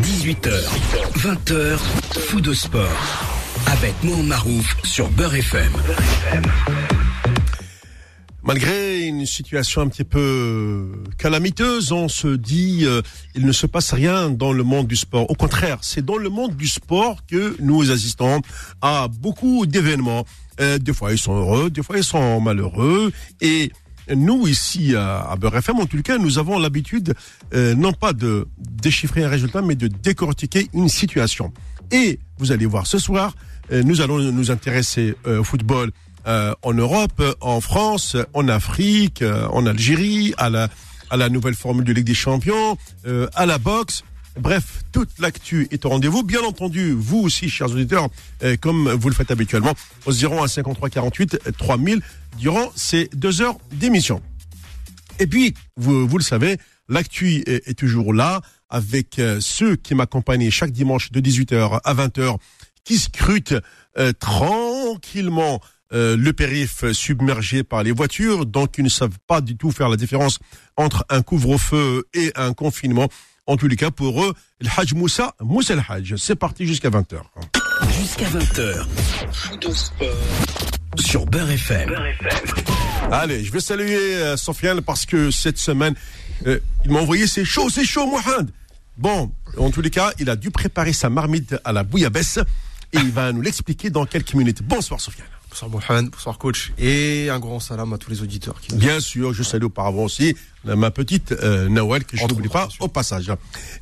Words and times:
18h, 0.00 0.50
20h, 1.16 1.76
fou 2.26 2.40
de 2.40 2.54
sport. 2.54 2.88
Avec 3.66 3.92
Mohamed 4.02 4.26
Marouf 4.26 4.76
sur 4.84 5.08
Beurre 5.10 5.34
FM. 5.34 5.72
Malgré 8.42 9.02
une 9.02 9.26
situation 9.26 9.82
un 9.82 9.88
petit 9.88 10.04
peu 10.04 11.04
calamiteuse, 11.18 11.92
on 11.92 12.08
se 12.08 12.28
dit 12.28 12.80
euh, 12.84 13.02
il 13.34 13.44
ne 13.46 13.52
se 13.52 13.66
passe 13.66 13.92
rien 13.92 14.30
dans 14.30 14.52
le 14.52 14.64
monde 14.64 14.86
du 14.86 14.96
sport. 14.96 15.30
Au 15.30 15.34
contraire, 15.34 15.78
c'est 15.82 16.04
dans 16.04 16.16
le 16.16 16.30
monde 16.30 16.56
du 16.56 16.66
sport 16.66 17.24
que 17.26 17.54
nous 17.60 17.90
assistons 17.90 18.40
à 18.80 19.08
beaucoup 19.08 19.66
d'événements. 19.66 20.24
Euh, 20.60 20.78
des 20.78 20.92
fois 20.92 21.12
ils 21.12 21.18
sont 21.18 21.36
heureux, 21.36 21.70
des 21.70 21.82
fois 21.82 21.98
ils 21.98 22.04
sont 22.04 22.40
malheureux. 22.40 23.12
Et 23.40 23.70
nous 24.14 24.46
ici 24.46 24.94
à, 24.94 25.20
à 25.30 25.36
Beurre 25.36 25.56
FM, 25.56 25.80
en 25.80 25.86
tout 25.86 26.00
cas, 26.02 26.18
nous 26.18 26.38
avons 26.38 26.58
l'habitude 26.58 27.14
euh, 27.54 27.74
non 27.74 27.92
pas 27.92 28.12
de 28.12 28.48
déchiffrer 28.58 29.24
un 29.24 29.28
résultat, 29.28 29.62
mais 29.62 29.74
de 29.74 29.88
décortiquer 29.88 30.68
une 30.72 30.88
situation. 30.88 31.52
Et 31.90 32.18
vous 32.38 32.52
allez 32.52 32.66
voir 32.66 32.86
ce 32.86 32.98
soir, 32.98 33.34
euh, 33.70 33.82
nous 33.82 34.00
allons 34.00 34.18
nous 34.18 34.50
intéresser 34.50 35.14
euh, 35.26 35.40
au 35.40 35.44
football 35.44 35.90
euh, 36.26 36.54
en 36.62 36.74
Europe, 36.74 37.22
en 37.40 37.60
France, 37.60 38.16
en 38.32 38.48
Afrique, 38.48 39.22
euh, 39.22 39.46
en 39.48 39.66
Algérie, 39.66 40.34
à 40.38 40.50
la, 40.50 40.68
à 41.10 41.16
la 41.16 41.28
nouvelle 41.28 41.54
formule 41.54 41.84
de 41.84 41.92
Ligue 41.92 42.06
des 42.06 42.14
Champions, 42.14 42.76
à 43.34 43.46
la 43.46 43.58
boxe. 43.58 44.04
Bref, 44.38 44.82
toute 44.92 45.18
l'actu 45.18 45.68
est 45.70 45.84
au 45.84 45.90
rendez-vous. 45.90 46.22
Bien 46.22 46.42
entendu, 46.42 46.92
vous 46.92 47.18
aussi, 47.18 47.50
chers 47.50 47.70
auditeurs, 47.70 48.08
euh, 48.42 48.56
comme 48.60 48.90
vous 48.90 49.08
le 49.08 49.14
faites 49.14 49.30
habituellement, 49.30 49.74
au 50.06 50.12
01 50.12 50.48
53 50.48 50.88
48 50.88 51.52
3000 51.58 52.00
durant 52.38 52.72
ces 52.74 53.10
deux 53.12 53.42
heures 53.42 53.58
d'émission. 53.72 54.22
Et 55.18 55.26
puis, 55.26 55.54
vous, 55.76 56.06
vous 56.08 56.18
le 56.18 56.24
savez, 56.24 56.56
l'actu 56.88 57.42
est, 57.46 57.74
toujours 57.78 58.12
là 58.12 58.40
avec 58.70 59.18
euh, 59.18 59.38
ceux 59.40 59.76
qui 59.76 59.94
m'accompagnent 59.94 60.50
chaque 60.50 60.72
dimanche 60.72 61.12
de 61.12 61.20
18h 61.20 61.80
à 61.84 61.94
20h, 61.94 62.38
qui 62.84 62.98
scrutent 62.98 63.54
euh, 63.98 64.12
tranquillement 64.12 65.60
euh, 65.92 66.16
le 66.16 66.32
périph 66.32 66.90
submergé 66.92 67.64
par 67.64 67.82
les 67.82 67.92
voitures, 67.92 68.46
donc 68.46 68.76
ils 68.78 68.84
ne 68.84 68.88
savent 68.88 69.18
pas 69.26 69.42
du 69.42 69.56
tout 69.56 69.70
faire 69.70 69.90
la 69.90 69.96
différence 69.96 70.38
entre 70.76 71.04
un 71.10 71.20
couvre-feu 71.20 72.04
et 72.14 72.32
un 72.34 72.54
confinement. 72.54 73.08
En 73.46 73.56
tous 73.56 73.66
les 73.66 73.74
cas, 73.74 73.90
pour 73.90 74.24
eux, 74.24 74.34
le 74.60 74.68
Hajj 74.76 74.94
Moussa, 74.94 75.34
Moussa 75.40 75.74
le 75.74 75.82
Hajj. 75.88 76.14
C'est 76.16 76.36
parti 76.36 76.64
jusqu'à 76.64 76.90
20h. 76.90 77.22
Jusqu'à 77.98 78.26
20h. 78.26 78.86
Fou 79.32 79.56
de 79.56 79.72
sport. 79.72 80.06
Sur 81.00 81.26
Beurre 81.26 81.50
FM. 81.50 81.92
Allez, 83.10 83.42
je 83.42 83.50
vais 83.50 83.58
saluer 83.58 84.14
euh, 84.14 84.36
Sofiane 84.36 84.80
parce 84.80 85.06
que 85.06 85.32
cette 85.32 85.58
semaine, 85.58 85.94
euh, 86.46 86.60
il 86.84 86.92
m'a 86.92 87.00
envoyé 87.00 87.26
c'est 87.26 87.44
chaud, 87.44 87.68
c'est 87.68 87.84
chaud, 87.84 88.06
Mohamed. 88.06 88.48
Bon, 88.96 89.32
en 89.58 89.70
tous 89.70 89.80
les 89.80 89.90
cas, 89.90 90.12
il 90.20 90.30
a 90.30 90.36
dû 90.36 90.52
préparer 90.52 90.92
sa 90.92 91.10
marmite 91.10 91.56
à 91.64 91.72
la 91.72 91.82
bouillabaisse 91.82 92.38
et 92.92 92.98
il 92.98 93.10
va 93.10 93.32
nous 93.32 93.40
l'expliquer 93.40 93.90
dans 93.90 94.06
quelques 94.06 94.34
minutes. 94.34 94.62
Bonsoir, 94.62 95.00
Sofiane. 95.00 95.26
Bonsoir 95.52 95.70
Mohamed, 95.70 96.10
bonsoir 96.10 96.38
coach 96.38 96.72
et 96.78 97.28
un 97.28 97.38
grand 97.38 97.60
salam 97.60 97.92
à 97.92 97.98
tous 97.98 98.10
les 98.10 98.22
auditeurs 98.22 98.58
qui 98.58 98.74
Bien 98.74 99.00
sûr, 99.00 99.34
je 99.34 99.42
salue 99.42 99.64
auparavant 99.64 100.04
aussi 100.04 100.34
euh, 100.66 100.76
ma 100.76 100.90
petite 100.90 101.32
euh, 101.32 101.68
Nawel 101.68 102.04
que 102.04 102.16
je 102.16 102.24
n'oublie 102.24 102.48
pas 102.48 102.70
au 102.80 102.88
passage. 102.88 103.30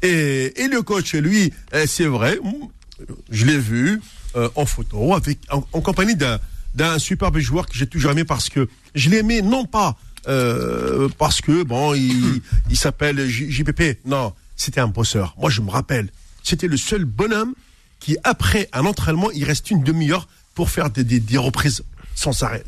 Et, 0.03 0.53
et 0.61 0.67
le 0.67 0.83
coach, 0.83 1.15
lui, 1.15 1.53
euh, 1.73 1.85
c'est 1.87 2.07
vrai, 2.07 2.41
mm, 2.43 3.05
je 3.31 3.47
l'ai 3.47 3.57
vu 3.57 4.03
euh, 4.35 4.49
en 4.57 4.67
photo 4.67 5.15
avec 5.15 5.39
en, 5.49 5.65
en 5.73 5.81
compagnie 5.81 6.17
d'un 6.17 6.99
superbe 6.99 7.39
joueur 7.39 7.67
que 7.67 7.79
j'ai 7.79 7.87
toujours 7.87 8.11
aimé 8.11 8.25
parce 8.25 8.49
que 8.49 8.69
je 8.97 9.09
l'ai 9.09 9.19
aimé 9.19 9.41
non 9.41 9.65
pas 9.65 9.97
euh, 10.27 11.09
parce 11.19 11.41
que 11.41 11.63
bon 11.63 11.95
il, 11.95 12.43
il 12.69 12.77
s'appelle 12.77 13.29
JPP, 13.29 14.05
non, 14.07 14.33
c'était 14.57 14.81
un 14.81 14.89
bosseur. 14.89 15.37
Moi 15.39 15.51
je 15.51 15.61
me 15.61 15.71
rappelle, 15.71 16.11
c'était 16.43 16.67
le 16.67 16.77
seul 16.77 17.05
bonhomme 17.05 17.55
qui 18.01 18.17
après 18.25 18.69
un 18.73 18.87
entraînement 18.87 19.31
il 19.31 19.45
reste 19.45 19.71
une 19.71 19.85
demi-heure 19.85 20.27
pour 20.55 20.71
faire 20.71 20.91
des, 20.91 21.05
des, 21.05 21.21
des 21.21 21.39
reprises 21.39 21.83
sans 22.15 22.43
arrêt. 22.43 22.65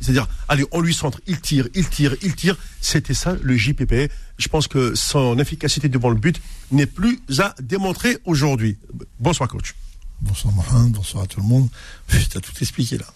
C'est-à-dire, 0.00 0.26
allez, 0.48 0.64
on 0.72 0.80
lui 0.80 0.92
centre, 0.92 1.20
il 1.26 1.40
tire, 1.40 1.68
il 1.74 1.88
tire, 1.88 2.14
il 2.22 2.34
tire. 2.34 2.56
C'était 2.80 3.14
ça 3.14 3.36
le 3.42 3.56
JPP. 3.56 4.10
Je 4.38 4.48
pense 4.48 4.66
que 4.66 4.94
son 4.96 5.38
efficacité 5.38 5.88
devant 5.88 6.08
le 6.10 6.16
but 6.16 6.40
n'est 6.72 6.86
plus 6.86 7.20
à 7.38 7.54
démontrer 7.62 8.18
aujourd'hui. 8.24 8.76
Bonsoir 9.20 9.48
coach. 9.48 9.74
Bonsoir 10.20 10.52
Mohamed, 10.54 10.92
bonsoir 10.92 11.24
à 11.24 11.26
tout 11.26 11.40
le 11.40 11.46
monde. 11.46 11.68
T'as 12.08 12.40
tout 12.40 12.52
expliqué 12.60 12.98
là. 12.98 13.06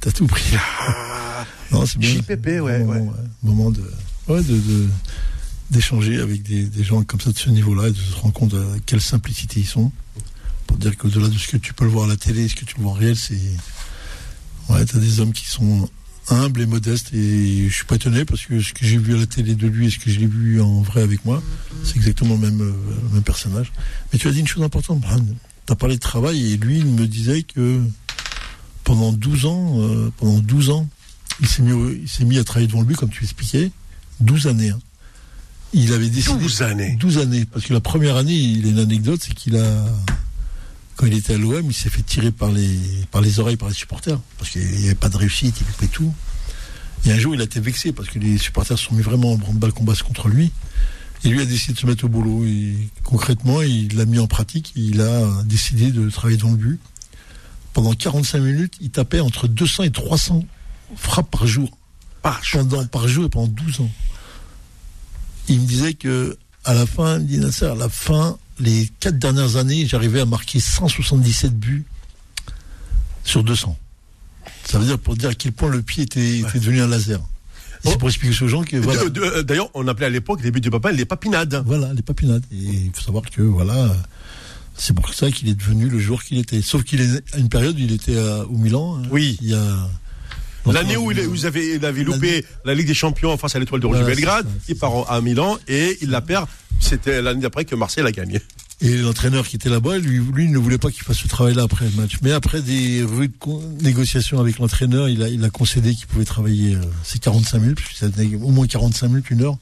T'as 0.00 0.10
tout 0.12 0.26
pris 0.26 0.52
là. 0.52 1.44
Non, 1.72 1.84
c'est 1.86 1.98
bien. 1.98 2.10
JPP, 2.10 2.46
ouais, 2.60 2.78
Moment, 2.80 2.92
ouais. 2.92 3.10
Moment 3.42 3.70
de, 3.70 3.82
ouais, 4.28 4.42
de, 4.42 4.56
de- 4.56 4.88
d'échanger 5.70 6.20
avec 6.20 6.42
des, 6.44 6.64
des 6.64 6.84
gens 6.84 7.02
comme 7.02 7.20
ça 7.20 7.32
de 7.32 7.38
ce 7.38 7.50
niveau-là 7.50 7.88
et 7.88 7.92
de 7.92 7.96
se 7.96 8.14
rendre 8.14 8.32
compte 8.34 8.50
de 8.50 8.64
quelle 8.86 9.00
simplicité 9.00 9.60
ils 9.60 9.66
sont. 9.66 9.90
Pour 10.66 10.76
dire 10.78 10.96
qu'au-delà 10.96 11.28
de 11.28 11.38
ce 11.38 11.48
que 11.48 11.56
tu 11.56 11.72
peux 11.74 11.84
le 11.84 11.90
voir 11.90 12.04
à 12.06 12.08
la 12.08 12.16
télé, 12.16 12.48
ce 12.48 12.54
que 12.54 12.64
tu 12.64 12.76
le 12.76 12.82
vois 12.82 12.92
en 12.92 12.94
réel, 12.94 13.16
c'est. 13.16 13.38
Ouais, 14.68 14.84
t'as 14.84 14.98
des 14.98 15.20
hommes 15.20 15.32
qui 15.32 15.46
sont 15.46 15.88
humbles 16.28 16.60
et 16.60 16.66
modestes 16.66 17.14
et 17.14 17.68
je 17.68 17.72
suis 17.72 17.84
pas 17.84 17.94
étonné 17.94 18.24
parce 18.24 18.42
que 18.46 18.60
ce 18.60 18.72
que 18.72 18.84
j'ai 18.84 18.98
vu 18.98 19.14
à 19.14 19.18
la 19.18 19.26
télé 19.26 19.54
de 19.54 19.68
lui 19.68 19.86
et 19.86 19.90
ce 19.90 19.98
que 20.00 20.10
je 20.10 20.18
l'ai 20.18 20.26
vu 20.26 20.60
en 20.60 20.82
vrai 20.82 21.02
avec 21.02 21.24
moi, 21.24 21.40
c'est 21.84 21.94
exactement 21.96 22.34
le 22.34 22.40
même, 22.40 22.58
le 22.58 23.08
même 23.14 23.22
personnage. 23.22 23.72
Mais 24.12 24.18
tu 24.18 24.26
as 24.26 24.32
dit 24.32 24.40
une 24.40 24.48
chose 24.48 24.64
importante. 24.64 25.04
Tu 25.66 25.72
as 25.72 25.76
parlé 25.76 25.94
de 25.94 26.00
travail 26.00 26.52
et 26.52 26.56
lui, 26.56 26.78
il 26.78 26.86
me 26.86 27.06
disait 27.06 27.42
que 27.44 27.80
pendant 28.82 29.12
12 29.12 29.46
ans, 29.46 29.74
euh, 29.80 30.10
pendant 30.16 30.40
12 30.40 30.70
ans, 30.70 30.88
il 31.40 31.46
s'est 31.46 31.62
mis, 31.62 31.72
au- 31.72 31.90
il 31.92 32.08
s'est 32.08 32.24
mis 32.24 32.38
à 32.38 32.44
travailler 32.44 32.66
devant 32.66 32.82
lui, 32.82 32.96
comme 32.96 33.10
tu 33.10 33.22
expliquais, 33.22 33.70
12 34.18 34.48
années. 34.48 34.70
hein. 34.70 34.80
Il 35.74 35.92
avait 35.92 36.08
décidé. 36.08 36.38
12 36.40 36.62
années. 36.62 36.96
12 36.98 37.18
années. 37.18 37.44
Parce 37.44 37.66
que 37.66 37.72
la 37.72 37.80
première 37.80 38.16
année, 38.16 38.34
il 38.34 38.66
a 38.66 38.70
une 38.70 38.78
anecdote, 38.80 39.20
c'est 39.24 39.34
qu'il 39.34 39.56
a. 39.56 39.84
Quand 40.96 41.06
il 41.06 41.14
était 41.14 41.34
à 41.34 41.38
l'OM, 41.38 41.64
il 41.66 41.74
s'est 41.74 41.90
fait 41.90 42.02
tirer 42.02 42.30
par 42.30 42.50
les, 42.50 42.78
par 43.10 43.20
les 43.20 43.38
oreilles 43.38 43.56
par 43.56 43.68
les 43.68 43.74
supporters. 43.74 44.18
Parce 44.38 44.50
qu'il 44.50 44.66
n'y 44.66 44.86
avait 44.86 44.94
pas 44.94 45.10
de 45.10 45.16
réussite, 45.16 45.56
il 45.60 45.66
coupait 45.66 45.88
tout. 45.88 46.12
Et 47.04 47.12
un 47.12 47.18
jour, 47.18 47.34
il 47.34 47.40
a 47.40 47.44
été 47.44 47.60
vexé 47.60 47.92
parce 47.92 48.08
que 48.08 48.18
les 48.18 48.38
supporters 48.38 48.78
se 48.78 48.86
sont 48.86 48.94
mis 48.94 49.02
vraiment 49.02 49.32
en 49.32 49.36
branle-balle 49.36 49.72
combasse 49.72 50.02
contre 50.02 50.28
lui. 50.28 50.50
Et 51.24 51.28
lui 51.28 51.40
a 51.40 51.44
décidé 51.44 51.74
de 51.74 51.78
se 51.78 51.86
mettre 51.86 52.04
au 52.04 52.08
boulot. 52.08 52.44
Et 52.46 52.76
concrètement, 53.04 53.60
il 53.60 53.94
l'a 53.96 54.06
mis 54.06 54.18
en 54.18 54.26
pratique. 54.26 54.72
Il 54.74 55.00
a 55.02 55.42
décidé 55.44 55.90
de 55.90 56.08
travailler 56.08 56.38
dans 56.38 56.50
le 56.50 56.56
but. 56.56 56.80
Pendant 57.74 57.92
45 57.92 58.38
minutes, 58.40 58.74
il 58.80 58.90
tapait 58.90 59.20
entre 59.20 59.48
200 59.48 59.84
et 59.84 59.90
300 59.90 60.44
frappes 60.96 61.30
par 61.30 61.46
jour. 61.46 61.76
Par 62.22 62.40
Pendant, 62.50 62.86
par 62.86 63.06
jour 63.06 63.26
et 63.26 63.28
pendant 63.28 63.48
12 63.48 63.80
ans. 63.80 63.90
Il 65.48 65.60
me 65.60 65.66
disait 65.66 65.94
que 65.94 66.38
à 66.64 66.74
la 66.74 66.86
fin, 66.86 67.18
il 67.18 67.22
me 67.22 67.28
dit 67.28 67.38
Nasser, 67.38 67.66
à 67.66 67.74
la 67.74 67.88
fin, 67.88 68.38
les 68.58 68.90
quatre 69.00 69.18
dernières 69.18 69.56
années, 69.56 69.86
j'arrivais 69.86 70.20
à 70.20 70.26
marquer 70.26 70.60
177 70.60 71.54
buts 71.58 71.84
sur 73.24 73.42
200. 73.44 73.76
Ça 74.64 74.78
veut 74.78 74.84
dire 74.86 74.98
pour 74.98 75.16
dire 75.16 75.30
à 75.30 75.34
quel 75.34 75.52
point 75.52 75.68
le 75.70 75.82
pied 75.82 76.04
était, 76.04 76.38
était 76.38 76.58
devenu 76.58 76.80
un 76.80 76.88
laser. 76.88 77.20
Oh. 77.84 77.90
C'est 77.90 77.98
pour 77.98 78.08
expliquer 78.08 78.44
aux 78.44 78.48
gens 78.48 78.64
que 78.64 78.76
voilà, 78.78 79.42
D'ailleurs, 79.42 79.70
on 79.74 79.86
appelait 79.86 80.06
à 80.06 80.10
l'époque 80.10 80.40
les 80.42 80.50
buts 80.50 80.60
du 80.60 80.70
papa 80.70 80.90
les 80.92 81.04
papinades. 81.04 81.62
voilà 81.66 81.92
les 81.92 82.02
papinades. 82.02 82.44
Et 82.52 82.56
il 82.56 82.90
faut 82.94 83.02
savoir 83.02 83.24
que 83.30 83.42
voilà, 83.42 83.94
c'est 84.76 84.94
pour 84.94 85.12
ça 85.12 85.30
qu'il 85.30 85.48
est 85.48 85.54
devenu 85.54 85.88
le 85.88 85.98
joueur 85.98 86.24
qu'il 86.24 86.38
était. 86.38 86.62
Sauf 86.62 86.82
qu'il 86.84 87.00
est 87.00 87.22
à 87.34 87.38
une 87.38 87.48
période 87.48 87.78
il 87.78 87.92
était 87.92 88.18
à- 88.18 88.44
au 88.46 88.56
Milan. 88.56 88.98
hein. 88.98 89.08
Oui. 89.10 89.38
Il 89.42 89.48
y 89.50 89.54
a 89.54 89.88
L'année 90.72 90.96
où 90.96 91.10
il, 91.10 91.46
avez, 91.46 91.74
il 91.76 91.84
avait 91.84 92.04
loupé 92.04 92.44
la 92.64 92.74
Ligue 92.74 92.86
des 92.86 92.94
Champions 92.94 93.36
face 93.36 93.54
à 93.54 93.58
l'étoile 93.58 93.80
de 93.80 93.86
rouge 93.86 94.04
Belgrade, 94.04 94.46
il 94.68 94.76
part 94.76 95.10
à 95.10 95.20
Milan 95.20 95.58
et 95.68 95.98
il 96.02 96.10
la 96.10 96.20
perd. 96.20 96.46
C'était 96.80 97.22
l'année 97.22 97.40
d'après 97.40 97.64
que 97.64 97.74
Marseille 97.74 98.04
l'a 98.04 98.12
gagné. 98.12 98.40
Et 98.82 98.98
l'entraîneur 98.98 99.46
qui 99.48 99.56
était 99.56 99.70
là-bas, 99.70 99.96
lui, 99.96 100.18
lui 100.18 100.48
ne 100.50 100.58
voulait 100.58 100.76
pas 100.76 100.90
qu'il 100.90 101.02
fasse 101.02 101.16
ce 101.16 101.28
travail-là 101.28 101.62
après 101.62 101.86
le 101.86 101.92
match. 101.92 102.18
Mais 102.22 102.32
après 102.32 102.60
des 102.60 103.02
rudes 103.02 103.32
négociations 103.80 104.38
avec 104.38 104.58
l'entraîneur, 104.58 105.08
il 105.08 105.22
a, 105.22 105.28
il 105.28 105.42
a 105.44 105.50
concédé 105.50 105.94
qu'il 105.94 106.06
pouvait 106.06 106.26
travailler 106.26 106.74
euh, 106.74 106.82
ces 107.02 107.18
45 107.18 107.58
minutes, 107.58 107.78
puisque 107.78 107.96
ça 107.96 108.10
tenait 108.10 108.34
au 108.36 108.50
moins 108.50 108.66
45 108.66 109.08
minutes, 109.08 109.30
une 109.30 109.42
heure, 109.42 109.56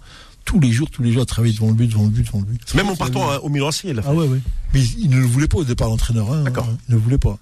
tous 0.44 0.58
les 0.58 0.72
jours, 0.72 0.90
tous 0.90 1.04
les 1.04 1.12
jours, 1.12 1.22
à 1.22 1.26
travailler 1.26 1.54
devant 1.54 1.68
le 1.68 1.74
but, 1.74 1.86
devant 1.86 2.02
le 2.02 2.10
but, 2.10 2.26
devant 2.26 2.40
le 2.40 2.44
but. 2.44 2.74
Même 2.74 2.88
en 2.88 2.96
partant 2.96 3.36
au 3.38 3.48
Milan 3.48 3.70
il 3.84 3.94
fait. 3.94 4.02
Ah 4.04 4.12
ouais, 4.12 4.26
ouais. 4.26 4.40
Mais 4.72 4.82
il 4.98 5.10
ne 5.10 5.18
le 5.18 5.26
voulait 5.26 5.48
pas 5.48 5.58
au 5.58 5.64
départ, 5.64 5.88
l'entraîneur. 5.88 6.32
Hein, 6.32 6.42
D'accord. 6.42 6.68
Il 6.88 6.94
ne 6.94 6.96
le 6.96 7.02
voulait 7.02 7.18
pas. 7.18 7.38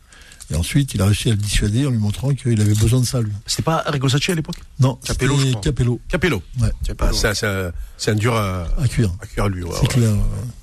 Et 0.53 0.55
ensuite, 0.55 0.93
il 0.93 1.01
a 1.01 1.07
réussi 1.07 1.29
à 1.29 1.31
le 1.33 1.39
dissuader 1.39 1.87
en 1.87 1.91
lui 1.91 1.99
montrant 1.99 2.35
qu'il 2.35 2.61
avait 2.61 2.75
besoin 2.75 3.01
de 3.01 3.07
ça, 3.07 3.21
lui. 3.23 3.33
C'était 3.47 3.63
pas 3.63 3.83
Arrigo 3.87 4.07
Sacchi 4.09 4.33
à 4.33 4.35
l'époque? 4.35 4.57
Non, 4.81 4.97
Capello. 5.05 5.35
Capello. 5.63 6.01
Capello. 6.09 6.43
Ouais, 6.61 6.69
c'est 6.83 7.01
un- 7.03 7.35
c'est 7.35 7.47
un, 7.47 7.73
c'est 7.97 8.11
un 8.11 8.15
dur 8.15 8.37
à, 8.37 8.67
à 8.79 8.87
cuire. 8.87 9.11
à 9.23 9.27
cuire 9.27 9.49
lui. 9.49 9.63
ouais, 9.65 9.71
C'est 9.75 9.83
ouais. 9.83 9.89
clair. 9.89 10.11
ouais. 10.11 10.19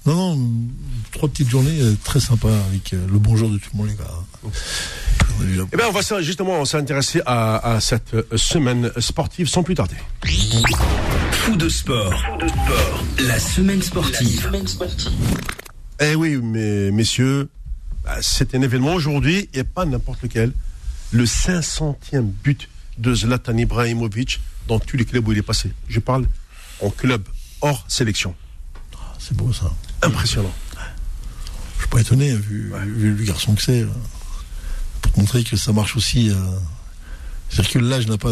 Non, 0.06 0.36
non, 0.36 0.52
trois 1.12 1.28
petites 1.28 1.50
journées 1.50 1.80
euh, 1.82 1.96
très 2.04 2.20
sympas 2.20 2.54
avec 2.70 2.94
euh, 2.94 3.04
le 3.12 3.18
bonjour 3.20 3.50
de 3.50 3.58
tout 3.58 3.70
le 3.74 3.78
monde, 3.80 3.88
les 3.88 3.96
gars. 3.96 4.06
On 4.44 4.50
la- 5.44 5.66
Eh 5.74 5.78
bien, 5.78 5.86
on 5.88 5.92
va 5.92 6.22
justement 6.22 6.64
s'intéresser 6.66 7.22
à, 7.26 7.74
à 7.76 7.80
cette 7.82 8.14
euh, 8.14 8.24
semaine 8.38 8.92
sportive 9.00 9.48
sans 9.50 9.64
plus 9.64 9.74
tarder. 9.76 9.96
Fou 11.32 11.56
de 11.56 11.68
sport. 11.68 12.14
La 13.20 13.40
semaine 13.40 13.82
sportive. 13.82 14.52
Eh 16.02 16.16
oui, 16.16 16.38
mais, 16.42 16.92
messieurs, 16.92 17.50
c'est 18.22 18.56
un 18.56 18.62
événement 18.62 18.94
aujourd'hui 18.94 19.50
et 19.54 19.64
pas 19.64 19.86
n'importe 19.86 20.22
lequel. 20.24 20.52
Le 21.12 21.26
500e 21.26 22.22
but 22.44 22.70
de 22.98 23.14
Zlatan 23.16 23.58
Ibrahimovic 23.58 24.40
dans 24.68 24.80
tous 24.80 24.98
les 24.98 25.06
clubs 25.06 25.28
où 25.28 25.32
il 25.32 25.38
est 25.38 25.42
passé. 25.44 25.72
Je 25.88 26.00
parle 26.00 26.26
en 26.82 26.90
club 26.90 27.24
hors 27.62 27.84
sélection. 27.88 28.36
C'est 29.18 29.36
beau 29.36 29.52
ça. 29.54 29.72
Impressionnant. 30.02 30.54
pas 31.90 32.00
étonné, 32.02 32.36
vu, 32.36 32.72
vu 32.86 33.16
le 33.16 33.24
garçon 33.24 33.56
que 33.56 33.62
c'est. 33.64 33.82
euh, 33.82 33.88
Pour 35.02 35.12
te 35.12 35.20
montrer 35.20 35.44
que 35.44 35.58
ça 35.58 35.74
marche 35.74 35.96
aussi. 35.96 36.30
euh, 36.30 36.36
C'est-à-dire 37.50 37.72
que 37.72 37.80
l'âge 37.80 38.08
n'a 38.08 38.18
pas, 38.20 38.32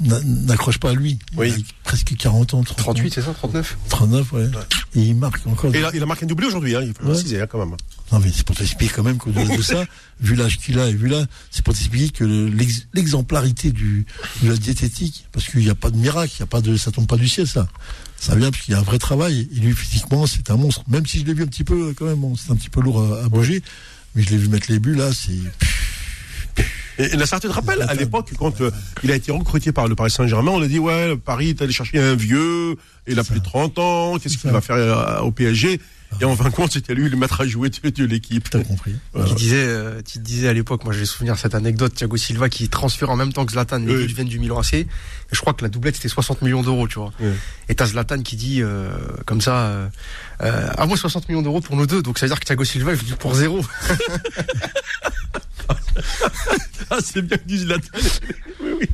n'a- 0.00 0.20
n'accroche 0.24 0.78
pas 0.78 0.90
à 0.90 0.94
lui. 0.94 1.18
Oui. 1.36 1.52
Il 1.54 1.60
a 1.62 1.64
presque 1.84 2.16
40 2.16 2.54
ans, 2.54 2.62
30 2.62 2.78
ans. 2.80 2.82
38, 2.94 3.12
c'est 3.14 3.22
ça 3.22 3.34
39 3.34 3.76
39, 3.90 4.32
ouais. 4.32 4.46
Et 4.94 5.00
il 5.02 5.16
marque 5.16 5.46
encore. 5.46 5.74
Et 5.74 5.78
il 5.78 5.84
a, 5.84 5.90
il 5.94 6.02
a 6.02 6.06
marqué 6.06 6.24
un 6.24 6.28
doublé 6.28 6.46
aujourd'hui, 6.46 6.74
hein, 6.74 6.80
il 6.82 6.94
faut 6.94 7.04
Ouais. 7.04 7.12
préciser 7.12 7.40
hein, 7.42 7.46
quand 7.46 7.58
même. 7.58 7.76
Non, 8.12 8.20
mais 8.20 8.30
c'est 8.34 8.44
pour 8.44 8.54
t'expliquer 8.54 8.92
quand 8.94 9.02
même 9.02 9.16
qu'au-delà 9.16 9.56
de 9.56 9.62
ça, 9.62 9.84
vu 10.20 10.34
l'âge 10.34 10.58
qu'il 10.58 10.78
a 10.78 10.86
et 10.88 10.92
vu 10.94 11.08
là, 11.08 11.24
c'est 11.50 11.64
pour 11.64 11.72
t'expliquer 11.74 12.10
que 12.10 12.24
le- 12.24 12.46
l'ex- 12.48 12.86
l'exemplarité 12.92 13.70
du, 13.72 14.04
de 14.42 14.50
la 14.50 14.56
diététique, 14.56 15.26
parce 15.32 15.46
qu'il 15.48 15.60
n'y 15.60 15.70
a 15.70 15.74
pas 15.74 15.90
de 15.90 15.96
miracle, 15.96 16.30
il 16.36 16.40
y 16.40 16.42
a 16.42 16.46
pas 16.46 16.60
de, 16.60 16.76
ça 16.76 16.90
tombe 16.90 17.06
pas 17.06 17.16
du 17.16 17.26
ciel, 17.28 17.46
ça. 17.48 17.66
Ça 18.18 18.36
vient 18.36 18.50
parce 18.50 18.62
qu'il 18.64 18.72
y 18.72 18.76
a 18.76 18.80
un 18.80 18.84
vrai 18.84 18.98
travail. 18.98 19.48
Et 19.56 19.60
lui, 19.60 19.74
physiquement, 19.74 20.26
c'est 20.26 20.50
un 20.50 20.56
monstre. 20.56 20.82
Même 20.88 21.06
si 21.06 21.18
je 21.20 21.24
l'ai 21.24 21.34
vu 21.34 21.42
un 21.42 21.46
petit 21.46 21.64
peu, 21.64 21.94
quand 21.98 22.04
même, 22.04 22.18
bon, 22.20 22.36
c'est 22.36 22.52
un 22.52 22.56
petit 22.56 22.70
peu 22.70 22.80
lourd 22.80 23.02
à, 23.02 23.24
à 23.24 23.28
bouger. 23.28 23.62
Mais 24.14 24.22
je 24.22 24.28
l'ai 24.30 24.36
vu 24.36 24.48
mettre 24.48 24.70
les 24.70 24.78
buts, 24.78 24.94
là, 24.94 25.10
c'est, 25.12 25.32
Et, 26.98 27.16
la 27.16 27.24
Sartre 27.26 27.48
te 27.48 27.52
rappelle, 27.52 27.80
à 27.82 27.94
l'époque, 27.94 28.30
quand 28.38 28.60
euh, 28.60 28.70
il 29.02 29.10
a 29.10 29.16
été 29.16 29.32
recruté 29.32 29.72
par 29.72 29.88
le 29.88 29.94
Paris 29.94 30.10
Saint-Germain, 30.10 30.52
on 30.52 30.60
a 30.62 30.68
dit, 30.68 30.78
ouais, 30.78 31.16
Paris 31.16 31.48
est 31.48 31.62
allé 31.62 31.72
chercher 31.72 31.98
un 31.98 32.14
vieux, 32.14 32.76
il 33.08 33.18
a 33.18 33.24
plus 33.24 33.40
de 33.40 33.44
30 33.44 33.78
ans, 33.78 34.18
qu'est-ce 34.18 34.36
qu'il 34.36 34.50
va 34.50 34.60
faire 34.60 34.76
euh, 34.76 35.20
au 35.20 35.32
PSG 35.32 35.80
Et 36.20 36.24
en 36.24 36.36
fin 36.36 36.44
de 36.44 36.54
compte, 36.54 36.72
c'était 36.72 36.94
lui 36.94 37.08
le 37.08 37.16
maître 37.16 37.40
à 37.40 37.46
jouer 37.46 37.68
de, 37.70 37.88
de 37.90 38.04
l'équipe. 38.04 38.48
t'as 38.48 38.62
compris. 38.62 38.94
Tu 39.26 39.34
disais, 39.34 39.56
euh, 39.64 40.00
tu 40.02 40.18
disais 40.18 40.46
à 40.48 40.52
l'époque, 40.52 40.84
moi 40.84 40.92
j'ai 40.92 41.04
souvenir 41.06 41.34
de 41.34 41.38
cette 41.38 41.54
anecdote, 41.54 41.94
Thiago 41.94 42.16
Silva 42.16 42.48
qui 42.48 42.68
transfère 42.68 43.10
en 43.10 43.16
même 43.16 43.32
temps 43.32 43.44
que 43.44 43.52
Zlatan, 43.52 43.78
les 43.78 43.86
Oui. 43.94 44.06
deux 44.06 44.14
viennent 44.14 44.28
du 44.28 44.38
Milan 44.38 44.58
AC. 44.60 44.74
Et 44.74 44.86
je 45.32 45.40
crois 45.40 45.52
que 45.54 45.62
la 45.62 45.68
doublette 45.68 45.96
c'était 45.96 46.08
60 46.08 46.42
millions 46.42 46.62
d'euros, 46.62 46.86
tu 46.86 46.98
vois. 46.98 47.12
Oui. 47.20 47.30
Et 47.68 47.74
t'as 47.74 47.86
Zlatan 47.86 48.22
qui 48.22 48.36
dit 48.36 48.62
euh, 48.62 48.90
comme 49.26 49.40
ça, 49.40 49.66
euh, 49.66 49.88
euh, 50.42 50.70
à 50.76 50.86
moi 50.86 50.96
60 50.96 51.28
millions 51.28 51.42
d'euros 51.42 51.60
pour 51.60 51.76
nous 51.76 51.86
deux, 51.86 52.02
donc 52.02 52.18
ça 52.18 52.26
veut 52.26 52.30
dire 52.30 52.38
que 52.40 52.44
Thiago 52.44 52.64
Silva 52.64 52.92
il 52.94 53.08
joue 53.08 53.16
pour 53.16 53.34
zéro. 53.34 53.60
Ah, 56.90 56.98
c'est 57.02 57.22
bien 57.22 57.38
que 57.38 57.44
disent 57.46 57.66
la 57.66 57.76
Oui, 58.60 58.72
oui. 58.80 58.88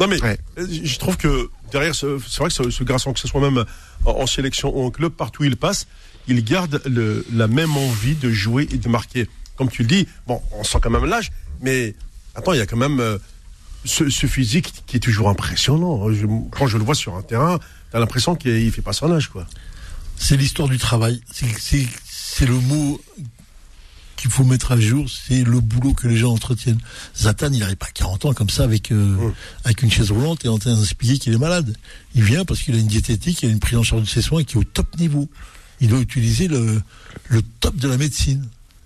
Non, 0.00 0.06
mais 0.08 0.20
Ouais. 0.22 0.38
je 0.56 0.98
trouve 0.98 1.16
que 1.16 1.48
derrière, 1.70 1.94
ce- 1.94 2.18
c'est 2.26 2.38
vrai 2.38 2.48
que 2.48 2.54
ce, 2.54 2.70
ce 2.70 2.84
garçon, 2.84 3.12
que 3.12 3.20
ce 3.20 3.28
soit 3.28 3.40
même 3.40 3.64
en, 4.08 4.26
sélection 4.26 4.76
ou 4.76 4.84
en 4.84 4.90
club, 4.90 5.12
partout 5.12 5.42
où 5.42 5.44
il 5.44 5.56
passe, 5.56 5.86
il 6.26 6.44
garde 6.44 6.82
la 7.32 7.48
même 7.48 7.76
envie 7.76 8.14
de 8.14 8.30
jouer 8.30 8.68
et 8.70 8.76
de 8.76 8.88
marquer. 8.88 9.28
Comme 9.56 9.70
tu 9.70 9.82
le 9.82 9.88
dis, 9.88 10.06
bon, 10.26 10.40
on 10.52 10.64
sent 10.64 10.78
quand 10.82 10.90
même 10.90 11.04
l'âge, 11.04 11.30
mais 11.60 11.94
attends, 12.34 12.52
il 12.52 12.58
y 12.58 12.62
a 12.62 12.66
quand 12.66 12.76
même 12.76 13.00
euh, 13.00 13.18
ce, 13.84 14.04
physique 14.26 14.84
qui 14.86 14.96
est 14.96 15.00
toujours 15.00 15.28
impressionnant. 15.28 16.06
Quand 16.50 16.66
je 16.66 16.78
le 16.78 16.84
vois 16.84 16.94
sur 16.94 17.16
un 17.16 17.22
terrain, 17.22 17.58
t'as 17.90 17.98
l'impression 17.98 18.36
qu'il 18.36 18.70
fait 18.72 18.82
pas 18.82 18.92
son 18.92 19.10
âge, 19.12 19.28
quoi. 19.28 19.46
C'est 20.16 20.36
l'histoire 20.36 20.68
du 20.68 20.78
travail. 20.78 21.20
C'est 21.32 22.46
le 22.46 22.54
mot 22.54 23.00
qu'il 24.18 24.30
faut 24.30 24.44
mettre 24.44 24.72
à 24.72 24.80
jour. 24.80 25.06
C'est 25.08 25.44
le 25.44 25.60
boulot 25.60 25.94
que 25.94 26.06
les 26.08 26.16
gens 26.16 26.32
entretiennent. 26.32 26.80
Zatan, 27.16 27.50
il 27.52 27.60
n'arrive 27.60 27.76
pas 27.76 27.86
à 27.86 27.90
40 27.92 28.24
ans 28.26 28.32
comme 28.34 28.50
ça 28.50 28.64
avec, 28.64 28.90
euh, 28.92 29.16
avec 29.64 29.82
une 29.82 29.90
chaise 29.90 30.10
roulante 30.10 30.44
et 30.44 30.48
en 30.48 30.58
train 30.58 30.76
d'expliquer 30.76 31.18
qu'il 31.18 31.32
est 31.32 31.38
malade. 31.38 31.74
Il 32.14 32.22
vient 32.24 32.44
parce 32.44 32.60
qu'il 32.60 32.74
a 32.74 32.78
une 32.78 32.86
diététique, 32.88 33.42
il 33.42 33.48
a 33.48 33.52
une 33.52 33.60
prise 33.60 33.78
en 33.78 33.82
charge 33.82 34.02
de 34.02 34.08
ses 34.08 34.20
soins 34.22 34.44
qui 34.44 34.56
est 34.56 34.58
au 34.60 34.64
top 34.64 34.98
niveau. 34.98 35.28
Il 35.80 35.88
doit 35.88 36.00
utiliser 36.00 36.48
le, 36.48 36.82
le 37.28 37.42
top 37.60 37.76
de 37.76 37.88
la 37.88 37.96
médecine. 37.96 38.44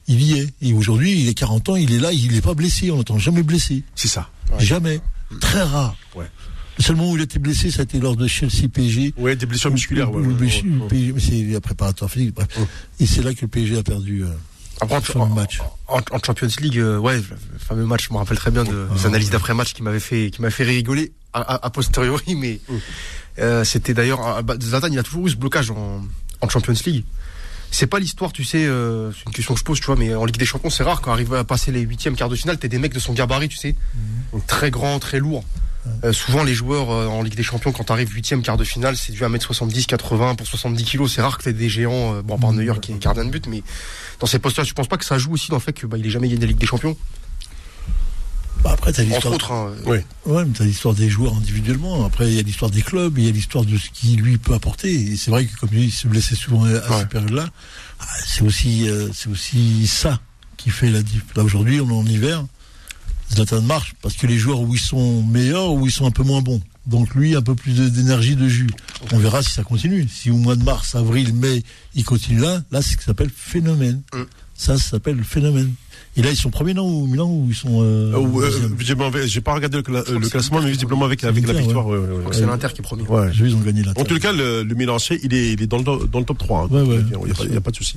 Il 0.09 0.21
y 0.23 0.39
est. 0.39 0.49
Et 0.61 0.75
aujourd'hui, 0.75 1.19
il 1.23 1.29
est 1.29 1.35
40 1.35 1.71
ans, 1.71 1.77
il 1.77 1.93
est 1.93 1.99
là, 1.99 2.13
il 2.13 2.31
n'est 2.33 2.41
pas 2.43 2.55
blessé. 2.55 2.91
On 2.91 2.97
n'entend 2.99 3.19
jamais 3.19 3.43
blessé. 3.43 3.83
C'est 3.95 4.09
ça. 4.09 4.29
Jamais. 4.59 5.01
Très 5.41 5.63
rare. 5.63 5.97
Ouais. 6.15 6.27
Le 6.79 6.83
seul 6.85 6.97
moment 6.97 7.13
où 7.13 7.17
il 7.17 7.21
a 7.21 7.25
été 7.25 7.39
blessé, 7.39 7.71
ça 7.71 7.81
a 7.81 7.83
été 7.85 7.99
lors 8.01 8.17
de 8.17 8.27
Chelsea 8.27 8.69
PSG. 8.71 9.15
Ouais, 9.17 9.37
des 9.37 9.47
blessures 9.47 9.71
musculaires. 9.71 10.11
ouais, 10.13 10.21
ouais, 10.27 10.35
ouais, 10.35 11.21
c'est 11.21 11.41
le 11.43 11.61
préparateur 11.61 12.11
physique. 12.11 12.35
bref. 12.35 12.49
Et 13.01 13.07
c'est 13.07 13.23
là 13.23 13.33
que 13.33 13.43
le 13.43 13.49
PSG 13.49 13.79
a 13.79 13.83
perdu. 13.83 14.25
euh, 14.25 14.29
Après, 14.83 15.27
match. 15.35 15.61
En, 15.87 15.99
en 15.99 16.19
Champions 16.25 16.49
League, 16.61 16.79
euh, 16.79 16.99
ouais, 16.99 17.17
le 17.17 17.59
fameux 17.59 17.85
match, 17.85 18.09
je 18.09 18.13
me 18.13 18.19
rappelle 18.19 18.37
très 18.37 18.51
bien 18.51 18.65
de, 18.65 18.89
des 18.95 19.07
analyses 19.07 19.31
d'après-match 19.31 19.75
qui 19.75 19.83
m'avaient 19.83 20.01
fait, 20.01 20.31
qui 20.31 20.43
m'avaient 20.43 20.53
fait 20.53 20.65
rigoler 20.65 21.13
a, 21.33 21.71
posteriori, 21.71 22.35
mais 22.37 22.61
euh, 23.39 23.65
c'était 23.65 23.95
d'ailleurs, 23.95 24.21
ah, 24.21 24.43
bah, 24.43 24.55
Zlatan, 24.61 24.89
il 24.91 24.99
a 24.99 25.03
toujours 25.03 25.27
eu 25.27 25.31
ce 25.31 25.37
blocage 25.37 25.71
en, 25.71 26.03
en 26.41 26.49
Champions 26.49 26.75
League. 26.87 27.05
C'est 27.71 27.87
pas 27.87 27.99
l'histoire, 27.99 28.33
tu 28.33 28.45
sais, 28.45 28.67
euh, 28.67 29.13
c'est 29.13 29.25
une 29.25 29.33
question 29.33 29.55
que 29.55 29.61
je 29.61 29.65
pose, 29.65 29.81
tu 29.81 29.87
vois, 29.87 29.97
mais 29.97 30.15
en 30.15 30.27
Ligue 30.27 30.37
des 30.37 30.45
Champions, 30.45 30.69
c'est 30.69 30.83
rare 30.83 31.01
quand 31.01 31.13
arrive 31.13 31.33
à 31.33 31.45
passer 31.45 31.73
les 31.73 31.81
huitièmes, 31.81 32.17
quarts 32.17 32.29
de 32.29 32.37
finale, 32.37 32.59
t'es 32.59 32.69
des 32.69 32.79
mecs 32.79 32.93
de 32.93 32.99
son 32.99 33.15
gabarit, 33.15 33.49
tu 33.49 33.57
sais, 33.57 33.75
très 34.47 34.71
grands, 34.71 34.99
très 34.99 35.19
lourds. 35.19 35.45
Euh, 36.05 36.13
souvent, 36.13 36.45
les 36.45 36.55
joueurs 36.55 36.91
euh, 36.91 37.07
en 37.07 37.23
Ligue 37.23 37.35
des 37.35 37.43
Champions, 37.43 37.73
quand 37.73 37.85
t'arrives 37.85 38.13
huitième, 38.13 38.43
quart 38.43 38.57
de 38.57 38.65
finale, 38.65 38.97
c'est 38.97 39.13
du 39.13 39.21
1m70, 39.21 39.87
80 39.87 40.37
pour 40.37 40.47
70 40.47 40.85
kilos. 40.85 41.13
C'est 41.13 41.23
rare 41.23 41.39
que 41.39 41.45
t'aies 41.45 41.53
des 41.53 41.69
géants, 41.69 42.15
euh, 42.15 42.23
bon, 42.23 42.37
à 42.37 42.39
part 42.39 42.53
Neuer 42.53 42.75
qui 42.81 42.93
est 42.93 42.99
gardien 42.99 43.25
de 43.25 43.31
but, 43.31 43.47
mais 43.49 43.63
dans 44.23 44.27
ces 44.29 44.39
postes-là, 44.39 44.65
tu 44.65 44.73
penses 44.73 44.87
pas 44.87 44.99
que 44.99 45.05
ça 45.05 45.19
joue 45.19 45.33
aussi 45.33 45.51
dans 45.51 45.57
le 45.57 45.61
fait 45.61 45.73
que 45.73 45.85
bah, 45.85 45.99
il 45.99 46.07
ait 46.07 46.11
jamais 46.11 46.29
gagné 46.29 46.43
la 46.43 46.47
Ligue 46.47 46.59
des 46.59 46.67
Champions? 46.67 46.97
Bah 48.63 48.71
après, 48.75 48.93
t'as 48.93 49.03
l'histoire. 49.03 49.51
hein, 49.51 49.73
Oui. 49.85 49.99
Ouais, 50.27 50.45
l'histoire 50.61 50.95
des 50.95 51.11
joueurs 51.11 51.35
individuellement. 51.37 52.05
Après, 52.07 52.29
il 52.29 52.35
y 52.35 52.39
a 52.39 52.43
l'histoire 52.43 52.71
des 52.71 52.83
clubs, 52.83 53.19
il 53.19 53.25
y 53.25 53.29
a 53.29 53.33
l'histoire 53.33 53.65
de 53.65 53.77
ce 53.77 53.91
qu'il 53.91 54.21
lui 54.21 54.39
peut 54.39 54.55
apporter. 54.55 54.93
Et 54.95 55.17
c'est 55.17 55.33
vrai 55.33 55.47
que 55.47 55.57
comme 55.59 55.71
lui, 55.71 55.87
il 55.87 55.91
se 55.91 56.07
blessait 56.07 56.37
souvent 56.37 56.65
à 56.67 56.69
Ouais. 56.69 56.81
cette 57.01 57.09
période-là. 57.09 57.49
Ah, 57.99 58.07
C'est 58.25 58.43
aussi, 58.43 58.89
euh, 58.89 59.09
c'est 59.13 59.29
aussi 59.29 59.89
ça 59.89 60.21
qui 60.57 60.71
fait 60.71 60.91
la 60.91 61.03
diff. 61.03 61.25
Là 61.35 61.43
aujourd'hui, 61.43 61.81
on 61.81 61.91
est 61.91 61.93
en 61.93 62.07
hiver. 62.07 62.45
Zlatan 63.35 63.63
marche 63.63 63.95
parce 64.03 64.15
que 64.15 64.29
les 64.29 64.39
joueurs 64.39 64.61
où 64.61 64.73
ils 64.73 64.81
sont 64.81 65.25
meilleurs, 65.25 65.73
où 65.73 65.85
ils 65.87 65.91
sont 65.93 66.07
un 66.07 66.11
peu 66.13 66.23
moins 66.23 66.43
bons. 66.43 66.61
Donc 66.87 67.15
lui, 67.15 67.37
un 67.37 67.43
peu 67.43 67.55
plus 67.55 67.75
d'énergie, 67.93 68.35
de 68.37 68.49
jus. 68.49 68.69
On 69.13 69.19
verra 69.19 69.43
si 69.43 69.51
ça 69.53 69.63
continue. 69.63 70.09
Si 70.09 70.31
au 70.31 70.37
mois 70.37 70.57
de 70.57 70.65
mars, 70.65 70.95
avril, 70.97 71.33
mai, 71.35 71.63
il 71.95 72.05
continue 72.05 72.41
là, 72.41 72.63
là, 72.73 72.83
c'est 72.83 72.93
ce 72.93 72.97
qui 72.97 73.05
s'appelle 73.05 73.31
phénomène. 73.35 74.03
Mm. 74.13 74.23
Ça, 74.55 74.77
ça 74.79 74.91
s'appelle 74.91 75.17
le 75.17 75.23
phénomène. 75.23 75.73
Et 76.17 76.23
là, 76.23 76.31
ils 76.31 76.37
sont 76.37 76.51
premiers, 76.51 76.75
non, 76.75 76.85
au 76.85 77.07
Milan, 77.07 77.27
ou 77.31 77.47
ils 77.49 77.55
sont. 77.55 77.81
Euh, 77.83 78.13
Euh, 78.15 78.69
j'ai 78.81 78.95
pas- 78.95 79.11
J'ai 79.25 79.41
pas 79.41 79.55
regardé 79.55 79.79
le, 79.79 79.83
cla- 79.83 80.29
classement, 80.29 80.61
mais 80.61 80.67
l'Inter 80.67 80.73
visiblement 80.73 81.07
avec, 81.07 81.25
avec 81.25 81.47
la 81.47 81.53
l'Inter, 81.55 81.65
victoire. 81.65 81.87
ouais. 81.87 81.97
ouais, 81.97 82.03
ouais, 82.03 82.07
je 82.07 82.13
crois 82.13 82.25
ouais. 82.25 82.31
que 82.31 82.37
c'est 82.37 82.47
l'Inter 82.47 82.69
qui 82.75 82.81
est 82.81 82.83
premier. 82.83 83.03
Ouais. 83.05 83.31
Ils 83.35 83.55
ont 83.57 83.61
gagné 83.61 83.83
la 83.83 83.93
En 83.93 84.05
tout 84.05 84.19
cas, 84.19 84.33
le, 84.33 84.63
le 84.63 84.75
il 85.25 85.33
est, 85.33 85.53
il 85.55 85.63
est 85.63 85.67
dans, 85.67 85.79
le, 85.79 86.07
dans 86.07 86.19
le 86.19 86.25
top 86.27 86.39
3. 86.39 86.63
hein. 86.65 86.69
Ouais, 86.71 86.83
ouais, 86.83 86.97
il 87.01 87.07
n'y 87.07 87.31
a, 87.31 87.35
pas- 87.35 87.45
il 87.45 87.55
y 87.55 87.57
a 87.57 87.61
pas 87.63 87.71
de 87.71 87.77
souci. 87.77 87.97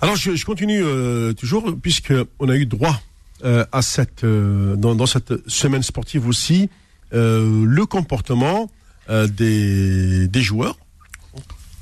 Alors, 0.00 0.14
je, 0.16 0.36
je 0.36 0.44
continue 0.44 0.82
euh, 0.84 1.32
toujours, 1.32 1.74
puisqu'on 1.80 2.48
a 2.48 2.54
eu 2.54 2.66
droit 2.66 3.00
euh, 3.44 3.64
à 3.72 3.82
cette, 3.82 4.24
euh, 4.24 4.76
dans, 4.76 4.94
dans 4.94 5.06
cette 5.06 5.32
semaine 5.48 5.82
sportive 5.82 6.26
aussi, 6.28 6.68
euh, 7.12 7.64
le 7.66 7.86
comportement 7.86 8.70
euh, 9.10 9.26
des, 9.26 10.28
des 10.28 10.42
joueurs. 10.42 10.76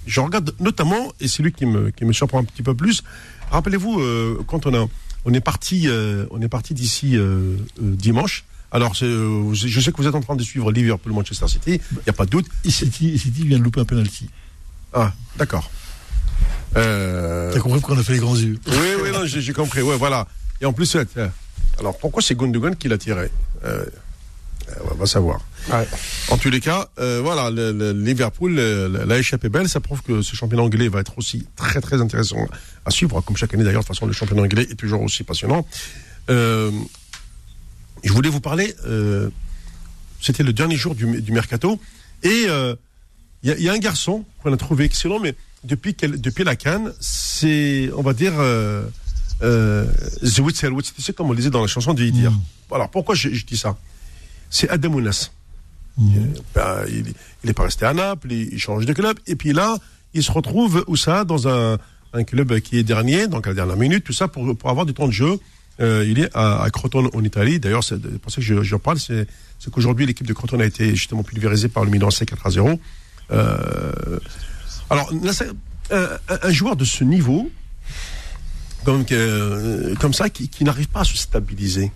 Je 0.06 0.20
regarde 0.20 0.54
notamment, 0.60 1.12
et 1.20 1.28
c'est 1.28 1.42
lui 1.42 1.52
qui 1.52 1.64
me, 1.66 1.90
qui 1.90 2.04
me 2.04 2.12
surprend 2.12 2.38
un 2.40 2.44
petit 2.44 2.62
peu 2.62 2.74
plus. 2.74 3.02
Rappelez-vous, 3.50 4.00
euh, 4.00 4.42
quand 4.46 4.66
on 4.66 4.74
a, 4.74 4.86
on 5.24 5.32
est 5.32 5.40
parti, 5.40 5.88
on 6.30 6.42
est 6.42 6.48
parti 6.48 6.74
d'ici 6.74 7.16
dimanche. 7.80 8.44
Alors, 8.70 8.92
je 8.94 9.80
sais 9.80 9.92
que 9.92 9.96
vous 9.96 10.06
êtes 10.06 10.14
en 10.14 10.20
train 10.20 10.36
de 10.36 10.42
suivre 10.42 10.70
Liverpool, 10.72 11.12
Manchester 11.12 11.48
City. 11.48 11.80
Il 11.92 11.98
n'y 12.06 12.10
a 12.10 12.12
pas 12.12 12.26
de 12.26 12.30
doute. 12.30 12.46
Et 12.64 12.70
City, 12.70 13.18
City 13.18 13.46
vient 13.46 13.58
de 13.58 13.64
louper 13.64 13.80
un 13.80 13.84
penalty. 13.86 14.28
Ah, 14.92 15.12
d'accord. 15.36 15.70
Euh, 16.76 17.52
T'as 17.52 17.60
compris 17.60 17.78
pourquoi 17.78 17.96
on 17.96 18.00
a 18.00 18.02
fait 18.02 18.14
les 18.14 18.18
grands 18.18 18.36
yeux 18.36 18.58
oui, 18.66 18.74
oui, 19.02 19.10
non, 19.12 19.24
j'ai 19.24 19.52
compris. 19.52 19.80
Ouais, 19.80 19.96
voilà. 19.96 20.26
Et 20.60 20.66
en 20.66 20.72
plus, 20.72 20.96
alors 21.78 21.98
pourquoi 21.98 22.22
c'est 22.22 22.34
Gundogan 22.36 22.76
qui 22.76 22.88
l'a 22.88 22.98
tiré? 22.98 23.30
Euh, 23.64 23.86
On 24.90 24.94
va 24.94 25.06
savoir. 25.06 25.40
Ouais. 25.72 25.86
En 26.28 26.36
tous 26.38 26.50
les 26.50 26.60
cas, 26.60 26.88
euh, 26.98 27.20
voilà, 27.22 27.50
le, 27.50 27.72
le 27.72 27.92
Liverpool 27.92 28.56
euh, 28.58 29.04
l'a 29.06 29.18
échappé 29.18 29.48
belle. 29.48 29.68
Ça 29.68 29.80
prouve 29.80 30.02
que 30.02 30.22
ce 30.22 30.34
championnat 30.36 30.62
anglais 30.62 30.88
va 30.88 31.00
être 31.00 31.16
aussi 31.18 31.46
très 31.56 31.80
très 31.80 32.00
intéressant 32.00 32.46
à 32.84 32.90
suivre, 32.90 33.20
comme 33.22 33.36
chaque 33.36 33.52
année 33.54 33.64
d'ailleurs. 33.64 33.82
De 33.82 33.86
toute 33.86 33.96
façon, 33.96 34.06
le 34.06 34.12
championnat 34.12 34.42
anglais 34.42 34.66
est 34.70 34.74
toujours 34.76 35.02
aussi 35.02 35.22
passionnant. 35.24 35.66
Euh, 36.30 36.70
je 38.02 38.12
voulais 38.12 38.28
vous 38.30 38.40
parler. 38.40 38.74
euh, 38.86 39.30
C'était 40.20 40.42
le 40.42 40.52
dernier 40.52 40.76
jour 40.76 40.94
du, 40.94 41.20
du 41.20 41.32
mercato 41.32 41.78
et 42.22 42.44
euh, 42.48 42.74
il 43.42 43.50
y, 43.50 43.52
a- 43.52 43.56
il 43.56 43.62
y 43.62 43.68
a 43.68 43.72
un 43.72 43.78
garçon 43.78 44.24
qu'on 44.42 44.52
a 44.52 44.56
trouvé 44.56 44.84
excellent, 44.84 45.20
mais 45.20 45.34
depuis 45.64 45.94
depuis 45.94 46.44
la 46.44 46.56
Cannes, 46.56 46.92
c'est 47.00 47.90
on 47.96 48.02
va 48.02 48.12
dire 48.14 48.32
euh, 48.38 48.84
euh, 49.42 49.86
The 50.22 50.38
Witzel 50.40 50.72
Witz, 50.72 50.92
tu 50.94 51.02
sais 51.02 51.12
comme 51.12 51.28
on 51.28 51.32
le 51.32 51.36
disait 51.36 51.50
dans 51.50 51.60
la 51.60 51.66
chanson 51.66 51.92
de 51.94 52.02
Idir. 52.02 52.30
Mm. 52.30 52.40
Alors 52.74 52.90
pourquoi 52.90 53.14
je, 53.14 53.28
je 53.30 53.44
dis 53.44 53.56
ça? 53.58 53.76
C'est 54.54 54.68
Adam 54.70 54.94
Ounas. 54.94 55.30
Mhm. 55.98 56.34
Ben, 56.54 56.84
il, 56.88 57.12
il 57.42 57.50
est 57.50 57.54
pas 57.54 57.64
resté 57.64 57.86
à 57.86 57.92
Naples, 57.92 58.30
il, 58.30 58.52
il 58.52 58.58
change 58.58 58.86
de 58.86 58.92
club, 58.92 59.18
et 59.26 59.34
puis 59.34 59.52
là, 59.52 59.76
il 60.12 60.22
se 60.22 60.30
retrouve 60.30 60.84
où 60.86 60.96
ça 60.96 61.24
dans 61.24 61.48
un, 61.48 61.76
un 62.12 62.22
club 62.22 62.60
qui 62.60 62.78
est 62.78 62.84
dernier, 62.84 63.26
donc 63.26 63.48
à 63.48 63.50
la 63.50 63.56
dernière 63.56 63.76
minute, 63.76 64.04
tout 64.04 64.12
ça 64.12 64.28
pour, 64.28 64.56
pour 64.56 64.70
avoir 64.70 64.86
du 64.86 64.94
temps 64.94 65.08
de 65.08 65.12
jeu. 65.12 65.40
Euh, 65.80 66.06
il 66.06 66.20
est 66.20 66.30
à, 66.34 66.62
à 66.62 66.70
Crotone 66.70 67.08
en 67.12 67.24
Italie. 67.24 67.58
D'ailleurs, 67.58 67.82
c'est 67.82 68.00
pour 68.18 68.30
ça 68.30 68.36
que 68.36 68.42
je, 68.42 68.62
je 68.62 68.76
parle, 68.76 69.00
c'est 69.00 69.26
qu'aujourd'hui 69.72 70.06
l'équipe 70.06 70.26
de 70.26 70.32
Crotone 70.32 70.62
a 70.62 70.66
été 70.66 70.94
justement 70.94 71.24
pulvérisée 71.24 71.68
par 71.68 71.84
le 71.84 71.90
Milan 71.90 72.12
C 72.12 72.24
4 72.24 72.46
à 72.46 72.50
0. 72.50 72.80
Euh, 73.32 74.20
alors, 74.88 75.12
là, 75.20 75.32
c'est 75.32 75.48
un, 75.90 76.50
joueur 76.52 76.76
de 76.76 76.84
ce 76.84 77.02
niveau, 77.02 77.50
comme, 78.84 79.04
ça, 80.12 80.30
qui, 80.30 80.48
qui 80.48 80.62
n'arrive 80.62 80.88
pas 80.88 81.00
à 81.00 81.04
se 81.04 81.16
stabiliser. 81.16 81.90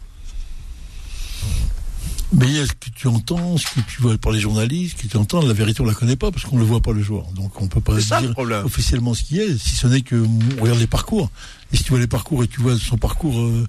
Mais 2.33 2.47
il 2.47 2.57
y 2.57 2.59
a 2.61 2.67
ce 2.67 2.73
que 2.73 2.91
tu 2.95 3.09
entends, 3.09 3.57
ce 3.57 3.65
que 3.65 3.81
tu 3.89 4.03
vois 4.03 4.19
par 4.19 4.33
les 4.33 4.41
journalistes, 4.41 4.99
ce 4.99 5.03
que 5.05 5.09
tu 5.09 5.17
entends, 5.17 5.41
la 5.41 5.55
vérité 5.55 5.81
on 5.81 5.87
la 5.87 5.95
connaît 5.95 6.17
pas 6.17 6.31
parce 6.31 6.45
qu'on 6.45 6.57
ne 6.57 6.61
le 6.61 6.67
voit 6.67 6.81
pas 6.83 6.93
le 6.93 7.03
joueur. 7.03 7.25
Donc 7.33 7.61
on 7.63 7.69
peut 7.69 7.81
pas 7.81 7.99
ça, 8.01 8.21
dire 8.21 8.35
officiellement 8.65 9.15
ce 9.15 9.23
qui 9.23 9.39
est, 9.39 9.57
si 9.57 9.71
ce 9.77 9.87
n'est 9.87 10.03
que 10.03 10.17
on 10.59 10.63
regarde 10.63 10.79
les 10.79 10.87
parcours. 10.87 11.31
Et 11.73 11.77
si 11.79 11.85
tu 11.85 11.91
vois 11.91 11.99
les 12.01 12.07
parcours 12.07 12.45
et 12.45 12.49
tu 12.49 12.61
vois 12.61 12.77
son 12.79 12.99
parcours 12.99 13.39
euh, 13.41 13.67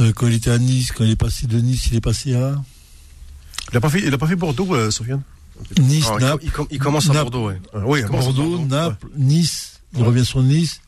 euh, 0.00 0.12
quand 0.12 0.26
il 0.26 0.34
était 0.34 0.50
à 0.50 0.58
Nice, 0.58 0.90
quand 0.92 1.04
il 1.04 1.10
est 1.10 1.16
passé 1.16 1.46
de 1.46 1.58
Nice, 1.60 1.86
il 1.92 1.96
est 1.96 2.00
passé 2.00 2.34
à 2.34 2.60
Il 3.70 3.76
a 3.76 3.80
pas 3.80 3.90
fait, 3.90 4.02
il 4.04 4.12
a 4.12 4.18
pas 4.18 4.26
fait 4.26 4.36
Bordeaux, 4.36 4.74
euh, 4.74 4.90
Sofiane? 4.90 5.22
Nice, 5.78 6.06
Alors, 6.06 6.18
il, 6.20 6.24
Naples, 6.24 6.44
il 6.44 6.50
com- 6.50 6.66
il 6.70 6.78
commence 6.78 7.10
à. 7.10 7.12
Bordeaux, 7.12 7.46
ouais. 7.48 7.60
Ah, 7.74 7.78
Oui, 7.84 8.02
Bordeaux, 8.02 8.32
Bordeaux 8.32 8.66
Naples, 8.66 9.06
Nice. 9.16 9.80
Il 9.96 10.02
revient 10.02 10.24
sur 10.24 10.42
Nice 10.42 10.80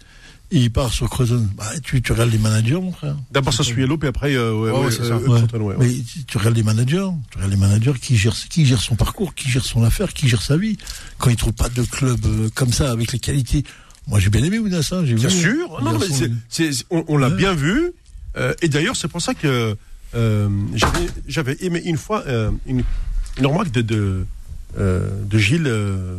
et 0.52 0.58
il 0.58 0.70
part 0.70 0.92
sur 0.92 1.08
Crozon. 1.10 1.48
Bah, 1.56 1.64
tu, 1.82 2.00
tu 2.02 2.12
regardes 2.12 2.30
les 2.30 2.38
managers, 2.38 2.74
mon 2.80 2.92
frère. 2.92 3.16
D'abord 3.30 3.52
ça 3.52 3.64
suit 3.64 3.86
puis 3.98 4.08
après, 4.08 4.34
euh, 4.34 4.52
ouais, 4.54 4.70
Ouais, 4.70 4.90
ça. 4.90 5.02
euh. 5.04 5.76
Mais 5.78 5.90
tu, 6.26 6.38
regardes 6.38 6.56
les 6.56 6.62
managers, 6.62 7.08
tu 7.30 7.36
regardes 7.38 7.50
les 7.52 7.58
managers 7.58 7.94
qui 8.00 8.16
gèrent, 8.16 8.36
qui 8.48 8.66
gèrent 8.66 8.80
son 8.80 8.94
parcours, 8.94 9.34
qui 9.34 9.48
gèrent 9.50 9.64
son 9.64 9.82
affaire, 9.82 10.12
qui 10.12 10.28
gèrent 10.28 10.42
sa 10.42 10.56
vie. 10.56 10.76
Quand 11.18 11.30
il 11.30 11.36
trouve 11.36 11.52
pas 11.54 11.68
de 11.68 11.82
club 11.82 12.20
euh, 12.26 12.48
comme 12.54 12.72
ça 12.72 12.90
avec 12.92 13.12
les 13.12 13.18
qualités. 13.18 13.64
Moi, 14.08 14.18
j'ai 14.20 14.30
bien 14.30 14.42
aimé 14.44 14.58
Ounas, 14.58 14.88
hein, 14.92 15.04
j'ai 15.04 15.14
Bien 15.14 15.28
vu. 15.28 15.40
sûr. 15.40 15.80
Non, 15.82 15.98
mais 15.98 16.06
c'est- 16.48 16.84
on, 16.90 17.04
on 17.08 17.16
l'a 17.16 17.28
Ouais. 17.28 17.36
bien 17.36 17.54
vu. 17.54 17.92
Euh, 18.36 18.52
et 18.62 18.68
d'ailleurs, 18.68 18.96
c'est 18.96 19.08
pour 19.08 19.22
ça 19.22 19.34
que 19.34 19.76
euh, 20.14 20.48
j'avais, 21.26 21.56
aimé 21.60 21.80
une 21.84 21.96
fois 21.96 22.24
euh, 22.26 22.50
une, 22.66 22.82
une 23.38 23.46
remarque 23.46 23.70
de 23.70 23.80
de, 23.82 24.26
de 24.78 25.38
Gilles 25.38 25.66
euh, 25.66 26.16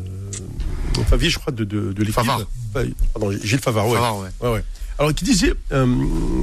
Favier, 1.08 1.30
je 1.30 1.40
crois, 1.40 1.52
de 1.54 1.64
de, 1.64 1.94
de 1.94 2.00
l'équipe. 2.00 2.16
Favard. 2.16 2.42
Enfin, 2.74 2.86
Pardon, 3.14 3.32
Gilles 3.44 3.60
Favard. 3.60 3.88
Ouais. 3.88 3.96
Favard, 3.96 4.20
ouais. 4.20 4.30
Ouais, 4.42 4.50
ouais. 4.54 4.64
Alors, 5.00 5.14
qui 5.14 5.26
disait 5.26 5.54
euh, 5.72 5.88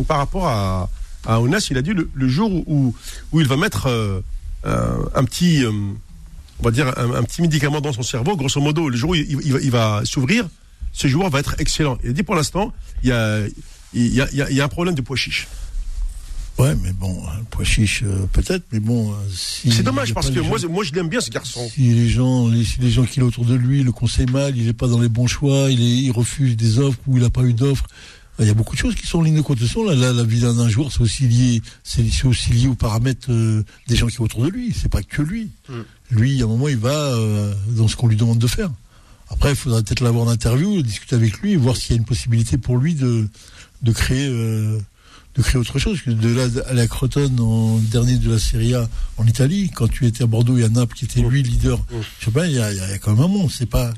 par 0.08 0.18
rapport 0.18 0.46
à 0.48 0.88
à 1.26 1.40
Onas, 1.40 1.68
il 1.70 1.76
a 1.78 1.82
dit 1.82 1.92
le, 1.92 2.08
le 2.14 2.28
jour 2.28 2.50
où 2.66 2.94
où 3.32 3.40
il 3.40 3.46
va 3.46 3.56
mettre 3.56 3.86
euh, 3.86 4.20
euh, 4.66 5.04
un 5.14 5.24
petit 5.24 5.64
euh, 5.64 5.70
on 5.70 6.62
va 6.62 6.70
dire 6.70 6.88
un, 6.98 7.14
un 7.14 7.22
petit 7.22 7.42
médicament 7.42 7.80
dans 7.80 7.92
son 7.92 8.02
cerveau, 8.02 8.36
grosso 8.36 8.60
modo, 8.60 8.88
le 8.88 8.96
jour 8.96 9.10
où 9.10 9.14
il, 9.14 9.30
il 9.30 9.52
va, 9.52 9.60
il 9.60 9.70
va 9.70 10.02
s'ouvrir, 10.04 10.48
ce 10.92 11.06
joueur 11.08 11.30
va 11.30 11.38
être 11.40 11.54
excellent. 11.58 11.96
Il 12.02 12.10
a 12.10 12.12
dit 12.12 12.22
pour 12.22 12.34
l'instant, 12.34 12.72
il 13.02 13.08
y 13.10 13.12
a, 13.12 13.40
il 13.94 14.06
y, 14.14 14.20
a, 14.20 14.28
il 14.32 14.56
y 14.56 14.60
un 14.60 14.68
problème 14.68 14.94
de 14.94 15.00
poids 15.02 15.16
chiche. 15.16 15.46
Ouais, 16.60 16.74
mais 16.82 16.92
bon, 16.92 17.14
le 17.38 17.44
pois 17.50 17.64
chiche, 17.64 18.02
euh, 18.04 18.26
peut-être, 18.32 18.64
mais 18.72 18.80
bon. 18.80 19.10
euh, 19.12 19.14
si- 19.34 19.70
C'est 19.72 19.82
dommage 19.82 20.12
parce 20.14 20.30
que 20.30 20.40
moi, 20.40 20.58
gens- 20.58 20.68
moi 20.68 20.84
je 20.84 20.92
l'aime 20.92 21.08
bien 21.08 21.20
ce 21.20 21.30
garçon. 21.30 21.68
Si 21.72 21.80
les 21.92 22.08
gens, 22.08 22.48
les, 22.48 22.64
si 22.64 22.80
les 22.80 22.90
gens 22.90 23.04
qui 23.04 23.20
autour 23.22 23.44
de 23.44 23.54
lui 23.54 23.82
le 23.82 23.92
conseillent 23.92 24.26
mal, 24.30 24.56
il 24.56 24.66
n'est 24.66 24.72
pas 24.72 24.86
dans 24.88 25.00
les 25.00 25.08
bons 25.08 25.26
choix, 25.26 25.70
il, 25.70 25.80
est, 25.80 25.96
il 26.02 26.10
refuse 26.10 26.56
des 26.56 26.78
offres 26.78 26.98
ou 27.06 27.16
il 27.16 27.22
n'a 27.22 27.30
pas 27.30 27.42
eu 27.42 27.54
d'offres. 27.54 27.86
Il 28.38 28.46
y 28.46 28.50
a 28.50 28.54
beaucoup 28.54 28.74
de 28.74 28.80
choses 28.80 28.94
qui 28.94 29.06
sont 29.06 29.18
en 29.18 29.22
ligne 29.22 29.36
de 29.36 29.42
compte. 29.42 29.60
Là, 29.60 29.94
là, 29.94 30.12
la 30.14 30.24
vie 30.24 30.40
d'un 30.40 30.68
joueur, 30.68 30.90
c'est 30.90 31.02
aussi 31.02 31.24
lié, 31.28 31.60
c'est 31.84 32.08
c'est 32.10 32.26
aussi 32.26 32.52
lié 32.52 32.68
aux 32.68 32.74
paramètres 32.74 33.30
euh, 33.30 33.62
des 33.86 33.96
gens 33.96 34.06
qui 34.06 34.14
sont 34.16 34.24
autour 34.24 34.42
de 34.44 34.48
lui. 34.48 34.74
C'est 34.74 34.88
pas 34.88 35.02
que 35.02 35.20
lui. 35.20 35.50
Mm. 35.68 35.72
Lui, 36.12 36.40
à 36.40 36.44
un 36.46 36.48
moment, 36.48 36.68
il 36.68 36.78
va 36.78 36.90
euh, 36.94 37.52
dans 37.68 37.86
ce 37.86 37.96
qu'on 37.96 38.06
lui 38.08 38.16
demande 38.16 38.38
de 38.38 38.46
faire. 38.46 38.70
Après, 39.28 39.50
il 39.50 39.56
faudra 39.56 39.82
peut-être 39.82 40.00
l'avoir 40.00 40.26
en 40.26 40.30
interview, 40.30 40.80
discuter 40.82 41.16
avec 41.16 41.38
lui, 41.40 41.52
et 41.52 41.56
voir 41.56 41.76
s'il 41.76 41.90
y 41.90 41.94
a 41.94 41.98
une 41.98 42.04
possibilité 42.06 42.56
pour 42.58 42.78
lui 42.78 42.94
de, 42.94 43.28
de 43.82 43.92
créer, 43.92 44.26
euh, 44.28 44.78
de 45.40 45.44
créer 45.46 45.60
autre 45.60 45.78
chose. 45.78 46.00
Que 46.02 46.10
de 46.10 46.34
là 46.34 46.46
à 46.68 46.74
la 46.74 46.86
Croton 46.86 47.30
en 47.38 47.76
dernier 47.78 48.16
de 48.18 48.30
la 48.30 48.38
Serie 48.38 48.74
A 48.74 48.88
en 49.16 49.26
Italie, 49.26 49.70
quand 49.74 49.88
tu 49.88 50.06
étais 50.06 50.22
à 50.24 50.26
Bordeaux 50.26 50.58
et 50.58 50.64
à 50.64 50.68
Naples, 50.68 50.94
qui 50.96 51.04
était 51.06 51.20
lui 51.20 51.42
leader, 51.42 51.78
je 52.20 52.24
sais 52.24 52.30
pas, 52.30 52.46
il 52.46 52.52
y 52.52 52.58
a, 52.60 52.72
il 52.72 52.78
y 52.78 52.80
a 52.80 52.98
quand 52.98 53.12
même 53.12 53.24
un 53.24 53.28
monde. 53.28 53.50
C'est 53.50 53.66
pas 53.66 53.92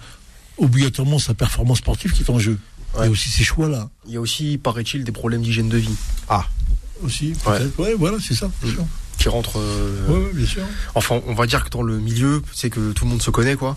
obligatoirement 0.58 1.18
sa 1.18 1.34
performance 1.34 1.78
sportive 1.78 2.12
qui 2.12 2.22
est 2.22 2.30
en 2.30 2.38
jeu. 2.38 2.58
Il 2.99 3.04
y 3.04 3.06
a 3.06 3.11
aussi 3.11 3.30
ses 3.30 3.44
choix-là. 3.44 3.88
Il 4.06 4.12
y 4.12 4.16
a 4.16 4.20
aussi, 4.20 4.58
paraît-il, 4.58 5.04
des 5.04 5.12
problèmes 5.12 5.42
d'hygiène 5.42 5.68
de 5.68 5.78
vie 5.78 5.94
Aussi, 7.02 7.32
peut-être. 7.44 7.78
Ouais, 7.78 7.94
voilà, 7.99 8.18
c'est 8.20 8.34
ça. 8.34 8.50
sûr. 8.64 8.84
qui 9.18 9.28
rentrent. 9.28 9.58
euh, 9.58 10.06
ouais, 10.08 10.32
bien 10.34 10.46
sûr. 10.46 10.62
Enfin, 10.94 11.20
on 11.26 11.34
va 11.34 11.46
dire 11.46 11.64
que 11.64 11.70
dans 11.70 11.82
le 11.82 11.99
milieu, 11.99 12.42
c'est 12.52 12.70
que 12.70 12.92
tout 12.92 13.04
le 13.04 13.11
monde 13.11 13.22
se 13.22 13.30
connaît, 13.30 13.56
quoi. 13.56 13.76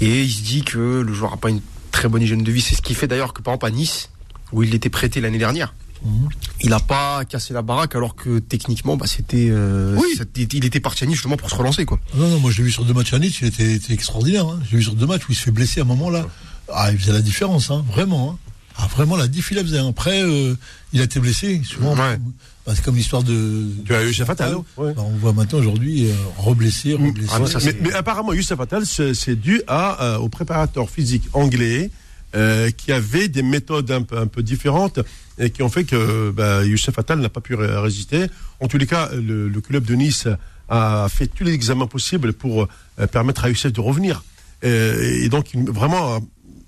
Et 0.00 0.22
il 0.22 0.30
se 0.30 0.42
dit 0.42 0.62
que 0.62 1.02
le 1.06 1.14
joueur 1.14 1.30
n'a 1.30 1.36
pas 1.36 1.50
une 1.50 1.60
très 1.92 2.08
bonne 2.08 2.22
hygiène 2.22 2.42
de 2.42 2.50
vie. 2.52 2.60
C'est 2.60 2.74
ce 2.74 2.82
qui 2.82 2.94
fait 2.94 3.06
d'ailleurs 3.06 3.32
que, 3.32 3.42
par 3.42 3.54
exemple, 3.54 3.66
à 3.66 3.70
Nice, 3.70 4.10
où 4.52 4.62
il 4.64 4.74
était 4.74 4.90
prêté 4.90 5.20
l'année 5.20 5.38
dernière, 5.38 5.72
Mhm. 6.06 6.28
il 6.62 6.70
n'a 6.70 6.80
pas 6.80 7.24
cassé 7.24 7.52
la 7.54 7.62
baraque, 7.62 7.94
alors 7.94 8.14
que 8.14 8.38
techniquement, 8.38 8.96
bah, 8.96 9.06
c'était. 9.06 9.48
euh, 9.50 9.96
Oui. 9.96 10.18
Il 10.52 10.64
était 10.64 10.80
parti 10.80 11.04
à 11.04 11.06
Nice 11.06 11.16
justement 11.16 11.36
pour 11.36 11.50
se 11.50 11.54
relancer, 11.54 11.84
quoi. 11.84 11.98
Non, 12.14 12.28
non, 12.28 12.40
moi 12.40 12.50
je 12.50 12.58
l'ai 12.58 12.64
vu 12.64 12.70
sur 12.72 12.84
deux 12.84 12.94
matchs 12.94 13.12
à 13.12 13.18
Nice, 13.18 13.38
il 13.42 13.48
était, 13.48 13.74
était 13.74 13.92
extraordinaire. 13.92 14.46
Hein. 14.46 14.60
J'ai 14.70 14.76
vu 14.78 14.82
sur 14.82 14.94
deux 14.94 15.06
matchs 15.06 15.28
où 15.28 15.32
il 15.32 15.36
se 15.36 15.42
fait 15.42 15.50
blesser 15.50 15.80
à 15.80 15.82
un 15.82 15.86
moment 15.86 16.10
là. 16.10 16.26
Ah, 16.72 16.90
il 16.92 16.98
faisait 16.98 17.12
la 17.12 17.20
différence, 17.22 17.70
hein, 17.70 17.84
vraiment. 17.92 18.30
Hein. 18.32 18.38
Ah, 18.78 18.88
vraiment, 18.94 19.16
la 19.16 19.26
diff, 19.28 19.50
il 19.52 19.56
la 19.56 19.62
faisait. 19.62 19.78
Après, 19.78 20.22
euh, 20.22 20.54
il 20.92 21.00
a 21.00 21.04
été 21.04 21.18
blessé, 21.18 21.62
souvent. 21.64 21.94
Ouais. 21.96 22.18
Bah, 22.66 22.72
c'est 22.74 22.84
comme 22.84 22.96
l'histoire 22.96 23.22
de. 23.22 23.68
Tu 23.86 23.94
as 23.94 24.02
eu 24.02 24.08
Youssef 24.08 24.28
Attal. 24.28 24.56
Ouais. 24.76 24.92
Bah, 24.92 25.02
on 25.06 25.16
voit 25.16 25.32
maintenant 25.32 25.60
aujourd'hui 25.60 26.08
euh, 26.08 26.12
reblessé, 26.36 26.92
reblessé. 26.94 27.30
Ah, 27.32 27.38
mais 27.38 27.64
Mais, 27.64 27.76
mais 27.80 27.92
apparemment, 27.94 28.32
Youssef 28.34 28.58
Attal, 28.60 28.84
c'est 28.84 29.14
c'est 29.14 29.36
dû 29.36 29.62
à, 29.66 30.02
euh, 30.04 30.18
au 30.18 30.28
préparateur 30.28 30.90
physique 30.90 31.22
anglais 31.32 31.90
euh, 32.36 32.70
qui 32.70 32.92
avait 32.92 33.28
des 33.28 33.42
méthodes 33.42 33.90
un 33.90 34.02
peu, 34.02 34.42
différentes 34.42 35.00
et 35.38 35.50
qui 35.50 35.62
ont 35.62 35.68
fait 35.68 35.84
que 35.84 36.30
bah, 36.30 36.64
Youssef 36.64 36.96
Attal 36.98 37.18
n'a 37.20 37.28
pas 37.28 37.40
pu 37.40 37.54
ré- 37.54 37.76
résister. 37.78 38.26
En 38.60 38.68
tous 38.68 38.78
les 38.78 38.86
cas, 38.86 39.10
le, 39.14 39.48
club 39.60 39.84
de 39.84 39.94
Nice 39.94 40.28
a 40.68 41.06
fait 41.08 41.26
tous 41.26 41.44
les 41.44 41.52
examens 41.52 41.86
possibles 41.86 42.32
pour 42.32 42.68
euh, 43.00 43.06
permettre 43.06 43.44
à 43.44 43.48
Youssef 43.48 43.72
de 43.72 43.80
revenir. 43.80 44.22
Euh, 44.64 45.22
et 45.24 45.28
donc, 45.28 45.50
vraiment, 45.54 46.20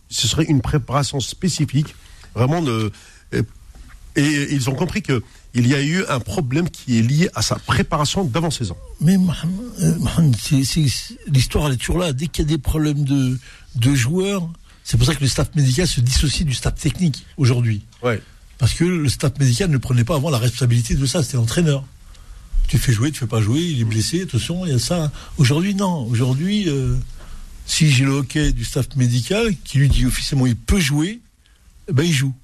ce 0.09 0.27
serait 0.29 0.45
une 0.45 0.61
préparation 0.61 1.21
spécifique, 1.21 1.95
vraiment 2.35 2.63
et- 4.17 4.55
ils 4.55 4.69
ont 4.69 4.75
compris 4.75 5.03
que 5.03 5.23
il 5.55 5.67
y 5.67 5.75
a 5.75 5.83
eu 5.83 6.05
un 6.09 6.21
problème 6.21 6.69
qui 6.69 6.99
est 6.99 7.03
lié 7.03 7.31
à 7.35 7.41
sa 7.43 7.57
préparation 7.57 8.23
d'avant 8.25 8.51
saison. 8.51 8.77
Mais 9.01 9.17
Mohamed, 9.17 10.35
l'histoire, 11.33 11.67
elle 11.67 11.73
est 11.75 11.77
toujours 11.77 11.99
là. 11.99 12.13
Dès 12.13 12.27
qu'il 12.27 12.45
y 12.45 12.49
a 12.53 12.57
des 12.57 12.59
problèmes 12.63 13.03
de, 13.05 13.39
de 13.77 13.95
joueurs, 13.95 14.49
c'est 14.89 14.97
pour 14.97 15.07
ça 15.07 15.15
que 15.15 15.21
le 15.21 15.29
staff 15.29 15.55
médical 15.55 15.87
se 15.87 16.01
dissocie 16.01 16.47
du 16.47 16.55
staff 16.55 16.75
technique 16.77 17.27
aujourd'hui. 17.37 17.83
Ouais. 18.03 18.23
Parce 18.57 18.73
que 18.73 18.85
le 18.85 19.11
staff 19.11 19.39
médical 19.39 19.69
ne 19.69 19.77
prenait 19.77 20.03
pas 20.03 20.15
avant 20.15 20.31
la 20.31 20.39
responsabilité 20.39 20.95
de 20.95 21.05
ça, 21.05 21.23
c'était 21.23 21.37
l'entraîneur. 21.37 21.85
Tu 22.69 22.79
fais 22.79 22.95
jouer, 22.95 23.13
tu 23.13 23.19
fais 23.19 23.27
pas 23.27 23.43
jouer, 23.43 23.61
il 23.61 23.83
est 23.83 23.85
blessé, 23.85 24.23
attention, 24.23 24.65
il 24.65 24.73
y 24.73 24.75
a 24.75 24.79
ça. 24.79 25.13
Aujourd'hui, 25.37 25.75
non. 25.75 26.07
Aujourd'hui, 26.07 26.71
euh, 26.71 26.97
si 27.67 27.91
j'ai 27.91 28.07
le 28.07 28.13
hockey 28.13 28.53
du 28.53 28.65
staff 28.65 28.87
médical 28.97 29.55
qui 29.63 29.77
lui 29.77 29.91
dit 29.91 30.07
officiellement 30.07 30.47
il 30.47 30.57
peut 30.57 30.81
jouer, 30.81 31.21
eh 31.89 31.93
ben 31.93 32.05
il 32.05 32.15
joue. 32.15 32.35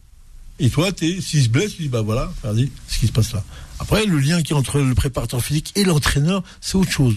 Et 0.58 0.68
toi, 0.68 0.90
s'il 0.98 1.42
se 1.42 1.48
blesse, 1.48 1.76
tu 1.76 1.82
dis 1.84 1.88
bah 1.88 2.02
voilà, 2.02 2.30
regardez 2.42 2.70
ce 2.88 2.98
qui 2.98 3.06
se 3.06 3.12
passe 3.12 3.32
là. 3.32 3.42
Après, 3.78 4.04
le 4.04 4.18
lien 4.18 4.42
qui 4.42 4.52
est 4.52 4.56
entre 4.56 4.80
le 4.80 4.94
préparateur 4.94 5.42
physique 5.42 5.72
et 5.76 5.84
l'entraîneur, 5.84 6.44
c'est 6.60 6.76
autre 6.76 6.92
chose. 6.92 7.16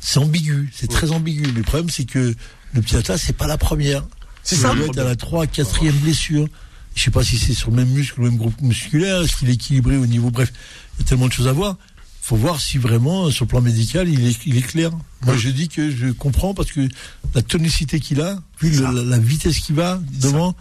C'est 0.00 0.18
ambigu, 0.18 0.70
c'est 0.74 0.90
très 0.90 1.10
ambigu. 1.10 1.46
Mais 1.46 1.52
le 1.52 1.62
problème, 1.62 1.88
c'est 1.88 2.04
que 2.04 2.34
le 2.74 2.82
petit 2.82 2.96
atlas, 2.96 3.20
c'est 3.24 3.32
pas 3.36 3.46
la 3.46 3.56
première. 3.58 4.04
C'est 4.42 4.56
Il 4.56 4.58
ça, 4.62 4.74
doit 4.74 4.86
être 4.86 4.98
à 4.98 5.04
la 5.04 5.16
3, 5.16 5.46
4 5.46 5.82
blessure. 6.02 6.46
Je 6.94 7.02
sais 7.02 7.10
pas 7.10 7.24
si 7.24 7.38
c'est 7.38 7.54
sur 7.54 7.70
le 7.70 7.76
même 7.76 7.88
muscle, 7.88 8.20
le 8.20 8.28
même 8.30 8.36
groupe 8.38 8.60
musculaire, 8.60 9.22
est-ce 9.22 9.36
qu'il 9.36 9.48
est 9.48 9.54
équilibré 9.54 9.96
au 9.96 10.06
niveau, 10.06 10.30
bref, 10.30 10.52
il 10.98 11.02
y 11.02 11.06
a 11.06 11.08
tellement 11.08 11.26
de 11.28 11.32
choses 11.32 11.48
à 11.48 11.52
voir. 11.52 11.76
Faut 12.22 12.36
voir 12.36 12.60
si 12.60 12.78
vraiment, 12.78 13.30
sur 13.30 13.44
le 13.46 13.48
plan 13.48 13.60
médical, 13.60 14.08
il 14.08 14.26
est, 14.26 14.36
il 14.46 14.56
est 14.56 14.62
clair. 14.62 14.90
Moi, 15.24 15.36
je 15.36 15.48
dis 15.48 15.68
que 15.68 15.90
je 15.90 16.06
comprends 16.12 16.54
parce 16.54 16.70
que 16.72 16.86
la 17.34 17.42
tonicité 17.42 18.00
qu'il 18.00 18.20
a, 18.20 18.38
le- 18.60 18.80
la, 18.80 18.92
la 18.92 19.18
vitesse 19.18 19.58
qu'il 19.58 19.74
va 19.74 20.00
devant, 20.20 20.54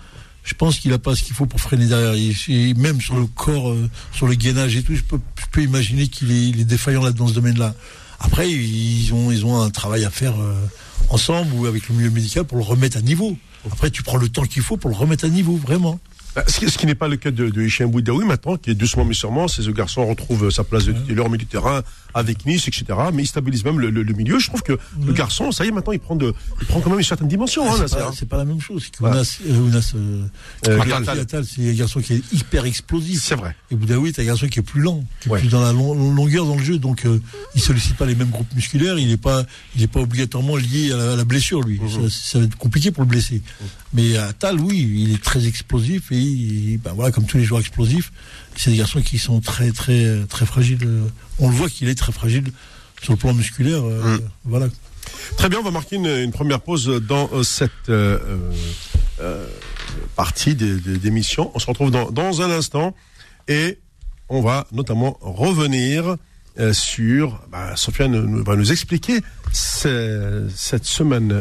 je 0.43 0.55
pense 0.55 0.79
qu'il 0.79 0.91
a 0.91 0.97
pas 0.99 1.15
ce 1.15 1.23
qu'il 1.23 1.35
faut 1.35 1.45
pour 1.45 1.61
freiner 1.61 1.85
derrière. 1.85 2.15
Et, 2.49 2.73
même 2.73 2.99
sur 2.99 3.15
le 3.17 3.27
corps, 3.27 3.71
euh, 3.71 3.89
sur 4.11 4.27
le 4.27 4.33
gainage 4.35 4.75
et 4.75 4.83
tout, 4.83 4.95
je 4.95 5.03
peux, 5.03 5.19
je 5.39 5.45
peux 5.51 5.61
imaginer 5.61 6.07
qu'il 6.07 6.31
est, 6.31 6.49
il 6.49 6.59
est 6.59 6.65
défaillant 6.65 7.03
là 7.03 7.11
dans 7.11 7.27
ce 7.27 7.33
domaine-là. 7.33 7.75
Après, 8.19 8.49
ils 8.51 9.13
ont, 9.13 9.31
ils 9.31 9.45
ont 9.45 9.61
un 9.61 9.69
travail 9.69 10.03
à 10.03 10.09
faire 10.09 10.33
euh, 10.41 10.53
ensemble 11.13 11.53
ou 11.53 11.65
avec 11.67 11.87
le 11.89 11.95
milieu 11.95 12.09
médical 12.09 12.43
pour 12.43 12.57
le 12.57 12.63
remettre 12.63 12.97
à 12.97 13.01
niveau. 13.01 13.37
Après, 13.71 13.89
tu 13.89 14.03
prends 14.03 14.17
le 14.17 14.27
temps 14.29 14.43
qu'il 14.43 14.61
faut 14.61 14.77
pour 14.77 14.89
le 14.89 14.95
remettre 14.95 15.25
à 15.25 15.29
niveau, 15.29 15.55
vraiment. 15.55 15.99
Bah, 16.35 16.43
Ce 16.47 16.59
qui, 16.59 16.85
n'est 16.85 16.95
pas 16.95 17.07
le 17.07 17.15
cas 17.15 17.31
de, 17.31 17.49
de 17.49 17.61
Hichem 17.61 17.91
Boudaoui 17.91 18.25
maintenant, 18.25 18.57
qui 18.57 18.71
est 18.71 18.75
doucement 18.75 19.05
mais 19.05 19.13
sûrement, 19.13 19.47
ce 19.47 19.69
garçon 19.69 20.05
retrouve 20.07 20.49
sa 20.49 20.63
place 20.63 20.85
de 20.85 20.91
titulaire 20.91 21.25
au 21.25 21.29
milieu 21.29 21.37
du 21.37 21.45
terrain 21.45 21.83
avec 22.13 22.45
Nice, 22.45 22.67
etc. 22.67 22.85
Mais 23.13 23.23
il 23.23 23.27
stabilise 23.27 23.63
même 23.65 23.79
le, 23.79 23.89
le- 23.89 24.03
le 24.03 24.13
milieu. 24.13 24.39
Je 24.39 24.47
trouve 24.47 24.61
que 24.63 24.77
le 25.05 25.13
garçon, 25.13 25.51
ça 25.51 25.65
y 25.65 25.69
est, 25.69 25.71
maintenant, 25.71 25.93
il 25.93 25.99
prend, 25.99 26.15
de, 26.15 26.33
il 26.61 26.67
prend 26.67 26.79
quand 26.81 26.89
même 26.89 26.99
une 26.99 27.05
certaine 27.05 27.27
dimension. 27.27 27.63
hein, 27.71 27.75
Ah, 27.81 27.85
c'est 27.87 27.95
pas, 27.95 28.07
hein. 28.07 28.11
c'est 28.17 28.27
pas 28.29 28.37
la 28.37 28.45
même 28.45 28.61
chose. 28.61 28.89
Voilà. 28.99 29.21
Ounas, 29.47 29.91
euh, 29.95 30.25
euh, 30.67 30.79
Euh, 30.79 31.43
c'est 31.43 31.69
un 31.69 31.73
garçon 31.73 32.01
qui 32.01 32.13
est 32.13 32.33
hyper 32.33 32.65
explosif. 32.65 33.21
C'est 33.23 33.35
vrai. 33.35 33.55
Et 33.71 33.75
Boudaoui, 33.75 34.11
c'est 34.15 34.21
un 34.21 34.25
garçon 34.25 34.47
qui 34.47 34.59
est 34.59 34.63
plus 34.63 34.81
lent, 34.81 35.03
qui 35.21 35.29
est 35.29 35.37
plus 35.37 35.49
dans 35.49 35.61
la 35.61 35.71
long- 35.73 35.93
longueur 36.13 36.45
dans 36.45 36.55
le 36.55 36.63
jeu, 36.63 36.77
donc 36.77 37.05
euh, 37.05 37.19
il 37.55 37.61
sollicite 37.61 37.95
pas 37.95 38.05
les 38.05 38.15
mêmes 38.15 38.29
groupes 38.29 38.53
musculaires. 38.55 38.97
Il 38.99 39.07
n'est 39.07 39.17
pas, 39.17 39.45
il 39.75 39.83
est 39.83 39.87
pas 39.87 39.99
obligatoirement 40.01 40.55
lié 40.55 40.91
à 40.91 40.97
la, 40.97 41.13
à 41.13 41.15
la 41.15 41.23
blessure, 41.25 41.61
lui. 41.61 41.79
Mhm. 41.79 42.09
ça, 42.09 42.15
ça 42.31 42.39
va 42.39 42.45
être 42.45 42.57
compliqué 42.57 42.91
pour 42.91 43.03
le 43.03 43.09
blesser. 43.09 43.41
Mais 43.93 44.17
Attal, 44.17 44.59
oui, 44.59 44.89
il 44.95 45.13
est 45.13 45.21
très 45.23 45.45
explosif 45.47 46.11
et 46.11 46.17
il- 46.17 46.77
ben 46.77 46.93
voilà, 46.93 47.11
comme 47.11 47.25
tous 47.25 47.37
les 47.37 47.43
joueurs 47.43 47.59
explosifs, 47.61 48.11
c'est 48.55 48.71
des 48.71 48.77
garçons 48.77 49.01
qui 49.01 49.17
sont 49.19 49.39
très, 49.41 49.71
très, 49.71 50.25
très 50.27 50.45
fragiles. 50.45 50.87
On 51.39 51.49
le 51.49 51.55
voit 51.55 51.69
qu'il 51.69 51.87
est 51.89 51.95
très 51.95 52.11
fragile 52.11 52.51
sur 53.01 53.13
le 53.13 53.17
plan 53.17 53.33
musculaire. 53.33 53.83
euh, 53.83 54.17
Mhm. 54.17 54.21
Voilà. 54.45 54.67
Très 55.37 55.49
bien, 55.49 55.59
on 55.59 55.63
va 55.63 55.71
marquer 55.71 55.97
une, 55.97 56.07
une 56.07 56.31
première 56.31 56.61
pause 56.61 56.87
dans 57.07 57.29
euh, 57.33 57.43
cette 57.43 57.89
euh, 57.89 58.27
partie 60.15 60.55
des- 60.55 60.79
des- 60.79 60.97
d'émission. 60.97 61.51
On 61.55 61.59
se 61.59 61.67
retrouve 61.67 61.91
dans, 61.91 62.11
dans 62.11 62.41
un 62.41 62.49
instant 62.51 62.95
et 63.47 63.79
on 64.29 64.41
va 64.41 64.67
notamment 64.71 65.17
revenir 65.21 66.15
euh, 66.59 66.71
sur. 66.73 67.41
Bah, 67.51 67.75
Sofiane 67.75 68.41
va 68.43 68.55
nous 68.55 68.71
expliquer 68.71 69.21
ce- 69.51 70.47
cette 70.55 70.85
semaine 70.85 71.33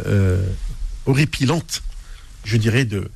horripilante, 1.06 1.82
je 2.44 2.56
dirais, 2.56 2.84
de, 2.84 3.10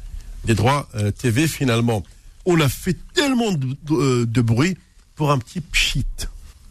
des 0.44 0.54
droits 0.54 0.88
TV 1.18 1.48
finalement. 1.48 2.02
On 2.46 2.60
a 2.60 2.68
fait 2.68 2.96
tellement 3.14 3.52
de, 3.52 4.24
de- 4.24 4.40
bruit 4.40 4.76
pour 5.16 5.30
un 5.32 5.38
petit 5.38 5.60
pchit. 5.60 6.04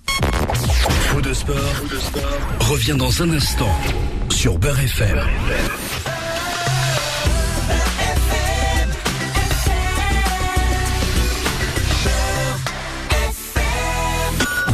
Faux 0.08 1.22
de 1.22 1.34
sport, 1.34 1.56
revient 2.62 2.96
dans 2.98 3.22
un 3.22 3.30
instant 3.32 3.72
sur 4.30 4.58
Beurre 4.58 4.80
FM. 4.80 5.20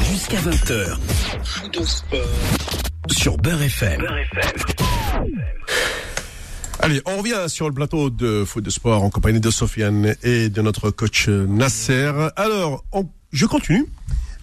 Jusqu'à 0.10 0.38
20h. 0.38 0.98
Faux 1.43 1.67
de 1.70 1.84
sport 1.86 2.20
sur 3.10 3.38
Beurre 3.38 3.63
FM. 3.63 4.01
Allez, 6.84 7.02
on 7.06 7.18
revient 7.18 7.46
sur 7.48 7.68
le 7.70 7.76
plateau 7.76 8.10
de 8.10 8.44
foot 8.46 8.64
de 8.64 8.70
sport 8.70 9.04
en 9.04 9.10
compagnie 9.10 9.40
de 9.40 9.52
Sofiane 9.52 10.16
et 10.24 10.50
de 10.50 10.62
notre 10.62 10.90
coach 10.90 11.28
euh, 11.30 11.46
Nasser. 11.48 12.12
Alors, 12.36 12.84
on- 12.92 13.08
je 13.32 13.46
continue 13.46 13.86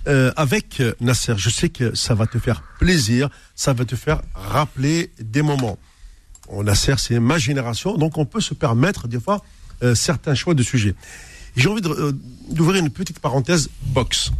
euh, 0.07 0.33
avec 0.37 0.80
euh, 0.80 0.95
Nasser. 1.00 1.35
Je 1.37 1.50
sais 1.50 1.68
que 1.68 1.95
ça 1.97 2.14
va 2.14 2.26
te 2.26 2.38
faire 2.38 2.62
plaisir, 2.78 3.28
ça 3.57 3.73
va 3.73 3.85
te 3.85 3.97
faire 3.97 4.23
rappeler 4.35 5.11
des 5.21 5.42
moments. 5.42 5.78
Bon, 6.49 6.62
Nasser, 6.62 6.95
c'est 6.99 7.18
ma 7.18 7.38
génération, 7.38 7.97
donc 7.97 8.16
on 8.18 8.25
peut 8.25 8.40
se 8.40 8.54
permettre 8.54 9.09
des 9.09 9.18
fois 9.21 9.42
euh, 9.83 9.95
certains 9.97 10.35
choix 10.37 10.54
de 10.54 10.62
sujets. 10.62 10.95
Et 11.57 11.61
J'ai 11.61 11.68
envie 11.68 11.83
euh, 11.87 12.12
d'ouvrir 12.50 12.80
une 12.85 12.90
petite 12.90 13.18
parenthèse 13.18 13.68
boxe. 13.87 14.30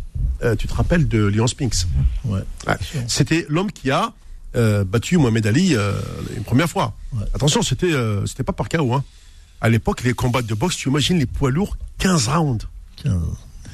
Tu 0.61 0.69
te 0.69 0.75
rappelles 0.75 1.09
de 1.09 1.19
Leon 1.26 1.49
Spinks 1.49 1.87
Ouais. 2.25 2.40
Ouais. 2.69 2.76
C'était 3.09 3.45
l'homme 3.49 3.73
qui 3.73 3.90
a 3.90 4.12
euh, 4.58 4.84
battu 4.84 5.18
Mohamed 5.18 5.46
Ali 5.46 5.76
euh, 5.76 5.92
une 6.36 6.42
première 6.42 6.68
fois. 6.68 6.96
Ouais. 7.12 7.24
Attention, 7.34 7.62
c'était 7.62 7.92
euh, 7.92 8.26
c'était 8.26 8.42
pas 8.42 8.52
par 8.52 8.68
KO. 8.68 8.92
Hein. 8.92 9.04
À 9.60 9.68
l'époque, 9.68 10.02
les 10.02 10.14
combats 10.14 10.42
de 10.42 10.54
boxe, 10.54 10.76
tu 10.76 10.88
imagines 10.88 11.18
les 11.18 11.26
poids 11.26 11.50
lourds, 11.50 11.76
15 11.98 12.28
rounds. 12.28 12.66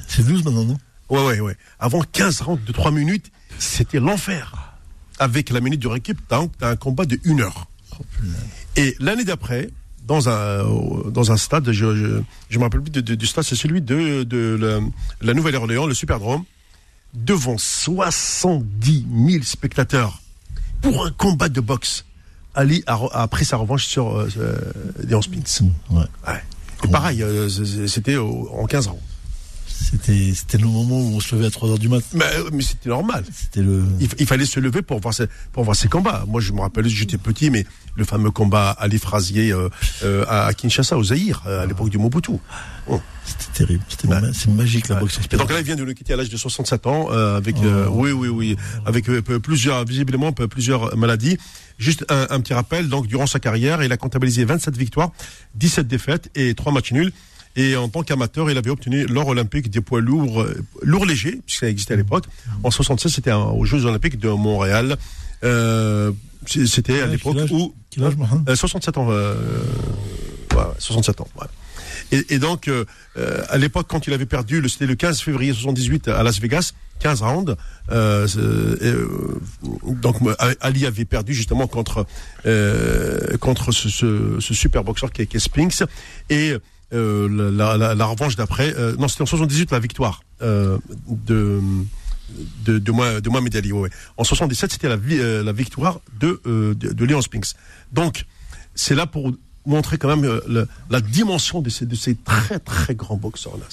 C'est 0.08 0.26
12 0.26 0.44
maintenant, 0.44 0.64
non? 0.64 0.78
Ouais, 1.08 1.24
ouais, 1.24 1.40
ouais. 1.40 1.56
Avant 1.78 2.00
15 2.00 2.42
rounds 2.42 2.64
de 2.64 2.72
3 2.72 2.90
minutes, 2.90 3.30
c'était 3.58 4.00
l'enfer. 4.00 4.76
Avec 5.18 5.50
la 5.50 5.60
minute 5.60 5.80
de 5.80 5.88
récup, 5.88 6.18
t'as 6.28 6.40
un, 6.40 6.48
t'as 6.48 6.70
un 6.70 6.76
combat 6.76 7.06
de 7.06 7.18
1 7.24 7.40
heure. 7.40 7.66
Oh. 7.98 8.04
Et 8.76 8.96
l'année 8.98 9.24
d'après, 9.24 9.70
dans 10.06 10.28
un 10.28 10.64
dans 11.10 11.32
un 11.32 11.36
stade, 11.36 11.70
je 11.70 11.96
je, 11.96 12.20
je 12.50 12.58
me 12.58 12.64
rappelle 12.64 12.82
plus 12.82 13.02
du 13.02 13.26
stade, 13.26 13.44
c'est 13.44 13.56
celui 13.56 13.80
de 13.80 14.24
de 14.24 14.58
la, 14.60 14.80
la 15.22 15.34
Nouvelle-Orléans, 15.34 15.86
le 15.86 15.94
Superdrome, 15.94 16.44
devant 17.14 17.56
70 17.56 19.06
000 19.30 19.44
spectateurs 19.44 20.20
pour 20.84 21.06
un 21.06 21.10
combat 21.10 21.48
de 21.48 21.60
boxe. 21.60 22.04
Ali 22.54 22.84
a, 22.86 23.00
a 23.12 23.26
pris 23.26 23.44
sa 23.44 23.56
revanche 23.56 23.86
sur 23.86 24.16
euh, 24.16 24.28
euh, 24.38 24.54
Leon 25.02 25.22
Spinks. 25.22 25.60
Ouais. 25.90 26.04
Ouais. 26.28 26.42
Et 26.84 26.88
pareil, 26.88 27.22
euh, 27.22 27.48
c'était 27.88 28.16
en 28.16 28.66
15 28.66 28.88
ans. 28.88 28.98
C'était, 29.76 30.32
c'était 30.34 30.58
le 30.58 30.66
moment 30.66 30.98
où 31.00 31.16
on 31.16 31.20
se 31.20 31.34
levait 31.34 31.46
à 31.46 31.50
3 31.50 31.70
heures 31.70 31.78
du 31.78 31.88
mat. 31.88 32.02
Mais, 32.14 32.24
euh, 32.36 32.50
mais 32.52 32.62
c'était 32.62 32.88
normal. 32.88 33.24
C'était 33.32 33.60
le. 33.62 33.82
Il, 34.00 34.08
il 34.18 34.26
fallait 34.26 34.46
se 34.46 34.60
lever 34.60 34.82
pour 34.82 35.00
voir 35.00 35.12
ces, 35.12 35.26
pour 35.52 35.64
voir 35.64 35.76
ces 35.76 35.88
combats. 35.88 36.24
Moi, 36.28 36.40
je 36.40 36.52
me 36.52 36.60
rappelle, 36.60 36.86
j'étais 36.88 37.18
petit, 37.18 37.50
mais 37.50 37.66
le 37.96 38.04
fameux 38.04 38.30
combat 38.30 38.70
Ali 38.70 38.98
Frazier 38.98 39.52
euh, 39.52 39.68
euh, 40.04 40.24
à 40.28 40.46
à 40.46 40.54
Kinshasa, 40.54 40.96
au 40.96 41.04
Zaïre, 41.04 41.42
euh, 41.46 41.62
à 41.62 41.66
l'époque 41.66 41.90
du 41.90 41.98
Mobutu. 41.98 42.32
Oh. 42.86 43.00
C'était 43.24 43.64
terrible. 43.64 43.84
C'était 43.88 44.08
Ouais. 44.08 44.20
ma- 44.20 44.32
c'est 44.32 44.48
magique 44.50 44.88
la 44.88 44.96
Ouais. 44.96 45.00
boxe. 45.02 45.18
Et 45.32 45.36
donc 45.36 45.50
là, 45.50 45.58
il 45.58 45.64
vient 45.64 45.76
de 45.76 45.84
nous 45.84 45.94
quitter 45.94 46.12
à 46.12 46.16
l'âge 46.16 46.28
de 46.28 46.36
67 46.36 46.86
ans, 46.86 47.08
euh, 47.10 47.36
avec 47.36 47.56
euh, 47.62 47.86
oui, 47.90 48.12
oui, 48.12 48.28
oui, 48.28 48.56
avec 48.86 49.08
euh, 49.08 49.22
plusieurs, 49.40 49.84
visiblement 49.84 50.32
plusieurs 50.32 50.96
maladies. 50.96 51.38
Juste 51.78 52.04
un, 52.10 52.26
un 52.30 52.40
petit 52.40 52.54
rappel. 52.54 52.88
Donc, 52.88 53.06
durant 53.06 53.26
sa 53.26 53.40
carrière, 53.40 53.82
il 53.82 53.90
a 53.92 53.96
comptabilisé 53.96 54.44
27 54.44 54.76
victoires, 54.76 55.10
17 55.56 55.88
défaites 55.88 56.30
et 56.34 56.54
3 56.54 56.72
matchs 56.72 56.92
nuls. 56.92 57.12
Et 57.56 57.76
en 57.76 57.88
tant 57.88 58.02
qu'amateur, 58.02 58.50
il 58.50 58.58
avait 58.58 58.70
obtenu 58.70 59.06
l'or 59.06 59.28
olympique 59.28 59.70
des 59.70 59.80
poids 59.80 60.00
lourds, 60.00 60.42
euh, 60.42 60.54
lourds 60.82 61.06
légers, 61.06 61.40
puisque 61.46 61.60
ça 61.60 61.68
existait 61.68 61.94
à 61.94 61.96
l'époque. 61.96 62.24
En 62.64 62.70
76, 62.70 63.12
c'était 63.12 63.32
aux 63.32 63.64
Jeux 63.64 63.84
olympiques 63.84 64.18
de 64.18 64.28
Montréal. 64.28 64.96
Euh, 65.44 66.10
c'était 66.46 67.00
à 67.00 67.06
l'époque 67.06 67.36
où 67.50 67.74
Quel 67.90 68.04
âge, 68.04 68.14
euh, 68.48 68.56
67 68.56 68.98
ans. 68.98 69.06
Euh, 69.10 69.34
ouais, 70.52 70.58
ouais, 70.58 70.64
67 70.78 71.20
ans. 71.20 71.28
ouais. 71.40 71.46
Et, 72.12 72.34
et 72.34 72.38
donc, 72.38 72.68
euh, 72.68 72.84
euh, 73.16 73.42
à 73.48 73.56
l'époque, 73.56 73.86
quand 73.88 74.06
il 74.06 74.12
avait 74.12 74.26
perdu, 74.26 74.62
c'était 74.68 74.86
le 74.86 74.94
15 74.94 75.20
février 75.20 75.52
78 75.52 76.08
à 76.08 76.22
Las 76.22 76.38
Vegas, 76.40 76.72
15 77.00 77.22
rounds. 77.22 77.56
Euh, 77.90 78.26
euh, 78.36 79.40
donc, 80.02 80.20
moi, 80.20 80.36
Ali 80.60 80.86
avait 80.86 81.04
perdu 81.04 81.34
justement 81.34 81.66
contre 81.66 82.06
euh, 82.46 83.36
contre 83.38 83.72
ce, 83.72 83.88
ce, 83.88 84.36
ce 84.40 84.54
super 84.54 84.84
boxeur 84.84 85.12
qui 85.12 85.22
est, 85.22 85.26
qui 85.26 85.36
est 85.36 85.40
Spinks. 85.40 85.82
Et 86.30 86.54
euh, 86.92 87.50
la, 87.50 87.76
la, 87.76 87.94
la 87.94 88.04
revanche 88.06 88.36
d'après, 88.36 88.74
euh, 88.76 88.94
non, 88.98 89.08
c'était 89.08 89.22
en 89.22 89.26
78 89.26 89.70
la 89.72 89.78
victoire 89.78 90.22
euh, 90.42 90.78
de 91.08 91.60
de, 92.64 92.78
de, 92.78 92.92
moi, 92.92 93.20
de 93.20 93.28
Mohamed 93.28 93.54
Ali. 93.56 93.72
ouais, 93.72 93.80
ouais. 93.82 93.90
En 94.16 94.24
77, 94.24 94.72
c'était 94.72 94.88
la, 94.88 94.96
la 95.42 95.52
victoire 95.52 96.00
de, 96.20 96.40
de, 96.46 96.72
de 96.74 97.04
Leon 97.04 97.20
Spinks. 97.20 97.48
Donc, 97.92 98.24
c'est 98.74 98.94
là 98.94 99.06
pour 99.06 99.32
montrer 99.66 99.98
quand 99.98 100.14
même 100.16 100.40
la 100.90 101.00
dimension 101.00 101.60
de 101.60 101.68
ces, 101.70 101.86
de 101.86 101.94
ces 101.94 102.14
très 102.16 102.58
très 102.58 102.94
grands 102.94 103.16
boxeurs. 103.16 103.56
Là. 103.58 103.64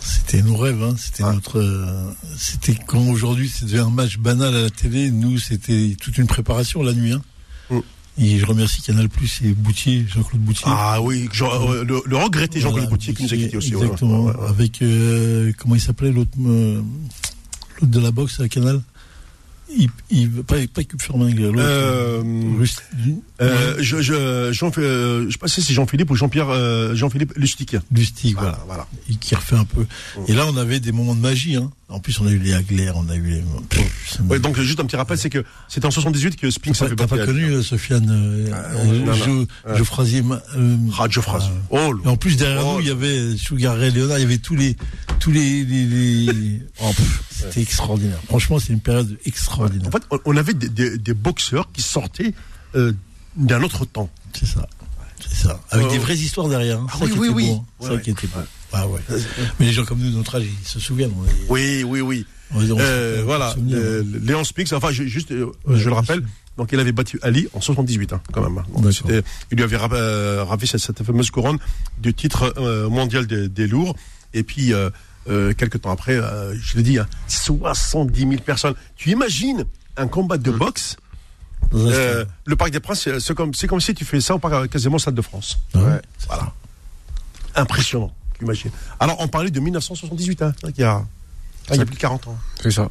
C'était 0.00 0.42
nos 0.42 0.56
rêves, 0.56 0.82
hein. 0.82 0.94
C'était 0.98 1.24
Ouais. 1.24 1.32
notre. 1.34 1.58
euh, 1.58 2.12
c'était 2.38 2.76
quand 2.86 3.00
aujourd'hui 3.08 3.48
c'était 3.48 3.78
un 3.78 3.90
match 3.90 4.18
banal 4.18 4.54
à 4.54 4.62
la 4.62 4.70
télé. 4.70 5.10
Nous, 5.10 5.38
c'était 5.38 5.96
toute 6.00 6.18
une 6.18 6.26
préparation 6.26 6.82
la 6.82 6.92
nuit. 6.92 7.12
Hein. 7.12 7.22
Mm. 7.70 7.78
Et 8.18 8.38
je 8.38 8.46
remercie 8.46 8.80
Canal 8.80 9.08
Plus 9.10 9.40
et 9.44 9.48
Boutier, 9.52 10.06
Jean-Claude 10.08 10.40
Boutier. 10.40 10.64
Ah 10.66 11.00
oui, 11.02 11.28
Jean- 11.32 11.70
euh, 11.70 11.84
le, 11.84 12.00
le 12.06 12.16
regretté 12.16 12.60
Jean-Claude 12.60 12.84
Voilà, 12.84 12.90
Boutier 12.90 13.12
qui 13.12 13.24
nous 13.24 13.34
a 13.34 13.36
quittés 13.36 13.56
aussi. 13.58 13.74
Exactement. 13.74 14.24
ouais, 14.24 14.32
ouais, 14.32 14.40
ouais. 14.40 14.48
Avec 14.48 14.80
euh, 14.82 15.52
comment 15.58 15.74
il 15.74 15.80
s'appelait 15.82 16.12
l'autre 16.12 16.30
euh, 16.46 16.80
l'autre 17.80 17.92
de 17.92 18.00
la 18.00 18.10
boxe 18.12 18.40
à 18.40 18.48
Canal? 18.48 18.80
Il, 19.76 19.88
il, 20.10 20.30
pas 20.30 20.54
pas 20.72 20.84
Cube. 20.84 21.00
Euh, 21.10 22.22
euh, 23.40 23.74
je, 23.80 24.00
je, 24.00 24.52
Jean, 24.52 24.70
je 24.72 25.28
sais 25.30 25.38
pas 25.38 25.48
si 25.48 25.60
c'est 25.60 25.74
Jean-Philippe 25.74 26.10
ou 26.10 26.14
Jean-Pierre, 26.14 26.48
euh, 26.50 26.94
Jean-Philippe 26.94 27.32
Lustig. 27.36 27.80
Lustig, 27.92 28.34
Voilà, 28.34 28.60
voilà. 28.64 28.64
voilà. 28.66 28.86
Et 29.10 29.16
qui 29.16 29.34
refait 29.34 29.56
un 29.56 29.64
peu. 29.64 29.84
Et 30.28 30.34
là, 30.34 30.46
on 30.46 30.56
avait 30.56 30.78
des 30.78 30.92
moments 30.92 31.16
de 31.16 31.20
magie. 31.20 31.56
Hein. 31.56 31.70
En 31.88 32.00
plus, 32.00 32.18
on 32.20 32.26
a 32.26 32.30
eu 32.32 32.38
les 32.38 32.52
Agler, 32.52 32.90
on 32.96 33.08
a 33.08 33.14
eu 33.14 33.22
les. 33.30 33.44
Pff, 33.68 34.18
Ouais, 34.28 34.40
donc 34.40 34.58
juste 34.60 34.80
un 34.80 34.84
petit 34.86 34.96
rappel, 34.96 35.16
c'est 35.18 35.30
que 35.30 35.44
c'était 35.68 35.86
en 35.86 35.90
78 35.92 36.34
que 36.36 36.50
Spinks 36.50 36.82
avait 36.82 36.96
pas, 36.96 37.06
t'as 37.06 37.16
pas 37.16 37.24
connu 37.26 37.44
euh, 37.44 37.62
Sofiane 37.62 38.08
euh, 38.10 38.50
euh, 38.52 39.04
non, 39.04 39.12
Jo- 39.12 39.46
euh, 39.68 40.76
Radio 40.90 41.22
France. 41.22 41.44
Oh, 41.70 41.94
et 42.04 42.08
en 42.08 42.16
plus 42.16 42.36
derrière 42.36 42.66
Oh. 42.66 42.74
nous 42.74 42.80
il 42.80 42.88
y 42.88 42.90
avait 42.90 43.36
Sugar 43.36 43.76
Ray 43.76 43.92
Leonard, 43.92 44.18
il 44.18 44.22
y 44.22 44.24
avait 44.24 44.38
tous 44.38 44.56
les 44.56 44.76
tous 45.20 45.30
les, 45.30 45.64
les, 45.64 45.86
les- 45.86 46.62
Oh, 46.82 46.90
c'était 47.30 47.60
extraordinaire. 47.62 48.18
Franchement, 48.26 48.58
c'est 48.58 48.72
une 48.72 48.80
période 48.80 49.16
extraordinaire. 49.24 49.86
En 49.86 49.90
fait, 49.92 50.02
on- 50.24 50.36
avait 50.36 50.54
des, 50.54 50.68
des, 50.68 50.98
des 50.98 51.14
boxeurs 51.14 51.70
qui 51.72 51.82
sortaient 51.82 52.34
euh, 52.74 52.92
d'un 53.36 53.62
autre 53.62 53.84
temps. 53.84 54.10
C'est 54.32 54.46
ça. 54.46 54.66
C'est 55.20 55.46
ça. 55.46 55.60
Avec 55.70 55.86
Oh. 55.88 55.92
des 55.92 55.98
vraies 55.98 56.16
histoires 56.16 56.48
derrière. 56.48 56.80
hein. 56.80 56.86
Ah 56.90 56.96
ça 56.98 57.04
oui, 57.04 57.10
qui 57.12 57.18
oui, 57.18 57.26
était 57.28 57.34
oui. 57.36 57.50
hein. 57.52 57.64
Ouais, 57.80 57.86
ça 57.88 57.94
ouais. 57.94 58.00
qui 58.02 58.10
était 58.10 58.26
beau. 58.26 58.40
Ah 58.72 58.86
ouais. 58.88 59.00
Mais 59.60 59.66
les 59.66 59.72
gens 59.72 59.84
comme 59.84 59.98
nous, 59.98 60.10
de 60.10 60.16
notre 60.16 60.36
âge, 60.36 60.44
ils 60.44 60.68
se 60.68 60.80
souviennent. 60.80 61.12
On 61.18 61.24
est- 61.24 61.46
Oui, 61.48 61.84
oui, 61.84 62.00
oui. 62.00 62.26
on 62.52 62.60
est- 62.64 62.70
on 62.72 62.76
Euh, 62.78 63.22
voilà, 63.24 63.54
euh. 63.72 64.02
Léon 64.22 64.44
Spix, 64.44 64.72
enfin, 64.72 64.90
je, 64.90 65.04
juste, 65.04 65.30
euh, 65.32 65.46
Ouais, 65.66 65.78
je 65.78 65.88
le 65.88 65.94
rappelle, 65.94 66.22
donc 66.56 66.70
il 66.72 66.80
avait 66.80 66.92
battu 66.92 67.18
Ali 67.22 67.48
en 67.54 67.60
78, 67.60 68.12
hein, 68.12 68.20
quand 68.32 68.42
même. 68.42 68.58
hein. 68.58 68.64
Donc, 68.74 68.92
il 69.50 69.56
lui 69.56 69.64
avait 69.64 69.76
ra- 69.76 70.44
ravi 70.44 70.66
cette, 70.66 71.02
fameuse 71.02 71.30
couronne 71.30 71.58
du 71.98 72.12
titre 72.14 72.54
mondial 72.90 73.26
des, 73.26 73.48
des 73.48 73.66
lourds. 73.66 73.96
Et 74.34 74.42
puis, 74.42 74.72
euh, 74.74 74.90
quelques 75.54 75.80
temps 75.80 75.90
après, 75.92 76.20
je 76.60 76.76
l'ai 76.76 76.82
dit, 76.82 76.98
hein, 76.98 77.06
70 77.28 78.20
000 78.20 78.32
personnes. 78.44 78.74
Tu 78.96 79.10
imagines 79.10 79.64
un 79.96 80.08
combat 80.08 80.38
de 80.38 80.50
boxe 80.50 80.96
euh, 81.74 81.90
stade. 82.22 82.28
Le 82.44 82.54
Parc 82.56 82.70
des 82.70 82.80
Princes, 82.80 83.08
c'est- 83.18 83.34
comme, 83.34 83.52
si 83.54 83.94
tu 83.94 84.04
fais 84.04 84.20
ça 84.20 84.34
au 84.34 84.38
parc, 84.38 84.68
quasiment 84.68 84.98
Stade 84.98 85.14
de 85.14 85.22
France. 85.22 85.58
Ah 85.74 85.78
ouais, 85.78 86.00
Voilà. 86.28 86.52
Impressionnant, 87.54 88.12
tu 88.38 88.44
imagines. 88.44 88.70
Alors, 89.00 89.16
on 89.20 89.28
parlait 89.28 89.50
de 89.50 89.60
1978, 89.60 90.42
hein, 90.42 90.52
il 90.64 90.80
y 90.80 90.84
a, 90.84 91.02
il 91.70 91.76
y 91.76 91.80
a 91.80 91.84
plus 91.86 91.94
de 91.94 92.00
40 92.00 92.28
ans. 92.28 92.38
C'est 92.62 92.70
ça. 92.70 92.88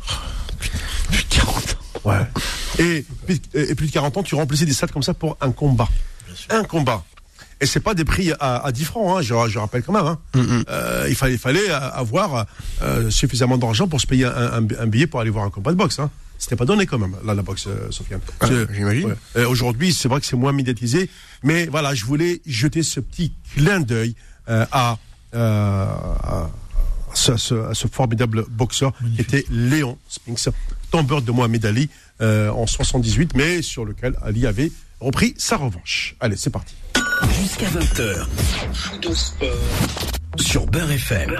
Plus 1.09 1.23
de 1.23 1.29
40 1.29 1.55
ans. 2.03 2.09
Ouais. 2.09 2.19
Et, 2.79 3.05
plus- 3.25 3.41
et 3.53 3.73
plus 3.75 3.87
de 3.87 3.91
40 3.91 4.17
ans, 4.17 4.23
tu 4.23 4.35
remplissais 4.35 4.65
des 4.65 4.73
stades 4.73 4.91
comme 4.91 5.03
ça 5.03 5.13
pour 5.13 5.37
un 5.41 5.51
combat. 5.51 5.87
Un 6.49 6.63
combat. 6.63 7.03
Et 7.61 7.65
c'est 7.65 7.79
pas 7.79 7.93
des 7.93 8.03
prix 8.03 8.31
à, 8.39 8.57
à 8.65 8.71
10 8.71 8.83
francs, 8.83 9.17
hein, 9.17 9.21
je, 9.21 9.33
je 9.49 9.59
rappelle 9.59 9.81
quand 9.81 9.93
même. 9.93 10.05
Hein. 10.05 10.19
Euh, 10.69 11.05
il 11.07 11.15
fallait, 11.15 11.33
il 11.33 11.39
fallait 11.39 11.69
avoir 11.69 12.45
euh, 12.81 13.09
suffisamment 13.09 13.57
d'argent 13.57 13.87
pour 13.87 14.01
se 14.01 14.07
payer 14.07 14.25
un, 14.25 14.31
un- 14.61 14.67
un 14.79 14.87
billet 14.87 15.07
pour 15.07 15.21
aller 15.21 15.29
voir 15.29 15.45
un 15.45 15.49
combat 15.49 15.71
de 15.71 15.77
boxe. 15.77 15.99
Hein. 15.99 16.11
C'était 16.37 16.57
pas 16.57 16.65
donné 16.65 16.85
quand 16.85 16.99
même, 16.99 17.15
là, 17.25 17.33
la 17.33 17.41
boxe, 17.41 17.65
euh, 17.67 17.89
Sofiane. 17.91 18.19
Ah, 18.41 18.47
j'imagine. 18.73 19.05
ouais. 19.07 19.15
Euh, 19.37 19.47
Aujourd'hui, 19.47 19.93
c'est 19.93 20.09
vrai 20.09 20.19
que 20.19 20.25
c'est 20.25 20.35
moins 20.35 20.51
médiatisé, 20.51 21.09
mais 21.43 21.65
voilà, 21.67 21.95
je 21.95 22.03
voulais 22.03 22.41
jeter 22.45 22.83
ce 22.83 22.99
petit 22.99 23.31
clin 23.55 23.79
d'œil 23.79 24.15
euh, 24.49 24.65
à, 24.73 24.97
euh, 25.35 25.85
à, 26.23 26.49
ce, 27.13 27.31
à 27.33 27.37
ce- 27.37 27.69
à 27.69 27.73
ce 27.73 27.87
formidable 27.87 28.45
boxeur 28.49 28.93
qui 29.15 29.21
était 29.21 29.45
Léon 29.49 29.97
Spinks, 30.09 30.49
tombeur 30.91 31.21
de 31.21 31.31
Mohamed 31.31 31.65
Ali 31.65 31.89
euh, 32.21 32.49
en 32.49 32.65
78, 32.67 33.31
mais 33.35 33.61
sur 33.61 33.85
lequel 33.85 34.15
Ali 34.21 34.47
avait 34.47 34.71
repris 34.99 35.33
sa 35.37 35.57
revanche. 35.57 36.15
Allez, 36.19 36.37
c'est 36.37 36.49
parti. 36.49 36.73
Jusqu'à 37.41 37.67
20h. 37.67 38.25
Fou 38.73 38.97
de 38.97 39.13
sport. 39.13 39.47
Sur 40.39 40.65
Beurre 40.67 40.91
FM. 40.91 41.33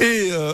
Et 0.00 0.28
euh, 0.32 0.52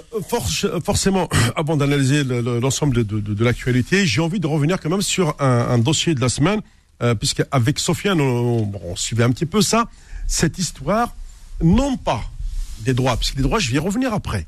forcément, 0.84 1.28
avant 1.56 1.76
d'analyser 1.76 2.24
le- 2.24 2.40
le- 2.40 2.60
l'ensemble 2.60 2.94
de, 2.94 3.02
de- 3.02 3.20
de- 3.20 3.34
de 3.34 3.44
l'actualité, 3.44 4.06
j'ai 4.06 4.20
envie 4.20 4.40
de 4.40 4.46
revenir 4.46 4.78
quand 4.80 4.90
même 4.90 5.02
sur 5.02 5.34
un, 5.40 5.46
un 5.70 5.78
dossier 5.78 6.14
de 6.14 6.20
la 6.20 6.28
semaine, 6.28 6.60
euh, 7.02 7.14
puisque 7.14 7.42
avec 7.50 7.78
Sofiane, 7.78 8.20
on, 8.20 8.70
on 8.84 8.96
suivait 8.96 9.24
un 9.24 9.30
petit 9.30 9.46
peu 9.46 9.62
ça, 9.62 9.86
cette 10.26 10.58
histoire, 10.58 11.14
non 11.62 11.96
pas 11.96 12.22
des 12.80 12.94
droits, 12.94 13.16
parce 13.16 13.30
que 13.32 13.36
les 13.36 13.42
droits, 13.42 13.58
je 13.58 13.68
vais 13.70 13.76
y 13.76 13.78
revenir 13.78 14.12
après, 14.14 14.46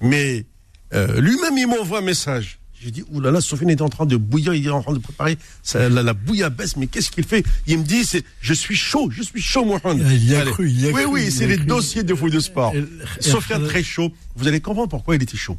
mais 0.00 0.44
euh, 0.92 1.20
lui-même, 1.20 1.56
il 1.58 1.66
m'envoie 1.66 1.98
un 1.98 2.02
message. 2.02 2.58
J'ai 2.80 2.90
dit, 2.90 3.02
oulala, 3.10 3.40
Sofiane 3.40 3.70
est 3.70 3.80
en 3.80 3.88
train 3.88 4.04
de 4.04 4.16
bouillir, 4.16 4.52
il 4.52 4.66
est 4.66 4.70
en 4.70 4.82
train 4.82 4.92
de 4.92 4.98
préparer 4.98 5.38
ça, 5.62 5.88
la, 5.88 6.02
la 6.02 6.12
bouillabaisse, 6.12 6.76
mais 6.76 6.86
qu'est-ce 6.86 7.10
qu'il 7.10 7.24
fait? 7.24 7.42
Il 7.66 7.78
me 7.78 7.82
dit, 7.84 8.04
c'est, 8.04 8.22
je 8.42 8.52
suis 8.52 8.76
chaud, 8.76 9.08
je 9.10 9.22
suis 9.22 9.40
chaud, 9.40 9.64
Mohamed. 9.64 10.06
Il 10.12 10.28
y 10.28 10.34
a 10.36 10.40
Allez. 10.40 10.50
cru, 10.50 10.68
il 10.68 10.80
y 10.80 10.88
a 10.88 10.90
oui, 10.90 11.02
cru, 11.02 11.12
oui, 11.12 11.22
il 11.26 11.32
c'est 11.32 11.46
les 11.46 11.56
cru. 11.56 11.64
dossiers 11.66 12.02
de 12.02 12.14
foot 12.14 12.30
de 12.30 12.40
sport. 12.40 12.72
Elle- 12.74 13.66
très 13.66 13.82
chaud. 13.82 14.12
Vous 14.36 14.46
allez 14.48 14.60
comprendre 14.60 14.90
pourquoi 14.90 15.16
il 15.16 15.22
était 15.22 15.36
chaud. 15.38 15.56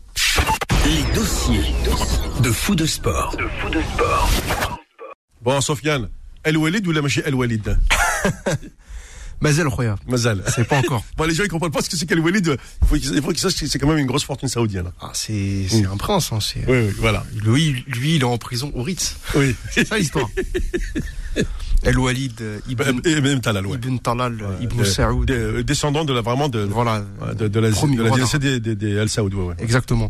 Les 0.85 1.15
dossiers 1.15 1.73
de 2.43 2.51
Fou 2.51 2.75
de 2.75 2.85
sport. 2.85 3.35
Bon, 5.41 5.59
Sofiane, 5.61 6.09
El 6.43 6.57
Walid 6.57 6.85
ou 6.85 6.91
la 6.91 7.01
machine 7.01 7.23
El 7.25 7.33
Walid? 7.33 7.75
Mazel 9.41 9.67
Khoya. 9.69 9.95
Mazal. 10.07 10.43
C'est 10.47 10.67
pas 10.67 10.77
encore. 10.79 11.03
Bon, 11.17 11.25
les 11.25 11.33
gens 11.35 11.43
ils 11.43 11.49
comprennent 11.49 11.71
pas 11.71 11.81
ce 11.81 11.89
que 11.89 11.97
c'est 11.97 12.05
qu'El 12.05 12.19
Walid. 12.19 12.57
Il 12.91 13.21
faut 13.21 13.29
qu'ils 13.29 13.37
sachent 13.39 13.55
que 13.55 13.67
c'est 13.67 13.79
quand 13.79 13.87
même 13.87 13.97
une 13.97 14.07
grosse 14.07 14.23
fortune 14.23 14.47
saoudienne. 14.47 14.91
Ah, 15.01 15.11
c'est 15.13 15.65
c'est 15.69 15.85
un 15.85 15.97
prince. 15.97 16.31
Hein, 16.31 16.39
Oui, 16.55 16.63
oui, 16.67 16.89
voilà. 16.99 17.23
lui, 17.43 17.83
lui, 17.87 18.15
il 18.15 18.21
est 18.21 18.25
en 18.25 18.37
prison 18.37 18.71
au 18.75 18.81
Ritz. 18.83 19.15
Oui. 19.35 19.55
C'est 19.71 19.85
ça 19.87 19.97
l'histoire. 19.97 20.29
El 21.83 21.99
Walid 21.99 22.41
euh, 22.41 22.59
Ibn, 22.67 23.01
Et 23.05 23.21
même 23.21 23.41
Talal, 23.41 23.67
ouais. 23.67 23.75
Ibn 23.75 23.97
Talal, 23.99 24.37
euh, 24.41 24.57
Ibn 24.61 24.81
Euh, 24.81 24.85
Saoud. 24.85 25.25
des- 25.27 25.63
Descendant 25.63 26.03
de 26.03 26.13
la 26.13 26.21
vraiment 26.21 26.49
de, 26.49 26.59
Voilà. 26.61 27.03
de, 27.37 27.47
de 27.47 27.59
la, 27.59 27.69
de 27.69 28.03
la 28.03 28.39
des, 28.39 28.59
des, 28.59 28.75
des 28.75 28.91
El 28.91 29.09
Saoud, 29.09 29.33
ouais. 29.35 29.53
Exactement. 29.59 30.09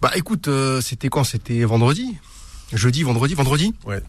Bah 0.00 0.12
écoute, 0.14 0.46
euh, 0.46 0.80
c'était 0.80 1.08
quand? 1.08 1.24
C'était 1.24 1.64
vendredi? 1.64 2.16
Jeudi, 2.72 3.02
vendredi, 3.02 3.34
vendredi? 3.34 3.74
Ouais. 3.84 4.00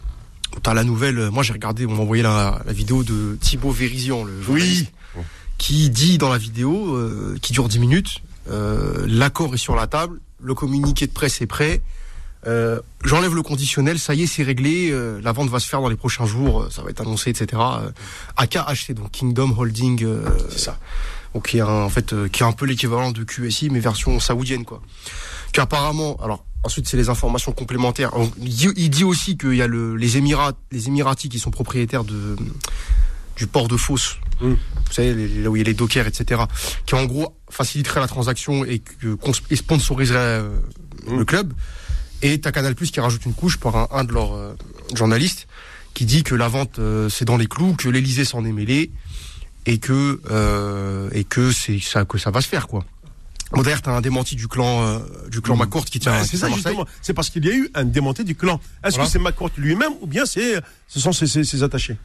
T'as 0.64 0.74
la 0.74 0.84
nouvelle, 0.84 1.18
euh, 1.18 1.32
moi 1.32 1.44
j'ai 1.44 1.54
regardé, 1.54 1.86
on 1.86 1.96
m'a 1.96 2.02
envoyé 2.02 2.24
la, 2.24 2.62
la 2.66 2.74
vidéo 2.74 3.04
de 3.04 3.38
Thibaut 3.40 3.72
Vérizian, 3.72 4.24
le 4.24 4.34
Oui. 4.50 4.88
qui 5.58 5.90
dit 5.90 6.18
dans 6.18 6.30
la 6.30 6.38
vidéo, 6.38 6.96
euh, 6.96 7.38
qui 7.42 7.54
dure 7.54 7.68
10 7.68 7.80
minutes, 7.80 8.18
euh, 8.50 9.06
l'accord 9.08 9.54
est 9.54 9.58
sur 9.58 9.76
la 9.76 9.88
table, 9.88 10.20
le 10.42 10.54
communiqué 10.54 11.08
de 11.08 11.12
presse 11.14 11.42
est 11.42 11.48
prêt, 11.48 11.82
euh, 12.48 12.80
j'enlève 13.04 13.34
le 13.36 13.44
conditionnel, 13.44 13.98
ça 14.00 14.14
y 14.14 14.24
est, 14.24 14.28
c'est 14.28 14.44
réglé, 14.44 14.90
euh, 14.92 15.22
la 15.24 15.32
vente 15.32 15.50
va 15.50 15.60
se 15.60 15.68
faire 15.70 15.80
dans 15.82 15.90
les 15.90 15.96
prochains 15.96 16.26
jours, 16.26 16.62
euh, 16.64 16.70
ça 16.70 16.82
va 16.82 16.90
être 16.90 17.02
annoncé, 17.02 17.30
etc. 17.30 17.62
AKHC, 18.38 18.94
donc 18.94 19.12
Kingdom 19.12 19.56
Holding, 19.58 20.06
C'est 20.50 20.60
ça. 20.60 20.80
donc 21.34 21.48
qui 21.48 21.58
est 21.58 21.62
un, 21.62 21.68
en 21.68 21.90
fait 21.90 22.14
qui 22.30 22.44
est 22.44 22.46
un 22.46 22.52
peu 22.52 22.66
l'équivalent 22.66 23.12
de 23.12 23.24
QSI 23.24 23.70
mais 23.70 23.80
version 23.80 24.20
saoudienne 24.20 24.66
quoi. 24.66 24.82
Qu'apparemment, 25.54 26.18
alors 26.24 26.44
ensuite 26.63 26.88
c'est 26.88 26.97
les 26.97 27.10
informations 27.10 27.52
complémentaires. 27.52 28.12
Il 28.39 28.89
dit, 28.89 29.04
aussi 29.04 29.38
qu'il 29.38 29.56
y 29.56 29.62
a 29.62 29.67
le, 29.67 29.95
les 29.95 30.17
Émirats, 30.17 30.54
les 30.71 30.88
Émiratis 30.88 31.30
qui 31.30 31.39
sont 31.39 31.52
propriétaires 31.52 32.04
de 32.04 32.36
du 33.38 33.47
port 33.47 33.67
de 33.67 33.78
Fos. 33.78 34.17
Mm. 34.41 34.50
Vous 34.54 34.91
savez 34.93 35.28
là 35.41 35.50
où 35.50 35.56
il 35.56 35.60
y 35.60 35.62
a 35.62 35.65
les 35.65 35.74
dockers, 35.74 36.06
etc. 36.06 36.41
Qui 36.86 36.95
en 36.95 37.06
gros 37.06 37.36
faciliterait 37.50 38.00
la 38.02 38.08
transaction 38.08 38.65
et 38.65 38.80
que 38.80 39.13
cons- 39.15 39.32
et 39.50 39.56
sponsoriserait 39.56 40.17
euh, 40.41 40.50
Mm. 41.08 41.17
le 41.17 41.26
club. 41.26 41.54
Et 42.21 42.39
t'as 42.39 42.52
Canal 42.52 42.76
Plus 42.76 42.91
qui 42.91 43.00
rajoute 43.00 43.26
une 43.26 43.34
couche 43.34 43.58
par 43.58 43.76
un, 43.76 43.88
un 43.91 44.04
de 44.04 44.12
leurs 44.13 44.34
euh, 44.36 44.54
journalistes 44.93 45.47
qui 45.95 46.06
dit 46.06 46.21
que 46.21 46.36
la 46.36 46.47
vente 46.47 46.78
euh, 46.78 47.10
c'est 47.10 47.26
dans 47.26 47.38
les 47.38 47.47
clous, 47.47 47.74
que 47.74 47.89
l'Elysée 47.89 48.26
s'en 48.26 48.45
est 48.45 48.52
mêlé 48.52 48.91
et 49.65 49.80
que 49.80 50.21
euh, 50.30 51.10
et 51.13 51.24
que 51.24 51.52
c'est 51.52 51.80
ça 51.80 52.06
que 52.06 52.19
ça 52.19 52.30
va 52.30 52.41
se 52.41 52.47
faire 52.47 52.67
quoi. 52.67 52.86
Bon 53.54 53.62
d'ailleurs 53.64 53.82
t'as 53.82 53.92
un 53.92 54.02
démenti 54.02 54.36
du 54.36 54.48
clan 54.48 54.84
euh, 54.84 55.00
du 55.30 55.42
clan 55.42 55.58
McCourt 55.58 55.84
qui 55.86 56.00
tient 56.00 56.14
Bah, 56.14 56.22
qui 56.22 56.28
c'est 56.30 56.38
ça 56.38 56.50
justement. 56.50 56.86
C'est 57.02 57.14
parce 57.14 57.30
qu'il 57.30 57.46
y 57.46 57.50
a 57.50 57.54
eu 57.54 57.70
un 57.74 57.84
démonté 57.84 58.24
du 58.24 58.36
clan. 58.36 58.60
Est-ce 58.84 58.96
Voilà. 58.96 59.06
que 59.08 59.12
c'est 59.12 59.20
McCourt 59.20 59.52
lui-même 59.58 59.92
ou 60.02 60.08
bien 60.08 60.26
c'est 60.26 60.62
ce 60.88 61.00
sont 61.00 61.12
ses, 61.12 61.28
ses, 61.28 61.44
ses 61.44 61.62
attachés 61.64 61.98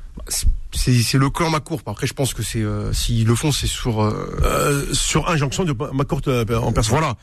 C'est 0.73 1.01
c'est 1.03 1.19
le 1.19 1.31
clan 1.31 1.51
McCourt. 1.51 1.83
Après 1.87 2.07
je 2.07 2.15
pense 2.15 2.35
que 2.35 2.43
c'est 2.43 2.63
euh, 2.63 2.93
s'ils 2.93 3.27
le 3.27 3.35
font 3.37 3.53
c'est 3.53 3.69
sur 3.69 4.03
euh, 4.03 4.39
euh, 4.43 4.93
Sur 4.93 5.29
injonction 5.31 5.65
de 5.65 5.73
McCourt 5.93 6.23
euh, 6.27 6.45
en 6.59 6.73
personne. 6.73 6.99
Voilà. 6.99 7.17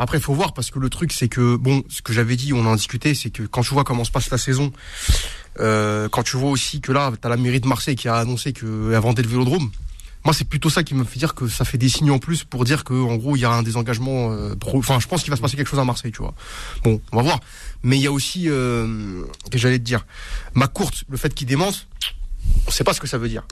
Après, 0.00 0.18
il 0.18 0.22
faut 0.22 0.32
voir 0.32 0.54
parce 0.54 0.70
que 0.70 0.78
le 0.78 0.88
truc, 0.90 1.12
c'est 1.12 1.26
que 1.26 1.56
bon, 1.56 1.82
ce 1.88 2.02
que 2.02 2.12
j'avais 2.12 2.36
dit, 2.36 2.52
on 2.52 2.64
en 2.66 2.76
discutait, 2.76 3.14
c'est 3.14 3.30
que 3.30 3.42
quand 3.42 3.62
tu 3.62 3.74
vois 3.74 3.82
comment 3.82 4.04
se 4.04 4.12
passe 4.12 4.30
la 4.30 4.38
saison, 4.38 4.72
euh, 5.58 6.08
quand 6.08 6.22
tu 6.22 6.36
vois 6.36 6.50
aussi 6.50 6.80
que 6.80 6.92
là, 6.92 7.10
t'as 7.20 7.28
la 7.28 7.36
mairie 7.36 7.58
de 7.60 7.66
Marseille 7.66 7.96
qui 7.96 8.06
a 8.08 8.14
annoncé 8.14 8.52
qu'elle 8.52 8.68
vendait 9.00 9.22
le 9.22 9.28
Vélodrome. 9.28 9.70
Moi, 10.28 10.34
c'est 10.34 10.44
plutôt 10.44 10.68
ça 10.68 10.82
qui 10.84 10.92
me 10.94 11.04
fait 11.04 11.18
dire 11.18 11.34
que 11.34 11.48
ça 11.48 11.64
fait 11.64 11.78
des 11.78 11.88
signes 11.88 12.10
en 12.10 12.18
plus 12.18 12.44
pour 12.44 12.64
dire 12.66 12.84
que, 12.84 12.92
en 12.92 13.16
gros, 13.16 13.34
il 13.34 13.40
y 13.40 13.46
a 13.46 13.50
un 13.50 13.62
désengagement. 13.62 14.30
euh, 14.30 14.54
Enfin, 14.74 15.00
je 15.00 15.06
pense 15.06 15.22
qu'il 15.22 15.30
va 15.30 15.36
se 15.36 15.40
passer 15.40 15.56
quelque 15.56 15.70
chose 15.70 15.78
à 15.78 15.84
Marseille, 15.86 16.12
tu 16.12 16.18
vois. 16.18 16.34
Bon, 16.84 17.00
on 17.12 17.16
va 17.16 17.22
voir. 17.22 17.40
Mais 17.82 17.96
il 17.96 18.02
y 18.02 18.06
a 18.06 18.12
aussi, 18.12 18.44
euh, 18.50 19.22
que 19.50 19.56
j'allais 19.56 19.78
te 19.78 19.84
dire, 19.84 20.04
ma 20.52 20.66
courte, 20.66 21.04
le 21.08 21.16
fait 21.16 21.32
qu'il 21.32 21.46
démente, 21.46 21.88
on 22.66 22.70
sait 22.70 22.84
pas 22.84 22.92
ce 22.92 23.00
que 23.00 23.06
ça 23.06 23.16
veut 23.16 23.30
dire. 23.30 23.44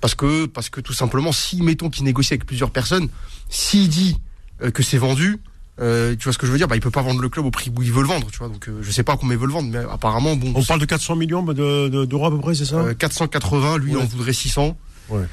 Parce 0.00 0.14
que, 0.14 0.46
parce 0.46 0.70
que 0.70 0.80
tout 0.80 0.94
simplement, 0.94 1.32
si 1.32 1.60
mettons 1.60 1.90
qu'il 1.90 2.04
négocie 2.04 2.32
avec 2.32 2.46
plusieurs 2.46 2.70
personnes, 2.70 3.10
s'il 3.50 3.90
dit 3.90 4.16
euh, 4.62 4.70
que 4.70 4.82
c'est 4.82 4.96
vendu, 4.96 5.38
euh, 5.82 6.16
tu 6.16 6.24
vois 6.24 6.32
ce 6.32 6.38
que 6.38 6.46
je 6.46 6.52
veux 6.52 6.56
dire? 6.56 6.66
Bah, 6.66 6.76
il 6.76 6.80
peut 6.80 6.90
pas 6.90 7.02
vendre 7.02 7.20
le 7.20 7.28
club 7.28 7.44
au 7.44 7.50
prix 7.50 7.70
où 7.76 7.82
il 7.82 7.92
veut 7.92 8.00
le 8.00 8.08
vendre, 8.08 8.28
tu 8.32 8.38
vois. 8.38 8.48
Donc, 8.48 8.70
euh, 8.70 8.78
je 8.80 8.90
sais 8.90 9.02
pas 9.02 9.18
combien 9.18 9.34
il 9.36 9.38
veut 9.38 9.46
le 9.46 9.52
vendre, 9.52 9.68
mais 9.70 9.80
apparemment, 9.92 10.34
bon, 10.34 10.50
On 10.56 10.64
parle 10.64 10.80
de 10.80 10.86
400 10.86 11.14
millions 11.14 11.42
de- 11.42 11.88
de- 11.90 12.06
d'euros 12.06 12.24
à 12.24 12.30
peu 12.30 12.38
près, 12.40 12.54
c'est 12.54 12.64
ça? 12.64 12.76
Euh, 12.76 12.94
480, 12.94 13.76
lui, 13.76 13.94
Ouais. 13.94 14.00
en 14.00 14.06
voudrait 14.06 14.32
600. 14.32 14.78
Ouais. 15.12 15.24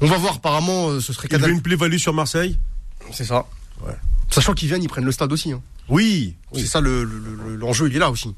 On 0.00 0.06
va 0.06 0.16
voir. 0.18 0.36
Apparemment, 0.36 0.88
euh, 0.90 1.00
ce 1.00 1.12
serait 1.12 1.28
Il 1.30 1.38
veut 1.38 1.48
une 1.50 1.62
plus-value 1.62 1.96
sur 1.98 2.12
Marseille 2.14 2.58
C'est 3.12 3.24
ça. 3.24 3.46
Ouais. 3.86 3.94
Sachant 4.30 4.52
qu'ils 4.54 4.68
viennent, 4.68 4.82
ils 4.82 4.88
prennent 4.88 5.04
le 5.04 5.12
stade 5.12 5.32
aussi. 5.32 5.52
Hein. 5.52 5.60
Oui. 5.88 6.34
C'est 6.54 6.66
ça 6.66 6.80
le- 6.80 7.04
le- 7.04 7.18
le- 7.18 7.56
l'enjeu, 7.56 7.88
il 7.88 7.96
est 7.96 7.98
là 7.98 8.10
aussi. 8.10 8.34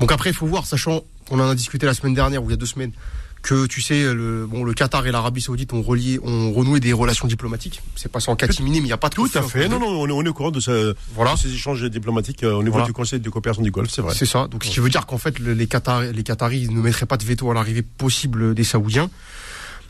Donc 0.00 0.12
après, 0.12 0.30
il 0.30 0.36
faut 0.36 0.46
voir, 0.46 0.66
sachant 0.66 1.02
qu'on 1.28 1.40
en 1.40 1.48
a 1.48 1.54
discuté 1.54 1.86
la 1.86 1.94
semaine 1.94 2.14
dernière 2.14 2.42
ou 2.42 2.48
il 2.48 2.50
y 2.50 2.54
a 2.54 2.56
deux 2.56 2.66
semaines, 2.66 2.92
que 3.42 3.66
tu 3.66 3.80
sais, 3.80 4.02
le, 4.12 4.46
bon, 4.46 4.64
le 4.64 4.72
Qatar 4.74 5.06
et 5.06 5.12
l'Arabie 5.12 5.40
Saoudite 5.40 5.72
ont 5.72 5.82
relié, 5.82 6.18
ont 6.22 6.52
renoué 6.52 6.80
des 6.80 6.92
relations 6.92 7.28
diplomatiques. 7.28 7.80
C'est 7.94 8.10
passé 8.10 8.30
en 8.30 8.36
catimini, 8.36 8.78
mais 8.80 8.86
il 8.86 8.88
n'y 8.88 8.92
a 8.92 8.96
pas 8.96 9.08
de 9.08 9.14
Tout 9.14 9.30
à 9.34 9.42
fait. 9.42 9.68
Non, 9.68 9.78
non, 9.78 9.86
on 9.88 10.08
est, 10.08 10.12
on 10.12 10.22
est 10.24 10.28
au 10.28 10.34
courant 10.34 10.50
de, 10.50 10.58
ce- 10.60 10.94
Voilà. 11.14 11.34
de 11.34 11.38
ces 11.38 11.52
échanges 11.54 11.84
diplomatiques 11.88 12.42
euh, 12.42 12.52
au 12.54 12.62
niveau 12.62 12.72
Voilà. 12.72 12.86
du 12.86 12.92
Conseil 12.92 13.20
de 13.20 13.30
coopération 13.30 13.62
du 13.62 13.70
Golfe, 13.70 13.90
c'est 13.92 14.02
vrai. 14.02 14.14
C'est 14.16 14.26
ça. 14.26 14.48
Donc, 14.48 14.64
ce 14.64 14.70
qui 14.70 14.80
veut 14.80 14.90
dire 14.90 15.06
qu'en 15.06 15.18
fait, 15.18 15.38
le- 15.38 15.52
les, 15.54 15.66
Qatar, 15.68 16.02
les 16.02 16.22
Qataris 16.24 16.68
ne 16.68 16.80
mettraient 16.80 17.06
pas 17.06 17.16
de 17.16 17.24
veto 17.24 17.48
à 17.50 17.54
l'arrivée 17.54 17.82
possible 17.82 18.54
des 18.54 18.64
Saoudiens. 18.64 19.08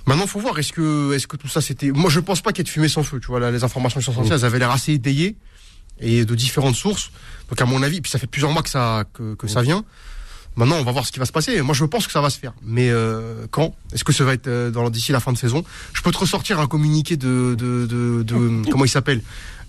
Maintenant, 0.08 0.26
faut 0.26 0.40
voir. 0.40 0.58
Est-ce 0.58 0.72
que, 0.72 1.12
est-ce 1.14 1.26
que 1.26 1.36
tout 1.36 1.48
ça, 1.48 1.60
c'était. 1.60 1.90
Moi, 1.92 2.10
je 2.10 2.20
pense 2.20 2.40
pas 2.40 2.50
qu'il 2.52 2.58
y 2.58 2.62
ait 2.62 2.64
de 2.64 2.68
fumée 2.70 2.88
sans 2.88 3.02
feu. 3.02 3.20
Tu 3.20 3.26
vois, 3.28 3.40
là, 3.40 3.50
les 3.50 3.62
informations 3.62 4.00
qui 4.00 4.06
sont 4.06 4.12
sorties, 4.14 4.32
elles 4.32 4.44
avaient 4.44 4.58
l'air 4.58 4.70
assez 4.70 4.92
étayées 4.94 5.36
et 6.00 6.24
de 6.24 6.34
différentes 6.34 6.76
sources. 6.76 7.10
Donc, 7.48 7.60
à 7.60 7.66
mon 7.66 7.82
avis, 7.82 8.00
puis 8.00 8.10
ça 8.10 8.18
fait 8.18 8.26
plusieurs 8.26 8.50
mois 8.52 8.62
que 8.62 8.70
ça, 8.70 9.04
que, 9.14 9.34
que 9.34 9.46
ça 9.46 9.62
vient. 9.62 9.84
Maintenant, 10.56 10.76
on 10.76 10.82
va 10.82 10.90
voir 10.90 11.06
ce 11.06 11.12
qui 11.12 11.20
va 11.20 11.24
se 11.24 11.30
passer. 11.30 11.60
Moi, 11.62 11.72
je 11.74 11.84
pense 11.84 12.06
que 12.06 12.12
ça 12.12 12.20
va 12.20 12.30
se 12.30 12.38
faire. 12.38 12.52
Mais 12.62 12.90
euh, 12.90 13.46
quand? 13.50 13.76
Est-ce 13.92 14.02
que 14.02 14.12
ça 14.12 14.24
va 14.24 14.34
être 14.34 14.48
euh, 14.48 14.70
dans 14.70 14.90
d'ici 14.90 15.12
la 15.12 15.20
fin 15.20 15.32
de 15.32 15.38
saison? 15.38 15.62
Je 15.92 16.02
peux 16.02 16.10
te 16.10 16.18
ressortir 16.18 16.58
un 16.58 16.66
communiqué 16.66 17.16
de, 17.16 17.54
de, 17.56 17.86
de, 17.86 18.22
de- 18.24 18.68
comment 18.70 18.84
il 18.84 18.88
s'appelle? 18.88 19.20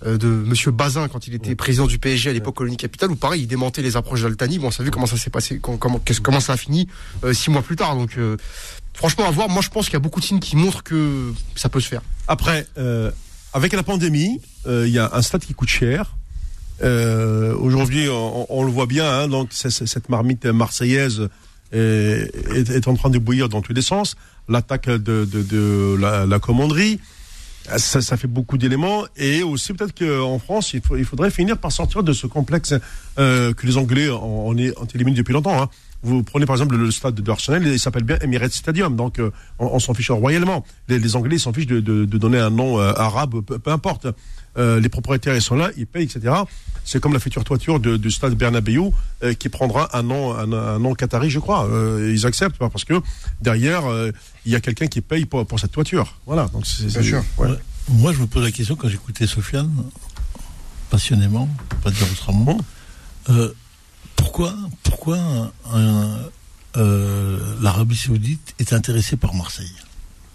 Euh, 0.06 0.16
de 0.16 0.26
Monsieur 0.26 0.70
Bazin 0.70 1.08
quand 1.08 1.26
il 1.26 1.34
était 1.34 1.54
président 1.54 1.86
du 1.86 1.98
PSG 1.98 2.30
à 2.30 2.32
l'époque 2.32 2.56
Colonie 2.56 2.78
Capitale 2.78 3.10
où 3.10 3.16
pareil 3.16 3.42
il 3.42 3.46
démentait 3.46 3.82
les 3.82 3.98
approches 3.98 4.22
d'Altani. 4.22 4.58
Bon, 4.58 4.70
on 4.76 4.80
a 4.80 4.82
vu 4.82 4.90
comment 4.90 5.04
ça 5.04 5.18
s'est 5.18 5.28
passé, 5.28 5.58
com- 5.58 5.76
comment, 5.78 5.98
qu'est-ce- 5.98 6.22
comment 6.22 6.40
ça 6.40 6.54
a 6.54 6.56
fini 6.56 6.88
euh, 7.22 7.34
six 7.34 7.50
mois 7.50 7.60
plus 7.60 7.76
tard. 7.76 7.94
Donc 7.96 8.16
euh, 8.16 8.38
franchement, 9.00 9.24
à 9.26 9.30
voir. 9.30 9.48
Moi, 9.48 9.62
je 9.62 9.70
pense 9.70 9.86
qu'il 9.86 9.94
y 9.94 9.96
a 9.96 10.00
beaucoup 10.06 10.20
de 10.20 10.24
signes 10.26 10.40
qui 10.40 10.56
montrent 10.56 10.82
que 10.82 11.32
ça 11.56 11.68
peut 11.70 11.80
se 11.80 11.88
faire. 11.88 12.02
Après, 12.28 12.66
euh, 12.76 13.10
avec 13.54 13.72
la 13.72 13.82
pandémie, 13.82 14.40
euh, 14.66 14.86
il 14.86 14.92
y 14.92 14.98
a 14.98 15.10
un 15.14 15.22
stade 15.22 15.42
qui 15.42 15.54
coûte 15.54 15.70
cher. 15.70 16.14
Euh, 16.82 17.54
Aujourd'hui, 17.54 18.08
on, 18.10 18.46
on 18.48 18.62
le 18.62 18.70
voit 18.70 18.86
bien, 18.86 19.08
hein, 19.10 19.28
donc 19.28 19.48
cette 19.52 20.08
marmite 20.08 20.44
marseillaise 20.46 21.28
est, 21.72 22.30
est- 22.54 22.88
en 22.88 22.94
train 22.94 23.10
de 23.10 23.18
bouillir 23.18 23.48
dans 23.48 23.62
tous 23.62 23.72
les 23.72 23.82
sens. 23.82 24.16
L'attaque 24.48 24.88
de, 24.88 25.24
de, 25.24 25.42
de 25.42 25.96
la, 25.98 26.26
la 26.26 26.38
commanderie, 26.38 26.98
ça, 27.76 28.00
ça 28.02 28.16
fait 28.16 28.26
beaucoup 28.28 28.58
d'éléments. 28.58 29.04
Et 29.16 29.42
aussi 29.42 29.72
peut-être 29.74 29.96
qu'en 29.98 30.38
France, 30.38 30.72
il, 30.74 30.80
faut- 30.82 30.96
il 30.96 31.04
faudrait 31.04 31.30
finir 31.30 31.56
par 31.58 31.72
sortir 31.72 32.02
de 32.02 32.12
ce 32.12 32.26
complexe 32.26 32.74
euh, 33.18 33.52
que 33.54 33.66
les 33.66 33.76
Anglais 33.76 34.10
ont 34.10 34.52
éliminé 34.94 35.16
depuis 35.16 35.32
longtemps. 35.34 35.62
Hein. 35.62 35.68
Vous 36.02 36.22
prenez 36.22 36.46
par 36.46 36.56
exemple 36.56 36.76
le 36.76 36.90
stade 36.90 37.14
de 37.14 37.30
Arsenal, 37.30 37.66
il 37.66 37.78
s'appelle 37.78 38.04
bien 38.04 38.18
Emirates 38.22 38.52
Stadium, 38.52 38.96
donc 38.96 39.18
euh, 39.18 39.30
on, 39.58 39.66
on 39.66 39.78
s'en 39.78 39.92
fiche 39.92 40.10
royalement. 40.10 40.64
Les, 40.88 40.98
les 40.98 41.14
Anglais 41.16 41.36
s'en 41.38 41.52
fichent 41.52 41.66
de, 41.66 41.80
de, 41.80 42.04
de 42.06 42.18
donner 42.18 42.38
un 42.38 42.48
nom 42.50 42.78
euh, 42.80 42.92
arabe, 42.96 43.40
peu, 43.42 43.58
peu 43.58 43.70
importe. 43.70 44.06
Euh, 44.58 44.80
les 44.80 44.88
propriétaires 44.88 45.36
ils 45.36 45.42
sont 45.42 45.54
là, 45.56 45.70
ils 45.76 45.86
payent, 45.86 46.04
etc. 46.04 46.34
C'est 46.84 47.00
comme 47.00 47.12
la 47.12 47.20
future 47.20 47.44
toiture 47.44 47.78
de- 47.78 47.96
du 47.98 48.10
stade 48.10 48.34
Bernabeu 48.34 48.80
euh, 49.22 49.34
qui 49.34 49.48
prendra 49.48 49.96
un 49.96 50.02
nom, 50.02 50.34
un, 50.34 50.50
un 50.52 50.78
nom 50.78 50.94
qatari, 50.94 51.28
je 51.30 51.38
crois. 51.38 51.66
Euh, 51.68 52.10
ils 52.12 52.26
acceptent 52.26 52.56
parce 52.58 52.84
que 52.84 52.94
derrière 53.42 53.86
euh, 53.86 54.10
il 54.46 54.52
y 54.52 54.56
a 54.56 54.60
quelqu'un 54.60 54.86
qui 54.88 55.02
paye 55.02 55.26
pour, 55.26 55.46
pour 55.46 55.60
cette 55.60 55.70
toiture. 55.72 56.18
Voilà. 56.26 56.48
Donc 56.52 56.66
c'est, 56.66 56.88
c'est- 56.90 57.02
sûr. 57.02 57.22
ouais. 57.38 57.48
Ouais. 57.48 57.58
Moi, 57.90 58.12
je 58.12 58.18
me 58.20 58.26
pose 58.26 58.42
la 58.44 58.50
question 58.52 58.74
quand 58.76 58.88
j'écoutais 58.88 59.26
Sofiane, 59.26 59.70
passionnément, 60.90 61.48
pour 61.68 61.78
pas 61.80 61.90
dire 61.90 62.06
autrement, 62.10 62.58
euh, 63.28 63.52
pourquoi, 64.22 64.54
pourquoi 64.82 65.18
un- 65.72 66.18
euh, 66.76 67.38
l'Arabie 67.60 67.96
Saoudite 67.96 68.54
est 68.58 68.72
intéressée 68.72 69.16
par 69.16 69.34
Marseille? 69.34 69.70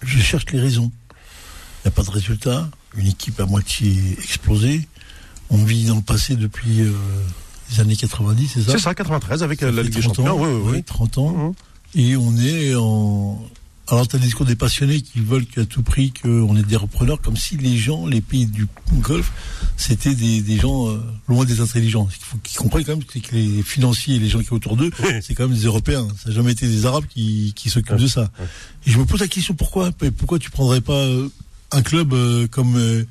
Je 0.02 0.20
cherche 0.20 0.46
les 0.52 0.60
raisons. 0.60 0.92
Il 1.12 1.88
n'y 1.88 1.90
a 1.90 1.92
pas 1.92 2.04
de 2.04 2.10
résultat, 2.12 2.70
une 2.98 3.08
équipe 3.08 3.40
à 3.40 3.46
moitié 3.46 4.18
explosée. 4.24 4.88
On 5.50 5.58
vit 5.64 5.86
dans 5.86 5.96
le 5.96 6.02
passé 6.02 6.36
depuis 6.36 6.82
euh, 6.82 6.92
les 7.72 7.80
années 7.80 7.96
90, 7.96 8.48
c'est 8.54 8.62
ça? 8.64 8.72
C'est 8.74 8.80
ça, 8.80 8.96
93 8.96 9.44
avec 9.44 9.62
euh, 9.64 9.68
Ça 9.70 9.72
la 9.76 9.84
Ligue 9.84 9.94
des 9.94 10.02
30 10.02 10.16
Champions. 10.16 10.34
ans, 10.34 10.40
Oui, 10.42 10.50
oui, 10.50 10.62
ouais, 10.72 10.78
oui. 10.78 10.84
30 10.84 11.18
ans. 11.20 11.32
Mhm. 11.32 11.54
Et 11.96 12.16
on 12.18 12.36
est 12.38 12.76
en. 12.76 13.42
Alors, 13.88 14.08
tu 14.08 14.16
as 14.16 14.20
le 14.20 14.26
discours 14.26 14.46
des 14.48 14.56
passionnés 14.56 15.02
qui 15.02 15.20
veulent 15.20 15.46
qu'à 15.46 15.66
tout 15.66 15.84
prix 15.84 16.12
qu'on 16.12 16.56
ait 16.58 16.64
des 16.64 16.76
repreneurs, 16.76 17.22
comme 17.22 17.38
si 17.38 17.56
les 17.58 17.78
gens, 17.78 18.08
les 18.08 18.22
pays 18.22 18.48
du 18.48 18.68
Golfe, 19.00 19.32
c'était 19.78 20.16
des, 20.16 20.42
des 20.42 20.58
gens 20.58 20.90
euh, 20.90 21.00
loin 21.28 21.46
des 21.46 21.62
intelligents. 21.62 22.08
Ce 22.10 22.16
qu'il 22.18 22.26
faut 22.26 22.38
qu'ils 22.38 22.58
comprennent 22.58 22.84
quand 22.86 22.96
même, 22.96 23.06
c'est 23.12 23.20
que 23.20 23.36
les 23.36 23.62
financiers 23.62 24.16
et 24.16 24.20
les 24.20 24.28
gens 24.30 24.40
qui 24.40 24.46
sont 24.46 24.56
autour 24.56 24.76
d'eux, 24.76 24.90
c'est 25.22 25.36
quand 25.36 25.48
même 25.48 25.56
des 25.58 25.66
Européens. 25.66 26.08
Ça 26.22 26.30
n'a 26.30 26.36
jamais 26.36 26.52
été 26.54 26.68
des 26.68 26.86
Arabes 26.88 27.06
qui, 27.08 27.54
qui 27.56 27.70
s'occupent 27.70 27.98
de 27.98 28.08
ça. 28.08 28.32
Et 28.88 28.92
je 28.92 28.98
me 28.98 29.06
pose 29.06 29.20
la 29.20 29.28
question 29.28 29.54
pourquoi 29.54 29.92
Pourquoi 30.18 30.40
tu 30.40 30.50
prendrais 30.50 30.82
pas 30.82 30.94
euh, 30.94 31.30
un 31.72 31.82
club 31.84 32.14
euh, 32.14 32.48
comme 32.48 32.76
euh, 32.78 33.06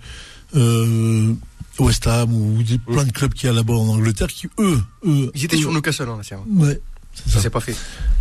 euh, 0.56 1.34
West 1.78 2.06
Ham 2.06 2.32
ou 2.32 2.62
des- 2.62 2.78
plein 2.78 3.04
de 3.04 3.10
clubs 3.12 3.32
qu'il 3.34 3.46
y 3.48 3.50
a 3.50 3.52
là-bas 3.52 3.74
en 3.74 3.88
Angleterre 3.88 4.28
qui, 4.28 4.48
eux, 4.58 4.80
eux, 5.06 5.30
Ils 5.34 5.44
étaient 5.44 5.56
eux- 5.56 5.60
sur 5.60 5.72
Newcastle, 5.72 6.08
hein, 6.08 6.16
Nasser. 6.16 6.36
Ouais, 6.48 6.80
Ça 7.26 7.40
s'est 7.40 7.50
pas 7.50 7.60
fait. 7.60 7.74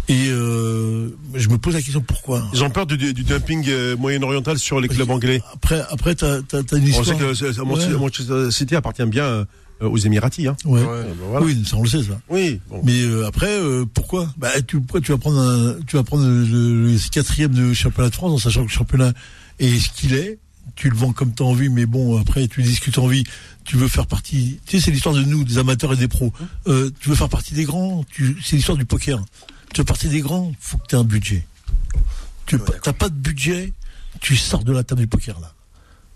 Et 0.08 0.28
euh, 0.30 1.10
je 1.34 1.48
me 1.50 1.58
pose 1.58 1.74
la 1.74 1.82
question 1.82 2.02
pourquoi? 2.02 2.44
Ils 2.54 2.64
ont 2.64 2.70
peur 2.70 2.86
du, 2.86 2.98
du 2.98 3.24
dumping 3.24 3.66
euh, 3.70 3.96
moyen-oriental 3.98 4.60
sur 4.60 4.80
les 4.82 4.88
clubs 4.88 5.10
anglais. 5.10 5.42
Après, 5.54 5.82
après, 5.90 6.16
t'as, 6.16 6.42
t'as 6.42 6.60
une 6.78 6.84
On 6.84 6.86
histoire. 6.88 7.06
sait 7.06 7.16
que 7.16 7.24
Manchester 7.64 7.94
Ouais. 7.94 8.00
Manchester 8.00 8.52
City 8.52 8.76
appartient 8.76 9.06
bien 9.06 9.24
euh, 9.24 9.46
aux 9.82 9.98
Émiratis. 9.98 10.48
Hein. 10.48 10.56
Ouais. 10.66 10.82
Ouais. 10.82 10.88
Euh, 10.88 11.04
ben 11.04 11.14
voilà. 11.30 11.46
Oui, 11.46 11.64
ça 11.66 11.78
on 11.78 11.84
le 11.84 11.90
sait 11.90 12.04
ça. 12.04 12.20
Oui. 12.30 12.60
bon. 12.70 12.82
Mais 12.84 13.02
euh, 13.04 13.26
après, 13.28 13.50
euh, 13.60 13.86
pourquoi? 13.94 14.28
Bah, 14.38 14.50
tu, 14.66 14.80
pourquoi 14.82 15.02
tu 15.02 15.12
vas 15.12 15.18
prendre, 15.18 15.40
un, 15.40 15.76
tu 15.88 15.96
vas 15.96 16.04
prendre 16.04 16.26
le, 16.26 16.44
le 16.92 16.98
quatrième 17.12 17.52
de 17.54 17.74
championnat 17.74 18.10
de 18.10 18.16
France 18.16 18.32
en 18.34 18.38
sachant 18.38 18.62
que 18.62 18.68
le 18.70 18.74
championnat 18.74 19.14
est 19.60 19.80
ce 19.80 19.90
qu'il 19.90 20.14
est? 20.16 20.38
Tu 20.76 20.90
le 20.90 20.96
vends 20.96 21.14
comme 21.14 21.34
t'as 21.34 21.44
envie, 21.44 21.70
mais 21.70 21.86
bon, 21.86 22.20
après, 22.20 22.48
tu 22.48 22.64
dis 22.64 22.76
ce 22.76 22.82
que 22.82 22.90
t'as 22.92 23.02
envie. 23.02 23.24
Tu 23.64 23.78
veux 23.78 23.88
faire 23.88 24.08
partie. 24.08 24.60
Tu 24.66 24.78
sais, 24.78 24.86
c'est 24.86 24.92
l'histoire 24.92 25.14
de 25.16 25.22
nous, 25.24 25.44
des 25.44 25.58
amateurs 25.58 25.94
et 25.94 25.98
des 25.98 26.08
pros. 26.08 26.34
Euh, 26.68 26.90
tu 27.00 27.10
veux 27.10 27.16
faire 27.16 27.30
partie 27.30 27.54
des 27.54 27.64
grands. 27.64 28.04
Tu, 28.12 28.38
c'est 28.44 28.56
l'histoire 28.56 28.78
du 28.78 28.86
poker. 28.86 29.20
Tu 29.74 29.82
veux 29.82 29.84
faire 29.84 29.86
partie 29.86 30.10
des 30.10 30.22
grands. 30.22 30.52
Faut 30.60 30.78
que 30.78 30.88
t'aies 30.88 30.98
un 30.98 31.04
budget. 31.04 31.46
Tu 32.46 32.58
t'as 32.82 32.94
pas 32.94 33.10
de 33.10 33.16
budget. 33.16 33.72
Tu 34.20 34.36
sors 34.36 34.64
de 34.64 34.74
la 34.74 34.84
table 34.84 35.02
du 35.02 35.08
poker 35.08 35.40
là. 35.40 35.54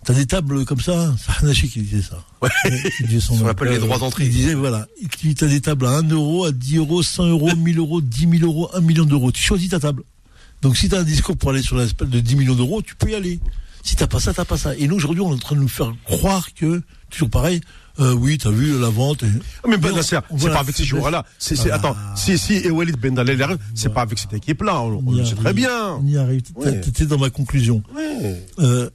T'as 0.03 0.13
des 0.13 0.25
tables 0.25 0.63
comme 0.65 0.79
ça. 0.79 1.13
C'est 1.17 1.43
Hanachi 1.43 1.69
qui 1.69 1.81
disait 1.81 2.01
ça. 2.01 2.23
Ouais. 2.41 2.49
Qui 2.97 3.03
disait 3.03 3.19
son 3.19 3.35
nom. 3.39 3.47
appelle 3.47 3.69
les 3.69 3.79
droits 3.79 3.97
d'entrée. 3.97 4.25
Il 4.25 4.31
disait, 4.31 4.53
voilà, 4.53 4.87
tu 5.19 5.35
as 5.41 5.47
des 5.47 5.59
tables 5.61 5.85
à 5.85 5.97
1 5.97 6.03
euro, 6.09 6.45
à 6.45 6.51
10 6.51 6.77
euros, 6.77 7.03
100 7.03 7.25
euros, 7.27 7.55
1000 7.55 7.77
euros, 7.77 8.01
10 8.01 8.39
000 8.39 8.43
euros, 8.43 8.69
1 8.73 8.81
million 8.81 9.05
d'euros. 9.05 9.31
Tu 9.31 9.41
choisis 9.43 9.69
ta 9.69 9.79
table. 9.79 10.03
Donc 10.61 10.77
si 10.77 10.89
tu 10.89 10.95
as 10.95 10.99
un 10.99 11.03
discours 11.03 11.35
pour 11.37 11.49
aller 11.51 11.61
sur 11.61 11.75
l'aspect 11.75 12.05
de 12.05 12.19
10 12.19 12.35
millions 12.35 12.55
d'euros, 12.55 12.81
tu 12.81 12.95
peux 12.95 13.09
y 13.09 13.15
aller. 13.15 13.39
Si 13.87 13.95
t'as 13.95 14.05
pas 14.05 14.19
ça, 14.19 14.33
t'as 14.33 14.43
pas 14.43 14.57
ça. 14.57 14.75
Et 14.75 14.85
nous, 14.85 14.95
aujourd'hui, 14.97 15.21
on 15.21 15.31
est 15.31 15.35
en 15.35 15.37
train 15.37 15.55
de 15.55 15.61
nous 15.61 15.69
faire 15.69 15.93
croire 16.03 16.53
que, 16.53 16.81
toujours 17.09 17.29
pareil, 17.29 17.61
euh, 18.01 18.11
oui, 18.13 18.37
t'as 18.37 18.49
vu 18.51 18.77
la 18.77 18.89
vente. 18.89 19.23
et- 19.23 19.27
Ah, 19.63 19.67
Mais 19.69 19.77
Ben 19.77 19.93
c'est 20.01 20.19
pas 20.49 20.59
avec 20.59 20.75
ces 20.75 20.83
joueurs-là. 20.83 21.25
C'est, 21.39 21.71
Ah. 21.71 21.75
attends, 21.75 21.95
si, 22.17 22.37
si 22.37 22.55
et 22.55 22.69
Walid 22.69 22.97
Ben 22.97 23.17
arrive, 23.17 23.57
c'est 23.73 23.93
pas 23.93 24.01
avec 24.01 24.19
cette 24.19 24.33
équipe-là. 24.33 24.81
On, 24.81 25.09
le 25.09 25.23
sait 25.23 25.35
très 25.35 25.53
bien. 25.53 25.93
On 25.93 26.05
y 26.05 26.17
arrive. 26.17 26.41
T'étais 26.83 27.05
dans 27.05 27.17
ma 27.17 27.29
conclusion. 27.29 27.81
Euh, 28.59 28.89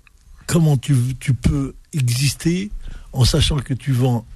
comment 0.46 0.76
tu, 0.76 0.94
tu 1.18 1.32
peux 1.32 1.72
exister 1.94 2.70
en 3.14 3.24
sachant 3.24 3.56
que 3.60 3.72
tu 3.72 3.92
vends 3.92 4.26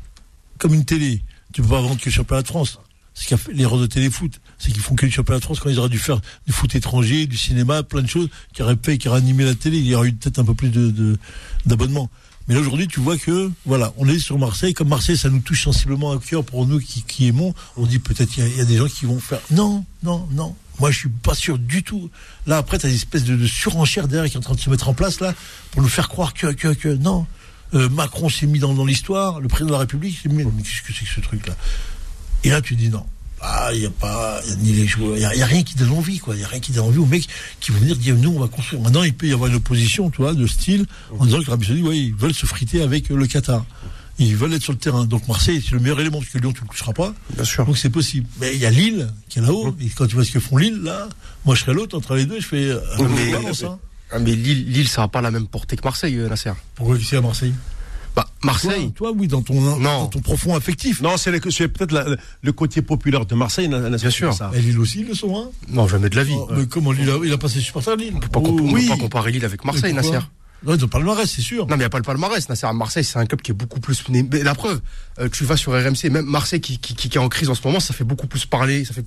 comme 0.57 0.73
une 0.73 0.87
télé? 0.87 1.23
Tu 1.53 1.61
peux 1.61 1.69
pas 1.69 1.83
vendre 1.83 2.01
que 2.01 2.07
le 2.07 2.11
championnat 2.13 2.41
de 2.41 2.49
France. 2.49 2.81
Ce 3.13 3.29
qu'a 3.29 3.37
fait 3.37 3.53
l'erreur 3.53 3.79
de 3.79 3.87
téléfoot, 3.87 4.41
c'est 4.59 4.73
qu'ils 4.73 4.83
font 4.83 4.95
que 4.95 5.07
le 5.07 5.13
championnat 5.13 5.39
de 5.39 5.45
France 5.45 5.61
quand 5.61 5.71
ils 5.71 5.79
auraient 5.79 5.89
dû 5.89 5.99
faire 5.99 6.21
du 6.47 6.53
foot 6.53 6.75
étranger, 6.75 7.27
du 7.27 7.37
cinéma, 7.37 7.83
plein 7.83 8.03
de 8.03 8.09
choses 8.09 8.29
qui 8.53 8.63
auraient 8.63 8.79
fait, 8.83 8.99
qui 8.99 9.09
auraient 9.09 9.19
animé 9.19 9.45
la 9.45 9.55
télé. 9.55 9.79
Il 9.79 9.87
y 9.87 9.95
aurait 9.95 10.09
eu 10.09 10.13
peut-être 10.13 10.39
un 10.39 10.45
peu 10.45 10.55
plus 10.55 10.71
de, 10.71 11.19
d'abonnements. 11.67 12.11
Mais 12.49 12.55
là 12.55 12.61
aujourd'hui, 12.61 12.87
tu 12.87 13.01
vois 13.01 13.19
que 13.19 13.51
voilà, 13.65 13.93
on 13.97 14.09
est 14.09 14.21
sur 14.21 14.39
Marseille. 14.39 14.73
Comme 14.73 14.89
Marseille, 14.89 15.19
ça 15.19 15.29
nous 15.29 15.41
touche 15.41 15.65
sensiblement 15.65 16.13
à 16.13 16.19
cœur 16.19 16.45
pour 16.45 16.67
nous 16.67 16.79
qui, 16.79 17.03
qui 17.03 17.27
aimons. 17.27 17.55
On 17.77 17.87
dit 17.87 17.99
peut-être 17.99 18.37
il 18.37 18.47
y, 18.47 18.59
y 18.59 18.61
a 18.61 18.65
des 18.65 18.77
gens 18.77 18.87
qui 18.87 19.05
vont 19.05 19.19
faire 19.19 19.41
non, 19.51 19.85
non, 20.03 20.29
non. 20.33 20.55
Moi, 20.79 20.91
je 20.91 20.99
suis 20.99 21.09
pas 21.09 21.35
sûr 21.35 21.59
du 21.59 21.83
tout. 21.83 22.11
Là, 22.47 22.59
après, 22.59 22.79
tu 22.79 22.87
as 22.87 22.89
des 22.89 22.95
espèces 22.95 23.25
de, 23.25 23.35
de 23.35 23.47
surenchère 23.47 24.09
derrière 24.09 24.31
qui 24.31 24.37
est 24.37 24.39
en 24.39 24.43
train 24.43 24.55
de 24.55 24.61
se 24.61 24.71
mettre 24.71 24.89
en 24.89 24.95
place 24.95 25.21
là 25.21 25.35
pour 25.71 25.83
nous 25.83 25.89
faire 25.89 26.09
croire 26.09 26.35
que 26.35 26.49
que 26.49 26.69
que 26.75 26.89
non. 26.89 27.27
Euh, 27.75 27.89
Macron 27.89 28.29
s'est 28.29 28.47
mis 28.47 28.61
dans, 28.61 28.75
dans 28.75 28.85
l'histoire, 28.85 29.41
le 29.41 29.49
président 29.49 29.69
de 29.69 29.73
la 29.73 29.81
République 29.81 30.19
s'est 30.19 30.29
mis. 30.29 30.45
Mais 30.45 30.63
qu'est-ce 30.63 30.83
que 30.83 30.93
c'est 30.93 31.05
que 31.05 31.11
ce 31.11 31.21
truc 31.21 31.47
là 31.47 31.57
Et 32.45 32.51
là, 32.51 32.61
tu 32.61 32.77
dis 32.77 32.91
non. 32.91 33.05
Ah, 33.41 33.71
il 33.75 33.83
y 33.83 33.87
a 33.87 33.91
pas, 33.91 34.41
il 34.45 34.51
y 34.51 34.53
a 34.53 34.57
ni 34.57 34.73
les 34.73 34.87
joueurs, 34.87 35.17
il 35.17 35.21
y 35.21 35.25
a, 35.25 35.47
rien 35.47 35.63
qui 35.63 35.75
donne 35.75 35.91
envie, 35.91 36.19
quoi. 36.19 36.35
Il 36.35 36.41
y 36.41 36.45
a 36.45 36.49
rien 36.49 36.61
qui 36.61 36.73
donne 36.73 36.87
envie 36.87 36.99
aux 36.99 37.07
mecs 37.07 37.29
qui 37.61 37.71
vont 37.71 37.79
venir 37.79 37.97
dire, 37.97 38.17
nous, 38.17 38.31
on 38.31 38.41
va 38.41 38.49
construire. 38.49 38.81
Maintenant, 38.83 39.03
il 39.03 39.15
peut 39.15 39.27
y 39.27 39.33
avoir 39.33 39.51
une 39.51 39.57
opposition, 39.57 40.11
tu 40.11 40.23
vois, 40.23 40.33
de 40.35 40.47
style, 40.47 40.87
en 41.19 41.27
disant 41.27 41.41
que 41.41 41.47
l'Arabie 41.47 41.67
Saoudite, 41.67 41.85
ouais, 41.85 41.99
ils 41.99 42.15
veulent 42.15 42.35
se 42.35 42.47
friter 42.47 42.83
avec 42.83 43.11
euh, 43.11 43.17
le 43.17 43.27
Qatar. 43.27 43.65
Ils 44.19 44.35
veulent 44.35 44.55
être 44.55 44.63
sur 44.63 44.73
le 44.73 44.79
terrain. 44.79 45.05
Donc 45.05 45.29
Marseille, 45.29 45.63
c'est 45.63 45.73
le 45.73 45.81
meilleur 45.81 46.01
élément, 46.01 46.19
parce 46.19 46.31
que 46.31 46.39
Lyon, 46.39 46.53
tu 46.53 46.63
ne 46.63 46.65
le 46.67 46.71
toucheras 46.71 46.95
pas. 46.95 47.13
Bien 47.35 47.45
sûr. 47.45 47.67
Donc 47.67 47.77
c'est 47.77 47.91
possible. 47.91 48.27
Mais 48.41 48.55
il 48.55 48.61
y 48.61 48.65
a 48.65 48.71
Lille, 48.71 49.09
qui 49.29 49.41
est 49.41 49.43
là-haut. 49.43 49.77
Et 49.81 49.91
quand 49.91 50.07
tu 50.07 50.15
vois 50.15 50.25
ce 50.25 50.33
que 50.33 50.41
font 50.41 50.57
Lille, 50.57 50.81
là, 50.83 51.09
moi, 51.45 51.55
je 51.55 51.61
serais 51.61 51.75
l'autre 51.75 51.97
entre 51.97 52.15
les 52.15 52.25
deux, 52.25 52.41
je 52.41 52.47
fais, 52.47 52.71
euh, 52.71 52.81
Mais- 53.01 53.33
balance, 53.33 53.65
hein. 53.65 53.79
Ah, 54.11 54.19
mais 54.19 54.35
Lille, 54.35 54.71
Lille, 54.71 54.89
ça 54.89 55.03
n'a 55.03 55.09
pas 55.09 55.21
la 55.21 55.31
même 55.31 55.47
portée 55.49 55.77
que 55.77 55.83
Marseille, 55.83 56.17
euh, 56.17 56.29
Nasser. 56.29 56.53
Pourquoi 56.77 56.97
c'est 57.05 57.17
à 57.17 57.21
Marseille? 57.21 57.53
Bah, 58.17 58.27
Marseille. 58.43 58.93
toi, 58.93 59.13
oui, 59.15 59.29
dans 59.29 59.43
ton, 59.43 59.79
dans 59.79 60.07
ton 60.07 60.21
profond 60.21 60.55
affectif. 60.57 61.03
Non, 61.03 61.19
c'est, 61.19 61.31
le- 61.31 61.51
c'est 61.51 61.69
peut-être 61.69 61.93
la- 61.93 62.07
le 62.43 62.53
côté 62.53 62.81
populaire 62.81 63.27
de 63.27 63.35
Marseille. 63.35 63.69
Na- 63.69 63.79
Nasser, 63.91 64.05
Bien 64.05 64.11
sûr. 64.11 64.33
Ça. 64.35 64.51
Mais 64.55 64.61
Lille 64.61 64.79
aussi, 64.79 65.01
ils 65.01 65.07
le 65.09 65.15
sont, 65.15 65.37
hein. 65.39 65.51
Non, 65.69 65.87
jamais 65.87 66.09
de 66.09 66.17
la 66.17 66.25
vie. 66.25 66.35
Oh, 66.37 66.49
mais 66.57 66.67
comment 66.67 66.93
Lille 66.93 67.11
a, 67.11 67.19
il 67.25 67.33
a 67.33 67.37
passé 67.39 67.61
supporter 67.61 67.91
à 67.93 67.97
Lille? 67.97 68.13
On 68.17 68.19
peut 68.21 68.29
pas, 68.29 68.41
comp- 68.41 68.59
on 68.61 68.69
peut 68.69 68.73
oui. 68.75 68.89
pas 68.89 68.97
comparer 68.97 69.33
Lille 69.33 69.45
avec 69.45 69.65
Marseille, 69.65 69.93
Nasser. 69.93 70.19
Non, 70.65 70.75
ils 70.75 70.85
ont 70.85 70.89
pas 70.89 70.99
le 70.99 71.05
palmarès, 71.05 71.31
c'est 71.31 71.43
sûr. 71.43 71.65
Non, 71.67 71.71
mais 71.71 71.75
il 71.77 71.79
n'y 71.81 71.85
a 71.85 71.91
pas 71.91 71.99
le 71.99 72.03
palmarès. 72.05 72.49
Nasser, 72.49 72.67
Marseille, 72.75 73.05
c'est 73.05 73.19
un 73.19 73.27
club 73.27 73.43
qui 73.43 73.51
est 73.51 73.55
beaucoup 73.55 73.79
plus. 73.79 74.03
Mais 74.09 74.25
la 74.43 74.55
preuve, 74.55 74.81
euh, 75.21 75.29
tu 75.31 75.45
vas 75.45 75.57
sur 75.57 75.73
RMC, 75.73 76.09
même 76.11 76.25
Marseille 76.25 76.61
qui, 76.61 76.79
qui, 76.79 76.95
qui 76.95 77.09
est 77.17 77.21
en 77.21 77.29
crise 77.29 77.51
en 77.51 77.55
ce 77.55 77.61
moment, 77.65 77.79
ça 77.79 77.93
fait 77.95 78.05
beaucoup 78.05 78.27
plus 78.27 78.47
parler, 78.47 78.85
ça 78.85 78.95
fait 78.95 79.05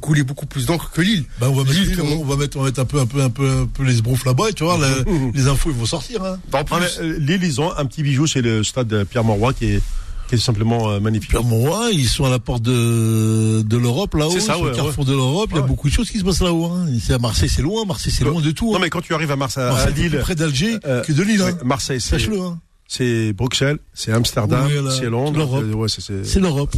couler 0.00 0.22
beaucoup 0.24 0.46
plus 0.46 0.66
d'encre 0.66 0.90
que 0.90 1.00
Lille. 1.00 1.24
Bah, 1.40 1.48
on 1.50 1.54
va 1.54 1.62
mettre, 1.64 1.78
Lille, 1.78 1.92
on, 1.92 2.02
comment- 2.04 2.20
on 2.20 2.24
va 2.24 2.36
mettre, 2.36 2.56
on 2.56 2.60
va 2.62 2.66
mettre 2.66 2.80
un 2.80 2.84
peu, 2.84 3.00
un 3.00 3.06
peu, 3.06 3.22
un 3.22 3.30
peu, 3.30 3.48
un 3.48 3.66
peu 3.66 3.84
les 3.84 3.94
sbroufs 3.96 4.24
là-bas, 4.24 4.50
et 4.50 4.52
tu 4.52 4.64
vois, 4.64 4.78
les 5.34 5.46
infos, 5.46 5.70
ils 5.70 5.76
vont 5.76 5.86
sortir, 5.86 6.24
hein. 6.24 6.38
En 6.52 6.58
Ah, 6.58 6.64
plus, 6.64 6.76
mais, 7.00 7.06
euh, 7.06 7.18
Lille, 7.18 7.44
ils 7.44 7.60
ont 7.60 7.74
un 7.76 7.84
petit 7.86 8.02
bijou, 8.02 8.26
c'est 8.26 8.42
le 8.42 8.64
stade 8.64 9.04
Pierre-Mauroy 9.04 9.54
qui 9.54 9.66
est, 9.66 9.82
qui 10.28 10.34
est 10.34 10.38
simplement 10.38 10.90
euh, 10.90 11.00
magnifique. 11.00 11.32
Mauroy, 11.34 11.90
ils 11.92 12.08
sont 12.08 12.24
à 12.24 12.30
la 12.30 12.38
porte 12.38 12.62
de, 12.62 13.62
de 13.62 13.76
l'Europe, 13.76 14.14
là-haut, 14.14 14.30
C'est 14.30 14.40
ça, 14.40 14.54
sur 14.54 14.64
le 14.64 14.70
ouais, 14.70 14.76
carrefour 14.76 15.04
de 15.04 15.12
l'Europe. 15.12 15.48
Il 15.52 15.56
y 15.56 15.60
a 15.60 15.62
beaucoup 15.62 15.88
de 15.88 15.92
choses 15.94 16.10
qui 16.10 16.18
se 16.18 16.24
passent 16.24 16.42
là-haut, 16.42 16.66
hein. 16.66 16.86
C'est 17.02 17.14
à 17.14 17.18
Marseille, 17.18 17.48
c'est 17.48 17.62
loin. 17.62 17.84
Marseille, 17.86 18.12
c'est 18.16 18.24
loin 18.24 18.40
de 18.40 18.50
tout. 18.50 18.70
Non, 18.70 18.76
hein. 18.76 18.78
mais 18.82 18.90
quand 18.90 19.00
tu 19.00 19.14
arrives 19.14 19.30
à 19.30 19.36
Marseille, 19.36 19.64
à 19.64 19.68
Marseille, 19.70 19.86
c'est 19.88 20.00
plus 20.02 20.08
Lille, 20.10 20.20
près 20.20 20.34
d'Alger 20.34 20.78
euh, 20.86 21.02
que 21.02 21.12
de 21.12 21.22
Lille, 21.22 21.40
hein. 21.42 21.56
Marseille, 21.64 22.00
c'est, 22.00 22.18
Sache-le, 22.18 22.40
hein. 22.40 22.60
c'est 22.86 23.32
Bruxelles, 23.32 23.78
c'est 23.94 24.12
Amsterdam, 24.12 24.68
Oui, 24.68 24.90
c'est 24.96 25.08
Londres. 25.08 25.62
euh, 25.62 26.22
c'est, 26.24 26.40
l'Europe. 26.40 26.76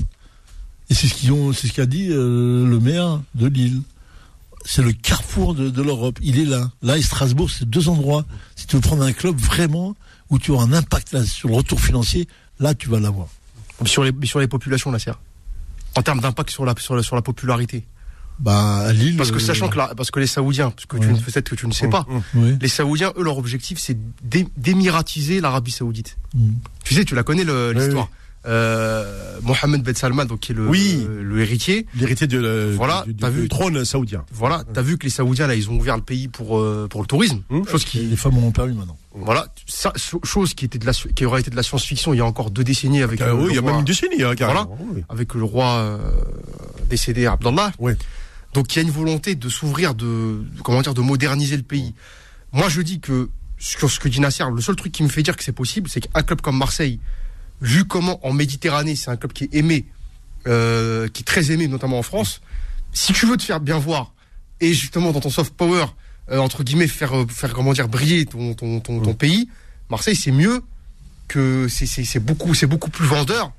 Et 0.89 0.95
c'est 0.95 1.09
ce 1.09 1.15
qu'ils 1.15 1.33
ont, 1.33 1.53
c'est 1.53 1.67
ce 1.67 1.73
qu'a 1.73 1.87
dit 1.87 2.09
euh, 2.11 2.65
le 2.67 2.79
maire 2.81 3.21
de 3.35 3.49
Lille. 3.49 3.83
C'est 4.65 4.83
le 4.83 4.93
carrefour 4.93 5.55
de, 5.55 5.71
de 5.71 5.83
l'Europe. 5.83 6.19
Il 6.23 6.39
est 6.39 6.45
là. 6.45 6.71
Là 6.83 6.99
et 6.99 7.03
Strasbourg, 7.03 7.51
c'est 7.51 7.69
deux 7.69 7.89
endroits. 7.89 8.27
Si 8.57 8.67
tu 8.67 8.77
veux 8.77 8.83
prendre 8.83 9.03
un 9.03 9.13
club 9.13 9.37
vraiment 9.37 9.97
où 10.29 10.39
tu 10.39 10.51
auras 10.51 10.65
un 10.65 10.73
impact 10.73 11.13
là, 11.13 11.25
sur 11.25 11.49
le 11.49 11.55
retour 11.57 11.81
financier, 11.81 12.29
là 12.61 12.75
tu 12.75 12.89
vas 12.89 13.01
l'avoir. 13.01 13.29
Sur 13.85 14.05
les, 14.05 14.12
sur 14.25 14.40
les 14.40 14.49
populations, 14.49 14.90
Nasser. 14.90 15.12
En 15.97 16.03
termes 16.03 16.21
d'impact 16.21 16.51
sur 16.51 16.64
la, 16.64 16.75
sur 16.79 16.95
la, 16.97 17.03
sur 17.03 17.16
la 17.16 17.23
popularité. 17.23 17.85
Bah 18.38 18.90
Lille. 18.93 19.16
Parce 19.19 19.31
que 19.31 19.37
euh, 19.37 19.40
sachant 19.40 19.69
que, 19.69 19.77
la, 19.77 19.88
parce 19.95 20.11
que 20.11 20.19
les 20.19 20.27
Saoudiens, 20.27 20.71
parce 20.71 20.87
que 20.87 20.97
tu 20.97 21.07
Ouais. 21.07 21.21
peut-être 21.21 21.51
que 21.51 21.55
tu 21.57 21.66
ne 21.66 21.73
sais 21.73 21.88
pas, 21.88 22.07
les 22.35 22.69
Saoudiens, 22.69 23.12
eux, 23.19 23.23
leur 23.23 23.37
objectif, 23.37 23.79
c'est 23.79 23.99
d'é- 24.23 24.49
d'émiratiser 24.57 25.40
l'Arabie 25.40 25.73
Saoudite. 25.73 26.16
Mm. 26.35 26.53
Tu 26.85 26.95
sais, 26.95 27.05
tu 27.05 27.14
la 27.14 27.23
connais 27.23 27.45
l'histoire. 27.45 28.09
Euh, 28.46 29.38
Mohamed 29.42 29.83
Ben 29.83 29.94
Salman, 29.94 30.24
donc 30.24 30.40
qui 30.40 30.53
est 30.53 30.55
le, 30.55 30.66
Oui. 30.66 31.07
euh, 31.09 31.22
le 31.22 31.40
héritier. 31.40 31.87
L'héritier 31.94 32.26
de, 32.26 32.38
le- 32.38 32.72
Voilà, 32.74 33.03
du, 33.07 33.12
du- 33.12 33.20
t'as 33.20 33.31
du 33.31 33.42
vu. 33.42 33.48
trône 33.48 33.85
saoudien. 33.85 34.24
Voilà, 34.33 34.64
t'as 34.72 34.81
vu 34.83 34.96
que 34.96 35.05
les 35.05 35.11
Saoudiens 35.11 35.46
là, 35.46 35.55
ils 35.55 35.68
ont 35.68 35.74
ouvert 35.76 35.96
le 35.96 36.03
pays 36.03 36.29
pour 36.29 36.59
euh, 36.59 36.87
pour 36.88 37.03
le 37.03 37.07
tourisme, 37.07 37.42
Hum. 37.50 37.66
chose 37.68 37.85
qui 37.85 37.98
Les 37.98 38.16
femmes 38.16 38.38
ont 38.38 38.50
permis 38.50 38.74
maintenant. 38.74 38.96
voilà, 39.14 39.46
ça, 39.66 39.92
so- 39.96 40.20
chose 40.24 40.55
qui 40.55 40.64
était 40.64 40.79
de 40.79 40.87
la 40.87 40.92
qui 40.92 41.24
aurait 41.26 41.40
été 41.42 41.50
de 41.50 41.57
la 41.57 41.62
science-fiction 41.62 42.14
il 42.14 42.18
y 42.18 42.20
a 42.20 42.24
encore 42.26 42.50
deux 42.50 42.64
décennies 42.64 43.03
avec 43.03 43.20
Euh, 43.20 43.26
le, 43.26 43.35
oui, 43.35 43.46
il 43.50 43.55
y 43.55 43.59
a 43.59 43.61
roi, 43.61 43.70
même 43.72 43.81
une 43.81 43.85
décennie, 43.87 44.22
hein. 44.22 44.33
Oui. 44.94 45.03
avec 45.11 45.35
le 45.35 45.44
roi 45.44 45.66
euh, 45.79 45.98
décédé 46.88 47.26
Abdallah. 47.26 47.72
Oui. 47.79 47.92
Donc 48.55 48.74
il 48.74 48.76
y 48.76 48.79
a 48.81 48.83
une 48.83 48.90
volonté 48.90 49.35
de 49.35 49.48
s'ouvrir, 49.48 49.94
de, 49.94 50.05
de- 50.57 50.62
comment 50.64 50.81
dire, 50.83 50.94
de 50.94 51.03
moderniser 51.03 51.57
le 51.59 51.62
pays. 51.62 51.94
Moi 52.53 52.68
je 52.70 52.81
dis 52.81 53.00
que 53.00 53.29
sur 53.59 53.90
ce 53.90 54.00
que 54.00 54.09
dit 54.09 54.20
Nasser, 54.20 54.44
le 54.55 54.61
seul 54.62 54.76
truc 54.76 54.92
qui 54.92 55.03
me 55.03 55.09
fait 55.09 55.22
dire 55.22 55.37
que 55.37 55.44
c'est 55.44 55.53
possible, 55.53 55.88
c'est 55.90 56.00
qu'un 56.00 56.22
club 56.22 56.40
comme 56.40 56.57
Marseille, 56.57 56.98
vu 57.61 57.85
comment 57.85 58.25
en 58.27 58.33
Méditerranée 58.33 58.96
c'est 58.96 59.11
un 59.11 59.16
club 59.16 59.33
qui 59.33 59.44
est 59.44 59.55
aimé, 59.55 59.87
euh, 60.46 61.09
qui 61.09 61.23
est 61.23 61.25
très 61.25 61.51
aimé 61.53 61.68
notamment 61.68 61.99
en 61.99 62.03
France, 62.03 62.40
si 62.92 63.12
tu 63.12 63.27
veux 63.27 63.37
te 63.37 63.42
faire 63.42 63.61
bien 63.61 63.79
voir 63.79 64.12
et 64.61 64.73
justement 64.75 65.12
dans 65.12 65.20
ton 65.20 65.31
soft 65.31 65.55
power 65.55 65.87
euh, 66.31 66.38
entre 66.38 66.62
guillemets 66.64 66.88
faire 66.88 67.16
euh, 67.16 67.27
faire 67.29 67.53
comment 67.53 67.73
dire 67.73 67.88
briller 67.88 68.25
ton 68.27 68.55
ton 68.55 68.81
ton, 68.81 69.01
ton 69.01 69.14
pays, 69.14 69.49
Marseille, 69.90 70.16
c'est 70.16 70.33
mieux 70.33 70.62
que 71.29 71.68
c'est- 71.68 72.18
beaucoup, 72.18 72.55
c'est 72.55 72.66
beaucoup 72.66 72.90
plus 72.90 73.07
vendeur 73.07 73.53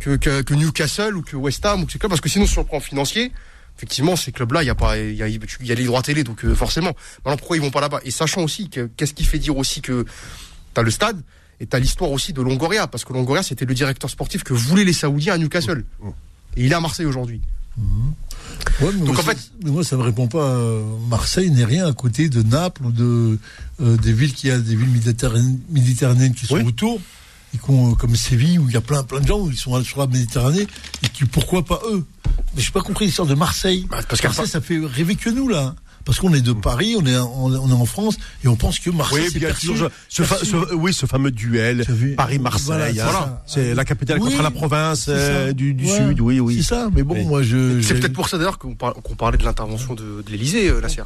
que, 0.00 0.16
que, 0.16 0.42
que 0.42 0.52
Newcastle 0.54 1.16
ou 1.16 1.22
que 1.22 1.36
West 1.36 1.64
Ham 1.64 1.82
ou 1.82 1.86
que 1.86 1.92
ces 1.92 1.98
clubs. 1.98 2.10
Parce 2.10 2.20
que 2.20 2.28
sinon, 2.28 2.46
sur 2.46 2.60
le 2.62 2.66
plan 2.66 2.80
financier, 2.80 3.32
effectivement, 3.76 4.14
ces 4.16 4.30
clubs-là, 4.30 4.62
il 4.62 4.66
y 4.66 4.70
a 4.70 4.74
pas, 4.74 4.98
il 4.98 5.14
y 5.14 5.22
a, 5.22 5.28
il 5.28 5.40
y 5.62 5.72
a 5.72 5.74
les 5.74 5.84
droits 5.84 6.02
télé, 6.02 6.22
donc 6.24 6.44
euh, 6.44 6.54
forcément. 6.54 6.92
Maintenant, 7.24 7.36
pourquoi 7.38 7.56
ils 7.56 7.62
vont 7.62 7.70
pas 7.70 7.80
là-bas? 7.80 8.00
Et 8.04 8.10
sachant 8.10 8.42
aussi 8.42 8.68
que 8.68 8.90
qu'est-ce 8.96 9.14
qui 9.14 9.24
fait 9.24 9.38
dire 9.38 9.56
aussi 9.56 9.80
que 9.80 10.04
t'as 10.74 10.82
le 10.82 10.90
stade? 10.90 11.22
Et 11.64 11.66
t'as 11.66 11.78
l'histoire 11.78 12.10
aussi 12.12 12.34
de 12.34 12.42
Longoria, 12.42 12.86
parce 12.86 13.04
que 13.06 13.14
Longoria, 13.14 13.42
c'était 13.42 13.64
le 13.64 13.72
directeur 13.74 14.10
sportif 14.10 14.44
que 14.44 14.52
voulaient 14.52 14.84
les 14.84 14.92
Saoudiens 14.92 15.32
à 15.32 15.38
Newcastle. 15.38 15.82
Et 16.56 16.64
il 16.66 16.70
est 16.70 16.74
à 16.74 16.80
Marseille 16.80 17.06
aujourd'hui. 17.06 17.40
Ouais, 17.78 18.90
mais 18.92 18.92
Donc, 18.92 19.06
moi, 19.08 19.18
en 19.20 19.22
ça- 19.22 19.34
fait- 19.34 19.50
mais 19.64 19.70
moi, 19.70 19.82
ça 19.82 19.96
me 19.96 20.02
répond 20.02 20.28
pas. 20.28 20.44
euh, 20.50 20.82
Marseille 21.08 21.50
n'est 21.50 21.64
rien 21.64 21.86
à 21.86 21.92
côté 21.92 22.28
de 22.28 22.42
Naples 22.42 22.84
ou 22.84 22.92
de 22.92 23.38
euh, 23.80 23.96
des 23.96 24.12
villes 24.12 24.34
qui 24.34 24.50
a 24.50 24.58
des 24.58 24.76
villes 24.76 24.90
méditerranéennes, 24.90 25.58
méditerranéennes 25.70 26.34
qui 26.34 26.46
sont 26.46 26.56
Oui. 26.56 26.62
autour, 26.64 27.00
et 27.54 27.58
euh, 27.68 27.94
comme 27.94 28.14
Séville 28.14 28.58
où 28.58 28.68
il 28.68 28.74
y 28.74 28.76
a 28.76 28.80
plein 28.80 29.02
plein 29.02 29.20
de 29.20 29.26
gens 29.26 29.40
où 29.40 29.50
ils 29.50 29.56
sont 29.56 29.82
sur 29.82 30.00
la 30.00 30.06
Méditerranée 30.06 30.66
et 31.02 31.08
qui 31.08 31.24
pourquoi 31.24 31.64
pas 31.64 31.80
eux? 31.90 32.04
Mais 32.54 32.62
j'ai 32.62 32.70
pas 32.72 32.80
compris 32.82 33.06
l'histoire 33.06 33.26
de 33.28 33.34
Marseille. 33.34 33.86
Bah, 33.90 33.98
parce 34.08 34.20
qu'à 34.20 34.28
Marseille, 34.28 34.46
ça 34.48 34.60
fait 34.60 34.78
rêver 34.84 35.14
que 35.16 35.30
nous 35.30 35.48
là. 35.48 35.74
Parce 36.04 36.18
qu'on 36.20 36.34
est 36.34 36.42
de 36.42 36.52
Paris, 36.52 36.96
on 36.98 37.06
est, 37.06 37.16
on, 37.16 37.46
on 37.46 37.68
est 37.70 37.72
en 37.72 37.86
France 37.86 38.16
et 38.44 38.48
on 38.48 38.56
pense 38.56 38.78
que 38.78 38.90
Marseille 38.90 39.20
Oui, 39.24 39.30
c'est 39.32 39.38
bien 39.38 39.48
perçu- 39.48 39.74
sûr. 39.76 39.90
Ce, 40.08 40.22
fa- 40.22 40.36
perçu- 40.36 40.46
ce- 40.50 40.74
oui, 40.74 40.92
ce 40.92 41.06
fameux 41.06 41.30
duel 41.30 41.84
Paris-Marseille. 42.16 42.94
Voilà, 43.02 43.20
hein. 43.22 43.38
C'est 43.46 43.74
la 43.74 43.84
capitale 43.84 44.18
Oui, 44.20 44.30
contre 44.30 44.42
la 44.42 44.50
province 44.50 45.06
euh, 45.08 45.52
du, 45.52 45.74
du 45.74 45.86
Ouais, 45.86 45.96
sud. 46.08 46.20
Oui, 46.20 46.40
oui. 46.40 46.56
C'est 46.58 46.74
ça. 46.74 46.88
Mais 46.94 47.02
bon, 47.02 47.14
Oui. 47.14 47.24
moi 47.24 47.42
je. 47.42 47.80
C'est 47.80 47.94
peut-être 47.94 48.12
pour 48.12 48.28
ça 48.28 48.36
d'ailleurs 48.38 48.58
qu'on 48.58 48.74
par- 48.74 48.94
qu'on 48.94 49.14
parlait 49.14 49.38
de 49.38 49.44
l'intervention 49.44 49.94
de, 49.94 50.22
de 50.22 50.30
l'Elysée, 50.30 50.68
euh, 50.68 50.80
Nasser. 50.80 51.02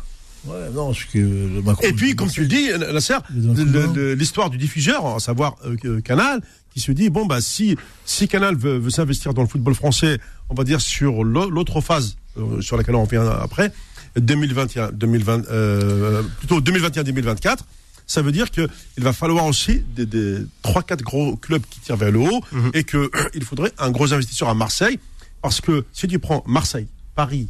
Ouais, 0.47 0.55
non, 0.73 0.87
parce 0.93 1.05
que 1.05 1.19
le 1.19 1.63
Macron. 1.63 1.83
Et 1.87 1.93
puis, 1.93 2.15
comme 2.15 2.31
tu 2.31 2.41
le 2.43 2.47
dis, 2.47 2.69
Nasser, 2.93 3.15
coup 3.27 3.93
le- 3.95 4.15
l'histoire 4.15 4.51
du 4.51 4.59
diffuseur, 4.59 5.07
à 5.07 5.21
savoir 5.21 5.57
euh, 5.65 5.77
que- 5.77 6.01
Canal, 6.01 6.41
qui 6.73 6.81
se 6.81 6.93
dit 6.93 7.09
bon 7.11 7.27
bah 7.27 7.41
si 7.41 7.77
si 8.05 8.29
Canal 8.29 8.57
veut, 8.57 8.79
veut 8.79 8.91
s'investir 8.91 9.35
dans 9.35 9.43
le 9.43 9.49
football 9.49 9.75
français, 9.75 10.19
on 10.49 10.55
va 10.55 10.65
dire 10.65 10.81
sur 10.81 11.25
l'au- 11.25 11.51
l'autre 11.51 11.81
phase 11.81 12.17
euh, 12.39 12.61
sur 12.61 12.77
laquelle 12.77 12.95
on 12.95 13.05
revient 13.05 13.25
après, 13.43 13.73
2021, 14.21 14.93
2020, 14.93 15.49
euh, 15.51 16.23
plutôt 16.39 16.61
2021-2024. 16.61 17.59
Ça 18.07 18.23
veut 18.23 18.33
dire 18.33 18.51
que 18.51 18.67
il 18.97 19.05
va 19.05 19.13
falloir 19.13 19.45
aussi 19.45 19.83
des, 19.95 20.07
des 20.07 20.39
3-4 20.65 21.03
gros 21.03 21.37
clubs 21.37 21.63
qui 21.69 21.81
tirent 21.81 21.97
vers 21.97 22.11
le 22.11 22.21
haut 22.21 22.43
et 22.73 22.85
que 22.85 23.11
il 23.35 23.45
faudrait 23.45 23.73
un 23.79 23.91
gros 23.91 24.13
investisseur 24.15 24.49
à 24.49 24.55
Marseille 24.55 24.99
parce 25.43 25.61
que 25.61 25.85
si 25.93 26.09
tu 26.09 26.19
prends 26.19 26.43
Marseille, 26.47 26.89
Paris, 27.15 27.49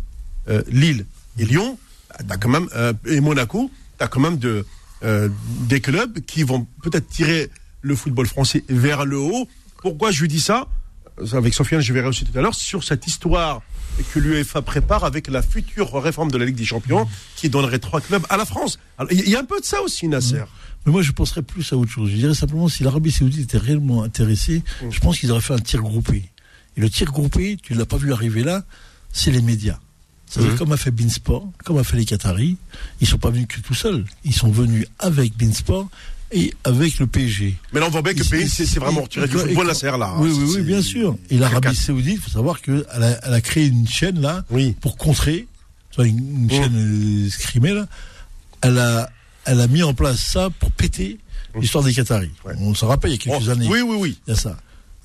euh, 0.49 0.63
Lille 0.69 1.07
et 1.39 1.45
Lyon, 1.45 1.79
t'as 2.27 2.37
quand 2.37 2.49
même 2.49 2.69
euh, 2.75 2.93
et 3.07 3.21
Monaco, 3.21 3.71
t'as 3.99 4.09
quand 4.09 4.21
même 4.21 4.39
de 4.39 4.67
euh, 5.05 5.29
des 5.69 5.81
clubs 5.81 6.21
qui 6.21 6.43
vont 6.43 6.67
peut-être 6.83 7.09
tirer 7.09 7.51
le 7.83 7.95
football 7.95 8.27
français 8.27 8.65
vers 8.69 9.05
le 9.05 9.19
haut. 9.19 9.49
Pourquoi 9.83 10.11
je 10.11 10.21
lui 10.23 10.29
dis 10.29 10.41
ça? 10.41 10.67
Avec 11.33 11.55
Sofiane, 11.55 11.81
je 11.81 11.93
verrai 11.93 12.09
aussi 12.09 12.25
tout 12.25 12.37
à 12.37 12.43
l'heure 12.43 12.55
sur 12.55 12.85
cette 12.85 13.07
histoire 13.07 13.63
que 14.03 14.19
l'UEFA 14.19 14.63
prépare 14.63 15.05
avec 15.05 15.29
la 15.29 15.43
future 15.43 15.93
réforme 16.01 16.31
de 16.31 16.39
la 16.39 16.45
Ligue 16.45 16.57
des 16.57 16.65
Champions 16.65 17.07
qui 17.37 17.49
donnerait 17.49 17.79
trois 17.79 18.01
clubs 18.01 18.25
à 18.29 18.37
la 18.37 18.45
France. 18.45 18.79
Il 19.11 19.29
y 19.29 19.37
a 19.37 19.41
un 19.41 19.45
peu 19.45 19.61
de 19.61 19.65
ça 19.65 19.83
aussi, 19.83 20.09
Nasser. 20.09 20.43
Mais 20.87 20.93
moi, 20.93 21.03
je 21.03 21.13
penserais 21.13 21.43
plus 21.43 21.73
à 21.73 21.77
autre 21.77 21.91
chose. 21.91 22.11
Je 22.11 22.17
dirais 22.17 22.35
simplement, 22.35 22.69
si 22.69 22.83
l'Arabie 22.83 23.11
Saoudite 23.11 23.43
était 23.43 23.59
réellement 23.59 24.03
intéressée, 24.03 24.63
je 24.91 25.01
pense 25.01 25.19
qu'ils 25.19 25.31
auraient 25.31 25.41
fait 25.41 25.55
un 25.55 25.59
tir 25.59 25.83
groupé. 25.83 26.31
Et 26.77 26.81
le 26.81 26.89
tir 26.89 27.11
groupé, 27.11 27.57
tu 27.63 27.75
ne 27.75 27.79
l'as 27.79 27.87
pas 27.87 27.97
vu 27.97 28.13
arriver 28.13 28.43
là, 28.43 28.65
c'est 29.13 29.31
les 29.31 29.43
médias. 29.43 29.79
C'est-à-dire, 30.27 30.57
comme 30.57 30.73
a 30.73 30.77
fait 30.77 30.91
Beansport, 30.91 31.51
comme 31.65 31.79
a 31.79 31.85
fait 31.85 31.97
les 31.97 32.05
Qataris, 32.05 32.59
ils 33.01 33.07
sont 33.07 33.19
pas 33.19 33.31
venus 33.31 33.47
que 33.49 33.61
tout 33.61 33.75
seuls. 33.75 34.05
Ils 34.25 34.35
sont 34.35 34.51
venus 34.51 34.87
avec 34.99 35.37
Beansport 35.37 35.89
et 36.33 36.53
avec 36.65 36.99
le 36.99 37.07
PSG. 37.07 37.57
Mais 37.73 37.81
là, 37.81 37.87
on 37.87 37.91
voit 37.91 38.03
bien 38.03 38.13
que 38.15 38.19
le 38.19 38.41
et- 38.43 38.47
c'est 38.49 38.67
c'est 38.67 38.81
vraiment 38.81 39.03
retiré 39.03 39.25
et- 39.25 39.29
du 39.29 39.37
football, 39.37 39.65
et- 39.65 39.69
Nasser, 39.69 39.87
là. 39.99 40.15
Oui, 40.19 40.31
C'est- 40.31 40.37
oui, 40.39 40.45
oui, 40.47 40.53
c'est- 40.55 40.63
bien 40.63 40.83
sûr. 40.83 41.17
Et 41.31 41.39
l'Arabie 41.39 41.75
Saoudite, 41.75 42.15
il 42.17 42.21
faut 42.21 42.31
savoir 42.31 42.61
qu'elle 42.61 42.85
a, 42.91 43.19
elle 43.27 43.35
a 43.35 43.41
créé 43.41 43.67
une 43.67 43.89
chaîne 43.89 44.21
là 44.21 44.45
Oui. 44.51 44.77
pour 44.81 44.97
contrer, 44.97 45.47
une, 45.99 46.07
une 46.07 46.45
Mm. 46.47 46.51
chaîne 46.51 47.25
euh, 47.27 47.31
scrimée 47.31 47.73
là. 47.75 47.87
Elle 48.63 48.79
a, 48.79 49.11
elle 49.47 49.61
a 49.61 49.67
mis 49.67 49.83
en 49.83 49.95
place 49.95 50.21
ça 50.21 50.49
pour 50.61 50.71
péter 50.71 51.19
l'histoire 51.59 51.83
des 51.83 51.93
Qataris. 51.95 52.31
Ouais. 52.45 52.55
On 52.61 52.75
s'en 52.75 52.87
rappelle 52.89 53.11
il 53.11 53.15
y 53.15 53.17
a 53.17 53.21
quelques 53.37 53.47
Oh, 53.49 53.51
années. 53.51 53.67
Oui, 53.69 53.81
oui, 53.81 53.97
oui. 53.99 54.19
Il 54.27 54.31
y 54.31 54.33
a 54.35 54.37
ça. 54.37 54.57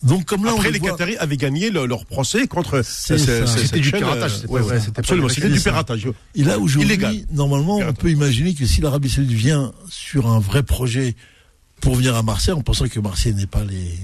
Donc 0.03 0.25
comme 0.25 0.43
là, 0.45 0.51
Après, 0.51 0.67
on 0.67 0.71
les 0.71 0.79
voit- 0.79 0.91
Qataris 0.91 1.15
avaient 1.17 1.37
gagné 1.37 1.69
le- 1.69 1.85
leur 1.85 2.05
procès 2.05 2.45
contre. 2.47 2.81
C'était 2.83 3.79
du 3.79 3.91
piratage, 3.91 4.31
euh, 4.33 4.37
c'était 4.41 4.47
ouais, 4.51 4.79
absolument, 4.97 5.29
c'était 5.29 5.49
du 5.49 5.59
piratage. 5.59 6.07
Et 6.35 6.43
là 6.43 6.59
aujourd'hui, 6.59 7.25
normalement, 7.31 7.77
on 7.77 7.93
peut 7.93 8.11
imaginer 8.11 8.53
que 8.53 8.65
si 8.65 8.81
l'Arabie 8.81 9.09
Saoudite 9.09 9.31
vient 9.37 9.71
sur 9.89 10.27
un 10.27 10.39
vrai 10.39 10.63
projet 10.63 11.15
pour 11.81 11.95
venir 11.95 12.15
à 12.15 12.23
Marseille, 12.23 12.53
en 12.53 12.61
pensant 12.61 12.87
que 12.87 12.99
Marseille 12.99 13.33
n'est 13.33 13.45
pas 13.47 13.63
les. 13.63 13.97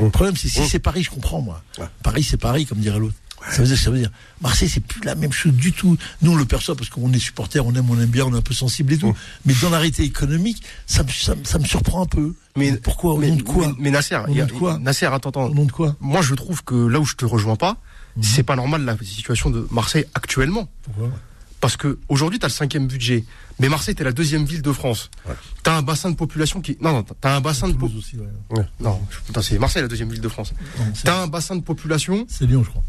Le 0.00 0.08
problème, 0.10 0.36
c'est 0.36 0.48
si 0.48 0.60
Mmh. 0.60 0.66
c'est 0.70 0.78
Paris, 0.78 1.02
je 1.02 1.10
comprends 1.10 1.40
moi. 1.42 1.62
Paris, 2.02 2.22
c'est 2.22 2.38
Paris, 2.38 2.64
comme 2.64 2.78
dirait 2.78 2.98
l'autre. 2.98 3.14
Ça 3.50 3.62
veut 3.62 3.68
dire, 3.68 3.78
ça 3.78 3.90
veut 3.90 3.98
dire, 3.98 4.10
Marseille, 4.40 4.68
c'est 4.68 4.80
plus 4.80 5.00
la 5.04 5.14
même 5.14 5.32
chose 5.32 5.52
du 5.52 5.72
tout. 5.72 5.96
Nous, 6.22 6.32
on 6.32 6.36
le 6.36 6.44
perçoit 6.44 6.74
parce 6.74 6.90
qu'on 6.90 7.12
est 7.12 7.18
supporter, 7.18 7.64
on 7.64 7.72
aime, 7.74 7.88
on 7.90 8.00
aime 8.00 8.08
bien, 8.10 8.24
on 8.24 8.34
est 8.34 8.38
un 8.38 8.42
peu 8.42 8.54
sensible 8.54 8.92
et 8.94 8.98
tout. 8.98 9.08
Mmh. 9.10 9.14
Mais 9.44 9.54
dans 9.62 9.70
la 9.70 9.78
réalité 9.78 10.02
économique, 10.02 10.62
ça 10.86 11.02
me, 11.04 11.08
ça, 11.10 11.34
me- 11.36 11.44
ça 11.44 11.58
me 11.58 11.64
surprend 11.64 12.02
un 12.02 12.06
peu. 12.06 12.34
Mais 12.56 12.72
pourquoi 12.72 13.14
Au 13.14 13.18
mais, 13.18 13.28
nom 13.28 13.36
de 13.36 13.42
quoi 13.42 13.68
mais, 13.68 13.74
mais 13.78 13.90
Nasser, 13.92 14.16
Au 14.28 14.32
y 14.34 14.40
a- 14.40 14.46
de 14.46 14.52
quoi 14.52 14.78
Nasser, 14.78 15.06
attends, 15.06 15.28
attends. 15.28 15.44
Au 15.46 15.54
nom 15.54 15.64
de 15.64 15.72
quoi 15.72 15.94
Moi, 16.00 16.22
je 16.22 16.34
trouve 16.34 16.64
que 16.64 16.74
là 16.74 16.98
où 16.98 17.04
je 17.04 17.14
te 17.14 17.24
rejoins 17.24 17.56
pas, 17.56 17.76
c'est 18.22 18.42
pas 18.42 18.56
normal 18.56 18.84
la 18.84 18.96
situation 19.04 19.50
de 19.50 19.66
Marseille 19.70 20.06
actuellement. 20.14 20.68
Pourquoi? 20.82 21.10
Parce 21.60 21.76
que 21.78 21.98
aujourd'hui, 22.08 22.38
t'as 22.38 22.48
le 22.48 22.52
cinquième 22.52 22.86
budget, 22.86 23.24
mais 23.58 23.68
Marseille, 23.70 23.94
t'es 23.94 24.04
la 24.04 24.12
deuxième 24.12 24.44
ville 24.44 24.60
de 24.62 24.72
France. 24.72 25.10
T'as 25.62 25.76
un 25.78 25.82
bassin 25.82 26.10
de 26.10 26.14
population 26.16 26.60
qui, 26.60 26.76
non, 26.82 26.92
non, 26.92 27.02
t'as 27.02 27.34
un 27.36 27.40
bassin 27.40 27.68
de 27.68 27.72
po- 27.72 27.90
aussi, 27.96 28.16
ouais. 28.18 28.62
non, 28.78 29.00
putain, 29.26 29.40
c'est 29.42 29.58
Marseille 29.58 29.80
la 29.82 29.88
deuxième 29.88 30.10
ville 30.10 30.20
de 30.20 30.28
France. 30.28 30.52
T'as 31.02 31.22
un 31.22 31.26
bassin 31.26 31.56
de 31.56 31.62
population. 31.62 32.26
C'est 32.28 32.44
Lyon, 32.46 32.62
je 32.62 32.68
crois. 32.70 32.82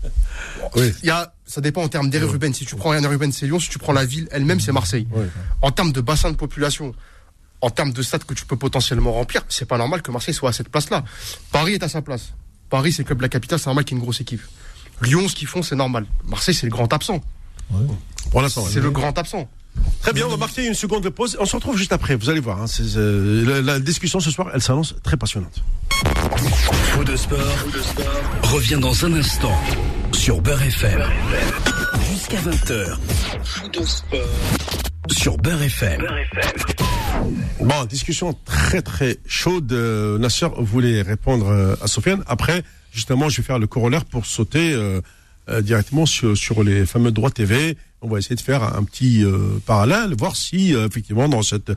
Oui. 0.76 0.92
Il 1.02 1.08
y 1.08 1.12
a, 1.12 1.34
ça 1.46 1.62
dépend 1.62 1.82
en 1.82 1.88
termes 1.88 2.10
d'aire 2.10 2.24
urbaine. 2.26 2.54
Si 2.54 2.66
tu 2.66 2.76
prends 2.76 2.94
une 2.94 3.04
aire 3.04 3.12
urbaine, 3.12 3.32
c'est 3.32 3.46
Lyon. 3.46 3.60
Si 3.60 3.70
tu 3.70 3.80
prends 3.80 3.94
la 3.94 4.06
ville 4.06 4.28
elle-même, 4.32 4.60
c'est 4.60 4.74
Marseille. 4.74 5.08
Ouais. 5.12 5.28
En 5.62 5.72
termes 5.72 5.94
de 5.94 6.02
bassin 6.02 6.30
de 6.32 6.36
population, 6.36 6.94
en 7.62 7.70
termes 7.70 7.94
de 7.94 8.02
stade 8.02 8.26
que 8.26 8.34
tu 8.34 8.46
peux 8.46 8.58
potentiellement 8.58 9.14
remplir, 9.14 9.44
c'est 9.48 9.66
pas 9.66 9.78
normal 9.78 10.02
que 10.02 10.12
Marseille 10.12 10.34
soit 10.34 10.50
à 10.50 10.54
cette 10.54 10.70
place-là. 10.70 11.06
Paris 11.54 11.74
est 11.76 11.84
à 11.84 11.90
sa 11.90 12.02
place. 12.02 12.34
Paris, 12.70 12.92
c'est 12.92 13.04
le 13.04 13.06
club 13.06 13.20
de 13.20 13.24
la 13.24 13.30
capitale, 13.30 13.60
c'est 13.60 13.68
normal 13.68 13.86
qu'il 13.86 13.96
y 13.96 13.98
ait 13.98 14.00
une 14.02 14.04
grosse 14.04 14.20
équipe. 14.20 14.42
Lyon, 15.02 15.28
ce 15.30 15.36
qu'ils 15.36 15.48
font, 15.48 15.64
c'est 15.64 15.76
normal. 15.78 16.06
Marseille, 16.26 16.54
c'est 16.54 16.66
le 16.68 16.72
grand 16.72 16.92
absent. 16.92 17.22
Pour 18.32 18.42
l'instant. 18.42 18.66
C'est 18.70 18.80
le 18.82 18.92
grand 18.92 19.18
absent. 19.18 19.48
Très 20.02 20.12
bien, 20.14 20.26
on 20.26 20.30
va 20.30 20.38
marquer 20.38 20.66
une 20.66 20.74
seconde 20.74 21.04
de 21.04 21.10
pause. 21.10 21.38
On 21.40 21.46
se 21.46 21.56
retrouve 21.56 21.78
juste 21.78 21.94
après. 21.94 22.16
Vous 22.16 22.30
allez 22.30 22.40
voir. 22.40 22.62
hein, 22.62 22.66
euh, 22.96 23.46
la, 23.46 23.62
la 23.62 23.80
discussion 23.80 24.20
ce 24.20 24.32
soir, 24.32 24.50
elle 24.54 24.62
s'annonce 24.62 24.96
très 25.04 25.18
passionnante. 25.18 25.62
Faux 26.94 27.04
de 27.04 27.16
sport, 27.16 27.38
revient 28.44 28.80
dans 28.80 29.06
un 29.06 29.14
instant 29.14 29.56
sur 30.14 30.42
Beurre 30.42 30.64
FM. 30.64 31.04
Jusqu'à 32.12 32.38
20h. 32.38 32.98
Faux 33.44 33.68
de 33.70 33.84
sport 33.86 34.20
sur 35.12 35.38
Beurre 35.38 35.62
FM. 35.64 36.06
Bon, 37.62 37.86
discussion 37.86 38.34
très 38.46 38.82
très 38.82 39.18
chaude. 39.28 39.72
Euh, 39.74 40.18
Nasser 40.18 40.48
voulait 40.58 41.02
répondre 41.02 41.48
euh, 41.50 41.76
à 41.82 41.88
Sofiane. 41.88 42.24
Après, 42.28 42.64
justement, 42.92 43.30
je 43.30 43.38
vais 43.38 43.44
faire 43.44 43.60
le 43.60 43.68
corollaire 43.68 44.06
pour 44.06 44.26
sauter 44.26 44.74
euh, 44.74 45.02
euh, 45.50 45.62
directement 45.62 46.06
sur, 46.06 46.36
sur 46.38 46.64
les 46.64 46.86
fameux 46.86 47.12
droits 47.12 47.32
TV. 47.32 47.78
On 48.02 48.08
va 48.10 48.20
essayer 48.20 48.36
de 48.36 48.42
faire 48.42 48.62
un 48.62 48.84
petit 48.84 49.24
euh, 49.24 49.60
parallèle, 49.66 50.14
voir 50.16 50.36
si 50.36 50.76
euh, 50.76 50.86
effectivement 50.88 51.28
dans 51.28 51.42
cette 51.42 51.72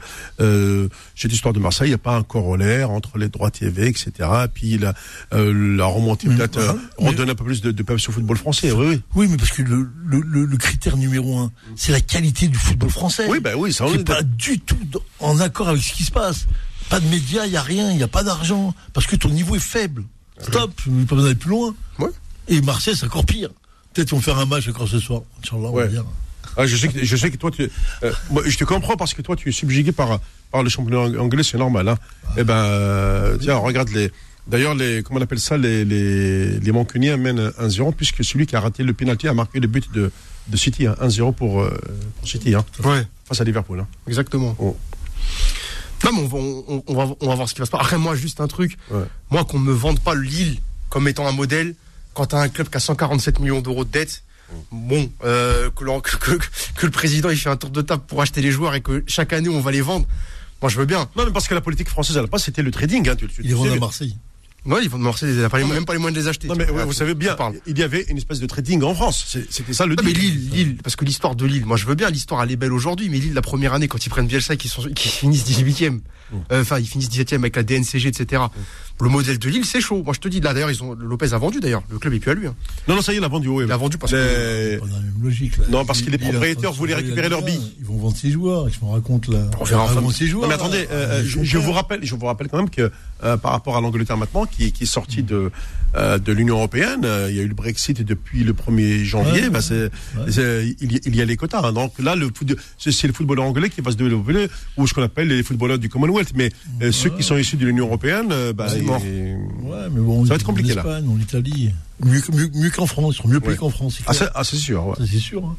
cette 1.16 1.32
histoire 1.32 1.54
de 1.54 1.60
Marseille, 1.60 1.86
il 1.88 1.90
n'y 1.92 1.94
a 1.94 1.98
pas 1.98 2.16
un 2.16 2.22
corollaire 2.22 2.90
entre 2.90 3.16
les 3.18 3.28
droits 3.28 3.50
TV, 3.50 3.88
etc. 3.88 4.12
Et 4.44 4.48
puis 4.52 4.78
la, 4.78 4.94
la 5.32 5.84
remontée 5.86 6.28
peut-être 6.28 6.58
mais- 6.98 7.08
redonner 7.08 7.32
un 7.32 7.34
peu 7.34 7.44
plus 7.44 7.62
de, 7.62 7.70
de 7.70 7.82
peps 7.82 8.08
au 8.08 8.12
football 8.12 8.36
français. 8.36 8.70
Oui, 8.72 8.86
oui. 8.88 9.02
Oui, 9.14 9.28
mais 9.30 9.36
parce 9.38 9.50
que 9.52 9.62
le, 9.62 9.88
le, 10.04 10.20
le, 10.20 10.44
le 10.44 10.56
critère 10.58 10.96
numéro 10.98 11.38
un, 11.38 11.50
c'est 11.76 11.92
la 11.92 12.00
qualité 12.00 12.48
du 12.48 12.58
football 12.58 12.90
français. 12.90 13.26
Oui, 13.28 13.40
ben 13.40 13.54
oui, 13.56 13.72
ça 13.72 13.84
on 13.84 13.88
qui 13.88 13.94
est 13.94 13.98
n'est 13.98 14.04
pas 14.04 14.22
du 14.22 14.60
tout 14.60 14.76
en 15.20 15.40
accord 15.40 15.68
avec 15.68 15.82
ce 15.82 15.92
qui 15.94 16.04
se 16.04 16.10
passe. 16.10 16.46
Pas 16.90 17.00
de 17.00 17.06
médias, 17.08 17.46
il 17.46 17.52
n'y 17.52 17.56
a 17.56 17.62
rien, 17.62 17.90
il 17.92 17.96
n'y 17.96 18.02
a 18.02 18.08
pas 18.08 18.24
d'argent, 18.24 18.74
parce 18.92 19.06
que 19.06 19.16
ton 19.16 19.28
niveau 19.30 19.54
est 19.56 19.58
faible. 19.60 20.04
Stop, 20.42 20.72
je 20.84 20.90
n'ai 20.90 21.04
pas 21.06 21.14
besoin 21.14 21.30
d'aller 21.30 21.38
plus 21.40 21.50
loin. 21.50 21.74
Ouais. 21.98 22.08
Et 22.48 22.60
Marseille, 22.62 22.94
c'est 22.96 23.06
encore 23.06 23.24
pire. 23.24 23.50
Peut-être 23.94 24.10
qu'on 24.10 24.16
va 24.16 24.22
faire 24.22 24.38
un 24.38 24.46
match 24.46 24.68
encore 24.68 24.88
ce 24.88 24.98
soir. 24.98 25.22
Inch'Allah, 25.42 25.68
on 25.68 25.72
va 25.72 25.82
Ouais. 25.82 25.88
dire. 25.88 26.04
Ah, 26.56 26.66
je 26.66 26.76
sais 26.76 26.88
que 26.88 27.04
je 27.04 27.16
sais 27.16 27.30
que 27.30 27.36
toi 27.36 27.50
tu 27.52 27.70
euh, 28.02 28.12
moi, 28.30 28.42
je 28.44 28.56
te 28.58 28.64
comprends 28.64 28.96
parce 28.96 29.14
que 29.14 29.22
toi 29.22 29.36
tu 29.36 29.48
es 29.48 29.52
subjugué 29.52 29.92
par 29.92 30.18
par 30.50 30.62
le 30.64 30.68
championnat 30.68 30.98
ang- 31.06 31.16
anglais 31.18 31.42
c'est 31.44 31.58
normal 31.58 31.86
hein. 31.88 31.96
Eh 32.36 32.42
ben 32.42 32.54
euh, 32.56 33.36
tiens 33.38 33.56
regarde 33.56 33.88
les 33.90 34.10
d'ailleurs 34.48 34.74
les 34.74 35.02
comment 35.04 35.20
on 35.20 35.22
appelle 35.22 35.38
ça 35.38 35.56
les 35.56 35.84
les 35.84 36.58
les 36.58 36.72
Mancuniens 36.72 37.16
mènent 37.18 37.50
1-0 37.60 37.94
puisque 37.94 38.24
celui 38.24 38.46
qui 38.46 38.56
a 38.56 38.60
raté 38.60 38.82
le 38.82 38.94
penalty 38.94 39.28
a 39.28 39.34
marqué 39.34 39.60
le 39.60 39.68
but 39.68 39.92
de 39.92 40.10
de 40.48 40.56
City 40.56 40.88
hein, 40.88 40.96
1-0 41.00 41.34
pour, 41.34 41.60
euh, 41.62 41.78
pour 42.18 42.26
City 42.28 42.52
hein, 42.54 42.64
Ouais, 42.82 43.06
face 43.26 43.40
à 43.40 43.44
Liverpool 43.44 43.78
hein. 43.80 43.86
exactement. 44.08 44.56
Oh. 44.58 44.76
Non, 46.04 46.10
mais 46.14 46.20
on 46.22 46.26
va, 46.26 46.38
on, 46.38 46.82
on 46.88 46.94
va, 46.94 47.14
on 47.20 47.28
va 47.28 47.34
voir 47.36 47.48
ce 47.48 47.54
qui 47.54 47.60
va 47.60 47.66
se 47.66 47.70
passer. 47.70 47.84
Après, 47.84 47.98
moi, 47.98 48.14
juste 48.16 48.40
un 48.40 48.48
truc. 48.48 48.76
Ouais. 48.90 49.02
Moi, 49.30 49.44
qu'on 49.44 49.58
me 49.58 49.72
vende 49.72 50.00
pas 50.00 50.14
Lille 50.14 50.58
comme 50.88 51.06
étant 51.08 51.26
un 51.28 51.32
modèle, 51.32 51.74
quand 52.14 52.26
t'as 52.26 52.40
un 52.40 52.48
club 52.48 52.68
qui 52.68 52.76
a 52.76 52.80
147 52.80 53.40
millions 53.40 53.60
d'euros 53.60 53.84
de 53.84 53.90
dettes, 53.90 54.22
bon, 54.72 55.10
euh, 55.24 55.70
que, 55.70 55.84
l'en- 55.84 56.00
que, 56.02 56.16
que- 56.16 56.36
que 56.76 56.86
le 56.86 56.92
président 56.92 57.30
il 57.30 57.36
fait 57.36 57.50
un 57.50 57.56
tour 57.56 57.70
de 57.70 57.82
table 57.82 58.02
pour 58.06 58.20
acheter 58.22 58.40
les 58.42 58.50
joueurs 58.50 58.74
et 58.74 58.80
que 58.80 59.02
chaque 59.06 59.32
année 59.32 59.48
on 59.48 59.60
va 59.60 59.70
les 59.72 59.80
vendre. 59.80 60.06
Moi, 60.62 60.68
je 60.70 60.76
veux 60.78 60.84
bien. 60.84 61.08
Non, 61.16 61.24
mais 61.24 61.32
parce 61.32 61.48
que 61.48 61.54
la 61.54 61.62
politique 61.62 61.88
française 61.88 62.18
à 62.18 62.20
la 62.20 62.26
base, 62.26 62.42
c'était 62.44 62.60
le 62.62 62.70
trading. 62.70 63.08
Hein, 63.08 63.16
tu, 63.16 63.26
tu- 63.28 63.40
Il 63.40 63.46
tu 63.46 63.50
est 63.52 63.54
vendu 63.54 63.70
sais. 63.70 63.76
à 63.76 63.80
Marseille. 63.80 64.16
Ouais, 64.66 64.80
ils 64.82 64.90
vont 64.90 64.98
de 64.98 65.02
Marseille, 65.04 65.30
ils 65.34 65.40
n'ont 65.60 65.68
même 65.68 65.86
pas 65.86 65.94
les 65.94 65.98
moyens 65.98 66.14
de 66.18 66.22
les 66.22 66.28
acheter. 66.28 66.46
Non, 66.46 66.54
mais 66.54 66.68
ouais, 66.68 66.84
vous 66.84 66.92
savez 66.92 67.14
bien, 67.14 67.34
il 67.66 67.78
y 67.78 67.82
avait 67.82 68.02
une 68.10 68.18
espèce 68.18 68.40
de 68.40 68.46
trading 68.46 68.82
en 68.82 68.94
France. 68.94 69.38
C'était 69.48 69.72
ça 69.72 69.86
le 69.86 69.94
Non, 69.94 70.02
mais. 70.04 70.12
Lille, 70.12 70.50
Lille, 70.50 70.76
parce 70.84 70.96
que 70.96 71.06
l'histoire 71.06 71.34
de 71.34 71.46
Lille, 71.46 71.64
moi 71.64 71.78
je 71.78 71.86
veux 71.86 71.94
bien, 71.94 72.10
l'histoire 72.10 72.42
elle 72.42 72.50
est 72.50 72.56
belle 72.56 72.74
aujourd'hui, 72.74 73.08
mais 73.08 73.16
Lille, 73.16 73.32
la 73.32 73.40
première 73.40 73.72
année, 73.72 73.88
quand 73.88 74.04
ils 74.04 74.10
prennent 74.10 74.26
Bielsa 74.26 74.52
et 74.52 74.56
qu'ils 74.58 74.70
sont, 74.70 74.82
qu'ils 74.82 75.10
finissent 75.10 75.46
18e, 75.48 75.94
euh, 75.94 75.98
enfin, 76.50 76.78
ils 76.78 76.86
finissent 76.86 77.08
17e 77.10 77.36
avec 77.36 77.56
la 77.56 77.62
DNCG, 77.62 78.08
etc. 78.08 78.42
Le 79.02 79.08
modèle 79.08 79.38
de 79.38 79.48
Lille, 79.48 79.64
c'est 79.64 79.80
chaud. 79.80 80.02
Moi, 80.04 80.12
je 80.14 80.20
te 80.20 80.28
dis, 80.28 80.40
là, 80.40 80.52
d'ailleurs, 80.52 80.70
ils 80.70 80.82
ont, 80.82 80.94
Lopez 80.94 81.32
a 81.32 81.38
vendu, 81.38 81.58
d'ailleurs. 81.58 81.82
Le 81.90 81.98
club 81.98 82.12
est 82.12 82.20
plus 82.20 82.30
à 82.32 82.34
lui, 82.34 82.46
hein. 82.46 82.54
Non, 82.86 82.96
non, 82.96 83.00
ça 83.00 83.12
y 83.12 83.14
est, 83.14 83.18
il 83.18 83.24
a 83.24 83.28
vendu. 83.28 83.48
ouais. 83.48 83.64
Il 83.64 83.72
a 83.72 83.76
vendu 83.78 83.96
parce 83.96 84.12
que, 84.12 84.78
dans 84.78 84.84
la 84.84 84.92
même 84.92 85.14
logique. 85.22 85.56
Là. 85.56 85.64
Non, 85.70 85.84
parce 85.86 86.02
que 86.02 86.10
les 86.10 86.18
propriétaires 86.18 86.72
voulaient 86.72 86.92
la 86.92 86.98
récupérer 86.98 87.30
leurs 87.30 87.42
billes. 87.42 87.74
Ils 87.78 87.86
vont 87.86 87.96
vendre 87.96 88.16
ses 88.16 88.30
joueurs. 88.30 88.68
Je 88.68 88.84
me 88.84 88.90
raconte 88.90 89.28
là. 89.28 89.46
On 89.58 89.64
verra 89.64 89.84
Ils 89.84 89.86
vont 89.86 89.92
enfin. 89.92 90.00
vendre 90.02 90.12
ses 90.14 90.26
joueurs. 90.26 90.42
Non, 90.42 90.48
mais 90.48 90.54
attendez, 90.54 90.86
euh, 90.90 91.22
Ils 91.24 91.44
je, 91.44 91.56
vous 91.58 91.72
rappelle, 91.72 92.00
je 92.04 92.14
vous 92.14 92.26
rappelle 92.26 92.48
quand 92.48 92.58
même 92.58 92.68
que 92.68 92.90
euh, 93.24 93.36
par 93.38 93.52
rapport 93.52 93.76
à 93.78 93.80
l'Angleterre 93.80 94.18
maintenant, 94.18 94.44
qui, 94.44 94.70
qui 94.72 94.82
est 94.82 94.86
sortie 94.86 95.22
de 95.22 95.50
euh, 95.96 96.18
de 96.18 96.32
l'Union 96.32 96.56
européenne, 96.56 97.00
euh, 97.04 97.28
il 97.30 97.36
y 97.36 97.40
a 97.40 97.42
eu 97.42 97.48
le 97.48 97.54
Brexit 97.54 98.02
depuis 98.02 98.44
le 98.44 98.52
1er 98.52 99.02
janvier. 99.04 99.42
Ouais, 99.42 99.50
bah, 99.50 99.60
il, 100.26 100.92
y, 100.92 101.00
il 101.06 101.16
y 101.16 101.20
a 101.20 101.24
les 101.24 101.36
quotas. 101.36 101.60
hein. 101.66 101.72
Donc 101.72 101.98
là, 101.98 102.14
le 102.14 102.30
c'est, 102.78 103.06
le 103.06 103.12
football 103.12 103.40
anglais 103.40 103.70
qui 103.70 103.80
va 103.80 103.90
se 103.90 103.96
développer, 103.96 104.48
ou 104.76 104.86
ce 104.86 104.94
qu'on 104.94 105.02
appelle 105.02 105.28
les 105.28 105.42
footballeurs 105.42 105.78
du 105.78 105.88
Commonwealth. 105.88 106.32
Mais 106.34 106.50
euh, 106.82 106.92
ceux 106.92 107.10
qui 107.10 107.22
sont 107.22 107.36
issus 107.36 107.56
de 107.56 107.66
l'Union 107.66 107.86
européenne, 107.86 108.28
bah, 108.54 108.66
mais 108.74 110.00
bon, 110.00 110.24
Ça 110.24 110.30
va 110.30 110.34
être 110.36 110.44
compliqué, 110.44 110.72
en 110.72 110.76
là. 110.76 110.80
Espagne, 110.82 111.08
en 111.08 111.18
Italie. 111.18 111.70
Mieux, 112.04 112.20
que- 112.20 112.32
mieux, 112.32 112.50
mieux 112.54 112.70
qu'en 112.70 112.86
France. 112.86 113.14
Ils 113.14 113.18
seront 113.18 113.28
mieux 113.28 113.40
payés 113.40 113.52
Ouais. 113.52 113.58
qu'en 113.58 113.70
France. 113.70 113.96
c'est 113.98 114.04
Ah, 114.06 114.12
c'est, 114.14 114.28
ah, 114.34 114.44
c'est 114.44 114.56
sûr. 114.56 114.96
c'est 114.98 115.18
sûr. 115.18 115.44
hein. 115.44 115.56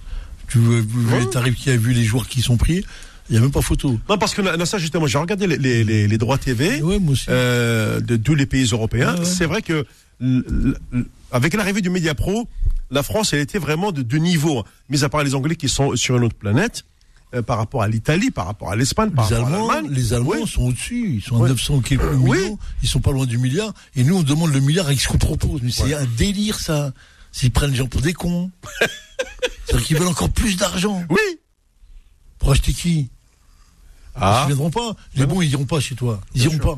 Tu 0.47 0.57
veux, 0.59 0.82
vous 0.82 1.09
Ouais. 1.13 1.19
les 1.21 1.29
tarifs 1.29 1.55
qui 1.55 1.69
a 1.69 1.77
vu 1.77 1.93
les 1.93 2.03
joueurs 2.03 2.27
qui 2.27 2.41
sont 2.41 2.57
pris, 2.57 2.84
il 3.29 3.34
n'y 3.34 3.38
a 3.38 3.41
même 3.41 3.51
pas 3.51 3.61
photo. 3.61 3.97
Non, 4.09 4.17
parce 4.17 4.34
que 4.34 4.41
là, 4.41 4.65
ça 4.65 4.77
justement, 4.77 5.07
j'ai 5.07 5.17
regardé 5.17 5.47
les, 5.47 5.57
les, 5.57 5.84
les, 5.84 6.07
les 6.07 6.17
droits 6.17 6.38
TV. 6.38 6.82
Ouais, 6.82 6.99
moi 6.99 7.13
aussi. 7.13 7.25
euh, 7.29 7.99
de 8.01 8.17
tous 8.17 8.36
les 8.36 8.45
pays 8.45 8.65
européens. 8.71 9.15
Ouais. 9.17 9.23
C'est 9.25 9.45
vrai 9.45 9.61
que 9.61 9.86
avec 11.32 11.53
l'arrivée 11.53 11.82
du 11.82 11.89
Media 11.89 12.13
Pro, 12.15 12.47
la 12.89 13.03
France, 13.03 13.34
elle 13.34 13.39
était 13.39 13.59
vraiment 13.59 13.91
de, 13.91 14.01
de 14.01 14.17
niveau, 14.17 14.63
mis 14.89 15.03
à 15.03 15.09
part 15.09 15.24
les 15.24 15.34
Anglais 15.36 15.55
qui 15.55 15.69
sont 15.69 15.95
sur 15.95 16.17
une 16.17 16.24
autre 16.26 16.36
planète, 16.36 16.84
euh, 17.34 17.41
par 17.41 17.57
rapport 17.57 17.82
à 17.82 17.88
l'Italie, 17.88 18.30
par 18.32 18.45
rapport 18.45 18.72
à 18.72 18.76
l'Espagne, 18.76 19.11
par 19.11 19.30
les 19.30 19.36
rapport 19.38 19.47
Allemands, 19.53 19.69
à 19.69 19.74
l'Allemagne. 19.76 19.93
les 19.95 20.13
Allemands 20.13 20.32
Oui. 20.41 20.47
sont 20.47 20.63
au-dessus. 20.63 21.15
Ils 21.15 21.22
sont 21.22 21.38
à 21.38 21.39
Ouais. 21.39 21.49
900 21.49 21.80
quelques 21.80 22.03
Oui. 22.15 22.38
millions. 22.39 22.59
Ils 22.84 22.89
sont 22.89 22.99
pas 22.99 23.11
loin 23.11 23.26
du 23.26 23.38
milliard. 23.38 23.74
Et 23.95 24.03
nous, 24.03 24.17
on 24.17 24.24
demande 24.24 24.51
le 24.53 24.59
milliard 24.59 24.88
avec 24.88 24.99
ce 24.99 25.07
qu'on 25.07 25.17
propose. 25.17 25.61
Mais 25.63 25.72
c'est 25.72 25.93
un 25.93 26.05
délire, 26.17 26.59
ça. 26.59 26.91
S'ils 27.32 27.51
prennent 27.51 27.72
les 27.72 27.78
gens 27.78 27.88
pour 27.88 28.01
des 28.01 28.11
cons. 28.13 28.51
C'est-à-dire 29.65 29.86
qu'ils 29.88 29.97
veulent 29.97 30.09
encore 30.09 30.30
plus 30.30 30.57
d'argent. 30.57 31.01
Oui. 31.09 31.19
Pour 32.39 32.51
acheter 32.51 32.74
qui? 32.74 33.07
Ah. 34.15 34.41
Ils 34.43 34.47
viendront 34.47 34.69
pas. 34.72 34.93
Les 35.15 35.26
bons, 35.26 35.41
ils 35.41 35.51
iront 35.51 35.63
pas 35.65 35.80
chez 35.80 35.95
toi. 35.95 36.19
Ils 36.36 36.43
iront 36.43 36.57
pas. 36.57 36.78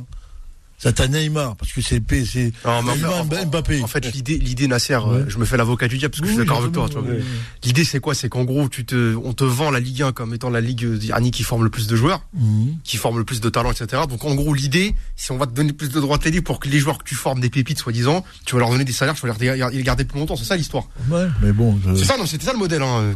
Ça 0.83 0.91
t'as 0.91 1.07
Neymar, 1.07 1.55
parce 1.55 1.71
que 1.71 1.79
c'est 1.81 2.01
Neymar, 2.11 3.25
fait, 3.25 3.37
en- 3.39 3.45
Mbappé. 3.45 3.81
En 3.83 3.87
fait, 3.87 4.05
l'idée, 4.13 4.37
l'idée, 4.37 4.67
Nasser, 4.67 4.95
euh, 4.95 5.23
Ouais. 5.23 5.25
je 5.29 5.37
me 5.37 5.45
fais 5.45 5.55
l'avocat 5.55 5.87
du 5.87 5.97
diable 5.97 6.11
parce 6.11 6.19
que 6.21 6.27
je 6.27 6.31
suis 6.33 6.39
d'accord 6.39 6.57
avec 6.59 6.73
toi. 6.73 6.83
exactement, 6.87 7.05
tu 7.05 7.09
vois. 7.09 7.17
ouais, 7.19 7.23
ouais. 7.23 7.37
L'idée, 7.63 7.85
c'est 7.85 8.01
quoi? 8.01 8.13
C'est 8.13 8.27
qu'en 8.27 8.43
gros, 8.43 8.67
tu 8.67 8.83
te, 8.83 9.15
on 9.23 9.31
te 9.31 9.45
vend 9.45 9.71
la 9.71 9.79
Ligue 9.79 10.01
1 10.01 10.11
comme 10.11 10.33
étant 10.33 10.49
la 10.49 10.59
ligue 10.59 10.83
euh, 10.83 10.97
dernier 10.97 11.31
qui 11.31 11.43
forme 11.43 11.63
le 11.63 11.69
plus 11.69 11.87
de 11.87 11.95
joueurs, 11.95 12.21
Mhm. 12.33 12.75
qui 12.83 12.97
forme 12.97 13.17
le 13.17 13.23
plus 13.23 13.39
de 13.39 13.47
talents, 13.49 13.71
etc. 13.71 14.01
Donc, 14.09 14.25
en 14.25 14.35
gros, 14.35 14.53
l'idée, 14.53 14.93
si 15.15 15.31
on 15.31 15.37
va 15.37 15.45
te 15.47 15.53
donner 15.53 15.71
plus 15.71 15.87
de 15.89 16.01
droits 16.01 16.17
télé 16.17 16.41
pour 16.41 16.59
que 16.59 16.67
les 16.67 16.79
joueurs 16.79 16.97
que 16.97 17.05
tu 17.05 17.15
formes 17.15 17.39
des 17.39 17.49
pépites, 17.49 17.79
soi-disant, 17.79 18.25
tu 18.45 18.55
vas 18.55 18.59
leur 18.59 18.69
donner 18.69 18.83
des 18.83 18.91
salaires, 18.91 19.15
tu 19.15 19.25
vas 19.25 19.33
les 19.71 19.83
garder 19.83 20.03
plus 20.03 20.19
longtemps. 20.19 20.35
C'est 20.35 20.43
ça 20.43 20.57
l'histoire. 20.57 20.83
Ouais, 21.09 21.27
mais 21.41 21.53
bon. 21.53 21.79
je- 21.87 21.95
C'est 21.95 22.03
ça, 22.05 22.17
non, 22.17 22.25
c'était 22.25 22.45
ça 22.45 22.51
le 22.51 22.59
modèle. 22.59 22.81
Hein. 22.81 23.15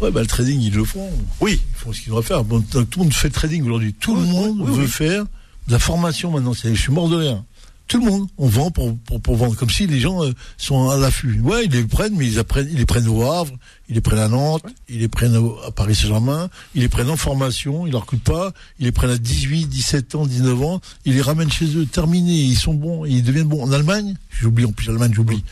Ouais, 0.00 0.10
bah, 0.12 0.20
le 0.20 0.26
trading, 0.28 0.60
ils 0.60 0.72
le 0.72 0.84
font. 0.84 1.10
Oui. 1.40 1.60
Ils 1.74 1.78
font 1.78 1.92
ce 1.92 2.00
qu'ils 2.00 2.10
doivent 2.10 2.24
faire. 2.24 2.44
Bon, 2.44 2.60
tout 2.62 2.78
le 2.78 3.02
monde 3.04 3.12
fait 3.12 3.28
le 3.28 3.34
trading 3.34 3.64
aujourd'hui. 3.64 3.92
Tout 3.92 4.14
le 4.14 4.22
monde 4.22 4.58
oui, 4.60 4.74
veut 4.76 4.82
oui. 4.84 4.88
faire 4.88 5.24
de 5.70 5.74
la 5.74 5.78
formation 5.78 6.30
maintenant. 6.32 6.52
Je 6.52 6.74
suis 6.74 6.92
mort 6.92 7.08
de 7.08 7.16
rire. 7.16 7.44
Tout 7.86 7.98
le 8.04 8.08
monde, 8.08 8.28
on 8.38 8.46
vend 8.46 8.70
pour, 8.70 8.96
pour, 8.98 9.20
pour 9.20 9.34
vendre. 9.36 9.56
Comme 9.56 9.70
si 9.70 9.86
les 9.88 9.98
gens 9.98 10.22
euh, 10.24 10.32
sont 10.58 10.90
à 10.90 10.96
l'affût. 10.96 11.40
Ouais, 11.40 11.64
ils 11.64 11.72
les 11.72 11.82
prennent, 11.84 12.14
mais 12.16 12.26
ils, 12.26 12.38
apprennent, 12.38 12.68
ils 12.70 12.76
les 12.78 12.86
prennent 12.86 13.08
au 13.08 13.22
Havre, 13.28 13.52
ils 13.88 13.96
les 13.96 14.00
prennent 14.00 14.20
à 14.20 14.28
Nantes, 14.28 14.62
ils 14.88 15.00
les 15.00 15.08
prennent 15.08 15.36
au- 15.36 15.58
à 15.66 15.72
Paris 15.72 15.96
Saint-Germain, 15.96 16.50
ils 16.76 16.82
les 16.82 16.88
prennent 16.88 17.10
en 17.10 17.16
formation, 17.16 17.88
ils 17.88 17.92
leur 17.92 18.06
coûtent 18.06 18.22
pas, 18.22 18.52
ils 18.78 18.84
les 18.84 18.92
prennent 18.92 19.10
à 19.10 19.18
18, 19.18 19.66
17 19.66 20.14
ans, 20.14 20.24
19 20.24 20.62
ans, 20.62 20.80
ils 21.04 21.14
les 21.14 21.20
ramènent 21.22 21.50
chez 21.50 21.66
eux, 21.76 21.84
terminés, 21.84 22.32
ils 22.32 22.54
sont 22.56 22.74
bons, 22.74 23.04
ils 23.06 23.24
deviennent 23.24 23.48
bons. 23.48 23.62
En 23.64 23.72
Allemagne, 23.72 24.14
j'oublie, 24.30 24.66
en 24.66 24.72
plus 24.72 24.86
l'Allemagne, 24.86 25.12
j'oublie. 25.12 25.42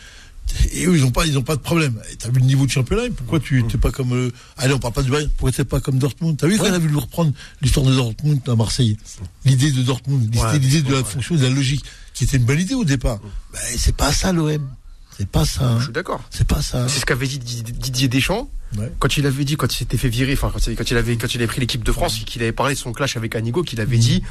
Et 0.72 0.86
eux, 0.86 0.96
ils 0.96 1.04
ont 1.04 1.10
pas, 1.10 1.26
ils 1.26 1.36
ont 1.38 1.42
pas 1.42 1.56
de 1.56 1.60
problème. 1.60 2.00
T'as 2.18 2.28
vu 2.30 2.40
le 2.40 2.46
niveau 2.46 2.66
de 2.66 2.70
championnat 2.70 3.02
Pourquoi 3.16 3.40
tu 3.40 3.64
t'es 3.64 3.78
pas 3.78 3.90
comme 3.90 4.12
euh, 4.12 4.30
Allez, 4.56 4.74
on 4.74 4.78
parle 4.78 4.94
pas 4.94 5.02
du 5.02 5.10
Bayern. 5.10 5.30
Pourquoi 5.36 5.52
t'es 5.52 5.64
pas 5.64 5.80
comme 5.80 5.98
Dortmund? 5.98 6.36
T'as 6.36 6.46
vu 6.46 6.58
quand 6.58 6.66
on 6.68 6.72
a 6.72 6.78
vu 6.78 6.88
lui 6.88 6.98
reprendre 6.98 7.32
l'histoire 7.62 7.86
de 7.86 7.94
Dortmund 7.94 8.40
à 8.48 8.54
Marseille 8.56 8.96
L'idée 9.44 9.70
de 9.72 9.82
Dortmund, 9.82 10.22
l'idée 10.22 10.38
Ouais, 10.38 10.58
l'idée 10.58 10.82
de 10.82 10.92
la 10.94 11.04
fonction, 11.04 11.34
de 11.36 11.42
la 11.42 11.50
logique, 11.50 11.84
qui 12.14 12.24
était 12.24 12.36
une 12.36 12.44
bonne 12.44 12.60
idée 12.60 12.74
au 12.74 12.84
départ. 12.84 13.18
Ben, 13.52 13.60
c'est 13.76 13.94
pas 13.96 14.12
ça 14.12 14.32
l'OM. 14.32 14.68
C'est 15.16 15.28
pas 15.28 15.44
ça. 15.44 15.68
hein. 15.70 15.78
Je 15.78 15.84
suis 15.84 15.92
d'accord. 15.92 16.22
C'est 16.30 16.46
pas 16.46 16.62
ça. 16.62 16.88
C'est 16.88 17.00
ce 17.00 17.06
qu'avait 17.06 17.26
dit 17.26 17.38
Did- 17.40 17.72
Didier 17.76 18.08
Deschamps 18.08 18.48
Ouais. 18.76 18.92
quand 18.98 19.16
il 19.16 19.24
avait 19.26 19.44
dit 19.44 19.56
quand 19.56 19.72
il 19.72 19.76
s'était 19.76 19.96
fait 19.96 20.10
virer, 20.10 20.34
enfin 20.34 20.50
quand 20.52 20.66
il, 20.66 20.76
quand 20.76 20.90
il 20.90 20.96
avait 20.98 21.16
quand 21.16 21.32
il 21.34 21.38
avait 21.38 21.46
pris 21.46 21.58
l'équipe 21.60 21.82
de 21.82 21.90
France, 21.90 22.18
qu'il 22.26 22.42
avait 22.42 22.52
parlé 22.52 22.74
de 22.74 22.78
son 22.78 22.92
clash 22.92 23.16
avec 23.16 23.34
Anigo, 23.34 23.62
qu'il 23.62 23.80
avait 23.80 23.96
dit 23.96 24.22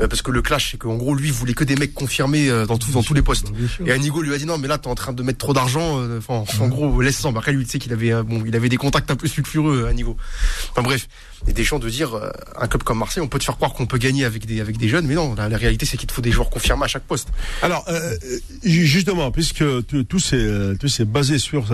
euh, 0.00 0.08
parce 0.08 0.20
que 0.20 0.30
le 0.30 0.42
clash 0.42 0.72
c'est 0.72 0.76
qu'en 0.76 0.96
gros 0.96 1.14
lui 1.14 1.30
voulait 1.30 1.54
que 1.54 1.64
des 1.64 1.74
mecs 1.74 1.94
confirmés 1.94 2.50
euh, 2.50 2.66
dans 2.66 2.76
tout, 2.76 2.90
dans 2.92 3.02
tous 3.02 3.14
les 3.14 3.22
postes. 3.22 3.46
Et 3.86 3.92
Anigo 3.92 4.20
lui 4.20 4.34
a 4.34 4.38
dit 4.38 4.44
non 4.44 4.58
mais 4.58 4.68
là 4.68 4.76
t'es 4.76 4.88
en 4.88 4.94
train 4.94 5.14
de 5.14 5.22
mettre 5.22 5.38
trop 5.38 5.54
d'argent. 5.54 6.00
euh, 6.00 6.18
Enfin 6.18 6.44
en 6.62 6.68
gros 6.68 7.00
laisse 7.00 7.16
ça. 7.16 7.30
Après 7.34 7.52
lui 7.52 7.64
tu 7.64 7.70
sais 7.70 7.78
qu'il 7.78 7.92
avait 7.94 8.12
euh, 8.12 8.22
bon 8.22 8.42
il 8.46 8.54
avait 8.54 8.68
des 8.68 8.76
contacts 8.76 9.10
un 9.10 9.16
peu 9.16 9.26
sulfureux 9.26 9.84
euh, 9.84 9.88
Anigo. 9.90 10.18
Enfin 10.72 10.82
bref. 10.82 11.08
Et 11.46 11.52
Deschamps 11.54 11.78
de 11.78 11.88
dire 11.88 12.14
euh, 12.14 12.30
un 12.60 12.66
club 12.68 12.82
comme 12.82 12.98
Marseille 12.98 13.22
on 13.22 13.28
peut 13.28 13.38
te 13.38 13.44
faire 13.44 13.56
croire 13.56 13.72
qu'on 13.72 13.86
peut 13.86 13.96
gagner 13.98 14.26
avec 14.26 14.44
des 14.44 14.60
avec 14.60 14.76
des 14.76 14.88
jeunes 14.88 15.06
mais 15.06 15.14
non 15.14 15.34
la, 15.34 15.48
la 15.48 15.56
réalité 15.56 15.86
c'est 15.86 15.96
qu'il 15.96 16.08
te 16.08 16.12
faut 16.12 16.20
des 16.20 16.32
joueurs 16.32 16.50
confirmés 16.50 16.84
à 16.84 16.88
chaque 16.88 17.04
poste. 17.04 17.28
Alors, 17.62 17.86
ju- 18.64 18.86
justement, 18.86 19.30
puisque 19.30 19.64
tout 19.86 20.04
tout 20.04 20.18
c'est 20.18 20.76
tout 20.78 20.88
c'est 20.88 21.04
basé 21.06 21.38
sur 21.38 21.72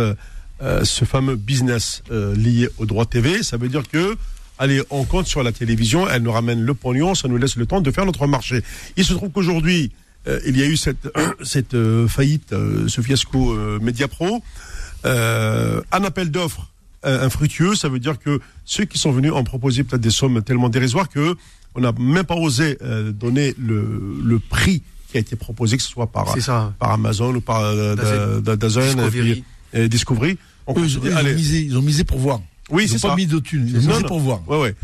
euh, 0.62 0.84
ce 0.84 1.04
fameux 1.04 1.36
business 1.36 2.02
euh, 2.10 2.34
lié 2.34 2.68
au 2.78 2.86
droit 2.86 3.06
TV, 3.06 3.42
ça 3.42 3.56
veut 3.56 3.68
dire 3.68 3.82
que, 3.88 4.16
allez, 4.58 4.82
on 4.90 5.04
compte 5.04 5.26
sur 5.26 5.42
la 5.42 5.52
télévision, 5.52 6.08
elle 6.08 6.22
nous 6.22 6.32
ramène 6.32 6.62
le 6.62 6.74
pognon, 6.74 7.14
ça 7.14 7.28
nous 7.28 7.36
laisse 7.36 7.56
le 7.56 7.66
temps 7.66 7.80
de 7.80 7.90
faire 7.90 8.06
notre 8.06 8.26
marché. 8.26 8.62
Il 8.96 9.04
se 9.04 9.14
trouve 9.14 9.30
qu'aujourd'hui, 9.30 9.90
euh, 10.26 10.40
il 10.46 10.56
y 10.56 10.62
a 10.62 10.66
eu 10.66 10.76
cette 10.76 11.08
cette 11.42 11.76
faillite, 12.08 12.54
ce 12.86 13.00
fiasco 13.00 13.56
Mediapro, 13.80 14.42
un 15.04 16.04
appel 16.04 16.30
d'offres 16.30 16.70
infructueux, 17.02 17.74
ça 17.74 17.88
veut 17.88 17.98
dire 17.98 18.18
que 18.18 18.40
ceux 18.64 18.84
qui 18.86 18.96
sont 18.98 19.12
venus 19.12 19.32
ont 19.32 19.44
proposé 19.44 19.84
peut-être 19.84 20.00
des 20.00 20.10
sommes 20.10 20.42
tellement 20.42 20.70
dérisoires 20.70 21.08
que 21.10 21.36
on 21.74 21.80
n'a 21.80 21.92
même 21.98 22.24
pas 22.24 22.36
osé 22.36 22.78
donner 23.12 23.54
le, 23.58 24.18
le 24.24 24.38
prix 24.38 24.82
qui 25.14 25.18
a 25.18 25.20
été 25.20 25.36
proposé, 25.36 25.76
que 25.76 25.82
ce 25.84 25.90
soit 25.90 26.08
par 26.08 26.34
par 26.78 26.90
Amazon 26.90 27.34
ou 27.36 27.40
par 27.40 27.60
euh, 27.60 27.94
Euh, 29.74 29.88
Discovery. 29.88 30.32
Eux, 30.32 30.72
ils, 30.76 30.98
ont- 30.98 31.00
dit, 31.00 31.08
eux, 31.08 31.10
ils 31.10 31.14
ont 31.14 31.16
allez, 31.16 31.34
misé, 31.34 31.60
ils 31.62 31.76
ont 31.78 31.82
misé 31.82 32.04
pour 32.04 32.18
voir. 32.18 32.40
oui, 32.70 32.84
ils 32.84 32.88
c'est 32.98 33.04
ont 33.04 33.10
pas 33.10 33.16
mis 33.16 33.26
de 33.26 33.38
thunes. 33.38 33.66
Ils 33.68 33.76
ont 33.76 33.88
misé 33.88 34.02
non. 34.02 34.08
pour 34.08 34.20
voir. 34.20 34.48
Ouais, 34.48 34.58
ouais. 34.60 34.74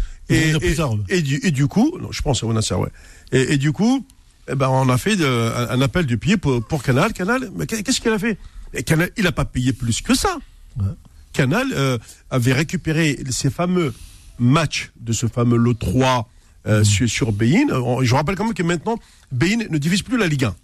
Et, 1.08 1.22
du, 1.22 1.40
et 1.42 1.50
du 1.50 1.66
coup, 1.66 1.96
non, 2.00 2.12
je 2.12 2.22
pense 2.22 2.42
à 2.42 2.46
Onasser, 2.46 2.74
ouais. 2.74 2.88
Et, 3.32 3.56
du 3.56 3.72
coup, 3.72 4.04
eh 4.50 4.54
ben, 4.54 4.68
on 4.68 4.88
a 4.88 4.98
fait 4.98 5.16
de- 5.16 5.24
un, 5.24 5.70
un 5.70 5.80
appel 5.80 6.06
du 6.06 6.18
pied 6.18 6.36
pour, 6.36 6.64
pour 6.64 6.82
Canal. 6.82 7.12
Canal, 7.12 7.50
mais 7.56 7.66
qu'est- 7.66 7.82
qu'est-ce 7.82 8.00
qu'il 8.00 8.10
a 8.12 8.18
fait? 8.18 8.38
Et 8.74 8.82
Canal, 8.84 9.10
il 9.16 9.26
a 9.26 9.32
pas 9.32 9.44
payé 9.44 9.72
plus 9.72 10.00
que 10.02 10.14
ça. 10.14 10.38
Ouais. 10.78 10.86
Canal 11.32 11.68
euh, 11.74 11.98
avait 12.30 12.52
récupéré 12.52 13.18
ces 13.30 13.50
fameux 13.50 13.92
matchs 14.38 14.90
de 15.00 15.12
ce 15.12 15.26
fameux 15.26 15.56
lot 15.56 15.74
3 15.74 16.28
euh, 16.66 16.84
sur, 16.84 17.08
sur 17.08 17.32
Bein. 17.32 17.68
Euh, 17.70 18.02
Je 18.04 18.14
rappelle 18.14 18.36
quand 18.36 18.44
même 18.44 18.54
que 18.54 18.62
maintenant, 18.62 18.98
Bein 19.32 19.56
ne 19.70 19.78
divise 19.78 20.02
plus 20.02 20.16
la 20.18 20.26
Ligue 20.26 20.44
1. 20.44 20.54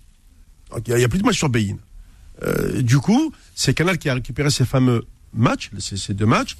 Donc, 0.72 0.89
Il 0.89 0.95
n'y 0.95 1.05
a 1.05 1.09
plus 1.09 1.18
de 1.20 1.24
matchs 1.24 1.39
sur 1.39 1.49
Bein. 1.49 1.77
Euh, 2.43 2.82
du 2.82 2.99
coup, 2.99 3.32
c'est 3.55 3.74
Canal 3.74 3.99
qui 3.99 4.09
a 4.09 4.14
récupéré 4.14 4.51
ces 4.51 4.64
fameux 4.64 5.07
matchs, 5.32 5.70
ces, 5.78 5.97
ces 5.97 6.14
deux 6.14 6.26
matchs. 6.26 6.57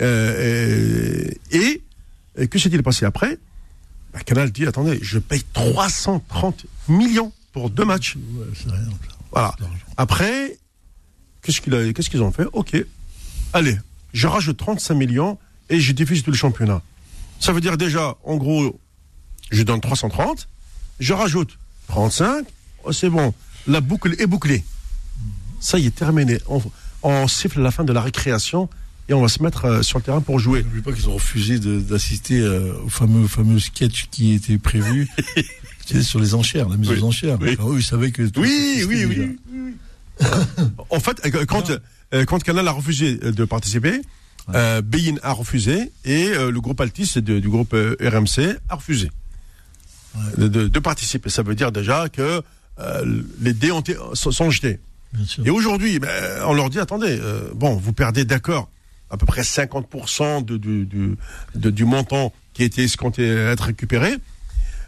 Euh, 0.00 1.28
et, 1.50 1.82
et 2.36 2.48
que 2.48 2.58
s'est-il 2.58 2.82
passé 2.82 3.04
après? 3.04 3.38
Bah, 4.12 4.20
Canal 4.20 4.50
dit 4.50 4.66
attendez, 4.66 4.98
je 5.02 5.18
paye 5.18 5.44
330 5.52 6.66
millions 6.88 7.32
pour 7.52 7.70
deux 7.70 7.84
matchs. 7.84 8.16
Ouais, 8.16 8.46
rien. 8.66 8.88
Voilà. 9.30 9.54
Après, 9.96 10.58
qu'est-ce 11.42 11.60
qu'ils 12.10 12.22
ont 12.22 12.32
fait? 12.32 12.46
Ok, 12.52 12.76
allez, 13.52 13.78
je 14.12 14.26
rajoute 14.26 14.56
35 14.56 14.94
millions 14.94 15.38
et 15.68 15.80
je 15.80 15.92
diffuse 15.92 16.22
tout 16.22 16.30
le 16.30 16.36
championnat. 16.36 16.82
Ça 17.38 17.52
veut 17.52 17.60
dire 17.60 17.76
déjà, 17.76 18.16
en 18.24 18.36
gros, 18.36 18.78
je 19.50 19.62
donne 19.62 19.80
330, 19.80 20.48
je 20.98 21.12
rajoute 21.12 21.58
35, 21.88 22.44
oh, 22.84 22.92
c'est 22.92 23.08
bon, 23.08 23.32
la 23.66 23.80
boucle 23.80 24.14
est 24.18 24.26
bouclée. 24.26 24.64
Ça 25.60 25.78
y 25.78 25.86
est, 25.86 25.90
terminé. 25.94 26.38
On, 26.48 26.60
on 27.02 27.28
siffle 27.28 27.60
la 27.60 27.70
fin 27.70 27.84
de 27.84 27.92
la 27.92 28.00
récréation 28.00 28.68
et 29.08 29.14
on 29.14 29.20
va 29.22 29.28
se 29.28 29.42
mettre 29.42 29.64
euh, 29.66 29.82
sur 29.82 29.98
le 29.98 30.04
terrain 30.04 30.20
pour 30.20 30.38
jouer. 30.38 30.62
N'oublie 30.62 30.82
pas 30.82 30.92
qu'ils 30.92 31.08
ont 31.08 31.14
refusé 31.14 31.58
d'assister 31.58 32.40
euh, 32.40 32.72
au 32.84 32.88
fameux, 32.88 33.26
fameux 33.28 33.58
sketch 33.58 34.06
qui 34.10 34.32
était 34.34 34.58
prévu. 34.58 35.08
sais, 35.86 36.02
sur 36.02 36.20
les 36.20 36.34
enchères, 36.34 36.68
la 36.68 36.76
mise 36.76 36.90
Oui. 36.90 36.98
aux 37.00 37.04
enchères. 37.04 37.38
Oui. 37.40 37.56
Enfin, 37.58 37.70
eux, 37.70 37.78
ils 37.78 37.82
savaient 37.84 38.10
que. 38.12 38.22
Oui, 38.36 38.84
oui, 38.88 39.04
oui. 39.04 39.36
En 40.90 41.00
fait, 41.00 41.20
euh, 41.34 41.44
quand, 41.46 41.70
euh, 42.14 42.24
quand 42.24 42.42
Canal 42.42 42.68
a 42.68 42.72
refusé 42.72 43.18
euh, 43.22 43.32
de 43.32 43.44
participer, 43.44 44.00
euh, 44.54 44.82
Bein 44.82 45.16
a 45.22 45.32
refusé 45.32 45.90
et 46.04 46.28
euh, 46.28 46.50
le 46.50 46.60
groupe 46.60 46.80
Altis 46.80 47.12
de- 47.16 47.38
du 47.38 47.48
groupe 47.48 47.72
euh, 47.74 47.96
RMC 48.00 48.56
a 48.68 48.74
refusé. 48.76 49.10
de, 50.36 50.48
de- 50.48 50.68
de 50.68 50.78
participer. 50.78 51.30
Ça 51.30 51.42
veut 51.42 51.54
dire 51.54 51.72
déjà 51.72 52.08
que 52.08 52.42
euh, 52.80 53.22
les 53.40 53.52
dés 53.52 53.72
ont 53.72 53.82
sont 54.14 54.50
jetés. 54.50 54.78
Et 55.44 55.50
aujourd'hui, 55.50 55.98
ben, 55.98 56.08
on 56.46 56.54
leur 56.54 56.70
dit 56.70 56.78
attendez, 56.78 57.18
euh, 57.20 57.50
bon, 57.54 57.74
vous 57.76 57.92
perdez 57.92 58.24
d'accord 58.24 58.68
à 59.10 59.16
peu 59.16 59.26
près 59.26 59.42
50% 59.42 60.44
de, 60.44 60.56
du, 60.56 60.84
du, 60.86 61.16
de- 61.56 61.70
du 61.70 61.84
montant 61.84 62.32
qui 62.54 62.62
été 62.62 62.84
escompté 62.84 63.26
être 63.28 63.64
récupéré. 63.64 64.16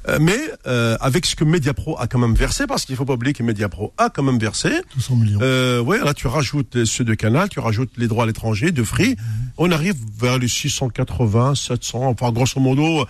Euh, 0.09 0.19
mais 0.21 0.37
euh, 0.67 0.97
avec 1.01 1.27
ce 1.27 1.37
que 1.37 1.45
Mediapro 1.45 1.97
a 2.01 2.09
quand 2.09 2.19
même 2.19 2.35
versé, 2.35 2.67
parce 2.67 2.85
qu'il 2.85 2.97
faut 2.97 3.05
pas 3.05 3.13
oublier 3.13 3.33
que 3.35 3.43
Mediapro 3.45 3.93
a 3.99 4.11
quand 4.11 4.25
même 4.25 4.39
versé, 4.39 4.71
200 4.97 5.15
millions. 5.17 5.39
euh, 5.43 5.81
ouais, 5.81 5.99
là 6.01 6.13
tu 6.13 6.27
rajoutes 6.27 6.85
ceux 6.85 7.05
de 7.05 7.15
Canal, 7.15 7.49
tu 7.49 7.61
rajoutes 7.61 7.93
les 7.97 8.09
droits 8.09 8.25
à 8.25 8.27
l'étranger, 8.27 8.73
de 8.73 8.83
Free, 8.83 9.15
on 9.59 9.71
arrive 9.71 9.95
vers 10.19 10.39
les 10.39 10.49
680, 10.49 11.55
700, 11.55 12.05
enfin 12.09 12.33
grosso 12.33 12.59
modo, 12.61 13.07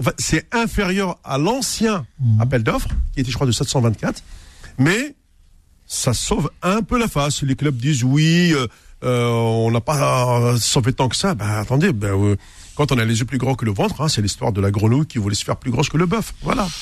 enfin 0.00 0.10
c'est 0.18 0.46
inférieur 0.54 1.18
à 1.24 1.38
l'ancien 1.38 2.04
appel 2.40 2.62
d'offres 2.62 2.88
qui 3.14 3.20
était 3.20 3.30
je 3.30 3.34
crois 3.34 3.46
de 3.46 3.52
724, 3.52 4.22
mais 4.76 5.14
ça 5.88 6.14
sauve 6.14 6.50
un 6.62 6.82
peu 6.82 6.98
la 6.98 7.08
face. 7.08 7.42
Les 7.42 7.56
clubs 7.56 7.76
disent 7.76 8.04
oui, 8.04 8.52
euh, 8.54 8.66
euh, 9.04 9.26
on 9.28 9.70
n'a 9.72 9.80
pas 9.80 10.38
euh, 10.40 10.56
sauvé 10.58 10.92
tant 10.92 11.08
que 11.08 11.16
ça. 11.16 11.34
Ben 11.34 11.48
attendez, 11.48 11.92
ben, 11.92 12.08
euh, 12.12 12.36
quand 12.76 12.92
on 12.92 12.98
a 12.98 13.04
les 13.04 13.18
yeux 13.18 13.24
plus 13.24 13.38
grands 13.38 13.54
que 13.56 13.64
le 13.64 13.72
ventre, 13.72 14.00
hein, 14.02 14.08
c'est 14.08 14.22
l'histoire 14.22 14.52
de 14.52 14.60
la 14.60 14.70
grenouille 14.70 15.06
qui 15.06 15.18
voulait 15.18 15.34
se 15.34 15.44
faire 15.44 15.56
plus 15.56 15.70
grosse 15.72 15.88
que 15.88 15.96
le 15.96 16.06
bœuf. 16.06 16.34
Voilà. 16.42 16.68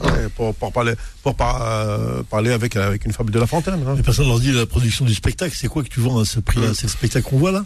Ouais, 0.00 0.28
pour, 0.36 0.54
pour 0.54 0.72
parler, 0.72 0.94
pour 1.24 1.34
par- 1.34 1.60
euh, 1.62 2.22
parler 2.22 2.52
avec, 2.52 2.76
avec 2.76 3.04
une 3.04 3.12
fable 3.12 3.32
de 3.32 3.38
La 3.40 3.46
Fontaine. 3.48 3.82
hein. 3.86 3.94
Mais 3.96 4.02
personne 4.02 4.28
leur 4.28 4.38
dit 4.38 4.52
la 4.52 4.64
production 4.64 5.04
du 5.04 5.12
spectacle, 5.12 5.54
c'est 5.58 5.66
quoi 5.66 5.82
que 5.82 5.88
tu 5.88 5.98
vends 6.00 6.20
à 6.20 6.24
ce 6.24 6.38
prix-là 6.38 6.68
C'est 6.72 6.84
le 6.84 6.88
spectacle 6.88 7.28
qu'on 7.28 7.38
voit 7.38 7.50
là? 7.50 7.64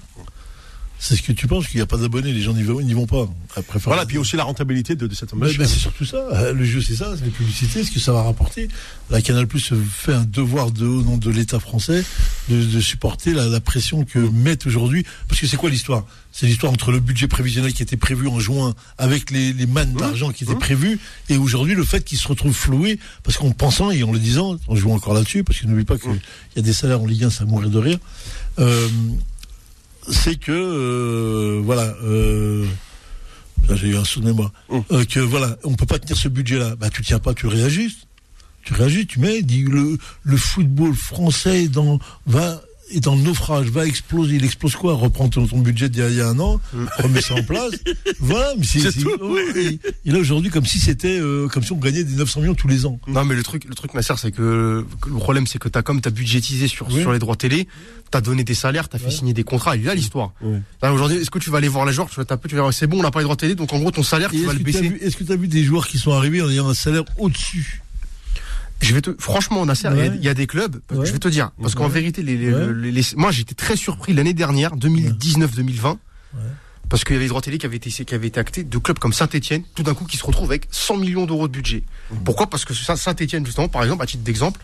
C'est 0.99 1.17
ce 1.17 1.23
que 1.23 1.33
tu 1.33 1.47
penses 1.47 1.67
qu'il 1.67 1.77
n'y 1.77 1.83
a 1.83 1.87
pas 1.87 1.99
d'abonnés, 1.99 2.33
les 2.33 2.41
gens 2.41 2.55
n'y 2.55 2.63
vont, 2.63 2.81
n'y 2.81 2.95
vont 2.95 3.07
pas. 3.07 3.29
Après, 3.57 3.79
Voilà, 3.79 4.07
puis 4.07 4.17
aussi 4.17 4.37
la 4.37 4.45
rentabilité 4.45 4.95
de, 4.97 5.07
de 5.07 5.15
cette 5.15 5.35
ben, 5.35 5.49
c'est 5.67 5.79
surtout 5.79 6.07
ça. 6.07 6.53
Le 6.53 6.65
jeu, 6.65 6.81
c'est 6.81 6.95
ça, 6.97 7.15
c'est 7.19 7.25
les 7.25 7.31
publicités, 7.31 7.85
ce 7.85 7.91
que 7.91 8.01
ça 8.01 8.13
va 8.13 8.23
rapporter. 8.23 8.69
La 9.11 9.21
Canal 9.21 9.47
Plus 9.47 9.75
fait 9.93 10.15
un 10.15 10.25
devoir 10.25 10.71
de, 10.71 10.87
au 10.87 11.03
nom 11.03 11.19
de 11.19 11.31
l'État 11.31 11.61
français 11.61 12.05
de, 12.49 12.65
de 12.65 12.81
supporter 12.81 13.33
la, 13.35 13.47
la 13.47 13.61
pression 13.61 14.05
que 14.05 14.19
mettent 14.19 14.67
aujourd'hui. 14.67 15.05
Parce 15.29 15.41
que 15.41 15.47
c'est 15.47 15.59
quoi 15.59 15.69
l'histoire? 15.69 16.07
C'est 16.33 16.47
l'histoire 16.47 16.73
entre 16.73 16.91
le 16.91 17.01
budget 17.01 17.29
prévisionnel 17.29 17.73
qui 17.75 17.83
était 17.83 17.97
prévu 17.99 18.27
en 18.27 18.41
juin 18.41 18.75
avec 18.97 19.31
les, 19.31 19.53
les 19.53 19.67
mannes 19.67 19.93
d'argent 19.93 20.33
qui 20.33 20.45
étaient 20.45 20.55
prévus 20.57 20.99
et 21.29 21.37
aujourd'hui 21.37 21.75
le 21.75 21.85
fait 21.85 22.03
qu'ils 22.05 22.19
se 22.19 22.27
retrouvent 22.27 22.57
floués 22.57 22.99
parce 23.23 23.37
qu'en 23.37 23.51
pensant 23.53 23.91
et 23.93 24.03
en 24.03 24.11
le 24.11 24.19
disant, 24.19 24.57
on 24.67 24.75
joue 24.75 24.91
encore 24.91 25.15
là-dessus 25.15 25.45
parce 25.45 25.61
que 25.61 25.67
n'oublie 25.67 25.85
pas 25.85 25.97
qu'il 25.99 26.11
y 26.57 26.59
a 26.59 26.63
des 26.63 26.73
salaires 26.73 27.01
en 27.03 27.07
Ligue 27.07 27.25
1, 27.25 27.31
ça 27.31 27.45
mourir 27.45 27.71
de 27.71 27.79
rire. 27.79 27.99
Euh, 28.59 28.89
c'est 30.11 30.37
que 30.37 30.53
euh, 30.53 31.61
voilà. 31.65 31.95
Euh, 32.05 32.67
j'ai 33.73 33.89
eu 33.89 33.97
un 33.97 34.05
souvenir, 34.05 34.35
moi. 34.35 34.53
Euh, 34.93 35.05
que 35.05 35.21
voilà, 35.21 35.57
on 35.65 35.75
peut 35.75 35.87
pas 35.87 35.99
tenir 35.99 36.17
ce 36.17 36.29
budget-là. 36.29 36.77
Bah, 36.77 36.91
tu 36.91 37.03
tiens 37.03 37.19
pas, 37.19 37.35
tu 37.35 37.47
réajustes. 37.47 38.07
Tu 38.63 38.75
réajustes, 38.75 39.11
tu 39.11 39.21
mets, 39.21 39.43
dis 39.43 39.63
le, 39.63 39.99
le 40.23 40.37
football 40.37 40.95
français 40.95 41.69
dans, 41.69 41.99
va, 42.27 42.63
est 42.91 43.01
dans 43.01 43.15
le 43.15 43.23
naufrage, 43.23 43.67
va 43.69 43.87
exploser. 43.87 44.37
Il 44.37 44.45
explose 44.45 44.77
quoi? 44.77 44.95
Reprends 44.95 45.29
ton, 45.29 45.47
ton 45.47 45.59
budget 45.59 45.89
d'il 45.89 46.01
y 46.01 46.03
a- 46.05 46.11
il 46.11 46.17
y 46.17 46.21
a 46.21 46.29
un 46.29 46.39
an, 46.39 46.61
remets 46.99 47.21
ça 47.21 47.35
en 47.35 47.43
place. 47.43 47.73
Voilà, 48.21 48.53
mais 48.59 48.65
c'est, 48.65 48.81
tout, 48.93 49.11
et, 49.57 49.79
là, 50.11 50.19
aujourd'hui, 50.19 50.51
comme 50.51 50.65
si 50.65 50.79
c'était, 50.79 51.19
euh, 51.21 51.47
comme 51.49 51.63
si 51.63 51.73
on 51.73 51.77
gagnait 51.77 52.05
des 52.05 52.15
900 52.15 52.41
millions 52.41 52.55
tous 52.55 52.69
les 52.69 52.87
ans. 52.87 52.99
Non, 53.07 53.25
mais 53.25 53.35
le 53.35 53.43
truc, 53.43 53.65
le 53.69 53.75
truc, 53.75 53.93
Nasser, 53.95 54.15
c'est 54.17 54.31
que, 54.33 54.85
que 55.01 55.09
le 55.11 55.17
problème, 55.17 55.47
c'est 55.47 55.59
que 55.59 55.69
t'as 55.69 55.83
comme 55.83 56.01
t'as 56.01 56.11
budgétisé 56.11 56.69
sur, 56.69 56.89
Oui. 56.91 57.01
sur 57.01 57.13
les 57.13 57.19
droits 57.19 57.37
télé, 57.37 57.69
t'as 58.11 58.21
donné 58.21 58.45
des 58.45 58.55
salaires, 58.55 58.89
t'as 58.89 58.99
fait 58.99 59.11
signer 59.11 59.33
des 59.35 59.45
contrats, 59.45 59.77
et 59.77 59.81
là, 59.83 59.95
l'histoire. 59.95 60.33
Ouais. 60.41 60.61
Là, 60.83 60.93
aujourd'hui, 60.93 61.19
est-ce 61.19 61.31
que 61.31 61.39
tu 61.39 61.51
vas 61.51 61.59
aller 61.59 61.69
voir 61.69 61.85
les 61.87 61.93
joueurs, 61.93 62.09
tu 62.09 62.17
vas 62.17 62.25
taper, 62.25 62.49
tu 62.49 62.55
vas 62.57 62.63
dire, 62.63 62.73
c'est 62.73 62.87
bon, 62.87 63.01
on 63.01 63.03
n'a 63.03 63.11
pas 63.11 63.19
les 63.21 63.25
droits 63.25 63.37
télé, 63.37 63.55
donc 63.55 63.73
en 63.73 63.79
gros, 63.79 63.91
ton 63.91 64.03
salaire, 64.03 64.33
Et 64.33 64.39
tu 64.39 64.45
vas 64.45 64.53
le 64.53 64.59
baisser. 64.61 64.93
est-ce 65.01 65.17
que 65.17 65.25
tu 65.25 65.33
as 65.33 65.37
vu 65.37 65.49
des 65.49 65.65
joueurs 65.65 65.87
qui 65.87 65.99
sont 65.99 66.13
arrivés 66.13 66.41
en 66.43 66.49
ayant 66.49 66.69
un 66.69 66.75
salaire 66.75 67.05
au-dessus? 67.19 67.83
Je 68.85 68.95
vais 68.95 69.01
te, 69.01 69.11
franchement, 69.19 69.65
il 69.65 69.83
y 69.83 69.87
a- 69.87 69.93
Ouais. 69.93 70.11
il 70.15 70.23
y, 70.25 70.29
a 70.29 70.35
des 70.35 70.47
clubs, 70.47 70.77
Ouais. 70.93 71.07
je 71.07 71.13
vais 71.13 71.19
te 71.19 71.29
dire, 71.29 71.51
parce 71.61 71.75
qu'en 71.75 71.89
vérité, 71.89 72.23
les, 72.23 72.37
les- 72.37 72.53
Ouais. 72.53 72.73
les- 72.75 72.93
les- 72.93 73.03
moi, 73.17 73.31
j'étais 73.33 73.55
très 73.55 73.77
surpris 73.77 74.13
l'année 74.13 74.35
dernière, 74.35 74.77
2019-2020. 74.77 75.99
Parce 76.91 77.03
qu'il 77.03 77.15
y 77.15 77.17
avait 77.17 77.25
les 77.25 77.29
droits 77.31 77.41
télé 77.41 77.57
qui 77.57 77.65
avaient 77.65 77.77
été, 77.79 77.91
qui 77.91 78.15
avaient 78.15 78.27
été 78.27 78.39
actés 78.39 78.63
de 78.63 78.79
clubs 78.79 78.99
comme 78.99 79.15
Saint-Etienne, 79.15 79.63
tout 79.75 79.83
d'un 79.83 79.95
coup, 79.95 80.05
qui 80.05 80.19
se 80.19 80.25
retrouvent 80.25 80.51
avec 80.51 80.69
100 80.71 80.99
millions 80.99 81.25
d'euros 81.25 81.49
de 81.49 81.53
budget. 81.53 81.83
Pourquoi? 82.25 82.49
Parce 82.51 82.67
que 82.67 82.75
Saint- 82.75 82.95
Saint-Etienne, 82.97 83.47
justement, 83.47 83.69
par 83.69 83.83
exemple, 83.85 84.03
à 84.03 84.07
titre 84.07 84.23
d'exemple, 84.23 84.61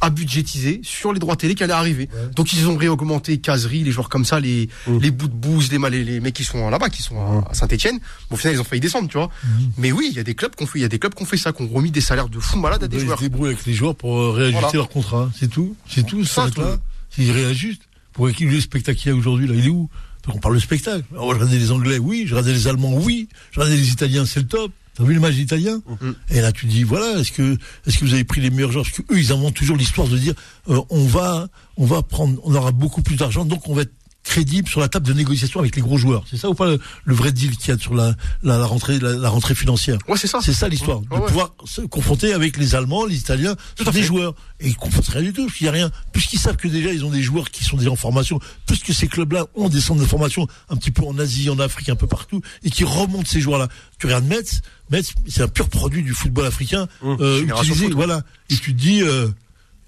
a 0.00 0.10
budgétisé 0.10 0.80
sur 0.84 1.12
les 1.12 1.18
droits 1.18 1.36
télé 1.36 1.54
qui 1.54 1.64
allaient 1.64 1.72
arriver. 1.72 2.08
Donc 2.36 2.52
ils 2.52 2.68
ont 2.68 2.76
réaugmenté 2.76 3.38
Casery, 3.38 3.82
les 3.84 3.90
joueurs 3.90 4.08
comme 4.08 4.24
ça, 4.24 4.38
les, 4.40 4.68
les 5.00 5.10
bouts 5.10 5.28
de 5.28 5.34
bouse, 5.34 5.70
les, 5.72 5.78
les, 5.90 6.04
les 6.04 6.20
mecs 6.20 6.34
qui 6.34 6.44
sont 6.44 6.70
là-bas, 6.70 6.88
qui 6.88 7.02
sont 7.02 7.18
à, 7.20 7.50
à 7.50 7.54
Saint-Etienne. 7.54 7.98
Bon, 8.30 8.34
au 8.34 8.36
final, 8.36 8.54
ils 8.54 8.60
ont 8.60 8.64
failli 8.64 8.80
descendre, 8.80 9.08
tu 9.08 9.16
vois. 9.18 9.30
Mais 9.76 9.90
oui, 9.92 10.08
il 10.10 10.16
y 10.16 10.20
a 10.20 10.24
des 10.24 10.34
clubs 10.34 10.54
qui 10.54 10.62
ont 10.62 10.66
fait, 10.66 10.78
il 10.78 10.82
y 10.82 10.84
a 10.84 10.88
des 10.88 10.98
clubs 10.98 11.14
qui 11.14 11.22
ont 11.22 11.26
fait 11.26 11.36
ça, 11.36 11.52
qui 11.52 11.62
ont 11.62 11.68
remis 11.68 11.90
des 11.90 12.00
salaires 12.00 12.28
de 12.28 12.38
fou 12.38 12.58
malades 12.58 12.84
à 12.84 12.88
des 12.88 12.96
Ils 12.96 13.00
se 13.00 13.06
joueurs. 13.06 13.18
débrouillent 13.20 13.48
avec 13.48 13.66
les 13.66 13.74
joueurs 13.74 13.94
pour 13.96 14.18
euh, 14.18 14.30
réajuster 14.30 14.60
Voilà. 14.62 14.76
leur 14.78 14.88
contrat. 14.88 15.30
C'est 15.38 15.48
tout. 15.50 15.74
C'est 15.88 16.06
tout. 16.06 16.24
Ça, 16.24 16.48
Ça, 16.54 16.60
là. 16.62 16.76
Ils 17.18 17.30
réajustent. 17.32 17.82
Pour 18.12 18.28
équilibrer 18.28 18.56
le 18.56 18.62
spectacle 18.62 18.98
qu'il 18.98 19.10
y 19.12 19.14
a 19.14 19.16
aujourd'hui, 19.16 19.46
là, 19.46 19.54
il 19.56 19.66
est 19.66 19.70
où? 19.70 19.88
On 20.28 20.38
parle 20.38 20.56
de 20.56 20.60
spectacle. 20.60 21.04
Alors, 21.12 21.30
je 21.32 21.38
regardais 21.38 21.58
les 21.58 21.70
Anglais, 21.70 21.98
oui. 21.98 22.24
Je 22.26 22.34
regardais 22.34 22.52
les 22.52 22.66
Allemands, 22.68 22.94
oui. 22.96 23.28
Je 23.52 23.60
regardais 23.60 23.76
les 23.80 23.88
Italiens, 23.90 24.26
c'est 24.26 24.40
le 24.40 24.46
top. 24.46 24.72
T'as 24.98 25.04
vu 25.04 25.14
le 25.14 25.20
match 25.20 25.36
italien 25.36 25.80
Mm. 26.00 26.10
Et 26.30 26.40
là, 26.40 26.50
tu 26.50 26.66
dis, 26.66 26.82
voilà, 26.82 27.20
est-ce 27.20 27.30
que, 27.30 27.56
est-ce 27.86 27.98
que 27.98 28.04
vous 28.04 28.14
avez 28.14 28.24
pris 28.24 28.40
les 28.40 28.50
meilleurs 28.50 28.72
joueurs? 28.72 28.84
Parce 28.84 28.96
que 28.96 29.14
eux, 29.14 29.18
ils 29.18 29.32
inventent 29.32 29.54
toujours 29.54 29.76
l'histoire 29.76 30.08
de 30.08 30.18
dire, 30.18 30.34
euh, 30.68 30.80
on 30.90 31.06
va, 31.06 31.48
on 31.76 31.86
va 31.86 32.02
prendre, 32.02 32.40
on 32.44 32.54
aura 32.54 32.72
beaucoup 32.72 33.00
plus 33.02 33.16
d'argent, 33.16 33.44
donc 33.44 33.68
on 33.68 33.74
va 33.74 33.82
être 33.82 33.92
crédible 34.24 34.68
sur 34.68 34.80
la 34.80 34.88
table 34.88 35.06
de 35.06 35.12
négociation 35.14 35.60
avec 35.60 35.74
les 35.74 35.80
gros 35.80 35.96
joueurs. 35.96 36.24
C'est 36.28 36.36
ça 36.36 36.50
ou 36.50 36.54
pas 36.54 36.66
le, 36.66 36.78
le 37.04 37.14
vrai 37.14 37.32
deal 37.32 37.56
qu'il 37.56 37.70
y 37.70 37.72
a 37.72 37.78
sur 37.78 37.94
la, 37.94 38.14
la, 38.42 38.58
la 38.58 38.66
rentrée, 38.66 38.98
la, 38.98 39.12
la 39.14 39.28
rentrée 39.30 39.54
financière 39.54 39.98
Ouais, 40.06 40.18
c'est 40.18 40.26
ça. 40.26 40.40
c'est 40.42 40.52
ça 40.52 40.68
l'histoire, 40.68 41.00
de 41.00 41.08
Ouais, 41.14 41.26
pouvoir 41.26 41.54
se 41.64 41.80
confronter 41.82 42.34
avec 42.34 42.58
les 42.58 42.74
Allemands, 42.74 43.06
les 43.06 43.16
Italiens, 43.16 43.56
sur 43.80 43.90
des 43.90 44.00
fait. 44.00 44.06
joueurs. 44.06 44.34
Et 44.60 44.68
ils 44.68 44.76
confrontent 44.76 45.08
rien 45.08 45.22
du 45.22 45.32
tout, 45.32 45.46
parce 45.46 45.56
qu'il 45.56 45.64
n'y 45.64 45.68
a 45.70 45.72
rien. 45.72 45.90
Puisqu'ils 46.12 46.38
savent 46.38 46.56
que 46.56 46.68
déjà 46.68 46.92
ils 46.92 47.04
ont 47.06 47.10
des 47.10 47.22
joueurs 47.22 47.50
qui 47.50 47.64
sont 47.64 47.76
déjà 47.78 47.90
en 47.90 47.96
formation, 47.96 48.38
puisque 48.66 48.92
ces 48.92 49.08
clubs-là 49.08 49.46
ont 49.54 49.68
des 49.70 49.80
centres 49.80 50.00
de 50.00 50.06
formation 50.06 50.46
un 50.68 50.76
petit 50.76 50.90
peu 50.90 51.04
en 51.04 51.18
Asie, 51.18 51.48
en 51.48 51.58
Afrique, 51.58 51.88
un 51.88 51.96
peu 51.96 52.06
partout, 52.06 52.42
et 52.64 52.70
qui 52.70 52.84
remontent 52.84 53.28
ces 53.28 53.40
joueurs-là. 53.40 53.68
Tu 53.98 54.06
regardes 54.06 54.26
Metz, 54.26 54.60
Metz, 54.90 55.14
c'est 55.26 55.42
un 55.42 55.48
pur 55.48 55.68
produit 55.70 56.02
du 56.02 56.12
football 56.12 56.44
africain, 56.46 56.86
euh, 57.02 57.38
Génération 57.40 57.64
utilisé, 57.72 57.86
foot. 57.86 57.94
voilà. 57.94 58.22
Et 58.50 58.56
tu 58.56 58.74
te 58.74 58.78
dis, 58.80 59.02
euh, 59.02 59.28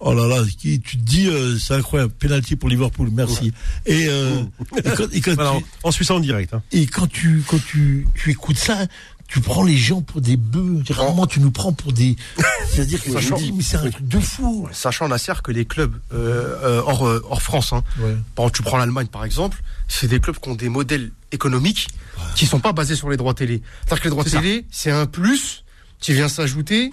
oh 0.01 0.15
là 0.15 0.27
là, 0.27 0.43
qui- 0.59 0.81
tu 0.81 0.97
te 0.99 1.03
dis, 1.03 1.29
euh, 1.29 1.59
c'est 1.59 1.75
incroyable, 1.75 2.13
penalty 2.19 2.57
pour 2.57 2.69
Liverpool, 2.69 3.09
merci. 3.13 3.53
Et, 3.87 4.07
euh, 4.09 4.43
et 4.77 4.83
quand, 4.97 5.13
et 5.13 5.21
quand 5.21 5.35
Voilà, 5.35 5.55
tu- 5.59 5.65
on, 5.85 5.91
suit 5.91 6.05
ça 6.05 6.15
en 6.15 6.21
direct. 6.21 6.53
Hein. 6.55 6.63
et 6.73 6.87
quand 6.87 7.07
tu 7.09 7.43
quand 7.47 7.61
tu 7.65 8.07
tu 8.15 8.31
écoutes 8.31 8.59
ça, 8.59 8.87
tu 9.29 9.41
prends 9.41 9.63
les 9.63 9.77
gens 9.77 10.03
pour 10.03 10.21
des 10.21 10.37
bœufs. 10.37 10.83
Rarement 10.91 11.27
tu 11.27 11.39
nous 11.41 11.53
prends 11.53 11.73
pour 11.73 11.93
des. 11.93 12.17
C'est-à-dire 12.71 13.01
que 13.03 13.11
je 13.11 13.15
Sachant- 13.15 13.37
me 13.39 13.43
dis 13.45 13.53
mais 13.53 13.63
c'est 13.63 13.77
un 13.77 13.91
truc 13.91 14.09
de 14.09 14.19
fou. 14.19 14.69
Sachant 14.73 15.07
Nasser 15.09 15.35
que 15.45 15.53
les 15.53 15.65
clubs 15.67 15.95
euh, 16.13 16.57
euh, 16.65 16.83
hors, 16.85 17.07
euh, 17.07 17.25
hors 17.31 17.41
France, 17.43 17.73
hein, 17.73 17.85
Ouais. 18.01 18.17
Par 18.35 18.45
exemple, 18.47 18.57
tu 18.57 18.63
prends 18.63 18.77
l'Allemagne 18.79 19.07
par 19.07 19.25
exemple, 19.25 19.63
c'est 19.87 20.09
des 20.09 20.19
clubs 20.19 20.37
qui 20.39 20.49
ont 20.49 20.55
des 20.57 20.69
modèles 20.69 21.13
économiques 21.33 21.89
qui 22.35 22.47
sont 22.47 22.59
pas 22.61 22.73
basés 22.73 22.97
sur 22.97 23.09
les 23.09 23.17
droits 23.17 23.35
télé. 23.35 23.63
C'est-à-dire 23.87 23.99
que 24.03 24.05
les 24.09 24.11
droits 24.11 24.25
télé, 24.25 24.67
c'est 24.71 24.91
un 24.91 25.07
plus 25.07 25.65
qui 26.01 26.13
vient 26.13 26.29
s'ajouter 26.29 26.93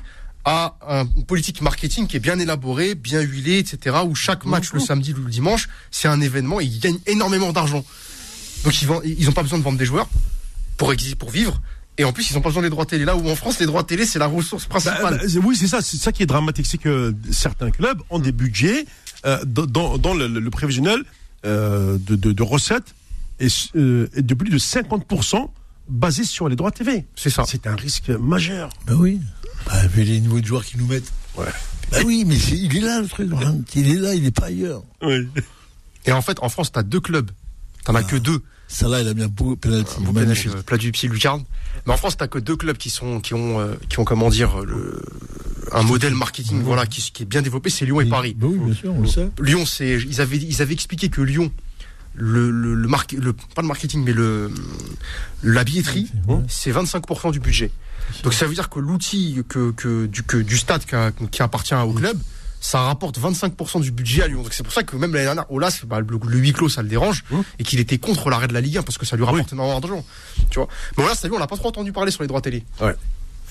à 0.49 0.77
un- 0.87 1.05
une 1.17 1.25
politique 1.25 1.59
marketing 1.61 2.07
qui 2.07 2.15
est 2.15 2.21
bien 2.21 2.39
élaborée, 2.39 2.95
bien 2.95 3.19
huilée, 3.19 3.57
etc. 3.59 3.97
Où 4.07 4.15
chaque 4.15 4.45
match 4.45 4.71
le 4.71 4.79
samedi 4.79 5.11
ou 5.13 5.17
le 5.25 5.29
dimanche, 5.29 5.67
c'est 5.91 6.07
un 6.07 6.21
événement 6.21 6.61
et 6.61 6.63
ils 6.65 6.79
gagnent 6.79 6.99
énormément 7.05 7.51
d'argent. 7.51 7.83
Donc 8.63 8.81
ils 8.81 8.87
vendent, 8.87 9.03
ils 9.05 9.27
ont 9.29 9.33
pas 9.33 9.43
besoin 9.43 9.59
de 9.59 9.63
vendre 9.63 9.77
des 9.77 9.85
joueurs 9.85 10.07
pour 10.77 10.93
exister, 10.93 11.15
pour 11.15 11.31
vivre. 11.31 11.61
Et 11.97 12.03
en 12.05 12.13
plus, 12.13 12.29
ils 12.31 12.37
ont 12.37 12.41
pas 12.41 12.49
besoin 12.49 12.61
des 12.63 12.69
droits 12.69 12.85
télé. 12.85 13.03
Là 13.03 13.17
où 13.17 13.27
en 13.29 13.35
France, 13.35 13.59
les 13.59 13.65
droits 13.65 13.83
télé, 13.83 14.05
c'est 14.05 14.19
la 14.19 14.27
ressource 14.27 14.63
Bah, 14.69 14.79
principale. 14.79 15.17
bah, 15.21 15.41
oui, 15.43 15.55
c'est 15.57 15.67
ça. 15.67 15.81
C'est 15.81 15.97
ça 15.97 16.11
qui 16.13 16.23
est 16.23 16.27
dramatique, 16.27 16.65
c'est 16.67 16.77
que 16.77 17.13
certains 17.31 17.69
clubs 17.71 17.99
ont 18.09 18.19
des 18.19 18.31
budgets 18.31 18.85
euh, 19.25 19.43
dans, 19.45 20.13
le, 20.13 20.27
le 20.27 20.49
prévisionnel 20.49 21.03
euh, 21.45 21.97
de, 21.99 22.15
de- 22.15 22.31
de 22.31 22.43
recettes 22.43 22.93
et, 23.39 23.47
euh, 23.75 24.07
et 24.15 24.21
de 24.21 24.33
plus 24.33 24.49
de 24.51 24.57
50% 24.59 25.49
basés 25.89 26.23
sur 26.23 26.49
les 26.49 26.55
droits 26.55 26.71
TV. 26.71 27.05
c'est 27.15 27.29
ça. 27.29 27.43
C'est 27.47 27.65
un 27.65 27.75
risque 27.75 28.09
majeur. 28.09 28.69
Bah 28.85 28.93
oui. 28.97 29.19
Bah, 29.67 29.87
vu 29.87 30.03
les 30.03 30.19
niveaux 30.19 30.39
de 30.39 30.45
joueurs 30.45 30.65
qu'ils 30.65 30.79
nous 30.79 30.87
mettent. 30.87 31.11
Ouais. 31.37 31.45
Bah 31.91 31.99
oui, 32.05 32.23
mais 32.25 32.37
c'est- 32.37 32.57
il 32.57 32.75
est 32.77 32.81
là 32.81 33.01
le 33.01 33.07
truc. 33.07 33.29
hein. 33.33 33.57
Il 33.75 33.89
est 33.89 33.95
là, 33.95 34.13
il 34.15 34.25
est 34.25 34.31
pas 34.31 34.45
ailleurs. 34.47 34.83
Oui. 35.01 35.27
Et 36.05 36.11
en 36.11 36.21
fait, 36.21 36.37
en 36.41 36.49
France, 36.49 36.71
t'as 36.71 36.83
deux 36.83 36.99
clubs. 36.99 37.31
T'en 37.85 37.95
as 37.95 38.03
que 38.03 38.15
deux. 38.17 38.41
Ça 38.69 38.87
là, 38.89 39.01
il 39.01 39.07
a 39.07 39.13
bien 39.13 39.27
beau 39.29 39.55
penalty. 39.55 39.95
Penalty, 40.13 40.49
euh, 40.49 40.61
plat 40.61 40.77
du 40.77 40.91
pied 40.91 41.07
lucarne. 41.07 41.43
Mais 41.85 41.93
en 41.93 41.97
France, 41.97 42.17
t'as 42.17 42.27
que 42.27 42.37
deux 42.39 42.57
clubs 42.57 42.75
qui 42.75 42.89
sont 42.89 43.21
qui 43.21 43.33
ont 43.33 43.59
euh, 43.61 43.75
qui 43.87 43.99
ont 43.99 44.03
comment 44.03 44.29
dire 44.29 44.59
le 44.65 45.01
un 45.71 45.83
modèle 45.83 46.13
marketing 46.13 46.61
voilà 46.63 46.85
qui, 46.85 47.01
qui 47.13 47.23
est 47.23 47.25
bien 47.25 47.41
développé, 47.41 47.69
c'est 47.69 47.85
Lyon 47.85 48.01
et 48.01 48.05
Paris. 48.05 48.35
Bah 48.37 48.47
oui, 48.49 48.57
bien 48.59 48.73
sûr, 48.73 48.93
on 48.93 49.01
le 49.01 49.07
sait. 49.07 49.29
Lyon, 49.41 49.65
c'est 49.65 49.97
ils 50.01 50.19
avaient 50.19 50.35
ils 50.37 50.61
avaient 50.61 50.73
expliqué 50.73 51.07
que 51.07 51.21
Lyon 51.21 51.49
le 52.15 52.51
le, 52.51 52.73
le, 52.73 52.87
marque- 52.89 53.13
le 53.13 53.31
pas 53.31 53.61
le 53.61 53.67
marketing 53.69 54.03
mais 54.03 54.11
le 54.13 54.51
la 55.43 55.63
billetterie 55.63 56.11
c'est 56.49 56.71
25% 56.71 57.31
du 57.31 57.39
budget. 57.39 57.71
Donc 58.23 58.33
ça 58.33 58.45
veut 58.45 58.53
dire 58.53 58.69
que 58.69 58.79
l'outil 58.79 59.41
que, 59.47 59.71
que 59.71 60.05
du 60.05 60.23
que 60.23 60.37
du 60.37 60.57
stade 60.57 60.85
qui, 60.85 60.95
a- 60.95 61.11
qui 61.31 61.41
appartient 61.41 61.73
au 61.75 61.93
club 61.93 62.17
ça 62.59 62.81
rapporte 62.81 63.19
25% 63.19 63.81
du 63.81 63.91
budget 63.91 64.23
à 64.23 64.27
Lyon. 64.27 64.41
Donc 64.41 64.51
c'est 64.51 64.63
pour 64.63 64.73
ça 64.73 64.81
que 64.83 64.95
même 64.95 65.13
l'année 65.13 65.25
dernière, 65.25 65.49
Olas, 65.51 65.81
bah, 65.85 65.99
le, 65.99 66.07
le 66.27 66.37
huis 66.39 66.53
clos, 66.53 66.69
ça 66.69 66.81
le 66.81 66.89
dérange, 66.89 67.23
et 67.59 67.63
qu'il 67.63 67.79
était 67.79 67.99
contre 67.99 68.31
l'arrêt 68.31 68.47
de 68.47 68.53
la 68.53 68.61
Ligue 68.61 68.79
1 68.79 68.81
parce 68.81 68.97
que 68.97 69.05
ça 69.05 69.15
lui 69.15 69.23
rapporte 69.23 69.53
énormément 69.53 69.79
d'argent. 69.79 70.03
Tu 70.49 70.57
vois. 70.57 70.67
Mais 70.97 71.03
Olas, 71.03 71.23
on 71.31 71.37
n'a 71.39 71.45
pas 71.45 71.55
trop 71.55 71.67
entendu 71.69 71.91
parler 71.93 72.09
sur 72.11 72.23
les 72.23 72.27
droits 72.27 72.41
télé. 72.41 72.63
Ouais. 72.81 72.95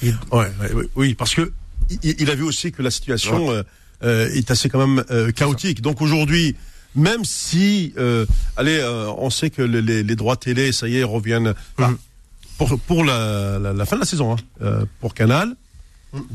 Ouais, 0.02 0.12
ouais, 0.60 0.72
ouais, 0.72 0.88
oui, 0.96 1.14
parce 1.14 1.34
que 1.34 1.52
il, 1.88 2.16
il 2.20 2.30
a 2.30 2.34
vu 2.34 2.42
aussi 2.42 2.72
que 2.72 2.82
la 2.82 2.90
situation 2.90 3.48
euh, 3.52 3.62
euh, 4.02 4.28
est 4.34 4.50
assez 4.50 4.68
quand 4.68 4.84
même 4.84 5.04
euh, 5.12 5.30
chaotique. 5.30 5.80
Donc 5.82 6.02
aujourd'hui, 6.02 6.56
même 6.96 7.24
si, 7.24 7.94
euh, 7.98 8.26
allez, 8.56 8.78
euh, 8.80 9.06
on 9.18 9.30
sait 9.30 9.50
que 9.50 9.62
le- 9.62 9.80
les, 9.80 10.02
les 10.02 10.16
droits 10.16 10.36
télé, 10.36 10.72
ça 10.72 10.88
y 10.88 10.96
est, 10.98 11.04
reviennent 11.04 11.54
Mhm. 11.90 11.96
Pour 12.58 12.78
pour 12.80 13.04
la, 13.04 13.58
la, 13.58 13.72
la 13.72 13.86
fin 13.86 13.96
de 13.96 14.00
la 14.00 14.06
saison, 14.06 14.32
hein, 14.32 14.36
euh, 14.62 14.84
pour 15.00 15.14
Canal. 15.14 15.54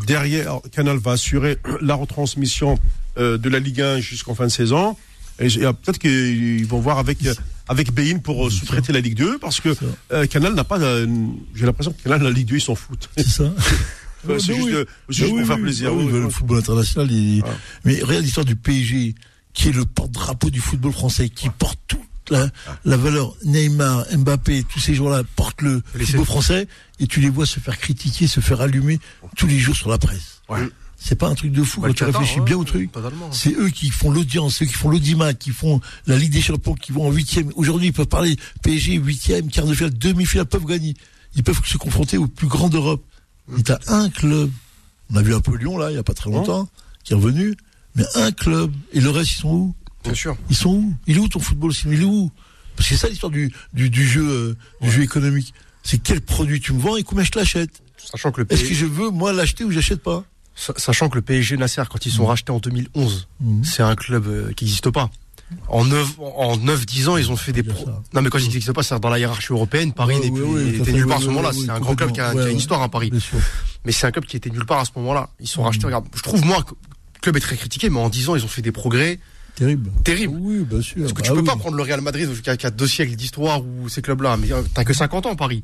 Derrière, 0.05 0.59
Canal 0.71 0.97
va 0.97 1.11
assurer 1.13 1.57
la 1.81 1.95
retransmission 1.95 2.77
euh, 3.17 3.37
de 3.37 3.49
la 3.49 3.59
Ligue 3.59 3.81
1 3.81 3.99
jusqu'en 3.99 4.35
fin 4.35 4.45
de 4.45 4.51
saison. 4.51 4.95
Et 5.39 5.47
euh, 5.65 5.73
peut-être 5.73 5.97
qu'ils 5.97 6.65
vont 6.67 6.79
voir 6.79 6.99
avec 6.99 7.17
avec 7.67 7.91
Bein 7.93 8.19
pour 8.19 8.51
sous-traiter 8.51 8.93
la 8.93 8.99
Ligue 8.99 9.15
2 9.15 9.39
parce 9.39 9.59
que 9.59 9.69
euh, 10.11 10.27
Canal 10.27 10.53
n'a 10.53 10.63
pas. 10.63 10.79
euh, 10.79 11.07
J'ai 11.55 11.65
l'impression 11.65 11.93
que 11.93 12.03
Canal, 12.03 12.21
la 12.21 12.29
Ligue 12.31 12.47
2, 12.47 12.55
ils 12.57 12.61
s'en 12.61 12.75
foutent. 12.75 13.09
C'est 13.17 13.27
ça. 13.27 13.43
Ouais, 14.23 14.37
c'est 14.39 14.53
juste, 14.53 14.67
oui. 14.67 14.73
euh, 14.75 14.85
juste 15.09 15.23
Ah 15.23 15.29
pour 15.29 15.37
oui, 15.39 15.45
faire 15.47 15.55
oui, 15.55 15.61
plaisir. 15.63 15.89
ah 15.89 15.93
oui, 15.95 16.03
oui, 16.05 16.11
bah, 16.11 16.17
oui. 16.19 16.23
le 16.25 16.29
football 16.29 16.57
international, 16.59 17.11
il... 17.11 17.41
Ah. 17.43 17.49
mais 17.85 17.99
regarde 18.03 18.23
l'histoire 18.23 18.45
du 18.45 18.55
PSG, 18.55 19.15
qui 19.51 19.69
est 19.69 19.71
le 19.71 19.83
porte-drapeau 19.83 20.51
du 20.51 20.59
football 20.59 20.91
français, 20.91 21.27
qui 21.29 21.49
porte 21.49 21.79
toute 21.87 21.99
la, 22.29 22.49
la 22.85 22.97
valeur. 22.97 23.35
Neymar, 23.45 24.05
Mbappé, 24.15 24.63
tous 24.63 24.79
ces 24.79 24.93
joueurs-là 24.93 25.23
portent 25.35 25.61
le 25.61 25.81
Les 25.95 26.05
football 26.05 26.25
français, 26.25 26.67
et 26.99 27.07
tu 27.07 27.19
les 27.19 27.29
vois 27.29 27.45
se 27.45 27.59
faire 27.59 27.77
critiquer, 27.77 28.27
se 28.27 28.39
faire 28.39 28.61
allumer 28.61 28.99
tous 29.35 29.47
les 29.47 29.59
jours 29.59 29.75
sur 29.75 29.89
la 29.89 29.97
presse. 29.97 30.41
Ouais. 30.49 30.69
C'est 31.03 31.15
pas 31.15 31.27
un 31.27 31.33
truc 31.33 31.51
de 31.51 31.63
fou 31.63 31.81
Bah, 31.81 31.87
quand 31.87 31.95
tu 31.95 32.03
réfléchis 32.03 32.39
ouais, 32.39 32.45
bien 32.45 32.57
au 32.57 32.63
truc. 32.63 32.91
C'est 33.31 33.53
eux 33.53 33.69
qui 33.69 33.89
font 33.89 34.11
l'audience, 34.11 34.57
ceux 34.57 34.67
qui 34.67 34.73
font 34.73 34.89
l'audimat, 34.89 35.33
qui 35.33 35.49
font 35.49 35.81
la 36.05 36.15
Ligue 36.15 36.31
des 36.31 36.41
Champions, 36.41 36.75
qui 36.75 36.91
vont 36.91 37.07
en 37.07 37.11
huitième. 37.11 37.51
Aujourd'hui, 37.55 37.87
ils 37.87 37.93
peuvent 37.93 38.05
parler 38.05 38.37
PSG 38.61 38.93
huitième, 38.97 39.49
quart 39.49 39.65
de 39.65 39.73
finale, 39.73 39.97
demi-finale, 39.97 40.45
peuvent 40.45 40.65
gagner. 40.65 40.95
Ils 41.35 41.43
peuvent 41.43 41.59
se 41.65 41.77
confronter 41.77 42.17
aux 42.17 42.27
plus 42.27 42.47
grands 42.47 42.69
d'Europe. 42.69 43.03
Et 43.57 43.63
t'as 43.63 43.79
un 43.87 44.09
club. 44.11 44.51
On 45.11 45.15
a 45.15 45.23
vu 45.23 45.33
un 45.33 45.41
peu 45.41 45.55
Lyon 45.57 45.77
là, 45.79 45.89
il 45.89 45.95
y 45.95 45.99
a 45.99 46.03
pas 46.03 46.13
très 46.13 46.29
longtemps, 46.29 46.69
qui 47.03 47.13
est 47.13 47.15
revenu. 47.15 47.55
Mais 47.95 48.05
un 48.15 48.31
club. 48.31 48.71
Et 48.93 49.01
le 49.01 49.09
reste, 49.09 49.31
ils 49.31 49.41
sont 49.41 49.49
où? 49.49 49.75
Bien 50.03 50.13
sûr. 50.13 50.37
Ils 50.49 50.55
sont 50.55 50.69
où? 50.69 50.93
Il 51.07 51.17
est 51.17 51.19
où 51.19 51.27
ton 51.27 51.39
football 51.39 51.71
Il 51.85 52.01
est 52.01 52.05
où? 52.05 52.31
Parce 52.75 52.89
que 52.89 52.95
c'est 52.95 53.01
ça 53.01 53.07
l'histoire 53.09 53.31
du, 53.31 53.51
du, 53.73 53.89
du 53.89 54.07
jeu, 54.07 54.27
euh, 54.27 54.57
du 54.81 54.89
jeu 54.91 55.03
économique. 55.03 55.53
C'est 55.83 55.97
quel 55.99 56.21
produit 56.21 56.59
tu 56.59 56.73
me 56.73 56.79
vends 56.79 56.95
et 56.95 57.03
combien 57.03 57.23
je 57.23 57.31
te 57.31 57.37
l'achète. 57.39 57.81
Sachant 57.97 58.31
que 58.31 58.41
le 58.41 58.47
Est-ce 58.51 58.63
que 58.63 58.73
je 58.73 58.85
veux 58.85 59.09
moi 59.09 59.33
l'acheter 59.33 59.63
ou 59.63 59.71
j'achète 59.71 60.01
pas? 60.01 60.23
Sa- 60.55 60.73
sachant 60.77 61.09
que 61.09 61.15
le 61.15 61.21
PSG 61.21 61.57
Nasser, 61.57 61.83
quand 61.89 62.05
ils 62.05 62.11
sont 62.11 62.25
rachetés 62.25 62.51
en 62.51 62.59
2011, 62.59 63.27
Mhm. 63.39 63.63
c'est 63.63 63.83
un 63.83 63.95
club 63.95 64.27
euh, 64.27 64.51
qui 64.53 64.65
n'existe 64.65 64.89
pas. 64.89 65.09
En 65.67 65.83
9, 65.85 66.15
en 66.19 66.55
9, 66.57 66.85
10 66.85 67.09
ans, 67.09 67.17
ils 67.17 67.29
ont 67.29 67.35
fait 67.35 67.51
des 67.51 67.61
pro... 67.63 67.85
ça. 67.85 68.01
Non, 68.13 68.21
mais 68.21 68.29
quand 68.29 68.37
je 68.37 68.43
dis 68.43 68.49
qu'il 68.49 68.55
n'existe 68.57 68.73
pas, 68.73 68.83
c'est 68.83 68.97
dans 68.99 69.09
la 69.09 69.19
hiérarchie 69.19 69.51
européenne. 69.51 69.91
Paris 69.91 70.15
Ouais, 70.15 70.29
ouais, 70.29 70.67
était 70.77 70.93
nulle 70.93 71.07
part 71.07 71.17
à 71.17 71.21
ce 71.21 71.25
moment-là. 71.27 71.51
c'est 71.53 71.69
un 71.69 71.79
grand 71.79 71.95
club 71.95 72.11
qui 72.13 72.21
a, 72.21 72.27
complètement. 72.29 72.41
qui 72.43 72.47
a 72.47 72.51
une 72.51 72.57
histoire 72.57 72.81
à 72.81 72.89
Paris. 72.89 73.09
Bien 73.11 73.19
sûr. 73.19 73.37
Mais 73.85 73.91
c'est 73.91 74.07
un 74.07 74.11
club 74.11 74.25
qui 74.25 74.37
était 74.37 74.49
nulle 74.49 74.65
part 74.65 74.79
à 74.79 74.85
ce 74.85 74.91
moment-là. 74.95 75.29
Ils 75.41 75.47
sont 75.49 75.63
rachetés. 75.63 75.85
Regarde, 75.85 76.05
je 76.15 76.21
trouve, 76.21 76.45
moi, 76.45 76.63
que 76.63 76.69
le 76.71 77.19
club 77.21 77.37
est 77.37 77.41
très 77.41 77.57
critiqué, 77.57 77.89
mais 77.89 77.99
en 77.99 78.07
10 78.09 78.29
ans, 78.29 78.35
ils 78.37 78.45
ont 78.45 78.49
fait 78.49 78.61
des 78.61 78.71
progrès 78.71 79.19
Terrible. 79.55 79.91
terribles. 80.03 80.37
Oui, 80.39 80.59
bien 80.69 80.81
sûr. 80.81 81.01
Parce 81.01 81.13
que 81.13 81.17
Bah 81.21 81.27
tu 81.27 81.31
peux 81.33 81.39
oui. 81.39 81.45
pas 81.45 81.55
prendre 81.55 81.75
le 81.77 81.83
Real 81.83 82.01
Madrid 82.01 82.29
qui 82.41 82.49
a, 82.49 82.57
qui 82.57 82.65
a 82.65 82.71
deux 82.71 82.87
siècles 82.87 83.15
d'histoire 83.15 83.61
ou 83.63 83.89
ces 83.89 84.01
clubs-là. 84.01 84.37
Mais 84.37 84.51
euh, 84.51 84.61
t'as 84.73 84.83
que 84.83 84.93
50 84.93 85.25
ans, 85.27 85.35
Paris. 85.35 85.63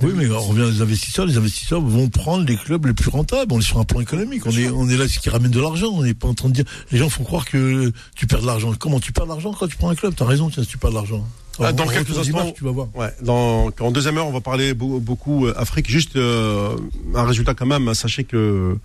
Oui, 0.00 0.12
mais 0.16 0.28
on 0.30 0.40
revient 0.40 0.62
aux 0.62 0.82
investisseurs. 0.82 1.26
Les 1.26 1.36
investisseurs 1.36 1.80
vont 1.80 2.08
prendre 2.08 2.44
les 2.46 2.56
clubs 2.56 2.86
les 2.86 2.94
plus 2.94 3.10
rentables. 3.10 3.52
On 3.52 3.58
est 3.58 3.62
sur 3.62 3.78
un 3.78 3.84
plan 3.84 4.00
économique. 4.00 4.46
On 4.46 4.50
est, 4.50 4.68
on 4.70 4.88
est 4.88 4.96
là, 4.96 5.06
ce 5.06 5.18
qui 5.18 5.28
ramène 5.28 5.50
de 5.50 5.60
l'argent. 5.60 5.88
On 5.92 6.02
n'est 6.02 6.14
pas 6.14 6.28
en 6.28 6.34
train 6.34 6.48
de 6.48 6.54
dire. 6.54 6.64
Les 6.90 6.98
gens 6.98 7.08
font 7.10 7.24
croire 7.24 7.44
que 7.44 7.92
tu 8.16 8.26
perds 8.26 8.40
de 8.40 8.46
l'argent. 8.46 8.72
Comment 8.78 9.00
tu 9.00 9.12
perds 9.12 9.24
de 9.26 9.30
l'argent 9.30 9.52
quand 9.52 9.68
tu 9.68 9.76
prends 9.76 9.90
un 9.90 9.94
club? 9.94 10.14
T'as 10.16 10.24
raison, 10.24 10.48
tiens, 10.50 10.62
si 10.62 10.68
tu 10.70 10.78
perds 10.78 10.90
de 10.90 10.94
l'argent. 10.96 11.26
Ah, 11.60 11.72
dans 11.72 11.86
quelques 11.86 12.16
instants- 12.16 12.52
tu 12.52 12.64
vas 12.64 12.70
voir. 12.70 12.88
Ouais, 12.94 13.12
dans, 13.22 13.70
en 13.80 13.90
deuxième 13.90 14.16
heure, 14.16 14.26
on 14.26 14.32
va 14.32 14.40
parler 14.40 14.72
beau- 14.72 14.98
beaucoup 14.98 15.46
euh, 15.46 15.54
Afrique. 15.58 15.90
Juste 15.90 16.16
euh, 16.16 16.74
un 17.14 17.24
résultat 17.24 17.52
quand 17.54 17.66
même. 17.66 17.92
Sachez 17.94 18.24
que 18.24 18.78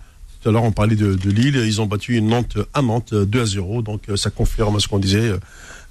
tout 0.48 0.50
à 0.50 0.52
l'heure, 0.52 0.64
on 0.64 0.72
parlait 0.72 0.96
de, 0.96 1.14
de 1.14 1.30
Lille. 1.30 1.56
Ils 1.56 1.80
ont 1.80 1.86
battu 1.86 2.16
une 2.16 2.28
Nantes 2.28 2.58
à 2.74 2.82
Nantes 2.82 3.12
euh, 3.12 3.24
2 3.26 3.40
à 3.42 3.46
0. 3.46 3.82
Donc 3.82 4.02
euh, 4.08 4.16
ça 4.16 4.30
confirme 4.30 4.80
ce 4.80 4.88
qu'on 4.88 4.98
disait. 4.98 5.32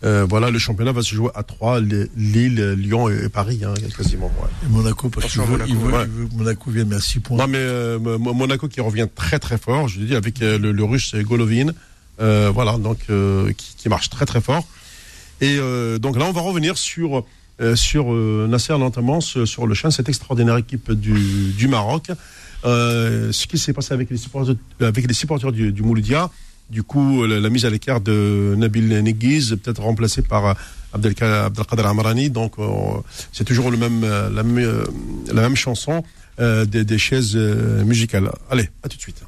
Euh, 0.04 0.26
voilà, 0.30 0.52
le 0.52 0.60
championnat 0.60 0.92
va 0.92 1.02
se 1.02 1.14
jouer 1.16 1.30
à 1.36 1.44
3. 1.44 1.80
Lille, 1.82 2.76
Lyon 2.78 3.10
et, 3.10 3.30
Paris, 3.30 3.62
hein, 3.66 3.74
quasiment. 3.96 4.28
ouais. 4.42 4.50
Et 4.66 4.70
Monaco, 4.72 5.10
parce 5.10 5.36
veut, 5.38 5.44
veut, 5.44 5.74
Monaco, 5.76 6.12
veut 6.12 6.28
que 6.28 6.36
Monaco 6.36 6.72
vienne 6.72 6.94
à 6.94 7.00
6 7.00 7.20
points. 7.20 7.38
Non, 7.38 7.48
mais 7.48 7.58
euh, 7.58 7.98
Mo- 8.00 8.34
Monaco 8.34 8.68
qui 8.68 8.80
revient 8.82 9.08
très 9.14 9.40
très 9.40 9.58
fort. 9.58 9.88
Je 9.88 10.00
dis 10.00 10.16
avec 10.16 10.42
euh, 10.42 10.58
le, 10.60 10.72
le 10.72 10.84
russe 10.84 11.16
Golovin. 11.16 11.72
Euh, 12.20 12.52
voilà, 12.54 12.78
donc 12.78 12.98
euh, 13.10 13.52
qui, 13.54 13.76
qui 13.78 13.90
marche 13.90 14.10
très 14.10 14.26
très 14.26 14.42
fort. 14.42 14.66
Et 15.42 15.58
euh, 15.60 16.00
donc 16.00 16.18
là, 16.18 16.26
on 16.26 16.32
va 16.32 16.42
revenir 16.42 16.78
sur 16.78 17.24
euh, 17.60 17.76
sur 17.76 18.14
euh, 18.14 18.48
Nasser 18.50 18.78
notamment 18.78 19.20
sur 19.22 19.66
le 19.68 19.74
champ, 19.74 19.90
cette 19.92 20.10
extraordinaire 20.10 20.58
équipe 20.58 20.92
du, 20.92 21.52
du 21.58 21.68
Maroc. 21.68 22.10
Euh, 22.66 23.32
ce 23.32 23.48
qui 23.48 23.58
s'est 23.58 23.74
passé 23.74 23.94
avec 23.94 24.10
les 24.10 24.18
supporters, 24.18 25.52
du, 25.52 25.72
du 25.72 25.82
Mouloudia. 25.82 26.30
Du 26.70 26.84
coup, 26.84 27.26
la, 27.26 27.40
la 27.40 27.50
mise 27.50 27.66
à 27.66 27.70
l'écart 27.70 28.02
de 28.02 28.54
Nabil 28.58 28.88
Neguiz, 29.02 29.56
peut-être 29.64 29.82
remplacé 29.82 30.22
par 30.22 30.46
euh, 30.48 30.54
Abdelka- 30.98 31.46
Abdelkader 31.46 31.84
Amrani. 31.84 32.30
Donc, 32.30 32.54
euh, 32.60 32.66
c'est 33.32 33.46
toujours 33.46 33.72
le 33.72 33.78
même, 33.78 34.04
euh, 34.04 34.30
la, 34.30 34.44
même, 34.44 34.58
euh, 34.58 35.56
chanson 35.56 36.04
euh, 36.40 36.66
des, 36.66 36.84
des 36.84 36.98
chaises 36.98 37.34
euh, 37.36 37.84
musicales. 37.86 38.32
Allez, 38.52 38.70
à 38.84 38.90
tout 38.90 38.98
de 38.98 39.02
suite. 39.02 39.22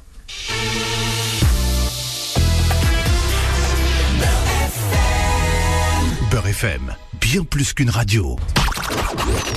Beurre 6.30 6.46
FM, 6.48 6.94
bien 7.20 7.42
plus 7.44 7.72
qu'une 7.72 7.90
radio. 7.90 8.36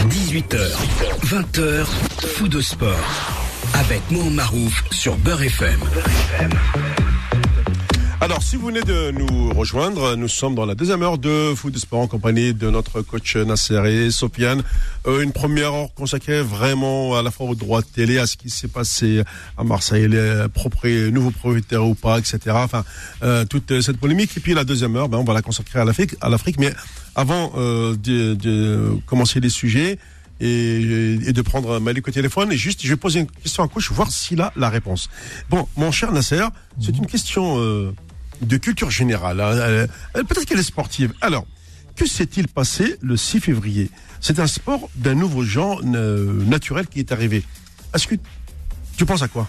18h, 0.10 0.58
20h, 1.26 1.86
fou 2.36 2.48
de 2.48 2.62
sport. 2.62 3.43
Avec 3.74 4.02
Mohamed 4.12 4.34
Marouf 4.34 4.84
sur 4.92 5.18
Beurre 5.18 5.42
FM. 5.44 5.80
Alors, 8.22 8.42
si 8.42 8.56
vous 8.56 8.68
venez 8.68 8.82
de 8.82 9.12
nous 9.12 9.50
rejoindre, 9.54 10.16
nous 10.16 10.30
sommes 10.30 10.56
dans 10.56 10.66
la 10.66 10.76
deuxième 10.76 11.02
heure 11.04 11.18
de 11.18 11.54
Foot 11.56 11.78
Sport 11.78 12.00
en 12.02 12.08
compagnie 12.08 12.54
de 12.54 12.70
notre 12.70 13.02
coach 13.02 13.36
Nasser 13.36 13.82
et 13.86 14.12
Sofiane. 14.12 14.64
Euh, 15.08 15.22
une 15.22 15.34
première 15.34 15.74
heure 15.74 15.94
consacrée 15.94 16.42
vraiment 16.42 17.16
à 17.18 17.22
la 17.22 17.32
fois 17.32 17.48
au 17.48 17.56
droit 17.56 17.82
de 17.82 17.88
télé, 17.88 18.20
à 18.20 18.26
ce 18.28 18.38
qui 18.38 18.50
s'est 18.50 18.70
passé 18.70 19.24
à 19.58 19.64
Marseille, 19.66 20.08
les 20.08 20.46
propri- 20.56 21.10
nouveaux 21.12 21.32
propriétaires 21.32 21.86
ou 21.86 21.96
pas, 21.96 22.18
etc. 22.20 22.40
Enfin, 22.54 22.86
euh, 23.24 23.44
toute 23.44 23.82
cette 23.82 23.98
polémique. 23.98 24.32
Et 24.38 24.40
puis 24.40 24.54
la 24.54 24.64
deuxième 24.64 24.96
heure, 24.96 25.10
ben, 25.10 25.18
on 25.18 25.26
va 25.26 25.34
la 25.34 25.42
consacrer 25.42 25.80
à 25.80 25.84
l'Afrique. 25.86 26.60
Mais 26.60 26.74
avant 27.16 27.52
euh, 27.58 27.96
de 27.98 28.98
commencer 29.06 29.42
les 29.42 29.50
sujets, 29.50 29.98
et, 30.46 31.14
et 31.30 31.34
de 31.34 31.42
prendre 31.42 31.80
Malik 31.80 32.08
au 32.08 32.12
téléphone. 32.12 32.52
Et 32.52 32.58
juste, 32.58 32.82
je 32.84 32.90
vais 32.90 32.96
poser 32.98 33.22
une 33.22 33.28
question 33.28 33.64
à 33.64 33.68
coach, 33.68 33.92
voir 33.92 34.12
s'il 34.12 34.42
a 34.42 34.52
la 34.56 34.70
réponse. 34.70 35.10
Bon, 35.50 35.68
mon 35.78 35.92
cher 35.92 36.12
Nasser, 36.12 36.46
c'est 36.82 36.98
une 36.98 37.06
question 37.08 37.60
euh, 37.60 37.94
de 38.42 38.58
culture 38.58 38.92
générale. 38.92 39.40
hein. 39.42 39.46
Euh, 39.56 39.88
Peut-être 40.14 40.46
qu'elle 40.46 40.60
est 40.60 40.64
sportive. 40.64 41.14
Alors, 41.22 41.46
que 41.96 42.06
s'est-il 42.08 42.48
passé 42.48 42.98
le 43.02 43.16
6 43.18 43.40
février? 43.40 43.90
C'est 44.20 44.40
un 44.40 44.48
sport 44.48 44.90
d'un 44.96 45.16
nouveau 45.16 45.44
genre 45.44 45.82
euh, 45.84 46.44
naturel 46.46 46.88
qui 46.88 47.00
est 47.00 47.12
arrivé. 47.12 47.44
Est-ce 47.94 48.08
que 48.08 48.16
tu 48.98 49.06
penses 49.06 49.22
à 49.22 49.28
quoi? 49.28 49.48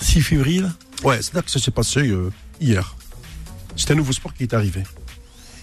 6 0.00 0.20
février, 0.22 0.60
là? 0.60 0.72
Ouais, 1.04 1.16
c'est-à-dire 1.22 1.44
que 1.44 1.50
ça 1.50 1.60
s'est 1.60 1.70
passé 1.70 2.00
euh, 2.08 2.30
hier. 2.60 2.96
C'est 3.76 3.90
un 3.92 3.94
nouveau 3.94 4.12
sport 4.12 4.34
qui 4.34 4.42
est 4.42 4.54
arrivé. 4.54 4.82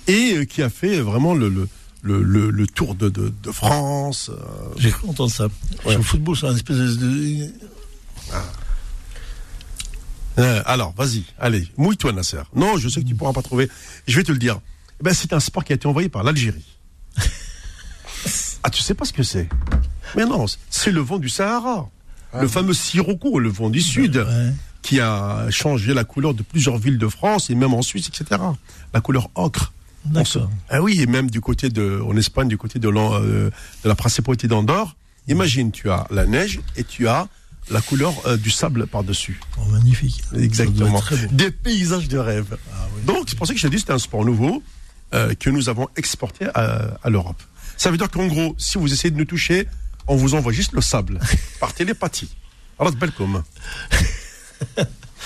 Et 0.08 0.46
qui 0.46 0.62
a 0.62 0.70
fait 0.70 1.00
vraiment 1.02 1.34
le, 1.34 1.50
le, 1.50 1.68
le, 2.06 2.22
le- 2.24 2.52
le 2.52 2.68
tour 2.68 2.96
de, 2.96 3.10
de, 3.10 3.34
de 3.44 3.52
France. 3.52 4.30
euh, 4.30 4.36
J'ai 4.78 4.92
cru 4.92 5.10
entendre 5.10 5.32
ça. 5.32 5.46
Ouais. 5.46 5.92
Sur 5.92 5.98
le 5.98 6.04
football, 6.04 6.38
c'est 6.38 6.48
un 6.48 6.56
espèce 6.56 6.78
de. 6.78 6.96
de- 6.96 7.50
Euh, 10.38 10.62
alors, 10.66 10.94
vas-y, 10.98 11.24
allez, 11.40 11.66
mouille-toi, 11.78 12.12
Nasser. 12.12 12.42
Non, 12.54 12.78
je 12.78 12.90
sais 12.90 13.02
que 13.02 13.08
tu 13.08 13.16
pourras 13.16 13.32
pas 13.32 13.42
trouver. 13.42 13.70
Je 14.08 14.18
vais 14.18 14.24
te 14.24 14.32
le 14.34 14.38
dire. 14.38 14.60
Eh 15.00 15.04
Ben, 15.04 15.14
c'est 15.14 15.32
un 15.34 15.40
sport 15.40 15.64
qui 15.64 15.72
a 15.72 15.76
été 15.76 15.88
envoyé 15.88 16.10
par 16.10 16.24
l'Algérie. 16.24 16.66
ah, 18.64 18.70
tu 18.70 18.82
sais 18.82 18.94
pas 18.94 19.06
ce 19.06 19.14
que 19.14 19.24
c'est? 19.24 19.48
Mais 20.16 20.26
non, 20.26 20.46
c'est 20.70 20.92
le 20.92 21.00
vent 21.02 21.20
du 21.20 21.30
Sahara. 21.30 21.90
le 22.40 22.48
fameux 22.50 22.74
Sirocco, 22.74 23.40
le 23.40 23.48
vent 23.50 23.70
du 23.70 23.80
Sud, 23.82 24.18
Ouais. 24.18 24.52
qui 24.82 25.00
a 25.00 25.50
changé 25.52 25.94
la 25.94 26.04
couleur 26.04 26.34
de 26.34 26.44
plusieurs 26.44 26.78
villes 26.78 26.98
de 26.98 27.08
France 27.08 27.50
et 27.50 27.56
même 27.56 27.74
en 27.74 27.82
Suisse, 27.82 28.10
etc. 28.10 28.42
La 28.94 29.00
couleur 29.00 29.30
ocre. 29.36 29.72
D'accord. 30.06 30.50
Ah 30.70 30.82
oui, 30.82 31.02
et 31.02 31.08
même 31.08 31.30
du 31.30 31.42
côté 31.42 31.70
de, 31.70 32.02
en 32.06 32.16
Espagne, 32.16 32.48
du 32.48 32.58
côté 32.58 32.80
de, 32.80 32.88
euh, 32.88 33.50
de 33.84 33.90
la 33.90 33.96
principauté 33.96 34.48
d'Andorre. 34.48 34.96
Imagine, 35.28 35.72
tu 35.72 35.90
as 35.90 36.06
la 36.12 36.26
neige 36.26 36.60
et 36.76 36.84
tu 36.84 37.08
as 37.08 37.28
la 37.72 37.82
couleur 37.82 38.14
euh, 38.28 38.38
du 38.38 38.52
sable 38.52 38.86
par-dessus. 38.86 39.40
Oh, 39.58 39.66
magnifique. 39.72 40.22
Exactement. 40.38 41.02
Des 41.32 41.50
paysages 41.50 42.08
de 42.08 42.18
rêve. 42.18 42.58
Ah 42.74 42.88
oui. 42.96 43.02
Donc, 43.06 43.26
c'est 43.28 43.36
pour 43.36 43.48
ça 43.48 43.54
que 43.54 43.60
je 43.60 43.64
t'ai 43.64 43.70
dit 43.70 43.78
que 43.78 43.82
c'était 43.82 43.94
un 43.94 44.00
sport 44.00 44.24
nouveau 44.24 44.62
euh, 45.14 45.34
que 45.34 45.50
nous 45.50 45.68
avons 45.70 45.88
exporté 45.96 46.46
à, 46.54 46.98
à 47.04 47.10
l'Europe. 47.10 47.42
Ça 47.78 47.90
veut 47.90 47.98
dire 47.98 48.10
qu'en 48.12 48.28
gros, 48.28 48.56
si 48.58 48.78
vous 48.78 48.92
essayez 48.94 49.12
de 49.12 49.18
nous 49.18 49.26
toucher, 49.26 49.68
on 50.08 50.16
vous 50.16 50.36
envoie 50.36 50.54
juste 50.54 50.74
le 50.74 50.82
sable 50.82 51.20
par 51.60 51.74
télépathie. 51.74 52.30
Alors, 52.78 52.92
belle 52.94 53.12
comme. 53.12 53.42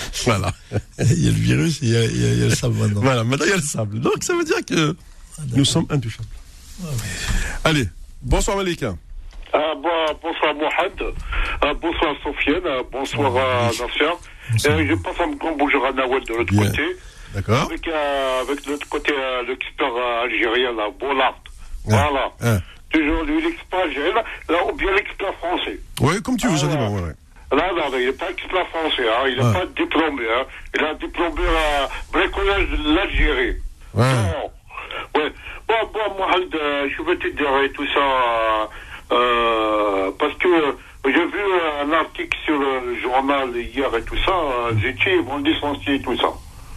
voilà. 0.26 0.52
Il 1.00 1.24
y 1.24 1.28
a 1.28 1.32
le 1.32 1.38
virus 1.38 1.82
et 1.82 1.86
il 1.86 1.92
y 1.92 1.98
a, 1.98 2.04
il 2.06 2.22
y 2.22 2.26
a- 2.26 2.34
il 2.34 2.40
y 2.40 2.44
a 2.44 2.48
le 2.50 2.56
sable 2.56 2.76
maintenant. 2.76 3.02
Voilà, 3.02 3.24
maintenant 3.24 3.46
il 3.46 3.50
y 3.50 3.54
a 3.54 3.58
le 3.58 3.62
sable. 3.62 4.00
Donc, 4.00 4.24
ça 4.24 4.34
veut 4.36 4.44
dire 4.44 4.64
que 4.68 4.96
nous 5.56 5.66
sommes 5.66 5.86
intouchables. 5.90 6.28
Allez, 7.64 7.88
bonsoir 8.22 8.58
Malika. 8.58 8.96
Euh, 9.56 9.58
bon- 9.82 10.18
bonsoir 10.22 10.54
Mohamed, 10.54 11.02
euh, 11.02 11.74
bonsoir 11.82 12.16
Sofiane, 12.24 12.62
euh, 12.66 12.84
bonsoir 12.92 13.36
à 13.36 13.66
Nasser. 13.68 14.68
Euh, 14.68 14.86
je 14.88 14.96
passe 14.96 15.20
un 15.20 15.32
grand 15.32 15.56
bonjour 15.58 15.86
à 15.86 15.92
Nawel 15.92 16.24
de 16.24 16.34
l'autre 16.36 16.54
côté. 16.56 16.84
D'accord 17.34 17.64
Avec, 17.68 17.88
euh, 17.88 18.42
avec 18.42 18.64
de 18.66 18.72
l'autre 18.72 18.88
côté 18.90 19.12
euh, 19.14 19.44
l'expert 19.48 19.92
euh, 19.96 20.24
algérien, 20.24 20.72
là, 20.74 20.90
Bollard. 21.00 21.42
Voilà. 21.86 22.32
Toujours 22.92 23.24
lui, 23.24 23.42
l'expert 23.44 23.80
algérien, 23.82 24.14
là, 24.50 24.58
ou 24.68 24.76
bien 24.76 24.92
l'expert 24.96 25.34
français. 25.36 25.80
Oui, 26.02 26.22
comme 26.24 26.38
tu 26.38 26.48
veux, 26.48 26.54
Ah, 26.56 26.58
ça 26.58 26.68
dépend. 26.68 26.96
Là, 27.58 27.72
il 27.94 28.06
n'est 28.06 28.12
pas 28.14 28.30
expert 28.30 28.68
français, 28.70 29.08
hein, 29.10 29.28
il 29.28 29.38
n'est 29.38 29.44
Ouais. 29.44 29.54
pas 29.54 29.66
diplômé. 29.66 30.24
Hein. 30.32 30.46
Il 30.76 30.84
a 30.86 30.94
diplômé 30.96 31.42
à 31.48 31.90
bricolage 32.12 32.68
de 32.70 32.96
l'Algérie. 32.96 33.56
Ouais. 33.94 34.04
Bon, 35.14 35.20
ouais. 35.22 35.34
Bon, 35.68 35.76
bon, 35.94 36.16
Mohamed, 36.18 36.56
euh, 36.56 36.90
je 36.96 37.02
veux 37.04 37.18
te 37.18 37.28
dire 37.28 37.48
tout 37.76 37.86
ça, 37.94 38.00
euh, 38.00 38.66
euh, 39.12 40.12
parce 40.20 40.34
que 40.36 40.76
j'ai 41.06 41.26
vu 41.26 41.40
un 41.84 41.92
article 41.94 42.38
sur 42.46 42.58
le 42.58 42.96
journal 43.02 43.50
hier 43.56 43.94
et 43.96 44.04
tout 44.04 44.18
ça, 44.26 44.32
euh, 44.32 44.74
Zetchi, 44.82 45.10
ils 45.12 45.22
vont 45.22 45.38
licencier 45.38 45.96
et 45.96 46.02
tout 46.02 46.18
ça. 46.18 46.28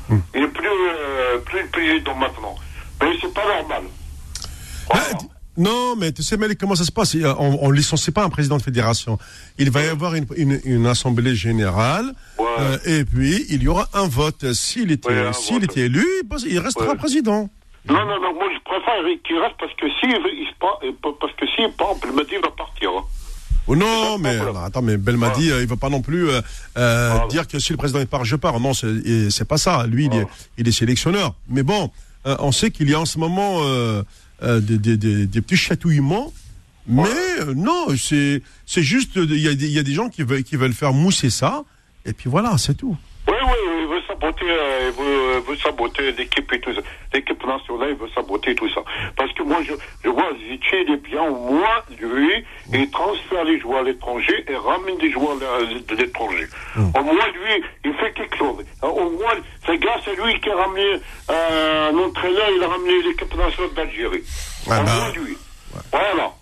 Hmm. 0.09 0.19
Il 0.35 0.41
n'est 0.43 0.49
plus, 0.49 0.69
euh, 0.69 1.39
plus 1.39 1.67
président 1.69 2.15
maintenant. 2.15 2.55
Mais 3.01 3.11
c'est 3.21 3.33
pas 3.35 3.47
normal. 3.47 3.83
Bah, 4.89 4.97
non, 5.57 5.97
mais 5.97 6.13
tu 6.13 6.23
sais, 6.23 6.37
Malik, 6.37 6.59
comment 6.59 6.75
ça 6.75 6.85
se 6.85 6.93
passe? 6.93 7.15
On 7.39 7.69
ne 7.69 7.75
licencie 7.75 8.11
pas 8.11 8.25
un 8.25 8.31
président 8.31 8.57
de 8.57 8.63
fédération. 8.63 9.19
Il 9.59 9.71
va 9.71 9.83
y 9.85 9.89
avoir 9.89 10.15
une, 10.15 10.27
une, 10.37 10.61
une 10.65 10.87
assemblée 10.87 11.35
générale, 11.37 12.13
Ouais. 12.39 12.47
euh, 12.59 12.79
et 12.87 13.05
puis 13.05 13.45
il 13.51 13.63
y 13.63 13.69
aura 13.69 13.89
un 13.95 14.09
vote. 14.09 14.53
S'il 14.55 14.91
était, 14.93 15.09
Ouais, 15.09 15.33
s'il 15.33 15.55
vote. 15.61 15.65
était 15.65 15.81
élu, 15.83 16.07
bah, 16.27 16.37
il 16.47 16.59
restera 16.59 16.91
Ouais. 16.93 16.97
président. 16.97 17.51
Non, 17.89 17.95
non, 18.07 18.21
non, 18.21 18.33
moi 18.35 18.45
je 18.55 18.61
préfère 18.65 18.95
qu'il 19.25 19.37
reste 19.39 19.57
parce 19.59 19.73
que 19.75 19.87
s'il 20.01 20.13
pas- 20.61 20.79
parce 21.21 21.33
que 21.35 21.77
part, 21.77 21.97
Belmadi 22.01 22.37
va 22.37 22.51
partir. 22.57 22.91
hein. 22.97 23.05
Oh 23.69 23.77
non, 23.77 24.19
mais 24.19 24.31
alors, 24.39 24.59
attends, 24.59 24.83
mais 24.83 24.97
Belmadi, 24.97 25.51
euh, 25.51 25.61
il 25.63 25.69
va 25.69 25.77
pas 25.77 25.89
non 25.89 26.01
plus 26.03 26.29
euh, 26.77 27.13
dire 27.29 27.47
que 27.47 27.59
si 27.61 27.73
le 27.73 27.77
président 27.77 28.05
part, 28.07 28.25
je 28.25 28.35
pars. 28.37 28.59
Non, 28.59 28.73
c'est 28.75 29.31
c'est 29.31 29.47
pas 29.47 29.57
ça. 29.59 29.87
Lui, 29.87 30.05
il, 30.07 30.15
est, 30.15 30.23
Voilà. 30.23 30.29
il 30.59 30.67
est 30.69 30.73
sélectionneur. 30.73 31.35
Mais 31.49 31.63
bon, 31.63 31.91
euh, 32.27 32.37
on 32.41 32.51
sait 32.53 32.71
qu'il 32.71 32.89
y 32.91 32.95
a 32.95 33.01
en 33.01 33.05
ce 33.07 33.19
moment 33.19 33.59
euh, 34.43 34.61
des, 34.61 34.79
des, 34.79 34.97
des, 34.97 35.27
des 35.27 35.41
petits 35.41 35.57
chatouillements. 35.57 36.33
Mais 36.87 37.05
euh, 37.41 37.55
non, 37.55 37.87
c'est 37.97 38.43
c'est 38.67 38.83
juste, 38.83 39.13
il 39.15 39.39
y, 39.39 39.49
a 39.49 39.55
des- 39.55 39.67
il 39.67 39.73
y 39.73 39.79
a 39.79 39.83
des 39.85 39.95
gens 39.95 40.09
qui 40.09 40.23
veulent, 40.25 40.43
qui 40.43 40.57
veulent 40.57 40.73
faire 40.73 40.93
mousser 40.93 41.31
ça. 41.31 41.65
Et 42.05 42.13
puis 42.13 42.29
voilà, 42.29 42.59
c'est 42.59 42.75
tout. 42.75 42.97
Oui, 43.29 43.35
oui, 43.41 43.53
saboter, 44.23 44.45
euh, 44.49 44.91
il 44.91 45.03
veut, 45.03 45.35
il 45.37 45.41
veut 45.51 45.57
saboter 45.57 46.13
l'équipe 46.13 46.53
et 46.53 46.61
tout 46.61 46.75
ça. 46.75 46.81
L'équipe 47.13 47.45
nationale, 47.47 47.89
il 47.91 47.97
veut 47.97 48.09
saboter 48.15 48.55
tout 48.55 48.69
ça. 48.71 48.81
Parce 49.17 49.33
que 49.33 49.43
moi, 49.43 49.59
je, 49.67 49.73
je 50.05 50.09
vois 50.11 50.31
Zitchi, 50.49 50.77
il 50.87 50.93
est 50.95 50.97
bien, 50.97 51.23
au 51.23 51.37
moins, 51.53 51.83
lui, 52.01 52.45
il 52.73 52.91
transfère 52.91 53.45
les 53.45 53.59
joueurs 53.61 53.81
à 53.81 53.83
l'étranger 53.83 54.45
et 54.49 54.55
ramène 54.57 54.97
des 54.99 55.11
joueurs 55.11 55.37
euh, 55.43 55.67
de 55.89 55.95
l'étranger. 55.97 56.47
Au 56.77 57.03
moins, 57.03 57.27
lui, 57.29 57.65
il 57.85 57.95
fait 57.95 58.13
quelque 58.13 58.37
chose. 58.37 58.65
Euh, 58.83 58.87
Au 58.89 59.11
moins, 59.11 59.35
c'est 59.67 59.79
grâce 59.79 60.07
à 60.09 60.13
lui 60.13 60.39
qui 60.41 60.51
a 60.51 60.57
ramené 60.57 61.01
euh, 61.31 61.91
un 61.91 61.97
entraîneur, 61.99 62.49
il 62.57 62.63
a 62.63 62.69
ramené 62.69 63.03
l'équipe 63.03 63.35
nationale 63.37 63.75
d'Algérie. 63.75 64.23
Ouais, 64.67 64.77
Au 64.79 64.83
bah, 64.83 64.83
moins, 64.83 65.13
lui. 65.25 65.37
Voilà. 65.91 66.33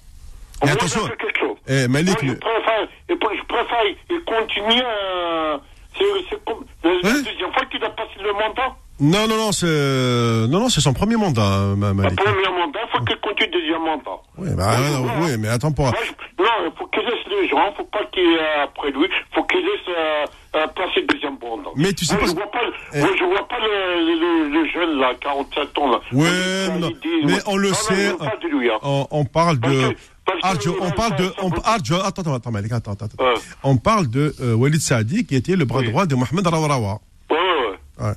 Au 0.62 0.66
moins, 0.66 0.74
il 0.83 0.89
fait 0.89 1.16
quelque 1.16 1.39
chose. 1.41 1.57
eh, 1.68 1.89
Malik, 1.89 2.22
Moi, 2.22 2.35
je 2.35 2.39
préfère, 2.39 2.89
je 3.09 3.45
préfère, 3.47 3.85
il 4.11 4.20
continue, 4.24 4.83
euh, 4.85 5.57
c'est, 5.99 6.45
comme, 6.45 6.64
la 6.84 6.91
Ouais. 6.91 7.22
deuxième 7.22 7.53
fois 7.53 7.64
qu'il 7.70 7.82
a 7.84 7.91
passé 7.91 8.11
le 8.22 8.32
mandat. 8.32 8.74
Non, 9.03 9.26
non, 9.26 9.36
non, 9.38 9.53
c'est 9.53 9.66
non, 9.66 10.61
non, 10.61 10.68
c'est 10.68 10.82
son 10.82 10.93
premier 10.93 11.16
mandat, 11.16 11.41
hein, 11.43 11.74
Ma- 11.76 11.88
Le 11.88 11.95
Malik. 11.95 12.20
premier 12.22 12.49
mandat, 12.51 12.80
il 12.84 12.91
faut 12.99 13.05
qu'il 13.05 13.16
continue 13.16 13.49
le 13.51 13.61
deuxième 13.61 13.80
mandat. 13.82 14.18
Oui, 14.36 14.49
bah, 14.55 14.76
non, 14.78 15.24
oui, 15.24 15.36
mais 15.38 15.49
attends 15.49 15.72
pour. 15.72 15.86
Moi, 15.86 15.95
je- 16.05 16.43
non, 16.43 16.51
il 16.66 16.72
faut 16.78 16.86
qu'il 16.88 17.03
laisse 17.05 17.26
les 17.30 17.49
gens, 17.49 17.64
il 17.72 17.76
faut 17.78 17.84
pas 17.84 18.05
qu'il, 18.12 18.22
euh, 18.24 18.64
après 18.64 18.91
lui, 18.91 19.05
il 19.09 19.34
faut 19.34 19.43
qu'il 19.45 19.61
laisse, 19.61 19.88
euh, 19.88 20.26
euh, 20.57 20.66
passer 20.68 21.01
le 21.01 21.07
deuxième 21.07 21.38
mandat. 21.41 21.70
Mais 21.76 21.95
tu 21.95 22.05
sais 22.05 22.12
moi, 22.14 22.24
pas 22.24 22.28
je 22.28 22.34
vois 22.34 22.51
pas, 22.51 22.62
le- 22.62 22.72
Eh. 22.93 23.01
moi, 23.01 23.09
je 23.18 23.24
vois 23.24 23.49
pas 23.49 23.59
le, 23.59 24.05
le, 24.05 24.49
le 24.61 24.68
jeune, 24.68 24.99
là, 25.01 25.12
47 25.18 25.78
ans, 25.78 25.91
là. 25.93 26.01
Ouais, 26.12 26.78
non, 26.78 26.91
mais 27.24 27.38
on 27.47 27.57
le 27.57 27.68
non, 27.68 27.74
sait, 27.74 28.09
hein. 28.09 28.78
On, 28.82 29.07
on 29.11 29.24
parle 29.24 29.59
de. 29.61 29.97
Arjo, 30.43 30.76
on 30.81 30.91
parle 30.91 31.16
de. 31.16 31.33
On, 31.43 31.51
Arjo, 31.64 31.95
attends, 31.97 32.22
attends, 32.22 32.35
attends, 32.35 32.51
Malik, 32.51 32.72
attends, 32.72 32.93
attends. 32.93 33.07
Ouais. 33.18 33.35
On 33.62 33.76
parle 33.76 34.09
de 34.09 34.35
euh, 34.41 34.55
Walid 34.55 34.81
Saadi, 34.81 35.24
qui 35.26 35.35
était 35.37 35.57
le 35.57 35.64
bras 35.64 35.81
Oui. 35.81 35.89
droit 35.91 36.07
de 36.07 36.14
Mohamed 36.14 36.47
Rawarawa. 36.47 37.01
Ouais, 37.31 37.37
ouais, 37.37 38.07
ouais. 38.07 38.12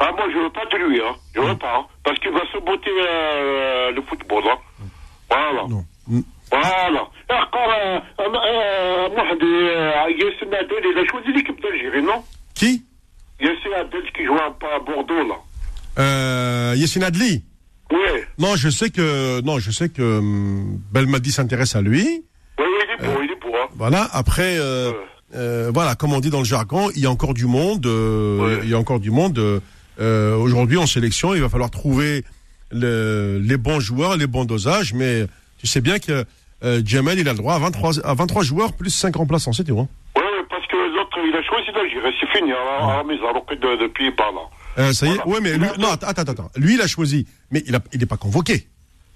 Ah, 0.00 0.10
moi, 0.12 0.26
je 0.32 0.38
veux 0.38 0.50
pas 0.50 0.64
de 0.66 0.76
lui, 0.84 1.00
hein. 1.00 1.14
Je 1.34 1.40
veux 1.40 1.56
pas, 1.56 1.76
hein. 1.78 1.86
Parce 2.02 2.18
qu'il 2.18 2.30
va 2.32 2.40
saboter 2.52 2.90
euh, 2.90 3.90
le 3.92 4.02
football, 4.02 4.42
hein. 4.46 4.58
Voilà. 5.30 5.62
Non. 5.68 5.84
Mm. 6.08 6.20
Voilà. 6.50 7.08
Et 7.30 7.32
encore, 7.32 7.70
euh, 7.70 7.98
euh, 8.20 8.24
euh, 8.24 9.08
Mohamed, 9.10 9.42
Yassine 10.20 10.54
Adel, 10.54 10.84
il 10.92 10.98
a 10.98 11.10
choisi 11.10 11.32
l'équipe 11.32 11.60
d'Algérie, 11.62 12.02
non? 12.02 12.22
Qui? 12.54 12.84
Yassine 13.40 13.72
Adel 13.80 14.02
qui 14.16 14.24
joue 14.24 14.34
à 14.36 14.50
Bordeaux, 14.80 15.26
là. 15.28 15.34
euh, 15.98 16.74
Yassine 16.76 17.02
Adli. 17.04 17.42
Non, 18.38 18.56
je 18.56 18.68
sais 18.68 18.90
que. 18.90 19.40
Non, 19.42 19.58
je 19.58 19.70
sais 19.70 19.88
que 19.88 20.18
hum, 20.18 20.80
Belmadi 20.92 21.30
s'intéresse 21.32 21.76
à 21.76 21.82
lui. 21.82 22.02
Oui, 22.58 22.64
oui, 22.66 22.66
il 22.88 23.04
est 23.04 23.06
beau, 23.14 23.20
il 23.22 23.30
est 23.30 23.40
beau, 23.40 23.54
hein. 23.56 23.66
Voilà. 23.76 24.08
Après, 24.12 24.56
euh, 24.58 24.92
euh, 25.34 25.70
voilà, 25.72 25.94
comme 25.94 26.12
on 26.12 26.20
dit 26.20 26.30
dans 26.30 26.38
le 26.40 26.44
jargon, 26.44 26.90
il 26.96 27.02
y 27.02 27.06
a 27.06 27.10
encore 27.10 27.34
du 27.34 27.46
monde. 27.46 27.86
euh, 27.86 28.38
Ouais. 28.56 28.60
Il 28.64 28.70
y 28.70 28.74
a 28.74 28.78
encore 28.78 29.00
du 29.00 29.10
monde. 29.10 29.38
euh, 29.38 29.60
euh, 30.00 30.36
Aujourd'hui, 30.36 30.76
en 30.78 30.86
sélection, 30.86 31.34
il 31.34 31.40
va 31.40 31.48
falloir 31.48 31.70
trouver 31.70 32.24
le- 32.72 33.38
les 33.42 33.56
bons 33.56 33.78
joueurs, 33.80 34.16
les 34.16 34.26
bons 34.26 34.44
dosages. 34.44 34.92
Mais 34.94 35.26
tu 35.58 35.66
sais 35.66 35.80
bien 35.80 35.98
que 35.98 36.24
euh, 36.64 36.80
Jamel, 36.84 37.18
il 37.18 37.28
a 37.28 37.32
le 37.32 37.38
droit 37.38 37.54
à 37.54 37.58
23, 37.58 38.00
à 38.06 38.14
23 38.14 38.42
joueurs 38.42 38.72
plus 38.72 38.90
5 38.90 39.14
remplaçants, 39.16 39.52
c'est 39.52 39.64
tout. 39.64 39.78
Hein. 39.78 39.88
Ouais, 40.16 40.22
parce 40.48 40.66
que 40.66 40.76
l'autre, 40.76 41.18
il 41.24 41.34
a 41.36 41.42
choisi 41.42 41.68
l'Algérie, 41.74 42.14
c'est 42.20 42.38
fini, 42.38 42.52
hein, 42.52 42.88
à 42.88 42.96
la 42.98 43.04
maison, 43.04 43.28
alors 43.28 43.44
que 43.44 43.54
de- 43.54 43.82
depuis 43.82 44.10
par 44.12 44.32
là. 44.32 44.40
Euh, 44.78 44.92
ça 44.92 45.06
y 45.06 45.10
est. 45.14 45.22
Ouais, 45.24 45.40
mais 45.40 45.56
lui, 45.56 45.66
non, 45.78 45.88
attends, 45.90 46.06
attends, 46.08 46.22
attends. 46.22 46.50
Lui, 46.56 46.74
il 46.74 46.80
a 46.80 46.86
choisi, 46.86 47.26
mais 47.50 47.62
il 47.66 47.74
a, 47.74 47.80
il 47.92 48.00
n'est 48.00 48.06
pas 48.06 48.16
convoqué. 48.16 48.66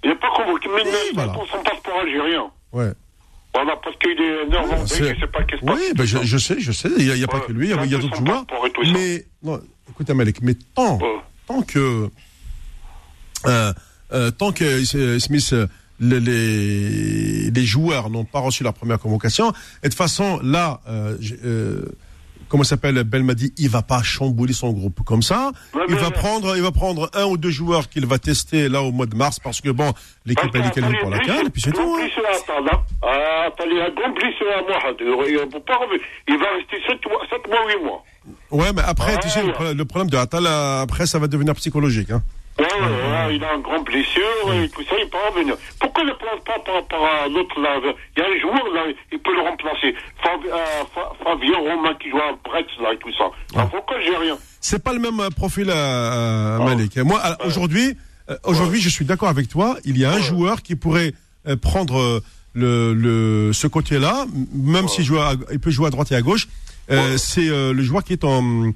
Il 0.05 0.11
n'est 0.11 0.17
pas 0.17 0.31
convoqué, 0.37 0.69
mais 0.69 0.83
Oui, 0.85 0.97
il 1.11 1.15
voilà. 1.15 1.33
attend 1.33 1.47
son 1.51 1.63
passeport 1.63 2.01
algérien. 2.01 2.45
Ouais. 2.73 2.93
Voilà, 3.55 3.75
parce 3.83 3.97
qu'il 3.99 4.11
est 4.13 4.87
C'est- 4.87 5.15
je 5.15 5.21
sais 5.21 5.27
pas 5.27 5.43
qu'est-ce 5.43 5.65
Oui, 5.65 5.93
ben 5.97 6.05
je, 6.05 6.19
je 6.23 6.39
sais, 6.39 6.61
je 6.61 6.71
sais. 6.71 6.89
Il 6.99 7.05
n'y 7.07 7.11
a, 7.11 7.17
y 7.17 7.25
a 7.25 7.29
pas 7.29 7.41
que 7.41 7.51
lui, 7.53 7.67
il 7.69 7.71
y 7.71 7.73
a, 7.95 7.99
d'autres 7.99 8.15
joueurs. 8.17 8.45
Mais 8.93 9.27
non, 9.43 9.61
écoute, 9.91 10.09
Amalek, 10.11 10.43
mais 10.43 10.55
tant, 10.75 10.99
Ouais. 10.99 11.17
tant 11.49 11.63
que 11.63 12.09
euh, 13.47 13.73
euh, 14.13 14.31
tant 14.31 14.53
que 14.53 14.85
Smith, 14.85 15.51
euh, 15.53 15.67
le- 16.01 16.19
les, 16.19 17.51
les 17.51 17.65
joueurs 17.67 18.11
n'ont 18.11 18.25
pas 18.25 18.41
reçu 18.41 18.63
la 18.63 18.73
première 18.73 18.99
convocation, 18.99 19.51
et 19.83 19.87
de 19.87 19.89
toute 19.89 19.95
façon, 19.95 20.39
là, 20.43 20.81
euh, 20.89 21.17
euh, 21.45 21.85
comment 22.49 22.65
s'appelle, 22.65 23.03
Belmadi, 23.05 23.53
il 23.59 23.69
va 23.69 23.83
pas 23.83 24.03
chambouler 24.03 24.53
son 24.53 24.73
groupe 24.73 25.01
comme 25.05 25.23
ça. 25.23 25.51
Ouais, 25.75 25.83
il 25.89 25.95
va 25.97 26.11
prendre, 26.11 26.57
il 26.57 26.63
va 26.63 26.73
prendre 26.73 27.11
un 27.15 27.25
ou 27.27 27.37
deux 27.37 27.51
joueurs 27.51 27.89
qu'il 27.89 28.07
va 28.07 28.19
tester 28.19 28.69
là 28.69 28.83
au 28.83 28.91
mois 28.93 29.07
de 29.07 29.15
mars 29.15 29.39
parce 29.41 29.61
que 29.61 29.71
bon, 29.71 29.93
l'équipe 30.27 30.51
elle 30.55 30.61
est 30.67 30.71
qualifiée 30.71 30.99
pour 31.01 31.11
la 31.11 31.19
CAN 31.21 31.47
et 31.47 31.51
puis 31.51 31.61
c'est 31.63 31.73
tout. 31.73 31.81
hein. 31.99 32.01
Il 36.29 36.39
va 36.39 36.47
rester 36.57 36.77
7 36.87 37.07
mois, 37.11 37.21
7 37.31 37.47
mois, 37.49 37.59
8 37.69 37.85
mois. 37.85 38.05
Ouais, 38.51 38.73
mais 38.75 38.83
après, 38.85 39.15
Ah, 39.17 39.19
tu 39.19 39.29
sais, 39.29 39.43
le, 39.43 39.85
problème- 39.85 40.11
de 40.11 40.17
Atal, 40.17 40.47
après, 40.47 41.07
ça 41.07 41.19
va 41.19 41.27
devenir 41.29 41.55
psychologique. 41.55 42.11
Hein. 42.11 42.23
Ouais, 42.59 42.65
ouais, 42.65 43.27
ouais, 43.27 43.37
il 43.37 43.45
a 43.45 43.53
un 43.55 43.59
grand 43.61 43.81
blessure 43.83 44.53
et 44.53 44.69
tout 44.71 44.83
ça, 44.89 44.97
il 45.01 45.09
peut 45.09 45.17
revenir. 45.33 45.55
Pourquoi 45.81 46.03
ne 46.05 46.11
prend 46.13 46.37
pas 46.45 46.59
par 46.65 46.75
rapport 46.75 47.07
à 47.07 47.29
l'autre 47.29 47.61
là 47.61 47.79
Il 48.17 48.21
y 48.21 48.23
a 48.23 48.27
un 48.29 48.41
joueur 48.41 48.73
là, 48.75 48.83
il 49.13 49.19
peut 49.21 49.33
le 49.35 49.43
remplacer. 49.43 49.95
Fav- 50.23 50.45
euh, 50.53 50.85
Fa- 50.95 51.13
Fabien 51.23 51.57
Romain 51.57 51.95
qui 52.03 52.11
joue 52.11 52.19
à 52.19 52.33
Brest 52.45 52.69
là 52.83 52.93
et 52.95 52.99
tout 52.99 53.13
ça. 53.17 53.31
Alors, 53.55 53.71
pourquoi 53.71 54.01
j'ai 54.01 54.17
rien? 54.17 54.37
C'est 54.61 54.83
pas 54.83 54.93
le 54.93 54.99
même 54.99 55.21
euh, 55.21 55.31
profil, 55.31 55.71
euh, 55.71 55.73
euh, 55.75 56.59
Ah. 56.61 56.65
Malik. 56.65 56.97
Moi, 56.99 57.21
aujourd'hui, 57.47 57.97
aujourd'hui, 58.45 58.81
je 58.81 58.89
suis 58.89 59.05
d'accord 59.05 59.29
avec 59.29 59.49
toi. 59.49 59.77
Il 59.85 59.97
y 59.97 60.05
a 60.05 60.11
un 60.13 60.21
joueur 60.21 60.63
qui 60.63 60.75
pourrait 60.75 61.13
prendre 61.63 62.21
le, 62.55 62.93
le, 62.93 63.53
ce 63.53 63.69
côté-là, 63.69 64.27
même 64.53 64.89
s'il 64.89 65.05
joue, 65.05 65.19
à- 65.19 65.35
il 65.53 65.61
peut 65.61 65.71
jouer 65.71 65.87
à 65.87 65.91
droite 65.91 66.11
et 66.11 66.17
à 66.17 66.23
gauche. 66.23 66.49
Euh, 66.91 67.17
C'est 67.19 67.47
le 67.49 67.83
joueur 67.83 68.03
qui 68.03 68.15
est 68.15 68.25
en 68.25 68.73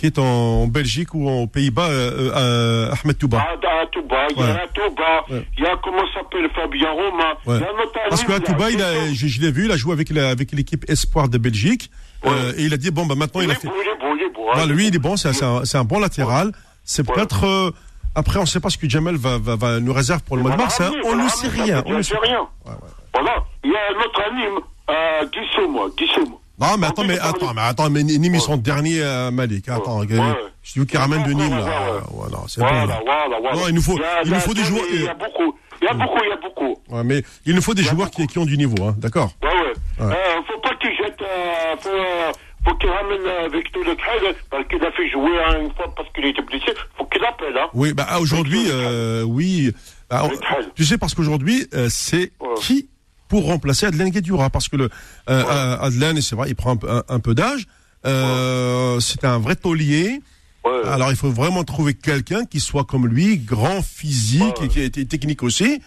qui 0.00 0.06
est 0.06 0.18
en 0.18 0.66
Belgique 0.66 1.14
ou 1.14 1.28
aux 1.28 1.46
Pays-Bas, 1.46 1.88
euh, 1.90 2.32
euh, 2.34 2.90
Ahmed 3.04 3.18
Touba. 3.18 3.38
Ah, 3.46 3.52
à 3.82 3.86
Touba, 3.86 4.16
il 4.30 4.36
y 4.38 4.40
Ouais. 4.40 4.48
a 4.50 4.66
Touba, 4.68 5.24
Ouais. 5.30 5.46
il 5.58 5.62
y 5.62 5.66
a 5.66 5.76
comment 5.82 6.02
s'appelle 6.14 6.48
Fabien 6.54 6.90
Romain. 6.90 7.34
Ouais. 7.46 7.56
Il 7.58 7.60
y 7.60 7.64
a 7.64 7.72
notre 7.72 7.98
ami, 8.00 8.08
Parce 8.08 8.24
que 8.24 8.32
à 8.32 8.38
là, 8.38 8.40
Touba, 8.40 8.70
il 8.70 8.82
a, 8.82 9.12
je, 9.12 9.26
je 9.26 9.40
l'ai 9.42 9.50
vu, 9.52 9.66
il 9.66 9.70
a 9.72 9.76
joué 9.76 9.92
avec 9.92 10.08
la- 10.10 10.30
avec 10.30 10.52
l'équipe 10.52 10.88
Espoir 10.88 11.28
de 11.28 11.36
Belgique. 11.36 11.90
Ouais. 12.24 12.30
Euh, 12.32 12.52
et 12.56 12.62
il 12.64 12.72
a 12.72 12.76
dit 12.78 12.90
bon 12.90 13.04
bah 13.06 13.14
maintenant 13.14 13.40
Il 13.42 13.48
il 13.48 13.50
a 13.52 13.54
fait. 13.56 13.68
beau, 13.68 13.74
il 13.82 13.88
est 13.88 14.00
beau, 14.00 14.16
il 14.16 14.22
est 14.22 14.30
beau. 14.34 14.46
hein. 14.48 14.52
Voilà, 14.54 14.72
lui, 14.72 14.86
il 14.88 14.94
est 14.94 14.98
bon, 14.98 15.16
c'est 15.16 15.28
un, 15.44 15.62
un 15.74 15.84
bon 15.84 15.98
latéral. 16.00 16.52
C'est 16.84 17.06
Ouais. 17.08 17.14
peut-être. 17.14 17.44
euh, 17.46 17.70
après, 18.14 18.38
on 18.38 18.42
ne 18.42 18.46
sait 18.46 18.60
pas 18.60 18.70
ce 18.70 18.78
que 18.78 18.88
Jamel 18.88 19.16
va, 19.16 19.36
va, 19.38 19.54
va 19.56 19.80
nous 19.80 19.92
réserve 19.92 20.22
pour 20.22 20.36
le 20.36 20.42
mois 20.42 20.52
de 20.52 20.56
mars. 20.56 20.80
hein. 20.80 20.92
On 21.04 21.14
ne 21.16 21.28
sait 21.28 21.48
rien. 21.48 21.82
On 21.86 21.92
ne 21.98 22.02
sait 22.02 22.16
rien. 22.22 22.40
Ouais, 22.64 22.72
ouais. 22.72 22.88
Voilà. 23.14 23.36
Il 23.64 23.70
y 23.70 23.74
a 23.76 23.92
notre 23.98 24.22
ami, 24.30 24.42
euh, 24.90 25.26
Guissoum, 25.26 25.90
Guissoum. 25.96 26.34
Non, 26.60 26.76
mais 26.78 26.86
attends, 26.86 27.02
En 27.02 27.06
mais 27.06 27.18
attends, 27.18 27.54
mais 27.54 27.60
attends, 27.62 27.90
mais 27.90 28.02
Nîmes, 28.02 28.34
ils 28.34 28.40
sont 28.40 28.56
derniers 28.56 29.02
à 29.02 29.30
Malik. 29.30 29.68
Attends, 29.68 30.00
Ouais. 30.00 30.06
que- 30.06 30.14
Ouais. 30.14 30.36
c'est 30.62 30.78
vous 30.80 30.86
qui 30.86 30.96
ramène 30.96 31.22
de 31.24 31.32
Nîmes, 31.32 31.50
là. 31.58 32.02
Voilà, 32.12 32.36
c'est 32.48 32.60
Voilà, 32.60 32.86
bon, 32.86 33.04
là. 33.06 33.54
Non, 33.54 33.68
il 33.68 33.74
nous 33.74 33.82
faut- 33.82 33.98
il 34.24 34.30
nous 34.30 34.40
faut 34.40 34.54
des 34.54 34.64
joueurs- 34.64 34.84
Il 34.92 35.02
y 35.02 35.08
a 35.08 35.14
beaucoup. 35.14 35.54
Il 35.82 35.86
y 35.86 35.88
a 35.88 35.94
beaucoup, 35.94 36.18
il 36.22 36.28
y 36.28 36.32
a 36.32 36.36
beaucoup. 36.36 36.76
Ouais, 36.90 37.04
mais 37.04 37.22
il 37.46 37.54
nous 37.54 37.62
faut 37.62 37.72
des 37.72 37.82
joueurs 37.82 38.10
qui, 38.10 38.26
qui 38.26 38.38
ont 38.38 38.44
du 38.44 38.58
niveau, 38.58 38.84
hein, 38.84 38.94
d'accord 38.98 39.30
Ouais, 39.42 39.48
ouais. 39.48 40.04
Ouais. 40.06 40.12
Euh, 40.14 40.42
faut 40.46 40.60
pas 40.60 40.74
qu'il 40.76 40.94
jette, 40.94 41.20
euh, 41.22 41.76
faut, 41.80 41.88
euh, 41.88 42.32
faut 42.66 42.74
qu'il 42.74 42.90
ramène 42.90 43.20
euh, 43.24 43.48
Victor 43.50 43.82
Le 43.84 43.96
Trade, 43.96 44.36
parce 44.50 44.68
qu'il 44.68 44.84
a 44.84 44.92
fait 44.92 45.08
jouer 45.08 45.30
hein, 45.46 45.60
une 45.62 45.72
fois 45.74 45.86
parce 45.96 46.08
qu'il 46.12 46.26
était 46.26 46.42
blessé. 46.42 46.74
Faut 46.98 47.06
qu'il 47.06 47.24
appelle, 47.24 47.56
hein. 47.56 47.68
Oui, 47.72 47.94
bah 47.94 48.04
ah, 48.10 48.20
aujourd'hui, 48.20 48.64
euh, 48.70 49.22
oui. 49.22 49.72
Ah, 50.10 50.26
on- 50.26 50.30
tu 50.74 50.84
sais, 50.84 50.98
parce 50.98 51.14
qu'aujourd'hui, 51.14 51.66
euh, 51.72 51.86
c'est 51.88 52.32
qui 52.60 52.88
pour 53.30 53.46
remplacer 53.46 53.86
Adelaine 53.86 54.10
Guedura 54.10 54.50
parce 54.50 54.68
que 54.68 54.76
le 54.76 54.90
euh, 55.30 55.42
ouais. 55.42 56.00
Euh, 56.02 56.20
c'est 56.20 56.36
vrai, 56.36 56.50
il 56.50 56.56
prend 56.56 56.76
un, 56.86 57.02
un 57.08 57.20
peu 57.20 57.34
d'âge. 57.34 57.66
Euh, 58.04 58.96
ouais. 58.96 59.00
C'est 59.00 59.24
un 59.24 59.38
vrai 59.38 59.56
taulier. 59.56 60.20
Ouais. 60.64 60.82
Alors 60.86 61.10
il 61.10 61.16
faut 61.16 61.30
vraiment 61.30 61.64
trouver 61.64 61.94
quelqu'un 61.94 62.44
qui 62.44 62.60
soit 62.60 62.84
comme 62.84 63.06
lui, 63.06 63.38
grand 63.38 63.82
physique 63.82 64.60
et 64.62 64.68
qui 64.68 65.06
technique 65.06 65.42
aussi. 65.42 65.80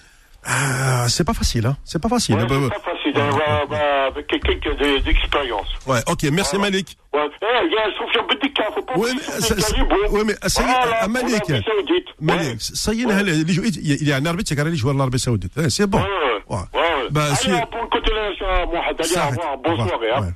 Euh, 0.49 1.07
c'est 1.07 1.23
pas 1.23 1.33
facile, 1.33 1.65
hein. 1.67 1.77
C'est 1.85 2.01
pas 2.01 2.09
facile. 2.09 2.35
Hein, 2.35 2.47
bah, 2.49 2.55
c'est 2.61 2.69
pas 2.69 2.75
bah, 2.75 2.91
facile. 2.91 3.21
Hein. 3.21 3.29
Bah, 3.37 3.63
bah, 3.69 4.05
avec 4.07 4.27
quelqu'un 4.27 4.73
d'expérience. 5.05 5.67
Ouais, 5.87 5.99
ok, 6.07 6.23
merci 6.31 6.55
voilà. 6.55 6.71
Malik. 6.71 6.97
Ouais, 7.13 7.21
eh, 7.41 7.45
il 7.65 7.71
y 7.71 7.77
a 7.77 7.85
un 7.85 8.27
petit 8.27 8.51
faut 8.73 8.81
pas 8.81 8.97
ouais, 8.97 9.11
mais, 9.13 9.21
ça, 9.21 9.55
ouais, 10.09 10.23
mais 10.25 10.33
ça 10.47 10.63
y 10.63 10.65
est, 10.65 10.95
ah, 10.99 11.07
Malik. 11.07 11.49
Malik, 12.19 12.57
ça 12.59 12.93
y 12.93 13.01
est, 13.03 13.77
il 13.77 14.07
y 14.07 14.11
a 14.11 14.17
un 14.17 14.25
arbitre 14.25 14.47
qui 14.47 14.53
a 14.53 14.55
regardé 14.55 14.75
jouer 14.75 14.93
l'Arabie 14.93 15.19
Saoudite. 15.19 15.53
Eh, 15.57 15.69
c'est 15.69 15.87
bon. 15.87 15.99
Ouais, 16.49 16.57
ouais. 16.73 17.09
Bah, 17.11 17.25
Allez, 17.25 17.35
si- 17.37 17.47
on 17.51 17.65
peut 17.67 17.87
continuer 17.91 18.35
ça, 18.39 18.65
Mohamed. 18.65 19.03
Ça 19.05 19.25
au 19.27 19.29
revoir. 19.29 19.57
Bonne 19.63 19.75
soirée, 19.87 20.11
hein. 20.15 20.21
Ouais. 20.21 20.33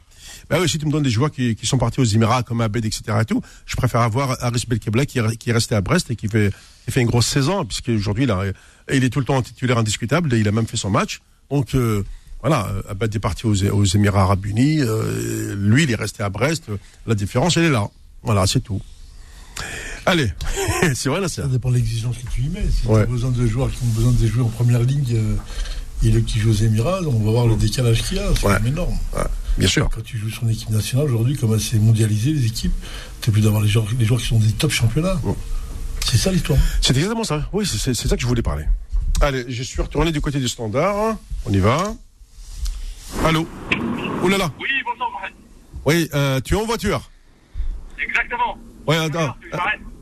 Bah 0.49 0.57
oui, 0.61 0.69
si 0.69 0.77
tu 0.77 0.85
me 0.85 0.91
donnes 0.91 1.03
des 1.03 1.09
joueurs 1.09 1.29
qui, 1.31 1.55
qui 1.55 1.65
sont 1.65 1.77
partis 1.77 1.99
aux 1.99 2.05
Émirats 2.05 2.41
comme 2.43 2.61
Abed, 2.61 2.85
etc. 2.85 3.03
et 3.21 3.25
tout, 3.25 3.41
je 3.65 3.75
préfère 3.75 3.99
avoir 4.01 4.37
Aris 4.41 4.63
Belkebla 4.67 5.05
qui, 5.05 5.19
est- 5.19 5.35
qui 5.37 5.49
est 5.49 5.53
resté 5.53 5.75
à 5.75 5.81
Brest 5.81 6.09
et 6.09 6.15
qui 6.15 6.29
fait, 6.29 6.51
qui 6.85 6.91
fait 6.91 7.01
une 7.01 7.07
grosse 7.07 7.27
saison, 7.27 7.65
puisque 7.65 7.89
aujourd'hui 7.89 8.23
il, 8.23 8.31
a- 8.31 8.43
il 8.93 9.03
est 9.03 9.09
tout 9.09 9.19
le 9.19 9.25
temps 9.25 9.41
titulaire 9.41 9.77
indiscutable 9.77 10.33
et 10.33 10.39
il 10.39 10.47
a 10.47 10.51
même 10.53 10.65
fait 10.67 10.77
son 10.77 10.89
match. 10.89 11.19
Donc 11.51 11.75
euh, 11.75 12.03
voilà, 12.41 12.67
euh, 12.67 12.81
Abed 12.89 13.13
est 13.13 13.19
parti 13.19 13.45
aux, 13.45 13.61
aux 13.73 13.83
Émirats 13.83 14.21
Arabes 14.21 14.45
Unis, 14.45 14.79
euh, 14.81 15.53
lui 15.57 15.83
il 15.83 15.91
est 15.91 15.95
resté 15.95 16.23
à 16.23 16.29
Brest. 16.29 16.65
La 17.05 17.15
différence 17.15 17.57
elle 17.57 17.65
est 17.65 17.69
là. 17.69 17.87
Voilà, 18.23 18.47
c'est 18.47 18.61
tout. 18.61 18.81
Allez, 20.05 20.31
c'est 20.95 21.09
vrai 21.09 21.19
là, 21.19 21.27
c'est. 21.27 21.41
Ça 21.41 21.47
dépend 21.47 21.69
de 21.71 21.75
l'exigence 21.75 22.15
que 22.17 22.29
tu 22.31 22.43
y 22.43 22.47
mets. 22.49 22.63
Si 22.71 22.87
Ouais. 22.87 22.99
tu 22.99 23.03
as 23.03 23.05
besoin 23.11 23.31
de 23.31 23.45
joueurs 23.47 23.69
qui 23.69 23.83
ont 23.83 23.87
besoin 23.87 24.11
de 24.13 24.27
jouer 24.27 24.43
en 24.43 24.49
première 24.49 24.79
ligne 24.81 25.03
euh, 25.13 25.35
et 26.03 26.11
le 26.11 26.21
qui 26.21 26.39
joue 26.39 26.51
aux 26.51 26.53
Émirats, 26.53 26.99
on 27.05 27.19
va 27.25 27.31
voir 27.31 27.47
le 27.47 27.55
décalage 27.55 28.03
qu'il 28.03 28.17
y 28.17 28.19
a. 28.19 28.33
C'est 28.35 28.47
Ouais. 28.47 28.57
énorme. 28.65 28.97
Bien 29.57 29.67
sûr. 29.67 29.89
Quand 29.89 30.01
tu 30.03 30.17
joues 30.17 30.29
sur 30.29 30.43
une 30.43 30.51
équipe 30.51 30.69
nationale 30.69 31.05
aujourd'hui, 31.07 31.35
comme 31.35 31.57
c'est 31.59 31.79
mondialisé 31.79 32.31
les 32.31 32.45
équipes, 32.45 32.73
tu 33.21 33.31
plus 33.31 33.41
d'avoir 33.41 33.61
les 33.61 33.67
joueurs, 33.67 33.87
les 33.97 34.05
joueurs 34.05 34.19
qui 34.21 34.27
sont 34.27 34.37
des 34.39 34.51
top 34.51 34.71
championnats. 34.71 35.19
Ouais. 35.23 35.33
C'est 36.05 36.17
ça 36.17 36.31
l'histoire. 36.31 36.59
C'est 36.81 36.95
exactement 36.95 37.23
ça. 37.23 37.49
Oui, 37.51 37.65
c'est- 37.65 37.93
ça 37.93 38.15
que 38.15 38.21
je 38.21 38.27
voulais 38.27 38.43
parler. 38.43 38.65
Allez, 39.19 39.45
je 39.49 39.63
suis 39.63 39.81
retourné 39.81 40.11
du 40.11 40.21
côté 40.21 40.39
du 40.39 40.47
standard. 40.47 41.17
On 41.45 41.51
y 41.51 41.57
va. 41.57 41.95
Allô? 43.25 43.47
Oh 44.23 44.27
là 44.27 44.37
là. 44.37 44.51
Oui, 44.59 44.67
bonsoir, 44.85 45.09
Mohamed. 45.11 45.33
Oui, 45.85 46.09
euh, 46.13 46.39
tu 46.41 46.53
es 46.53 46.57
en 46.57 46.65
voiture. 46.65 47.09
Exactement. 47.99 48.57
Ouais, 48.85 48.97
attends. 48.97 49.35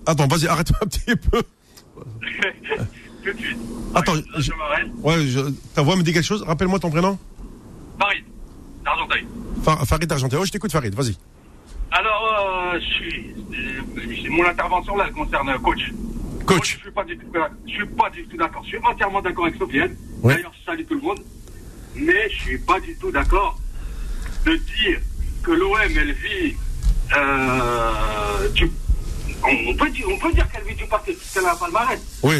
Attends, 0.05 0.27
vas-y, 0.27 0.47
arrête-toi 0.47 0.77
un 0.83 0.87
petit 0.87 1.15
peu. 1.15 1.41
Tout 3.25 3.33
de 3.33 3.39
suite. 3.39 3.57
Attends, 3.95 4.13
je- 4.15 4.41
je 4.41 4.51
m'arrête. 4.53 4.87
Ouais, 5.01 5.25
je- 5.27 5.51
ta 5.73 5.81
voix 5.81 5.95
me 5.95 6.03
dit 6.03 6.13
quelque 6.13 6.23
chose. 6.25 6.43
Rappelle-moi 6.43 6.79
ton 6.79 6.89
prénom. 6.91 7.17
Paris, 7.97 8.23
d'Argenteuil. 8.83 9.25
Fa- 9.63 9.83
Farid 9.85 10.11
Argentin. 10.11 10.37
Oh, 10.39 10.45
je 10.45 10.51
t'écoute, 10.51 10.71
Farid, 10.71 10.93
vas-y. 10.93 11.17
Alors, 11.91 12.73
euh, 12.73 12.79
je 12.79 12.85
suis, 12.85 13.33
euh, 13.53 14.29
mon 14.29 14.45
intervention 14.45 14.95
là 14.97 15.05
elle 15.07 15.13
concerne 15.13 15.47
coach. 15.61 15.91
Moi, 15.91 16.43
Coach. 16.45 16.75
je 16.75 16.81
suis 16.81 16.91
pas 16.91 17.03
du 17.03 17.17
tout, 17.17 17.25
je 17.65 17.71
suis 17.71 17.85
pas 17.87 18.09
du 18.11 18.27
tout 18.27 18.37
d'accord. 18.37 18.61
Je 18.63 18.69
suis 18.69 18.77
entièrement 18.85 19.21
d'accord 19.21 19.45
avec 19.45 19.57
Sofiane. 19.57 19.95
Ouais. 20.21 20.35
D'ailleurs, 20.35 20.51
je 20.59 20.65
salue 20.65 20.85
tout 20.87 20.95
le 20.95 21.01
monde. 21.01 21.19
Mais 21.95 22.29
je 22.29 22.35
suis 22.41 22.57
pas 22.59 22.79
du 22.81 22.95
tout 22.97 23.09
d'accord 23.11 23.57
de 24.45 24.55
dire 24.55 24.99
que 25.41 25.51
l'OM 25.51 25.77
elle 25.81 26.11
vit 26.13 26.55
euh, 27.15 28.49
du, 28.53 28.69
on, 29.43 29.71
on 29.71 29.75
peut 29.75 29.89
dire, 29.89 30.05
on 30.09 30.19
peut 30.19 30.33
dire 30.33 30.47
qu'elle 30.51 30.63
vit 30.65 30.75
du 30.75 30.85
passé 30.85 31.13
puisqu'elle 31.13 31.45
a 31.45 31.53
un 31.53 31.55
palmarès. 31.55 31.99
Oui. 32.23 32.35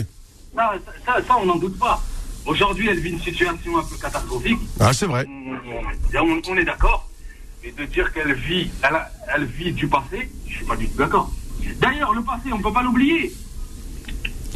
Ça, 0.55 0.73
ça, 1.05 1.17
ça, 1.27 1.37
on 1.37 1.45
n'en 1.45 1.55
doute 1.57 1.77
pas. 1.77 2.01
Aujourd'hui, 2.45 2.87
elle 2.89 2.99
vit 2.99 3.09
une 3.11 3.21
situation 3.21 3.77
un 3.77 3.83
peu 3.83 3.95
catastrophique. 3.97 4.59
Ah, 4.79 4.93
c'est 4.93 5.05
vrai. 5.07 5.25
On, 5.27 5.55
on- 6.21 6.41
on 6.47 6.57
est 6.57 6.63
d'accord. 6.63 7.09
Mais 7.63 7.71
de 7.71 7.85
dire 7.85 8.13
qu'elle 8.13 8.33
vit, 8.35 8.69
elle, 8.83 9.01
elle 9.33 9.45
vit 9.45 9.71
du 9.73 9.87
passé, 9.87 10.29
je 10.47 10.55
suis 10.57 10.65
pas 10.65 10.75
du 10.75 10.87
tout 10.87 10.97
d'accord. 10.97 11.31
D'ailleurs, 11.79 12.13
le 12.13 12.21
passé, 12.23 12.51
on 12.53 12.59
peut 12.61 12.71
pas 12.71 12.83
l'oublier. 12.83 13.33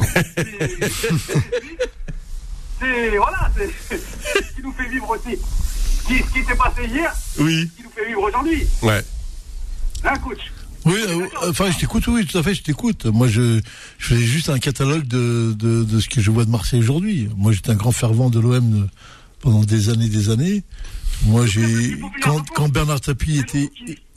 C'est- 2.80 3.16
voilà, 3.18 3.50
c'est 3.54 3.70
ce 3.98 4.54
qui 4.54 4.62
nous 4.62 4.72
fait 4.72 4.88
vivre 4.88 5.10
aussi. 5.10 5.36
Ce 5.36 6.06
qui, 6.06 6.18
ce 6.20 6.32
qui 6.32 6.42
s'est 6.44 6.54
passé 6.56 6.86
hier, 6.86 7.12
Oui. 7.38 7.68
ce 7.70 7.76
qui 7.76 7.82
nous 7.82 7.90
fait 7.90 8.06
vivre 8.06 8.22
aujourd'hui. 8.22 8.66
Ouais. 8.82 9.04
Hein, 10.04 10.16
coach? 10.18 10.50
Oui, 10.86 10.94
euh, 11.08 11.26
enfin, 11.48 11.70
je 11.70 11.78
t'écoute, 11.78 12.06
oui, 12.08 12.24
tout 12.26 12.38
à 12.38 12.42
fait, 12.42 12.54
je 12.54 12.62
t'écoute. 12.62 13.04
Moi, 13.06 13.28
je, 13.28 13.60
je 13.98 14.06
faisais 14.06 14.24
juste 14.24 14.48
un 14.48 14.58
catalogue 14.58 15.06
de, 15.06 15.54
de, 15.58 15.84
de 15.84 16.00
ce 16.00 16.08
que 16.08 16.20
je 16.20 16.30
vois 16.30 16.44
de 16.44 16.50
Marseille 16.50 16.80
aujourd'hui. 16.80 17.28
Moi, 17.36 17.52
j'étais 17.52 17.70
un 17.70 17.74
grand 17.74 17.92
fervent 17.92 18.30
de 18.30 18.40
l'OM 18.40 18.88
pendant 19.40 19.60
des 19.60 19.90
années, 19.90 20.08
des 20.08 20.30
années. 20.30 20.62
Moi, 21.26 21.44
j'ai, 21.46 21.98
quand, 22.22 22.48
quand 22.54 22.68
Bernard 22.70 23.00
Tapie 23.02 23.38
était, 23.38 23.70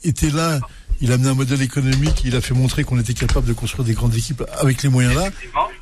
était 0.06 0.30
là, 0.30 0.60
il 1.02 1.12
a 1.12 1.16
amené 1.16 1.30
un 1.30 1.34
modèle 1.34 1.62
économique, 1.62 2.22
il 2.24 2.34
a 2.36 2.40
fait 2.40 2.54
montrer 2.54 2.86
qu'on 2.86 2.98
était 3.00 3.14
capable 3.14 3.46
de 3.46 3.54
construire 3.54 3.84
des 3.86 3.94
grandes 3.94 4.16
équipes 4.16 4.44
avec 4.62 4.84
les 4.84 4.90
moyens 4.90 5.16
là. 5.16 5.30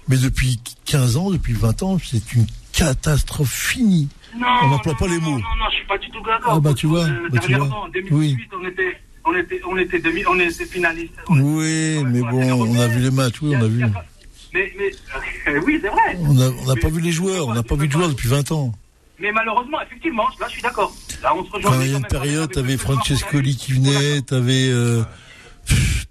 Mais 0.08 0.18
depuis 0.18 0.60
15 0.86 1.18
ans, 1.18 1.30
depuis 1.30 1.54
20 1.54 1.84
ans, 1.84 1.98
c'est 2.04 2.34
une 2.34 2.48
catastrophe 2.74 3.54
finie. 3.54 4.10
Non, 4.36 4.48
On 4.64 4.70
n'emploie 4.70 4.94
non, 4.94 4.98
pas 5.00 5.08
les 5.08 5.20
non, 5.20 5.22
mots. 5.32 5.38
Non, 5.38 5.56
non, 5.60 5.66
je 5.70 5.76
suis 5.76 5.86
pas 5.86 5.98
du 6.00 6.10
tout 6.10 6.22
d'accord. 6.26 6.54
Ah, 6.56 6.60
bah, 6.60 6.74
tu 6.74 6.88
vois, 6.88 7.04
Euh, 7.04 7.30
bah, 7.32 7.40
tu 7.40 7.54
vois. 7.54 7.66
en 7.68 7.90
2018, 7.90 8.50
on 8.60 8.66
était, 8.68 8.98
on 9.26 9.36
était, 9.36 9.62
on 9.68 9.78
était 9.78 10.00
demi, 10.00 10.24
on 10.28 10.40
était 10.40 10.66
finaliste. 10.66 11.14
On- 11.30 11.40
Oui, 11.40 12.04
mais 12.06 12.22
bon, 12.22 12.42
on 12.54 12.80
a 12.80 12.88
vu 12.88 13.00
les 13.02 13.12
matchs, 13.12 13.42
oui, 13.42 13.56
on 13.56 13.62
a 13.64 13.68
vu. 13.68 13.84
Mais, 14.54 14.74
mais 14.78 14.92
euh, 15.48 15.62
oui, 15.66 15.80
c'est 15.82 15.90
vrai. 15.90 16.18
On 16.20 16.34
n'a 16.34 16.76
pas 16.82 16.90
vu 16.90 17.02
les 17.02 17.12
joueurs, 17.12 17.48
on 17.48 17.54
n'a 17.54 17.64
pas 17.64 17.76
vu 17.76 17.88
de 17.88 17.92
joueurs 17.94 18.10
depuis 18.10 18.28
20 18.30 18.52
ans. 18.52 18.72
Mais 19.20 19.32
malheureusement, 19.32 19.78
effectivement, 19.86 20.24
là, 20.40 20.48
je 20.48 20.54
suis 20.54 20.62
d'accord. 20.64 20.92
Là, 21.22 21.36
on 21.36 21.46
se 21.46 21.52
rejoint. 21.52 21.72
Quand 21.72 21.82
il 21.82 21.92
y 21.92 21.94
a 21.94 21.98
une 22.00 22.06
période, 22.06 22.52
t'avais 22.52 22.76
Francescoli 22.78 23.56
qui 23.56 23.74
venait, 23.74 24.22
t'avais 24.22 24.68
euh, 24.70 25.04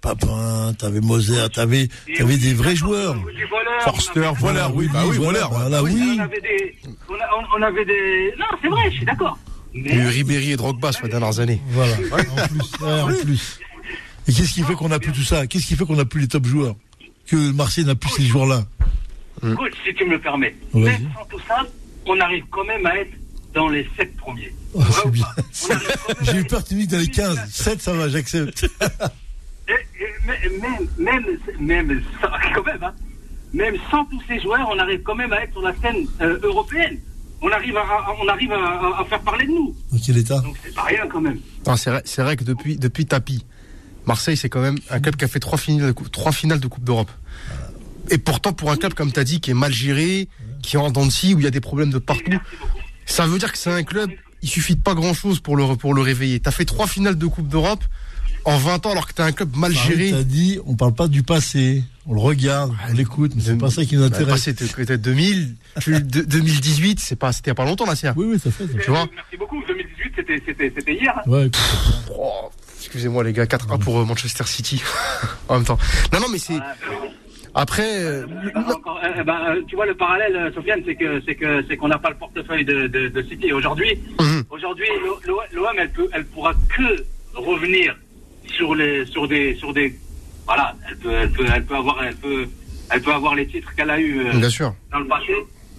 Papin, 0.01 0.73
t'avais 0.77 1.01
Moser, 1.01 1.47
t'avais 1.53 1.89
t'avais 2.17 2.37
des 2.37 2.53
vrais 2.53 2.75
joueurs. 2.75 3.15
Forster, 3.81 4.31
voilà, 4.39 4.69
oui, 4.73 4.87
bah 4.93 5.03
oui, 5.07 5.17
voilà. 5.17 5.49
On 5.51 5.83
oui. 5.83 6.19
avait 6.19 6.39
des, 6.41 6.75
on, 7.09 7.13
a- 7.15 7.17
on- 7.37 7.59
on 7.59 7.61
avait 7.63 7.83
des. 7.85 8.33
Non, 8.39 8.45
c'est 8.61 8.67
vrai, 8.69 8.89
je 8.91 8.95
suis 8.97 9.05
d'accord. 9.05 9.37
Il 9.73 9.85
y 9.87 9.89
a 9.89 9.93
eu 9.95 9.97
Mais 9.99 10.09
Ribéry 10.09 10.51
et 10.51 10.57
Drogba 10.57 10.91
sur 10.91 11.05
les 11.05 11.11
dernières 11.11 11.39
années. 11.39 11.61
Voilà. 11.69 11.93
En 11.95 12.47
plus, 12.47 12.85
ouais, 12.85 13.01
en 13.01 13.07
plus. 13.23 13.59
Et 14.27 14.33
qu'est-ce 14.33 14.53
qui 14.53 14.63
fait 14.63 14.73
qu'on 14.75 14.89
n'a 14.89 14.99
plus 14.99 15.11
tout 15.11 15.23
ça? 15.23 15.47
Qu'est-ce 15.47 15.65
qui 15.65 15.75
fait 15.75 15.85
qu'on 15.85 15.95
n'a 15.95 16.05
plus 16.05 16.21
les 16.21 16.27
top 16.27 16.45
joueurs? 16.45 16.75
Que 17.27 17.51
Marseille 17.53 17.85
n'a 17.85 17.95
plus 17.95 18.09
ces 18.09 18.23
joueurs-là? 18.23 18.65
Coach, 19.41 19.73
si 19.85 19.93
tu 19.95 20.05
me 20.05 20.11
le 20.11 20.19
permets, 20.19 20.53
même 20.73 21.09
sans 21.15 21.25
tout 21.25 21.39
ça, 21.47 21.65
on 22.05 22.19
arrive 22.19 22.43
quand 22.51 22.63
même 22.65 22.85
à 22.85 22.95
être 22.97 23.11
dans 23.55 23.69
les 23.69 23.87
sept 23.97 24.15
premiers. 24.17 24.53
Oh, 24.73 24.79
Ouais 24.79 24.85
C'est 24.93 25.09
bien. 25.11 25.25
J'ai 26.21 26.37
eu 26.37 26.43
peur 26.45 26.63
que 26.63 26.69
tu 26.69 26.75
me 26.75 26.79
dises 26.81 26.89
dans 26.89 26.97
les 26.99 27.07
15. 27.07 27.39
7, 27.49 27.81
ça 27.81 27.93
va, 27.93 28.07
j'accepte. 28.09 28.65
Et- 29.67 29.71
et 29.73 30.59
même, 30.59 30.87
même, 30.97 31.25
même, 31.59 32.01
quand 32.53 32.63
même, 32.65 32.83
hein, 32.83 32.93
même 33.53 33.75
sans 33.89 34.05
tous 34.05 34.21
ces 34.27 34.39
joueurs, 34.39 34.67
on 34.71 34.77
arrive 34.77 35.01
quand 35.01 35.15
même 35.15 35.33
à 35.33 35.41
être 35.43 35.51
sur 35.53 35.61
la 35.63 35.73
scène 35.81 36.05
euh, 36.21 36.39
européenne. 36.43 36.99
On 37.41 37.49
arrive, 37.51 37.75
à, 37.77 37.81
à- 37.81 38.15
on 38.21 38.27
arrive 38.27 38.51
à, 38.51 39.03
faire 39.09 39.21
parler 39.21 39.45
de 39.47 39.51
nous. 39.51 39.75
Dans 39.91 39.97
quel 39.97 40.17
état 40.17 40.39
Donc 40.39 40.55
c'est 40.63 40.73
pas 40.75 40.83
rien 40.83 41.07
quand 41.07 41.21
même. 41.21 41.39
Non, 41.65 41.75
c'est 41.75 41.89
vrai, 41.89 42.01
c'est 42.05 42.21
vrai 42.21 42.35
que 42.37 42.43
depuis, 42.43 42.77
depuis 42.77 43.05
Tapi, 43.05 43.45
Marseille, 44.05 44.37
c'est 44.37 44.49
quand 44.49 44.61
même 44.61 44.77
un 44.89 44.99
club 44.99 45.15
qui 45.15 45.25
a 45.25 45.27
fait 45.27 45.39
trois 45.39 45.57
finales 45.57 45.87
de, 45.87 45.91
coupe- 45.91 46.11
trois 46.11 46.31
finales 46.31 46.59
de 46.59 46.67
Coupe 46.67 46.83
d'Europe. 46.83 47.09
Et 48.09 48.17
pourtant, 48.17 48.53
pour 48.53 48.71
un 48.71 48.77
club, 48.77 48.93
comme 48.93 49.11
tu 49.11 49.19
as 49.19 49.23
dit, 49.23 49.39
qui 49.41 49.51
est 49.51 49.55
mal 49.55 49.71
géré, 49.71 50.27
qui 50.61 50.75
est 50.75 50.79
en 50.79 50.91
dents 50.91 51.05
de 51.05 51.11
scie, 51.11 51.33
où 51.33 51.39
il 51.39 51.43
y 51.43 51.47
a 51.47 51.51
des 51.51 51.61
problèmes 51.61 51.91
de 51.91 51.97
partout, 51.99 52.31
ça 53.05 53.25
veut 53.25 53.37
dire 53.39 53.51
que 53.51 53.57
c'est 53.57 53.71
un 53.71 53.83
club, 53.83 54.11
il 54.41 54.49
suffit 54.49 54.75
de 54.75 54.81
pas 54.81 54.93
grand 54.95 55.13
chose 55.13 55.39
pour 55.39 55.55
le, 55.55 55.75
pour 55.75 55.93
le 55.93 56.01
réveiller. 56.01 56.39
Tu 56.39 56.47
as 56.49 56.51
fait 56.51 56.65
trois 56.65 56.87
finales 56.87 57.17
de 57.17 57.25
Coupe 57.27 57.47
d'Europe 57.47 57.83
en 58.45 58.57
20 58.57 58.85
ans, 58.85 58.91
alors 58.91 59.07
que 59.07 59.13
tu 59.13 59.21
un 59.21 59.31
club 59.31 59.55
mal 59.55 59.71
géré. 59.71 60.11
T'as 60.11 60.23
dit, 60.23 60.59
on 60.65 60.75
parle 60.75 60.93
pas 60.93 61.07
du 61.07 61.23
passé. 61.23 61.83
On 62.07 62.13
le 62.15 62.19
regarde, 62.19 62.73
on 62.89 62.93
l'écoute, 62.93 63.33
mais 63.35 63.41
c'est 63.43 63.57
pas 63.57 63.69
ça 63.69 63.85
qui 63.85 63.95
nous 63.95 64.01
Bah, 64.01 64.07
intéresse. 64.07 64.27
passé, 64.27 64.55
c'était 64.57 64.73
peut-être 64.85 65.01
2000, 65.01 65.55
tu- 65.79 66.01
de- 66.01 66.21
2018, 66.21 66.99
c'est 66.99 67.15
pas, 67.15 67.31
c'était 67.31 67.49
il 67.49 67.51
y 67.51 67.51
a 67.51 67.55
pas 67.55 67.65
longtemps, 67.65 67.85
c'est. 67.95 68.09
Oui, 68.15 68.25
oui, 68.33 68.39
ça 68.39 68.49
fait. 68.49 68.65
Tu 68.83 68.89
vois 68.89 69.07
Merci 69.13 69.37
beaucoup. 69.37 69.61
2018, 69.67 70.13
c'était, 70.15 70.41
c'était, 70.45 70.73
c'était 70.75 70.93
hier. 70.95 71.13
hein. 71.17 71.29
Ouais, 71.29 71.49
Oh, 72.17 72.49
excusez-moi 72.79 73.23
les 73.23 73.33
gars, 73.33 73.45
4-1 73.45 73.77
pour 73.79 73.99
euh, 73.99 74.05
Manchester 74.05 74.45
City 74.47 74.81
en 75.47 75.55
même 75.55 75.63
temps. 75.65 75.77
Non, 76.11 76.19
non, 76.21 76.27
mais 76.31 76.39
c'est. 76.39 76.57
Après, 77.53 78.03
euh, 78.03 78.25
Ah, 78.55 78.65
encore, 78.73 78.99
euh, 79.03 79.19
euh, 79.19 79.23
bah, 79.23 79.53
tu 79.67 79.75
vois 79.75 79.85
le 79.85 79.93
parallèle, 79.95 80.51
Sofiane, 80.55 80.79
c'est 80.85 80.95
que 80.95 81.21
c'est 81.25 81.35
que 81.35 81.63
c'est 81.67 81.75
qu'on 81.77 81.89
n'a 81.89 81.99
pas 81.99 82.09
le 82.09 82.15
portefeuille 82.15 82.63
de, 82.65 82.87
de, 82.87 83.09
de 83.09 83.21
City. 83.23 83.47
Et 83.47 83.53
Aujourd'hui, 83.53 83.99
Mhm. 84.19 84.43
aujourd'hui, 84.49 84.85
l'O- 85.05 85.19
l'O- 85.27 85.41
l'OM, 85.53 85.75
elle 85.77 85.91
peut, 85.91 86.07
elle 86.13 86.25
pourra 86.25 86.53
que 86.75 87.03
revenir 87.35 87.95
sur 88.55 88.75
les, 88.75 89.05
sur 89.05 89.27
des, 89.27 89.55
sur 89.55 89.73
des, 89.73 89.97
voilà, 90.45 90.75
elle 90.89 90.97
peut, 90.97 91.11
elle 91.11 91.31
peut, 91.31 91.45
elle 91.53 91.65
peut 91.65 91.75
avoir, 91.75 92.03
elle 92.03 92.15
peut, 92.15 92.45
elle 92.89 93.01
peut 93.01 93.13
avoir 93.13 93.35
les 93.35 93.47
titres 93.47 93.73
qu'elle 93.75 93.89
a 93.89 93.99
eu 93.99 94.23
bien 94.33 94.49
sûr. 94.49 94.73
dans 94.91 94.99
le 94.99 95.07
passé, 95.07 95.33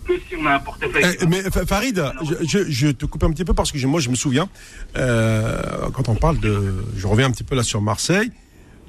que 0.07 0.15
si 0.29 0.35
on 0.41 0.47
a 0.47 0.55
un 0.55 0.59
portefeuille. 0.61 1.05
Eh, 1.21 1.27
mais 1.27 1.43
Fa- 1.43 1.67
Farid, 1.67 2.03
je, 2.29 2.47
je- 2.47 2.71
je 2.71 2.89
te 2.89 3.07
coupe 3.07 3.23
un 3.25 3.31
petit 3.31 3.45
peu 3.45 3.55
parce 3.55 3.71
que 3.73 3.87
moi 3.87 4.01
je 4.01 4.09
me 4.11 4.15
souviens 4.17 4.49
euh, 4.97 5.91
quand 5.95 6.09
on 6.09 6.15
parle 6.15 6.39
de, 6.41 6.85
je 6.97 7.07
reviens 7.07 7.27
un 7.27 7.31
petit 7.31 7.45
peu 7.45 7.55
là 7.55 7.63
sur 7.63 7.81
Marseille. 7.83 8.31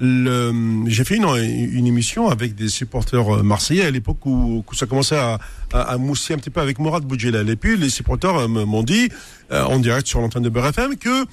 le- 0.00 0.84
J'ai 0.88 1.04
fait 1.04 1.16
une, 1.16 1.24
une 1.72 1.86
émission 1.86 2.28
avec 2.28 2.54
des 2.54 2.68
supporters 2.68 3.36
euh, 3.36 3.42
marseillais 3.42 3.84
à 3.84 3.90
l'époque 3.90 4.24
où, 4.26 4.64
où 4.68 4.74
ça 4.74 4.86
commençait 4.86 5.16
à, 5.16 5.38
à, 5.72 5.80
à 5.82 5.98
mousser 5.98 6.34
un 6.34 6.38
petit 6.38 6.50
peu 6.50 6.60
avec 6.60 6.78
Mourad 6.78 7.04
Boudjelal. 7.04 7.48
Et 7.48 7.56
puis 7.56 7.76
les 7.76 7.90
supporters 7.90 8.34
euh, 8.36 8.48
m'ont 8.48 8.82
dit 8.82 9.08
euh, 9.52 9.64
en 9.64 9.78
direct 9.78 10.06
sur 10.06 10.20
l'antenne 10.20 10.42
de 10.42 10.48
Beurre 10.48 10.66
FM 10.68 10.96
que 10.96 11.24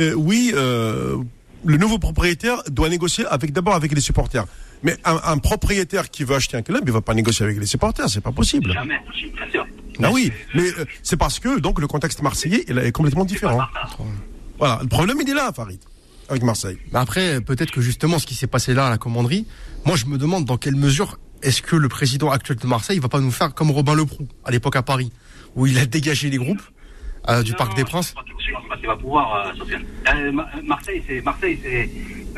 euh, 0.00 0.14
oui, 0.14 0.52
euh, 0.54 1.16
le 1.64 1.76
nouveau 1.76 1.98
propriétaire 1.98 2.62
doit 2.70 2.88
négocier 2.88 3.24
avec 3.26 3.52
d'abord 3.52 3.74
avec 3.74 3.92
les 3.92 4.00
supporters. 4.00 4.46
Mais 4.82 4.96
un, 5.04 5.18
un 5.24 5.38
propriétaire 5.38 6.10
qui 6.10 6.22
veut 6.24 6.36
acheter 6.36 6.56
un 6.56 6.62
club, 6.62 6.84
il 6.86 6.92
va 6.92 7.00
pas 7.00 7.14
négocier 7.14 7.44
avec 7.44 7.58
les 7.58 7.66
supporters, 7.66 8.08
c'est 8.08 8.20
pas 8.20 8.32
possible. 8.32 8.72
Jamais, 8.72 9.00
bien 9.08 9.50
sûr. 9.50 9.66
Ah 10.00 10.10
oui, 10.12 10.32
mais 10.54 10.68
euh, 10.78 10.84
c'est 11.02 11.16
parce 11.16 11.40
que 11.40 11.58
donc 11.58 11.80
le 11.80 11.88
contexte 11.88 12.22
marseillais 12.22 12.64
il 12.68 12.78
est 12.78 12.92
complètement 12.92 13.24
différent. 13.24 13.60
Voilà, 14.58 14.78
le 14.82 14.88
problème 14.88 15.18
il 15.20 15.28
est 15.28 15.34
là, 15.34 15.52
Farid, 15.52 15.80
avec 16.28 16.44
Marseille. 16.44 16.78
Mais 16.92 17.00
après, 17.00 17.40
peut-être 17.40 17.72
que 17.72 17.80
justement, 17.80 18.20
ce 18.20 18.26
qui 18.26 18.36
s'est 18.36 18.46
passé 18.46 18.74
là 18.74 18.86
à 18.86 18.90
la 18.90 18.98
commanderie, 18.98 19.46
moi, 19.84 19.96
je 19.96 20.06
me 20.06 20.18
demande 20.18 20.44
dans 20.44 20.56
quelle 20.56 20.76
mesure 20.76 21.18
est-ce 21.42 21.62
que 21.62 21.74
le 21.74 21.88
président 21.88 22.30
actuel 22.30 22.58
de 22.58 22.66
Marseille 22.66 22.98
va 23.00 23.08
pas 23.08 23.20
nous 23.20 23.30
faire 23.32 23.54
comme 23.54 23.70
Robin 23.70 23.94
Leproux 23.94 24.28
à 24.44 24.50
l'époque 24.50 24.76
à 24.76 24.82
Paris, 24.82 25.10
où 25.56 25.66
il 25.66 25.78
a 25.78 25.86
dégagé 25.86 26.30
les 26.30 26.38
groupes 26.38 26.62
euh, 27.28 27.42
du 27.42 27.52
Non, 27.52 27.56
Parc 27.58 27.70
non, 27.70 27.76
des 27.76 27.82
je 27.82 27.86
Princes. 27.86 28.14
Je 28.46 28.52
pense 28.52 28.68
pas 28.68 28.76
qu'il 28.76 28.86
va 28.86 28.96
pouvoir, 28.96 29.52
euh. 29.58 29.64
Euh, 30.14 30.32
Ma- 30.32 30.48
Marseille, 30.64 31.02
c'est 31.06 31.20
Marseille, 31.22 31.58
c'est 31.62 31.90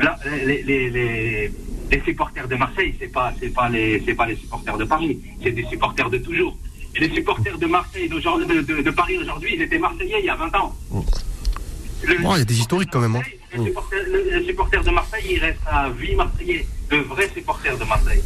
là, 0.03 0.17
les, 0.45 0.63
les, 0.63 0.89
les, 0.89 1.51
les 1.91 2.01
supporters 2.01 2.47
de 2.47 2.55
Marseille, 2.55 2.93
c'est 2.99 3.07
pas, 3.11 3.33
c'est 3.39 3.53
pas 3.53 3.69
les, 3.69 4.01
c'est 4.05 4.13
pas 4.15 4.25
les 4.25 4.35
supporters 4.35 4.77
de 4.77 4.83
Paris, 4.85 5.19
c'est 5.43 5.51
des 5.51 5.65
supporters 5.65 6.09
de 6.09 6.17
toujours. 6.17 6.57
Et 6.95 6.99
les 7.07 7.13
supporters 7.15 7.57
de 7.57 7.65
Marseille, 7.67 8.09
d'aujourd'hui- 8.09 8.47
de, 8.47 8.61
de, 8.61 8.81
de 8.81 8.91
Paris 8.91 9.17
aujourd'hui, 9.17 9.51
ils 9.55 9.61
étaient 9.61 9.79
Marseillais 9.79 10.17
il 10.19 10.25
y 10.25 10.29
a 10.29 10.35
20 10.35 10.53
ans. 10.55 10.75
Le- 12.03 12.15
Oh, 12.25 12.31
il 12.35 12.39
y 12.39 12.41
a 12.41 12.45
des 12.45 12.59
historiques 12.59 12.89
quand 12.91 12.99
même, 12.99 13.15
hein. 13.15 13.21
Les 13.55 13.63
supporters, 13.65 13.99
les 14.39 14.45
supporters 14.45 14.83
de 14.83 14.89
Marseille, 14.89 15.23
ils 15.31 15.39
restent 15.39 15.59
à 15.67 15.89
vie 15.89 16.15
Marseillais, 16.15 16.65
de 16.89 16.97
vrais 16.97 17.29
supporters 17.33 17.77
de 17.77 17.83
Marseille. 17.85 18.21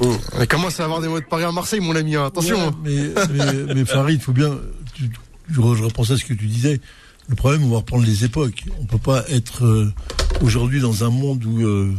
On 0.00 0.46
commence 0.46 0.80
à 0.80 0.84
avoir 0.84 1.00
des 1.00 1.08
mots 1.08 1.20
de 1.20 1.24
Paris 1.24 1.44
à 1.44 1.52
Marseille, 1.52 1.80
mon 1.80 1.94
ami. 1.94 2.16
hein? 2.16 2.24
Attention. 2.26 2.56
Ouais, 2.56 2.62
hein. 2.66 2.74
mais, 2.82 3.44
mais, 3.66 3.74
mais 3.74 3.84
Farid, 3.84 4.18
il 4.20 4.22
faut 4.24 4.32
bien. 4.32 4.58
tu- 4.94 5.10
je, 5.52 5.60
je 5.60 5.82
repense 5.84 6.10
à 6.10 6.16
ce 6.16 6.24
que 6.24 6.34
tu 6.34 6.46
disais. 6.46 6.80
Le 7.28 7.36
problème, 7.36 7.62
on 7.64 7.70
va 7.70 7.76
reprendre 7.78 8.04
les 8.04 8.24
époques. 8.24 8.64
On 8.80 8.84
peut 8.84 8.98
pas 8.98 9.24
être 9.28 9.64
euh, 9.64 9.92
aujourd'hui 10.40 10.80
dans 10.80 11.04
un 11.04 11.10
monde 11.10 11.44
où 11.44 11.60
euh, 11.64 11.92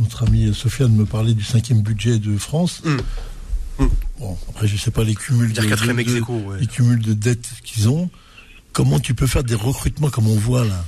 notre 0.00 0.24
ami 0.26 0.54
Sofiane 0.54 0.92
me 0.94 1.04
parlait 1.04 1.34
du 1.34 1.44
cinquième 1.44 1.82
budget 1.82 2.18
de 2.18 2.36
France. 2.38 2.82
Mm. 2.84 3.84
Bon, 4.18 4.38
après, 4.48 4.68
je 4.68 4.76
sais 4.76 4.90
pas 4.90 5.02
les 5.04 5.14
cumuls, 5.14 5.52
de, 5.52 5.60
de- 5.60 5.66
de- 5.68 6.18
aequo, 6.18 6.34
ouais. 6.34 6.60
les 6.60 6.66
cumuls 6.66 7.00
de 7.02 7.12
dettes 7.14 7.48
qu'ils 7.64 7.88
ont. 7.88 8.10
Comment 8.72 9.00
tu 9.00 9.14
peux 9.14 9.26
faire 9.26 9.44
des 9.44 9.54
recrutements 9.54 10.08
comme 10.10 10.28
on 10.28 10.36
voit 10.36 10.64
là? 10.64 10.84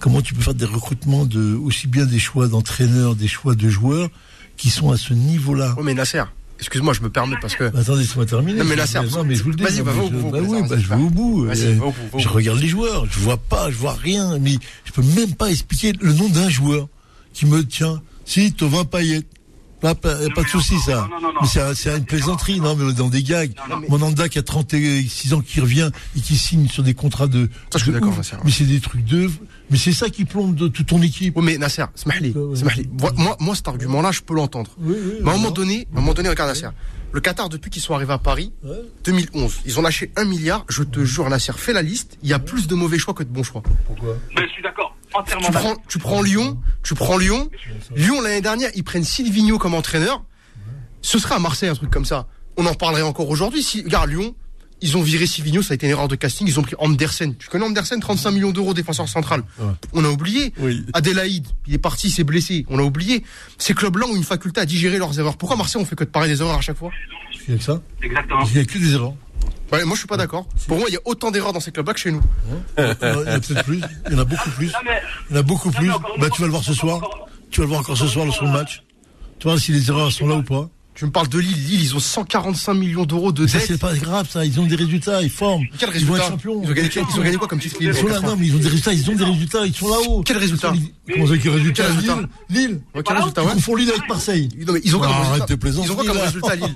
Comment 0.00 0.20
tu 0.22 0.34
peux 0.34 0.42
faire 0.42 0.54
des 0.54 0.64
recrutements 0.64 1.24
de 1.26 1.54
aussi 1.54 1.86
bien 1.86 2.04
des 2.06 2.18
choix 2.18 2.48
d'entraîneurs, 2.48 3.14
des 3.14 3.28
choix 3.28 3.54
de 3.54 3.68
joueurs 3.68 4.08
qui 4.56 4.70
sont 4.70 4.90
à 4.90 4.96
ce 4.96 5.14
niveau-là? 5.14 5.74
Ouais, 5.76 5.82
mais 5.84 5.94
Nasser, 5.94 6.22
excuse-moi, 6.58 6.92
je 6.94 7.00
me 7.02 7.10
permets 7.10 7.36
parce 7.40 7.54
que. 7.56 7.64
bah, 7.68 7.80
attendez, 7.80 8.00
laissez-moi 8.02 8.26
terminer. 8.26 8.58
Non, 9.00 9.06
mais 9.08 9.10
non, 9.18 9.24
mais 9.24 9.34
je 9.34 9.42
vous 9.44 9.50
le 9.50 9.56
dis. 9.56 9.62
vas-y, 9.82 9.82
je- 10.08 10.12
bah 10.30 10.38
oui, 10.48 10.58
bah, 10.68 10.76
je 10.78 10.88
vais 10.88 10.94
au 11.06 11.10
bout. 11.10 11.46
Je 12.18 12.28
regarde 12.28 12.58
les 12.60 12.68
joueurs. 12.68 13.06
Je 13.10 13.18
vois 13.20 13.36
pas, 13.36 13.70
je 13.70 13.76
vois 13.76 13.94
rien. 13.94 14.38
Mais 14.38 14.56
je 14.84 14.92
peux 14.92 15.02
même 15.02 15.34
pas 15.34 15.50
expliquer 15.50 15.92
le 16.00 16.12
nom 16.12 16.28
d'un 16.28 16.48
joueur 16.48 16.88
qui 17.32 17.46
me 17.46 17.64
tient. 17.64 18.00
Si, 18.24 18.52
Tovin 18.52 18.84
Payet. 18.84 19.22
Pas, 19.94 20.16
pas 20.34 20.42
de 20.42 20.48
souci, 20.48 20.78
ça. 20.80 21.06
non, 21.10 21.16
non, 21.16 21.20
non, 21.20 21.32
non. 21.34 21.40
Mais 21.42 21.48
c'est 21.48 21.60
un- 21.60 21.74
c'est 21.74 21.96
une 21.96 22.04
plaisanterie, 22.04 22.60
non, 22.60 22.74
mais 22.76 22.92
dans 22.92 23.08
des 23.08 23.22
gags. 23.22 23.52
Non, 23.68 23.76
non, 23.76 23.80
mais- 23.82 23.88
Mon 23.88 24.02
Anda 24.02 24.28
qui 24.28 24.38
a 24.38 24.42
36 24.42 25.32
ans 25.34 25.40
qui 25.40 25.60
revient 25.60 25.90
et 26.16 26.20
qui 26.20 26.36
signe 26.36 26.68
sur 26.68 26.82
des 26.82 26.94
contrats 26.94 27.26
de. 27.26 27.48
Ça, 27.70 27.78
je 27.78 27.84
suis 27.84 27.92
de 27.92 27.98
d'accord. 27.98 28.16
Nasser. 28.16 28.36
Mais 28.44 28.50
c'est 28.50 28.64
des 28.64 28.80
trucs 28.80 29.04
de. 29.04 29.30
Mais 29.70 29.76
c'est 29.78 29.92
ça 29.92 30.08
qui 30.10 30.24
plombe 30.24 30.54
de 30.54 30.68
toute 30.68 30.86
ton 30.86 31.02
équipe. 31.02 31.36
Oui, 31.36 31.44
mais 31.44 31.58
Nasser, 31.58 31.84
Smahli. 31.94 32.34
Smahli. 32.54 32.88
Moi, 33.16 33.36
moi, 33.40 33.54
cet 33.54 33.68
argument-là, 33.68 34.12
je 34.12 34.20
peux 34.20 34.34
l'entendre. 34.34 34.70
Oui, 34.78 34.94
oui, 34.96 35.12
Mais 35.22 35.30
à 35.30 35.34
un 35.34 35.36
moment 35.36 35.50
donné, 35.50 35.86
à 35.94 35.98
un 35.98 36.00
moment 36.00 36.14
donné, 36.14 36.28
regarde 36.28 36.50
Nasser. 36.50 36.68
Le 37.16 37.22
Qatar, 37.22 37.48
depuis 37.48 37.70
qu'ils 37.70 37.80
sont 37.80 37.94
arrivés 37.94 38.12
à 38.12 38.18
Paris, 38.18 38.52
Ouais. 38.62 38.76
2011, 39.04 39.60
ils 39.64 39.78
ont 39.78 39.82
lâché 39.82 40.12
un 40.16 40.26
milliard. 40.26 40.66
Je 40.68 40.82
te 40.82 41.02
jure, 41.02 41.26
Nasser, 41.30 41.52
fais 41.56 41.72
la 41.72 41.80
liste. 41.80 42.18
Il 42.22 42.28
y 42.28 42.34
a 42.34 42.38
plus 42.38 42.66
de 42.66 42.74
mauvais 42.74 42.98
choix 42.98 43.14
que 43.14 43.22
de 43.22 43.30
bons 43.30 43.42
choix. 43.42 43.62
Pourquoi 43.86 44.18
Mais 44.36 44.42
je 44.46 44.52
suis 44.52 44.62
d'accord, 44.62 44.94
entièrement 45.14 45.46
Tu 45.46 45.50
prends, 45.52 45.76
tu 45.88 45.98
prends 45.98 46.20
Lyon, 46.20 46.60
tu 46.82 46.94
prends 46.94 47.16
Lyon. 47.16 47.48
Lyon, 47.94 48.20
l'année 48.20 48.42
dernière, 48.42 48.68
ils 48.74 48.84
prennent 48.84 49.02
Silvino 49.02 49.56
comme 49.56 49.72
entraîneur. 49.72 50.24
Ce 51.00 51.18
serait 51.18 51.36
à 51.36 51.38
Marseille, 51.38 51.70
un 51.70 51.74
truc 51.74 51.88
comme 51.88 52.04
ça. 52.04 52.26
On 52.58 52.66
en 52.66 52.74
parlerait 52.74 53.00
encore 53.00 53.30
aujourd'hui. 53.30 53.62
Si, 53.62 53.82
regarde, 53.82 54.10
Lyon, 54.10 54.34
ils 54.82 54.96
ont 54.96 55.02
viré 55.02 55.26
Silvino, 55.26 55.62
ça 55.62 55.72
a 55.72 55.74
été 55.76 55.86
une 55.86 55.92
erreur 55.92 56.08
de 56.08 56.16
casting. 56.16 56.46
Ils 56.46 56.58
ont 56.60 56.62
pris 56.62 56.74
Andersen. 56.78 57.34
Tu 57.36 57.48
connais 57.48 57.64
Andersen, 57.64 57.98
35 57.98 58.30
millions 58.30 58.50
d'euros, 58.50 58.74
défenseur 58.74 59.08
central. 59.08 59.42
Ouais. 59.58 59.66
On 59.92 60.04
a 60.04 60.08
oublié. 60.08 60.52
Oui. 60.58 60.84
Adélaïde, 60.92 61.46
il 61.66 61.74
est 61.74 61.78
parti, 61.78 62.08
il 62.08 62.10
s'est 62.10 62.24
blessé. 62.24 62.66
On 62.68 62.78
a 62.78 62.82
oublié. 62.82 63.24
Ces 63.58 63.74
clubs-là 63.74 64.06
ont 64.06 64.14
une 64.16 64.24
faculté 64.24 64.60
à 64.60 64.66
digérer 64.66 64.98
leurs 64.98 65.18
erreurs. 65.18 65.36
Pourquoi 65.36 65.56
Marseille, 65.56 65.80
on 65.80 65.84
fait 65.86 65.96
que 65.96 66.04
de 66.04 66.10
parer 66.10 66.28
des 66.28 66.40
erreurs 66.42 66.58
à 66.58 66.60
chaque 66.60 66.76
fois? 66.76 66.90
Il 67.48 67.52
y 67.52 67.54
a 67.54 67.58
que 67.58 67.64
ça 67.64 67.80
Exactement. 68.02 68.44
Il 68.50 68.56
y 68.56 68.60
a 68.60 68.64
que 68.64 68.78
des 68.78 68.92
erreurs. 68.92 69.14
Ouais, 69.72 69.84
Moi, 69.84 69.94
je 69.94 70.00
suis 70.00 70.06
pas 70.06 70.16
d'accord. 70.16 70.46
Pour 70.68 70.78
moi, 70.78 70.86
il 70.88 70.94
y 70.94 70.96
a 70.96 71.00
autant 71.04 71.30
d'erreurs 71.30 71.52
dans 71.52 71.60
ces 71.60 71.72
clubs-là 71.72 71.94
que 71.94 72.00
chez 72.00 72.12
nous. 72.12 72.22
Il 72.78 72.82
y 72.84 72.86
en 72.86 72.90
a 72.90 73.40
peut-être 73.40 73.64
plus. 73.64 73.80
Il 74.06 74.12
y 74.12 74.14
en 74.14 74.18
a 74.18 74.24
beaucoup 74.24 74.50
plus. 74.50 74.72
Il 75.30 75.34
y 75.34 75.36
en 75.36 75.40
a 75.40 75.42
beaucoup 75.42 75.70
plus. 75.70 75.88
Bah, 76.18 76.28
tu 76.32 76.40
vas 76.40 76.46
le 76.46 76.52
voir 76.52 76.62
ce 76.62 76.74
soir. 76.74 77.00
Tu 77.50 77.60
vas 77.60 77.64
le 77.64 77.68
voir 77.68 77.80
encore 77.80 77.96
ce 77.96 78.06
soir 78.06 78.26
le 78.26 78.52
match. 78.52 78.82
Tu 79.38 79.48
vois 79.48 79.58
si 79.58 79.72
les 79.72 79.88
erreurs 79.88 80.12
sont 80.12 80.26
là 80.26 80.36
ou 80.36 80.42
pas. 80.42 80.68
Tu 80.96 81.04
me 81.04 81.10
parles 81.10 81.28
de 81.28 81.38
Lille. 81.38 81.52
Lille, 81.68 81.82
ils 81.82 81.94
ont 81.94 82.00
145 82.00 82.72
millions 82.72 83.04
d'euros 83.04 83.30
de 83.30 83.44
dettes. 83.44 83.64
c'est 83.66 83.78
pas 83.78 83.94
grave, 83.94 84.28
ça. 84.30 84.46
Ils 84.46 84.58
ont 84.58 84.64
des 84.64 84.76
résultats, 84.76 85.20
ils 85.20 85.28
forment. 85.28 85.66
Quel 85.78 85.90
Ils 85.94 86.06
vont 86.06 86.14
résultat 86.14 86.16
être 86.24 86.30
champions. 86.30 86.62
ils 86.64 86.70
ont, 86.70 86.72
gagné, 86.72 86.90
ils 86.94 87.20
ont 87.20 87.22
gagné 87.22 87.36
quoi 87.36 87.48
comme 87.48 87.58
titre 87.58 87.76
Lille 87.78 87.90
Ils 87.92 88.00
sont 88.00 88.06
là, 88.06 88.20
non, 88.20 88.34
mais 88.38 88.46
ils 88.46 88.56
ont 88.56 88.58
des 88.58 88.68
résultats, 88.68 88.92
ils 88.94 89.10
ont 89.10 89.14
des 89.14 89.24
résultats, 89.24 89.66
ils 89.66 89.76
sont 89.76 89.88
là-haut. 89.88 90.22
Quel 90.24 90.38
résultat 90.38 90.72
Comment 91.12 91.26
ça, 91.26 91.34
quel 91.36 91.52
résultat 91.52 91.84
résultat 91.86 92.16
Lille 92.48 92.68
Lille. 92.68 92.80
Quel 93.04 93.16
résultat, 93.16 93.44
ouais 93.44 93.52
confonds 93.52 93.74
Lille 93.76 93.90
avec 93.90 94.08
Marseille. 94.08 94.48
Non, 94.66 94.72
mais 94.72 94.80
ils 94.84 94.96
ont 94.96 94.98
quoi 94.98 95.08
comme 95.08 95.16
Ah, 95.16 95.20
résultat 95.20 95.42
arrête 95.44 95.50
de 95.50 95.54
plaisanter, 95.56 95.86
Ils 95.86 95.92
ont 95.92 95.94
quoi 95.96 96.04
comme 96.06 96.16
résultat, 96.18 96.56
Lille 96.56 96.74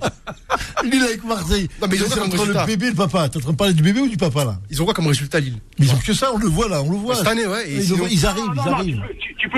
Lille 0.93 1.03
avec 1.03 1.25
Marseille. 1.25 1.69
Non, 1.81 1.89
mais 1.91 1.97
ils 1.97 2.03
ont 2.05 2.07
quoi 2.09 2.17
comme 2.19 2.31
résultat 2.31 2.61
le 2.61 2.67
bébé 2.67 2.87
et 2.87 2.91
le 2.91 2.97
papa. 2.97 3.29
T'es 3.31 3.39
en 3.39 3.41
train 3.41 3.53
de 3.53 3.57
parler 3.57 3.73
du 3.75 3.83
bébé 3.83 4.01
ou 4.01 4.09
du 4.09 4.19
papa, 4.19 4.45
là 4.45 4.61
Ils 4.71 4.83
ont 4.83 4.85
quoi 4.85 4.93
comme 4.93 5.07
résultat, 5.07 5.41
Lille 5.41 5.57
Mais 5.79 5.87
ils 5.87 5.93
ont 5.95 5.99
que 5.99 6.13
ça, 6.13 6.31
on 6.35 6.39
le 6.39 6.47
voit, 6.47 6.69
là, 6.69 6.83
on 6.83 6.91
le 6.91 6.99
voit. 6.99 7.15
Cette 7.17 7.27
année, 7.27 7.47
ouais. 7.47 7.73
Ils, 7.73 7.91
ils 8.11 8.27
arrivent, 8.27 8.45
ils 8.55 8.69
arrivent. 8.69 9.03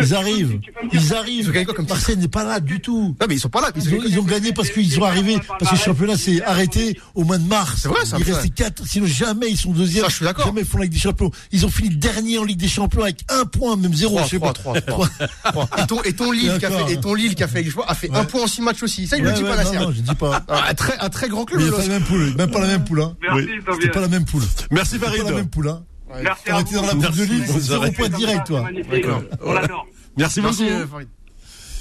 Ils 0.00 0.14
arrivent. 0.14 0.60
Ils 0.92 1.14
arrivent. 1.14 1.40
Ils 1.42 1.48
ont 1.48 1.52
gagné 1.52 1.64
quoi 1.66 1.74
comme 1.74 1.84
titre 1.84 1.96
Marseille 1.96 2.16
n'est 2.16 2.28
pas 2.28 2.44
là 2.44 2.60
du 2.60 2.80
tout. 2.80 3.16
Non, 3.20 3.26
mais 3.28 3.34
ils 3.34 3.40
sont 3.40 3.48
pas 3.48 3.60
là. 3.60 3.70
Ils 3.74 3.94
ont, 3.94 4.28
ils 4.38 4.51
parce 4.52 4.70
qu'ils 4.70 4.90
sont 4.92 5.02
arrivés, 5.02 5.38
parce 5.58 5.70
que 5.72 5.76
le 5.76 5.80
championnat 5.82 6.16
s'est 6.16 6.42
arrêté 6.42 6.98
au 7.14 7.24
mois 7.24 7.38
de 7.38 7.46
mars. 7.46 7.80
C'est 7.82 7.88
vrai, 7.88 8.04
ça, 8.04 8.16
Il 8.18 8.24
restait 8.24 8.40
vrai. 8.48 8.50
4, 8.50 8.86
sinon 8.86 9.06
jamais 9.06 9.48
ils 9.50 9.56
sont 9.56 9.72
deuxièmes. 9.72 10.04
Ça, 10.04 10.08
je 10.10 10.14
suis 10.16 10.24
d'accord. 10.24 10.46
Jamais 10.46 10.60
ils 10.62 10.66
font 10.66 10.78
la 10.78 10.84
Ligue 10.84 10.92
des 10.92 10.98
Champions. 10.98 11.30
Ils 11.52 11.64
ont 11.66 11.70
fini 11.70 11.90
dernier 11.96 12.38
en 12.38 12.44
Ligue 12.44 12.58
des 12.58 12.68
Champions 12.68 13.02
avec 13.02 13.20
un 13.28 13.44
point, 13.44 13.76
même 13.76 13.94
zéro. 13.94 14.16
3, 14.16 14.24
je 14.24 14.30
sais 14.30 14.38
3, 14.38 14.52
pas. 14.52 14.80
3, 14.80 15.08
3. 15.44 15.68
Et 15.78 15.86
ton, 15.86 16.02
et 16.02 16.12
ton 16.12 16.30
Lille 16.32 16.56
qui 16.58 16.66
a 16.66 16.70
fait, 16.70 16.92
et 16.92 17.00
ton 17.00 17.14
Lille 17.14 17.34
qui 17.34 17.42
a 17.42 17.48
fait 17.48 17.62
les 17.62 17.70
choix 17.70 17.84
a 17.90 17.94
fait 17.94 18.10
un 18.14 18.24
point 18.24 18.42
en 18.42 18.46
6 18.46 18.62
matchs 18.62 18.82
aussi. 18.82 19.06
Ça, 19.06 19.16
il 19.16 19.24
Ouais, 19.24 19.30
le 19.30 19.36
dit 19.36 19.42
ouais, 19.44 19.50
pas, 19.50 19.56
la 19.56 19.64
non, 19.64 19.70
série. 19.72 19.84
non, 19.86 19.92
je 19.92 20.00
dis 20.00 20.14
pas. 20.14 20.44
Un 20.48 20.74
très, 20.74 20.98
un 20.98 21.08
très 21.08 21.28
grand 21.28 21.44
club, 21.44 21.60
Mais 21.60 21.66
il 21.66 21.70
le 21.70 21.76
n'y 21.76 21.78
a 21.78 21.82
pas 21.82 21.88
la 21.88 21.98
même 21.98 22.04
poule, 22.06 22.34
même 22.36 22.50
pas 22.50 22.60
la 22.60 22.66
même 22.66 22.84
poule, 22.84 23.02
hein. 23.02 23.16
Merci, 23.22 23.46
C'était 23.46 23.70
Sofiane. 23.72 23.90
pas 23.92 24.00
la 24.00 24.08
même 24.08 24.24
poule. 24.24 24.42
Merci 24.70 24.90
C'était 24.92 25.04
Farid. 25.06 25.22
pas 25.22 25.30
la 25.30 25.36
même 25.36 25.48
poule, 25.48 25.68
hein. 25.68 25.82
Merci 26.22 26.42
été 26.60 26.74
dans 26.74 26.82
la 26.82 26.88
poule 26.94 27.16
de 27.16 27.22
Lille, 27.24 27.44
c'est 27.46 27.60
zéro 27.60 27.90
point 27.92 28.08
direct, 28.10 28.46
toi. 28.46 28.68
On 29.44 29.52
l'adore. 29.52 29.86
Merci 30.16 30.40
beaucoup. 30.40 30.62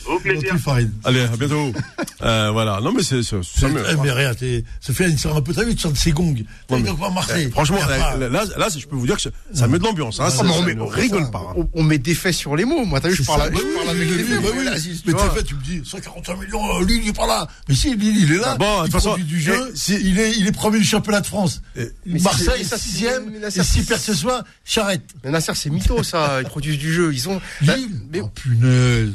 Au 0.08 0.20
plaisir. 0.20 0.56
Allez, 1.04 1.22
à 1.22 1.28
bientôt. 1.38 1.72
euh, 2.24 2.50
voilà. 2.52 2.80
Non, 2.82 2.92
mais 2.92 3.04
c'est, 3.04 3.22
mieux. 3.70 3.84
eh, 3.90 3.96
mais 4.02 4.12
rien, 4.12 4.34
Sofiane, 4.80 5.12
il 5.12 5.20
sort 5.20 5.36
un 5.38 5.42
peu 5.42 5.54
très 5.54 5.66
vite, 5.66 5.76
tu 5.78 5.82
sors 5.84 5.92
de 5.92 5.98
ses 5.98 6.12
gongs. 6.12 6.36
T'as 6.68 6.78
vu 6.78 6.84
Marseille. 7.14 7.46
Eh, 7.48 7.52
Franchement, 7.52 7.78
pas- 7.80 8.18
là, 8.18 8.30
là, 8.30 8.44
là, 8.58 8.68
je 8.76 8.86
peux 8.86 8.96
vous 8.96 9.06
dire 9.06 9.18
que 9.18 9.30
ça 9.54 9.68
met 9.68 9.80
de 9.80 9.84
l'ambiance. 9.84 10.20
Hein, 10.20 10.30
ça, 10.30 10.38
ça 10.38 10.44
on 10.44 10.86
rigole 10.88 11.24
ça, 11.26 11.30
pas. 11.32 11.40
hein. 11.40 11.54
On, 11.58 11.70
on 11.74 11.84
met 11.84 11.98
des 11.98 12.16
faits 12.16 12.34
sur 12.34 12.56
les 12.56 12.66
mots. 12.66 12.86
Moi, 12.86 13.00
t'as 13.02 13.10
vu, 13.10 13.16
je 13.16 13.24
parle, 13.24 13.42
ça. 13.42 13.50
Bah 13.50 13.60
avec 13.90 14.08
les 14.10 14.24
bah 14.24 14.50
tu 14.52 14.90
Mais 15.06 15.14
t'es 15.14 15.30
fait, 15.36 15.44
tu 15.44 15.56
me 15.56 15.62
dis 15.62 15.82
145 15.86 16.40
millions, 16.40 16.80
euh, 16.82 16.86
Lille, 16.86 17.02
il 17.04 17.10
est 17.10 17.14
pas 17.16 17.28
là. 17.28 17.48
Mais 17.70 17.76
si, 17.76 17.96
Lille, 17.96 18.18
il 18.24 18.32
est 18.34 18.38
là. 18.40 18.56
Bon, 18.56 18.82
de 18.82 18.88
il 18.88 18.92
toute 18.92 18.94
façon, 18.94 19.10
produit 19.10 19.26
du 19.26 19.40
jeu. 19.42 19.74
eh, 19.90 19.94
il, 20.02 20.20
est, 20.20 20.32
il 20.38 20.48
est 20.48 20.52
premier 20.52 20.80
du 20.80 20.86
championnat 20.86 21.22
de 21.22 21.28
France. 21.28 21.62
Marseille, 21.76 21.86
c'est- 22.06 22.58
mais 22.58 22.64
ça, 22.64 22.78
c'est- 22.78 22.84
sixième. 22.90 23.30
mais 23.32 23.40
là, 23.40 23.48
Et 23.48 23.52
ça, 23.52 23.64
si 23.64 23.80
c'est- 23.80 23.88
perd 23.90 24.02
ce 24.02 24.14
soir, 24.14 24.44
j'arrête. 24.66 25.02
Mais 25.24 25.32
Nasser, 25.32 25.54
c'est 25.56 25.70
mytho, 25.70 26.04
ça. 26.04 26.42
Ils 26.42 26.48
produisent 26.48 26.78
du 26.80 26.92
jeu. 26.94 27.14
Ils 27.14 27.30
ont. 27.30 27.42
Bah, 27.62 27.76
Lille. 27.76 27.90
mais- 28.12 28.22
Oh, 28.22 28.28
punaise. 28.34 29.12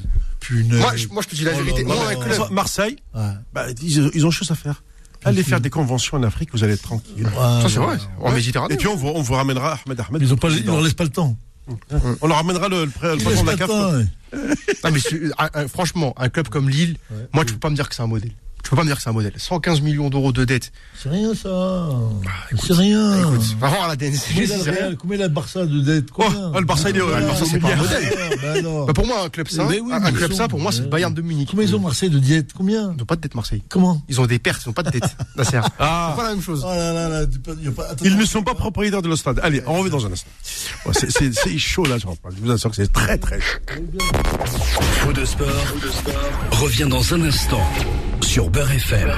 Punaise. 0.47 0.80
moi, 0.80 0.97
je, 0.97 1.09
moi, 1.09 1.22
je 1.22 1.28
te 1.28 1.34
dis 1.34 1.44
la 1.44 1.53
Oh 1.55 1.62
vérité. 1.62 1.84
là 1.84 2.49
Marseille, 2.51 2.97
Ouais. 3.14 3.22
bah, 3.53 3.66
ils, 3.82 4.11
ils 4.14 4.26
ont 4.26 4.30
chose 4.30 4.51
à 4.51 4.55
faire. 4.55 4.82
Allez 5.24 5.42
faire 5.42 5.61
des 5.61 5.70
conventions 5.70 6.16
en 6.18 6.22
Afrique, 6.22 6.51
vous 6.53 6.62
allez 6.62 6.74
être 6.74 6.82
tranquille. 6.82 7.24
Ouais, 7.24 7.32
Ça, 7.32 7.68
c'est 7.68 7.78
ouais. 7.78 7.86
vrai. 7.86 7.99
En 8.20 8.30
Méditerranée. 8.30 8.74
Et 8.74 8.76
puis 8.76 8.86
on 8.86 8.94
vous, 8.94 9.09
on 9.09 9.22
vous 9.22 9.34
ramènera 9.34 9.78
Ahmed 9.86 10.01
Ahmed. 10.01 10.22
Ils 10.22 10.36
président. 10.36 10.74
leur 10.74 10.82
laissent 10.82 10.94
pas 10.94 11.05
le 11.05 11.11
temps. 11.11 11.36
On 12.20 12.28
leur 12.28 12.36
ramènera 12.36 12.68
le, 12.68 12.86
président 12.86 13.42
de 13.42 13.47
la 13.49 13.57
CAF. 13.57 13.68
le 13.68 13.74
temps. 13.74 13.92
ouais. 13.97 14.07
Non, 14.84 14.90
mais 14.92 15.01
c'est- 15.01 15.20
un- 15.38 15.51
un- 15.62 15.68
franchement, 15.68 16.14
un 16.16 16.28
club 16.28 16.49
comme 16.49 16.68
Lille, 16.68 16.97
moi, 17.34 17.44
tu 17.44 17.55
peux 17.55 17.59
pas 17.59 17.70
me 17.70 17.74
dire 17.74 17.88
que 17.88 17.94
c'est 17.97 18.03
un 18.03 18.07
modèle. 18.07 18.30
Tu 18.67 18.71
peux 18.71 18.75
pas 18.77 18.83
me 18.83 18.89
dire 18.89 18.97
que 18.97 19.03
c'est 19.03 19.11
un 19.11 19.12
modèle. 19.12 19.33
115 19.37 19.81
millions 19.81 20.11
d'euros 20.11 20.33
de 20.33 20.45
dette. 20.45 20.73
C'est 21.01 21.09
rien 21.09 21.33
ça. 21.37 21.89
écoute, 22.51 22.64
c'est 22.67 22.73
rien. 22.73 23.21
Écoute, 23.21 23.41
va 23.61 23.69
voir 23.69 23.87
la 23.87 23.95
DNCG, 23.95 24.19
Combien 24.35 24.47
c'est 24.47 24.47
il 24.47 24.53
a 24.53 24.57
le 24.57 24.62
rien. 24.62 24.73
Real 24.87 24.97
Combien 24.97 25.29
Barça 25.29 25.67
de 25.67 25.81
dette 25.83 26.07
Oh, 26.19 26.25
le 26.59 26.64
Barça, 26.64 26.91
il 26.91 26.97
est- 26.97 26.99
Combien 27.01 27.21
le 27.21 27.27
Barça, 27.27 27.45
c'est 27.49 27.61
pas 27.61 27.69
un 27.69 27.77
Combien 27.77 27.99
modèle. 28.01 28.39
Bah 28.43 28.62
non. 28.62 28.85
Bah, 28.87 28.93
pour 28.93 29.07
moi, 29.07 29.23
un 29.25 29.29
club 29.29 29.47
ça, 29.47 29.67
oui, 29.67 29.81
un, 29.93 30.01
club 30.11 30.33
sont- 30.33 30.37
ça, 30.37 30.49
pour 30.49 30.59
moi, 30.59 30.73
c'est 30.73 30.81
le 30.83 30.89
Bayern 30.89 31.14
de 31.14 31.23
Munich. 31.23 31.47
Combien 31.49 31.64
ils 31.64 31.77
ont 31.77 31.79
Marseille 31.79 32.11
de 32.11 32.19
dette 32.19 32.53
Combien 32.55 32.91
Ils 32.93 32.97
n'ont 32.97 33.05
pas 33.05 33.14
de 33.14 33.21
dette 33.21 33.37
Marseille. 33.37 33.62
Comment 33.69 34.03
Ils 34.09 34.21
ont 34.21 34.27
des 34.27 34.41
pertes, 34.41 34.62
ils 34.64 34.69
n'ont 34.71 34.73
pas 34.73 34.83
de 34.83 34.91
dette. 34.91 35.17
Nasser. 35.37 35.61
Ah. 35.79 36.09
C'est 36.11 36.21
pas 36.23 36.29
la 36.29 36.35
même 36.35 36.43
chose. 36.43 36.64
Oh 36.67 36.69
là 36.75 36.93
là 36.93 37.09
là, 37.09 37.25
tu 37.27 37.39
peux- 37.39 37.57
y 37.62 37.69
a 37.69 37.71
pas- 37.71 37.87
attends, 37.91 38.05
Ils 38.05 38.17
ne 38.17 38.25
sont 38.25 38.43
pas 38.43 38.55
propriétaires 38.57 39.03
de 39.03 39.07
leur 39.09 39.17
stade. 39.19 39.39
Allez, 39.45 39.62
on 39.69 39.75
revient 39.79 39.91
dans 39.91 40.05
un 40.07 40.11
instant. 40.12 40.29
C'est- 40.93 41.57
chaud 41.59 41.85
là, 41.85 41.99
je 41.99 42.07
je 42.35 42.41
vous 42.43 42.51
assure 42.51 42.71
que 42.71 42.77
c'est 42.77 42.93
très 42.93 43.17
très 43.17 43.41
chaud. 43.41 43.59
Faux 44.47 45.12
de 45.12 45.25
sport, 45.25 45.47
revient 46.51 46.87
dans 46.89 47.14
un 47.14 47.21
instant 47.23 47.61
sur 48.23 48.51
Beurre 48.51 48.71
FM. 48.73 49.11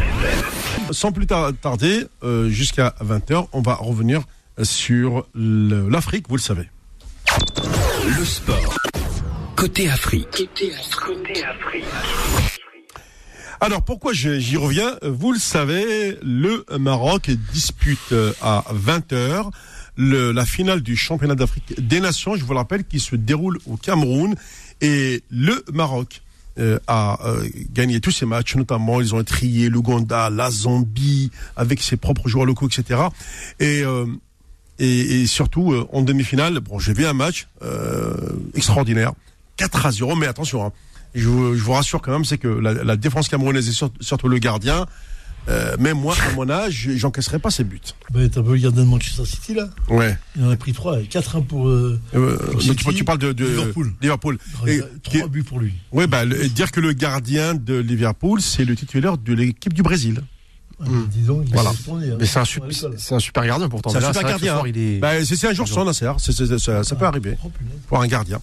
Sans 0.91 1.13
plus 1.13 1.27
tar- 1.27 1.53
tarder, 1.61 2.05
euh, 2.23 2.49
jusqu'à 2.49 2.95
20h, 3.01 3.49
on 3.53 3.61
va 3.63 3.75
revenir 3.75 4.23
sur 4.63 5.27
l'Afrique, 5.35 6.27
vous 6.29 6.37
le 6.37 6.43
savez. 6.43 6.69
Le 8.19 8.25
sport. 8.25 8.77
Côté 9.57 9.89
Afrique. 9.89 10.49
Alors 13.61 13.83
pourquoi 13.83 14.13
j'y 14.13 14.57
reviens? 14.57 14.97
Vous 15.03 15.33
le 15.33 15.39
savez, 15.39 16.17
le 16.23 16.65
Maroc 16.79 17.29
dispute 17.53 17.99
euh, 18.13 18.33
à 18.41 18.65
20h 18.73 19.51
le, 20.01 20.31
la 20.31 20.47
finale 20.47 20.81
du 20.81 20.97
championnat 20.97 21.35
d'Afrique 21.35 21.75
des 21.85 21.99
Nations, 21.99 22.37
je 22.37 22.45
vous 22.45 22.53
le 22.53 22.59
rappelle, 22.61 22.85
qui 22.85 23.01
se 23.01 23.17
déroule 23.17 23.59
au 23.67 23.77
Cameroun. 23.77 24.37
Et 24.81 25.25
le 25.29 25.65
Maroc 25.73 26.23
euh, 26.59 26.79
a 26.87 27.19
euh, 27.27 27.49
gagné 27.73 28.01
tous 28.01 28.11
ses 28.11 28.27
matchs, 28.27 28.57
notamment 28.57 29.01
ils 29.01 29.15
ont 29.15 29.23
trié 29.25 29.69
l'Ouganda, 29.69 30.31
la 30.31 30.51
Zambie, 30.51 31.31
avec 31.57 31.83
ses 31.83 31.97
propres 31.97 32.29
joueurs 32.29 32.47
locaux, 32.47 32.69
etc. 32.69 33.01
Et, 33.61 33.83
euh, 33.83 34.07
et, 34.79 35.23
et 35.23 35.27
surtout, 35.27 35.73
euh, 35.73 35.87
en 35.93 36.03
demi-finale, 36.03 36.61
bon, 36.61 36.79
j'ai 36.79 36.93
vu 36.93 37.07
un 37.07 37.13
match 37.13 37.49
euh, 37.63 38.15
extraordinaire, 38.55 39.13
4 39.57 39.87
à 39.87 39.91
0, 39.91 40.15
mais 40.17 40.27
attention, 40.27 40.65
hein, 40.67 40.73
je, 41.15 41.29
vous, 41.29 41.55
je 41.55 41.63
vous 41.63 41.73
rassure 41.73 42.01
quand 42.03 42.13
même, 42.13 42.25
c'est 42.25 42.39
que 42.39 42.49
la, 42.49 42.73
la 42.75 42.97
défense 42.97 43.29
camerounaise 43.29 43.69
et 43.69 43.73
sur- 43.73 43.91
surtout 44.01 44.29
le 44.29 44.39
gardien, 44.39 44.87
euh, 45.49 45.77
même 45.79 45.99
moi, 45.99 46.15
à 46.31 46.35
mon 46.35 46.49
âge, 46.51 46.91
j'encaisserai 46.97 47.39
pas 47.39 47.51
ses 47.51 47.65
buts. 47.65 47.81
Bah, 48.13 48.21
T'as 48.31 48.41
regardé 48.43 48.81
le 48.81 48.87
Manchester 48.87 49.25
City 49.25 49.55
là? 49.55 49.69
Ouais. 49.89 50.17
Il 50.37 50.45
en 50.45 50.51
a 50.51 50.57
pris 50.57 50.73
3, 50.73 50.99
4-1 51.03 51.45
pour 51.45 51.69
euh, 51.69 51.99
Euh, 52.15 52.37
Pour 52.37 52.61
tu, 52.61 52.69
City, 52.69 52.95
tu 52.95 53.05
parles 53.05 53.19
de, 53.19 53.33
de 53.33 53.47
Liverpool. 53.47 53.93
Liverpool. 54.01 54.39
Et- 54.67 54.81
3 55.03 55.29
buts 55.29 55.43
pour 55.43 55.61
lui. 55.61 55.73
ouais, 55.93 56.07
bah, 56.07 56.25
le- 56.25 56.49
dire 56.49 56.71
que 56.71 56.81
le 56.81 56.93
gardien 56.93 57.55
de 57.55 57.75
Liverpool, 57.77 58.41
c'est 58.41 58.65
le 58.65 58.77
titulaire 58.77 59.17
de 59.19 59.33
l'équipe 59.35 59.73
du 59.73 59.83
Brésil. 59.83 60.21
Voilà. 60.81 61.73
tourné, 61.85 62.11
hein. 62.11 62.17
Mais 62.21 62.27
c'est 62.27 62.39
un, 62.39 62.45
super, 62.45 63.43
un 63.43 63.47
gardien 63.47 63.69
pourtant. 63.69 63.91
C'est 63.91 63.97
un 63.97 64.01
là, 64.01 64.13
super 64.13 64.29
gardien. 64.29 64.53
soir, 64.55 64.69
il 64.69 64.79
est... 64.79 64.99
Bah, 64.99 65.25
c'est 65.25 65.47
un 65.49 65.53
jour 65.53 65.67
sans 65.67 65.85
Nasser, 65.85 66.13
c'est- 66.19 66.59
ça, 66.59 66.85
ça 66.85 66.97
peut 66.97 67.05
arriver. 67.05 67.37
Oh, 67.45 67.49
punaise. 67.49 67.73
pour 67.89 68.01
un 68.01 68.07
gardien. 68.07 68.41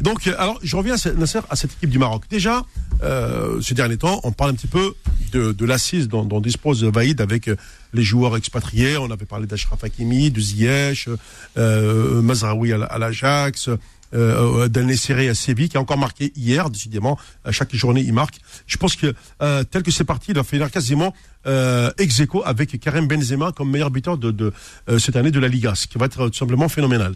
Donc, 0.00 0.26
euh, 0.26 0.34
alors, 0.38 0.58
je 0.62 0.76
reviens 0.76 0.94
à 0.94 0.98
ce- 0.98 1.08
Nasser, 1.10 1.38
à 1.48 1.54
cette 1.56 1.72
équipe 1.74 1.90
du 1.90 1.98
Maroc. 1.98 2.24
Déjà, 2.28 2.62
euh, 3.02 3.60
ces 3.60 3.74
derniers 3.74 3.98
temps, 3.98 4.20
on 4.24 4.32
parle 4.32 4.50
un 4.50 4.54
petit 4.54 4.66
peu 4.66 4.94
de, 5.32 5.52
de 5.52 5.64
l'assise 5.64 6.08
dont, 6.08 6.24
dont 6.24 6.40
dispose 6.40 6.82
Vaïd 6.84 7.20
avec 7.20 7.48
euh, 7.48 7.56
les 7.94 8.02
joueurs 8.02 8.36
expatriés. 8.36 8.96
On 8.96 9.10
avait 9.10 9.24
parlé 9.24 9.46
d'Ashraf 9.46 9.84
Hakimi, 9.84 10.30
de 10.30 10.40
Ziyech, 10.40 11.08
euh, 11.56 12.20
Mazraoui 12.20 12.72
à 12.72 12.98
l'Ajax, 12.98 13.70
euh, 14.14 14.68
Nesseri 14.68 15.28
à 15.28 15.34
Séville, 15.34 15.68
qui 15.68 15.76
a 15.76 15.80
encore 15.80 15.98
marqué 15.98 16.32
hier, 16.36 16.70
décidément. 16.70 17.18
À 17.44 17.52
chaque 17.52 17.74
journée, 17.74 18.02
il 18.02 18.12
marque. 18.12 18.38
Je 18.66 18.76
pense 18.76 18.96
que, 18.96 19.14
euh, 19.42 19.64
tel 19.64 19.82
que 19.82 19.90
c'est 19.90 20.04
parti, 20.04 20.26
il 20.30 20.34
va 20.36 20.44
finir 20.44 20.70
quasiment 20.70 21.14
euh, 21.46 21.90
ex 21.98 22.18
aequo 22.20 22.42
avec 22.44 22.78
Karim 22.80 23.06
Benzema 23.06 23.52
comme 23.52 23.70
meilleur 23.70 23.90
buteur 23.90 24.18
de, 24.18 24.52
euh, 24.88 24.98
cette 24.98 25.16
année 25.16 25.30
de 25.30 25.38
la 25.40 25.48
Liga, 25.48 25.74
ce 25.74 25.86
qui 25.86 25.96
va 25.98 26.06
être 26.06 26.28
tout 26.28 26.38
simplement 26.38 26.68
phénoménal. 26.68 27.14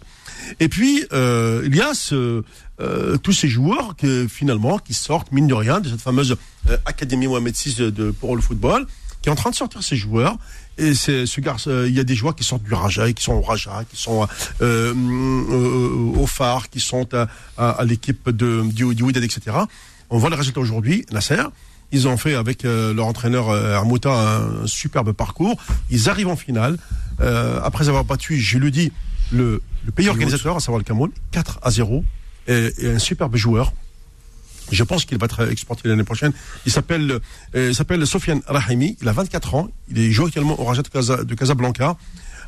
Et 0.59 0.69
puis, 0.69 1.03
il 1.11 1.75
y 1.75 1.81
a 1.81 1.91
tous 3.23 3.33
ces 3.33 3.47
joueurs 3.47 3.95
finalement, 4.29 4.79
qui 4.79 4.93
sortent, 4.93 5.31
mine 5.31 5.47
de 5.47 5.53
rien, 5.53 5.79
de 5.79 5.89
cette 5.89 6.01
fameuse 6.01 6.35
Académie 6.85 7.27
Mohamed 7.27 7.55
VI 7.55 7.75
de, 7.75 7.89
de- 7.89 8.11
pour 8.11 8.35
le 8.35 8.41
football, 8.41 8.85
qui 9.21 9.29
est 9.29 9.31
en 9.31 9.35
train 9.35 9.51
de 9.51 9.55
sortir 9.55 9.83
ces 9.83 9.95
joueurs. 9.95 10.37
Et 10.77 10.93
c'est 10.95 11.25
ce 11.25 11.41
garçon, 11.41 11.69
euh, 11.69 11.87
il 11.89 11.93
y 11.95 11.99
a 11.99 12.03
des 12.03 12.15
joueurs 12.15 12.35
qui 12.35 12.43
sortent 12.43 12.63
du 12.63 12.73
Raja, 12.73 13.11
qui 13.13 13.23
sont 13.23 13.33
au 13.33 13.41
Raja, 13.41 13.83
qui 13.89 14.01
sont 14.01 14.27
euh, 14.61 14.93
euh, 14.93 16.19
au 16.19 16.25
Phare, 16.25 16.69
qui 16.69 16.79
sont 16.79 17.07
à, 17.13 17.27
à- 17.57 17.69
à 17.71 17.83
l'équipe 17.85 18.29
de 18.29 18.63
du, 18.65 18.95
du 18.95 19.09
etc. 19.09 19.41
On 20.09 20.17
voit 20.17 20.29
les 20.29 20.35
résultats 20.35 20.61
aujourd'hui. 20.61 21.05
Nasser, 21.11 21.41
ils 21.91 22.07
ont 22.07 22.17
fait 22.17 22.35
avec 22.35 22.65
euh, 22.65 22.93
leur 22.93 23.05
entraîneur 23.05 23.49
euh, 23.49 23.73
Hermouta 23.75 24.11
un, 24.11 24.63
un 24.63 24.67
superbe 24.67 25.11
parcours. 25.11 25.57
Ils 25.89 26.09
arrivent 26.09 26.29
en 26.29 26.35
finale 26.35 26.77
euh, 27.19 27.59
après 27.63 27.87
avoir 27.89 28.03
battu, 28.05 28.39
je 28.39 28.57
le 28.57 28.71
dis, 28.71 28.91
le, 29.31 29.61
le 29.85 29.91
pays 29.91 30.05
organisateur, 30.09 30.55
à 30.55 30.59
savoir 30.59 30.79
le 30.79 30.83
Cameroun, 30.85 31.11
4 31.31 31.59
à 31.61 31.69
0, 31.71 32.03
et, 32.47 32.71
et 32.79 32.89
un 32.91 32.99
superbe 32.99 33.35
joueur. 33.35 33.73
Je 34.71 34.83
pense 34.83 35.05
qu'il 35.05 35.17
va 35.17 35.25
être 35.25 35.49
exporté 35.49 35.87
l'année 35.89 36.03
prochaine. 36.03 36.31
Il 36.65 36.71
s'appelle, 36.71 37.19
euh, 37.55 37.69
il 37.69 37.75
s'appelle 37.75 38.05
Sofiane 38.05 38.41
Rahimi. 38.47 38.97
Il 39.01 39.07
a 39.07 39.11
24 39.13 39.55
ans. 39.55 39.69
Il 39.89 39.99
est 39.99 40.11
joue 40.11 40.25
actuellement 40.25 40.59
au 40.59 40.63
Raja 40.63 40.81
de, 40.81 41.23
de 41.23 41.35
Casablanca. 41.35 41.97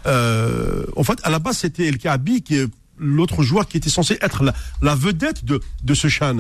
Euh, 0.06 0.86
en 0.96 1.04
fait, 1.04 1.20
à 1.24 1.30
la 1.30 1.40
base, 1.40 1.58
c'était 1.58 1.86
El 1.88 1.98
Kaabi 1.98 2.42
qui 2.42 2.56
est 2.58 2.68
l'autre 2.98 3.44
joueur 3.44 3.68
qui 3.68 3.78
était 3.78 3.90
censé 3.90 4.18
être 4.22 4.44
la, 4.44 4.54
vedette 4.96 5.46
de, 5.46 5.60
de 5.84 5.94
ce 5.94 6.08
Chan. 6.08 6.38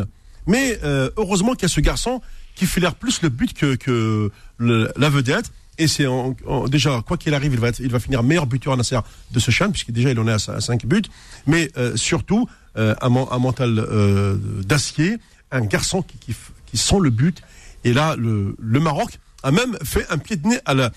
Mais 0.47 0.79
euh, 0.83 1.09
heureusement 1.17 1.53
qu'il 1.53 1.63
y 1.63 1.65
a 1.65 1.69
ce 1.69 1.81
garçon 1.81 2.21
qui 2.55 2.65
l'air 2.79 2.95
plus 2.95 3.21
le 3.21 3.29
but 3.29 3.53
que, 3.53 3.75
que 3.75 4.31
la 4.59 5.09
vedette. 5.09 5.51
Et 5.79 5.87
c'est 5.87 6.05
en- 6.05 6.35
en- 6.45 6.67
déjà 6.67 7.01
quoi 7.05 7.17
qu'il 7.17 7.33
arrive, 7.33 7.53
il 7.53 7.59
va, 7.59 7.69
être- 7.69 7.79
il 7.79 7.89
va 7.89 7.99
finir 7.99 8.21
meilleur 8.21 8.45
buteur 8.45 8.73
à 8.73 8.75
Nasser 8.75 8.99
de 9.31 9.39
ce 9.39 9.49
Chan, 9.49 9.71
puisque 9.71 9.89
déjà 9.91 10.11
il 10.11 10.19
en 10.19 10.27
est 10.27 10.49
à 10.49 10.59
5 10.61 10.85
buts. 10.85 11.01
Mais 11.47 11.71
euh, 11.77 11.95
surtout 11.95 12.47
euh, 12.77 12.93
un, 13.01 13.07
un 13.31 13.39
mental 13.39 13.79
euh, 13.79 14.35
d'acier, 14.63 15.17
un 15.53 15.61
garçon 15.61 16.01
qui, 16.01 16.77
sent 16.77 16.99
le 16.99 17.09
but. 17.09 17.41
Et 17.83 17.93
là, 17.93 18.15
le, 18.17 18.55
Maroc 18.59 19.19
a 19.43 19.51
même 19.51 19.77
fait 19.83 20.05
un 20.09 20.17
pied 20.17 20.35
de 20.35 20.47
nez 20.47 20.59
à 20.65 20.73
la, 20.73 20.91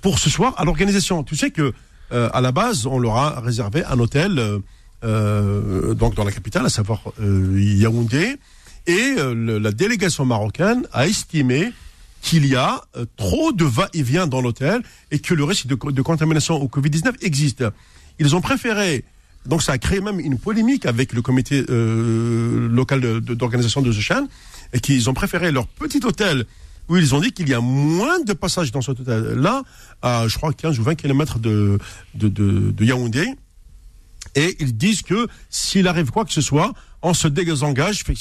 pour 0.00 0.18
ce 0.18 0.30
soir 0.30 0.54
à 0.58 0.64
l'organisation. 0.64 1.24
Tu 1.24 1.36
sais 1.36 1.50
que 1.50 1.72
euh, 2.12 2.28
à 2.32 2.40
la 2.40 2.52
base, 2.52 2.86
on 2.86 2.98
leur 2.98 3.16
a 3.16 3.40
réservé 3.40 3.84
un 3.84 3.98
hôtel 3.98 4.38
euh, 4.38 4.58
euh, 5.04 5.94
donc 5.94 6.14
dans 6.14 6.24
la 6.24 6.32
capitale, 6.32 6.66
à 6.66 6.70
savoir 6.70 7.02
Yaoundé, 7.20 8.36
et 8.86 9.16
la 9.18 9.70
délégation 9.70 10.24
marocaine 10.24 10.86
a 10.92 11.06
estimé 11.06 11.72
qu'il 12.22 12.46
y 12.46 12.56
a 12.56 12.80
trop 13.18 13.52
de 13.52 13.64
va-et-vient 13.64 14.26
dans 14.26 14.40
l'hôtel 14.40 14.82
et 15.10 15.18
que 15.18 15.34
le 15.34 15.44
risque 15.44 15.66
de 15.66 16.02
contamination 16.02 16.54
au 16.56 16.68
Covid-19 16.68 17.16
existe. 17.20 17.64
Ils 18.18 18.34
ont 18.34 18.40
préféré, 18.40 19.04
donc 19.46 19.62
ça 19.62 19.72
a 19.72 19.78
créé 19.78 20.00
même 20.00 20.20
une 20.20 20.38
polémique 20.38 20.86
avec 20.86 21.12
le 21.12 21.22
comité 21.22 21.64
euh, 21.70 22.68
local 22.68 23.20
d'organisation 23.20 23.80
de, 23.80 23.92
The 23.92 24.00
Chan, 24.00 24.26
et 24.72 24.80
qu'ils 24.80 25.08
ont 25.08 25.14
préféré 25.14 25.50
leur 25.52 25.66
petit 25.66 26.00
hôtel 26.04 26.44
où 26.88 26.96
ils 26.96 27.14
ont 27.14 27.20
dit 27.20 27.32
qu'il 27.32 27.48
y 27.48 27.54
a 27.54 27.60
moins 27.60 28.20
de 28.20 28.32
passages 28.32 28.72
dans 28.72 28.80
cet 28.80 29.00
hôtel-là, 29.00 29.62
à 30.02 30.26
je 30.26 30.36
crois 30.36 30.52
15 30.52 30.78
ou 30.78 30.82
20 30.82 30.94
kilomètres 30.94 31.38
de, 31.38 31.78
de, 32.14 32.84
Yaoundé. 32.84 33.26
Et 34.34 34.56
ils 34.60 34.76
disent 34.76 35.02
que 35.02 35.26
s'il 35.50 35.86
arrive 35.88 36.10
quoi 36.10 36.24
que 36.24 36.32
ce 36.32 36.40
soit, 36.40 36.72
on 37.02 37.14
se 37.14 37.28
désengage. 37.28 38.04
que 38.04 38.12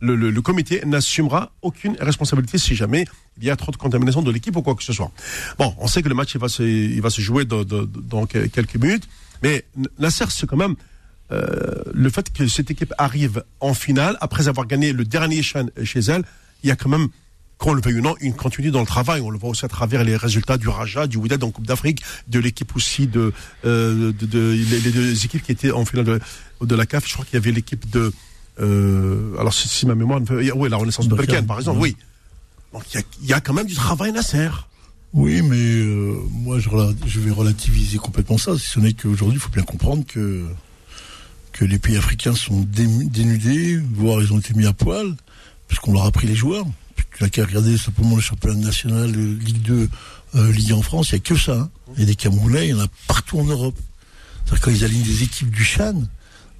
Le, 0.00 0.40
comité 0.40 0.82
n'assumera 0.84 1.52
aucune 1.62 1.96
responsabilité 1.98 2.58
si 2.58 2.74
jamais 2.74 3.06
il 3.38 3.44
y 3.44 3.50
a 3.50 3.56
trop 3.56 3.72
de 3.72 3.76
contamination 3.76 4.22
de 4.22 4.30
l'équipe 4.30 4.54
ou 4.56 4.62
quoi 4.62 4.74
que 4.74 4.82
ce 4.82 4.92
soit. 4.92 5.10
Bon, 5.58 5.74
on 5.78 5.86
sait 5.86 6.02
que 6.02 6.08
le 6.08 6.14
match 6.14 6.34
il 6.34 6.40
va 6.40 6.48
se, 6.48 6.62
il 6.62 7.00
va 7.00 7.10
se 7.10 7.20
jouer 7.20 7.44
dans 7.44 8.26
quelques 8.26 8.76
minutes, 8.76 9.08
mais 9.42 9.64
Nasser 9.98 10.24
c'est 10.30 10.46
quand 10.46 10.56
même 10.56 10.74
euh, 11.32 11.82
le 11.92 12.10
fait 12.10 12.32
que 12.32 12.46
cette 12.48 12.70
équipe 12.70 12.92
arrive 12.98 13.44
en 13.60 13.74
finale 13.74 14.16
après 14.20 14.48
avoir 14.48 14.66
gagné 14.66 14.92
le 14.92 15.04
dernier 15.04 15.42
chez 15.42 16.00
elle, 16.08 16.22
il 16.62 16.68
y 16.68 16.70
a 16.70 16.76
quand 16.76 16.88
même 16.90 17.08
qu'on 17.56 17.72
le 17.72 17.80
veuille 17.80 17.98
ou 17.98 18.02
non, 18.02 18.14
une 18.20 18.34
continuité 18.34 18.72
dans 18.72 18.80
le 18.80 18.86
travail. 18.86 19.20
On 19.20 19.30
le 19.30 19.38
voit 19.38 19.48
aussi 19.50 19.64
à 19.64 19.68
travers 19.68 20.02
les 20.04 20.16
résultats 20.16 20.58
du 20.58 20.68
Raja, 20.68 21.06
du 21.06 21.16
Wydad 21.16 21.42
en 21.44 21.50
Coupe 21.50 21.66
d'Afrique, 21.66 22.02
de 22.26 22.40
l'équipe 22.40 22.74
aussi 22.74 23.06
de, 23.06 23.32
euh, 23.64 24.12
de, 24.12 24.26
de- 24.26 24.50
les, 24.70 24.80
les 24.80 24.90
deux 24.90 25.24
équipes 25.24 25.42
qui 25.42 25.52
étaient 25.52 25.70
en 25.70 25.84
finale 25.84 26.04
de, 26.04 26.20
de 26.60 26.74
la 26.74 26.84
CAF. 26.84 27.06
Je 27.06 27.12
crois 27.14 27.24
qu'il 27.24 27.34
y 27.34 27.36
avait 27.36 27.52
l'équipe 27.52 27.88
de, 27.90 28.12
euh, 28.60 29.36
alors 29.38 29.54
si, 29.54 29.68
si 29.68 29.86
ma 29.86 29.94
mémoire, 29.94 30.20
ne 30.20 30.26
fait- 30.26 30.50
oui, 30.52 30.68
la 30.68 30.76
Renaissance 30.76 31.06
de 31.08 31.14
Belken, 31.26 31.46
par 31.46 31.58
exemple, 31.60 31.78
oui. 31.80 31.96
Donc 32.72 32.82
il 32.92 32.96
y 32.96 33.00
a, 33.00 33.02
il 33.22 33.28
y 33.28 33.32
a 33.32 33.40
quand 33.40 33.54
même 33.54 33.66
du 33.66 33.74
travail 33.74 34.10
Nasser. 34.12 34.50
Oui, 35.14 35.42
mais 35.42 35.56
euh, 35.56 36.18
moi 36.30 36.58
je, 36.58 36.68
je 37.06 37.20
vais 37.20 37.30
relativiser 37.30 37.98
complètement 37.98 38.36
ça, 38.36 38.58
si 38.58 38.66
ce 38.66 38.80
n'est 38.80 38.92
qu'aujourd'hui 38.94 39.36
il 39.36 39.40
faut 39.40 39.50
bien 39.50 39.62
comprendre 39.62 40.04
que 40.06 40.44
que 41.52 41.64
les 41.64 41.78
pays 41.78 41.96
africains 41.96 42.34
sont 42.34 42.60
dé- 42.62 42.86
dénudés, 43.06 43.76
voire 43.92 44.20
ils 44.20 44.32
ont 44.32 44.40
été 44.40 44.54
mis 44.54 44.66
à 44.66 44.72
poil, 44.72 45.14
puisqu'on 45.68 45.92
leur 45.92 46.04
a 46.04 46.10
pris 46.10 46.26
les 46.26 46.34
joueurs. 46.34 46.66
Tu 47.16 47.22
n'as 47.22 47.28
qu'à 47.28 47.44
regarder 47.46 47.78
simplement 47.78 48.16
le 48.16 48.22
championnat 48.22 48.58
national, 48.58 49.14
euh, 49.16 49.38
Ligue 49.38 49.62
2, 49.62 49.88
euh, 50.34 50.50
Ligue 50.52 50.72
1 50.72 50.74
en 50.78 50.82
France, 50.82 51.10
il 51.10 51.14
n'y 51.14 51.18
a 51.20 51.22
que 51.22 51.36
ça. 51.36 51.52
hein. 51.60 51.70
Il 51.94 52.00
y 52.00 52.02
a 52.02 52.06
des 52.06 52.16
Camerounais, 52.16 52.66
il 52.66 52.70
y 52.70 52.74
en 52.74 52.80
a 52.80 52.88
partout 53.06 53.38
en 53.38 53.44
Europe. 53.44 53.78
C'est-à-dire 54.44 54.64
quand 54.64 54.70
ils 54.72 54.84
alignent 54.84 55.04
des 55.04 55.22
équipes 55.22 55.50
du 55.52 55.62
Chan, 55.62 55.94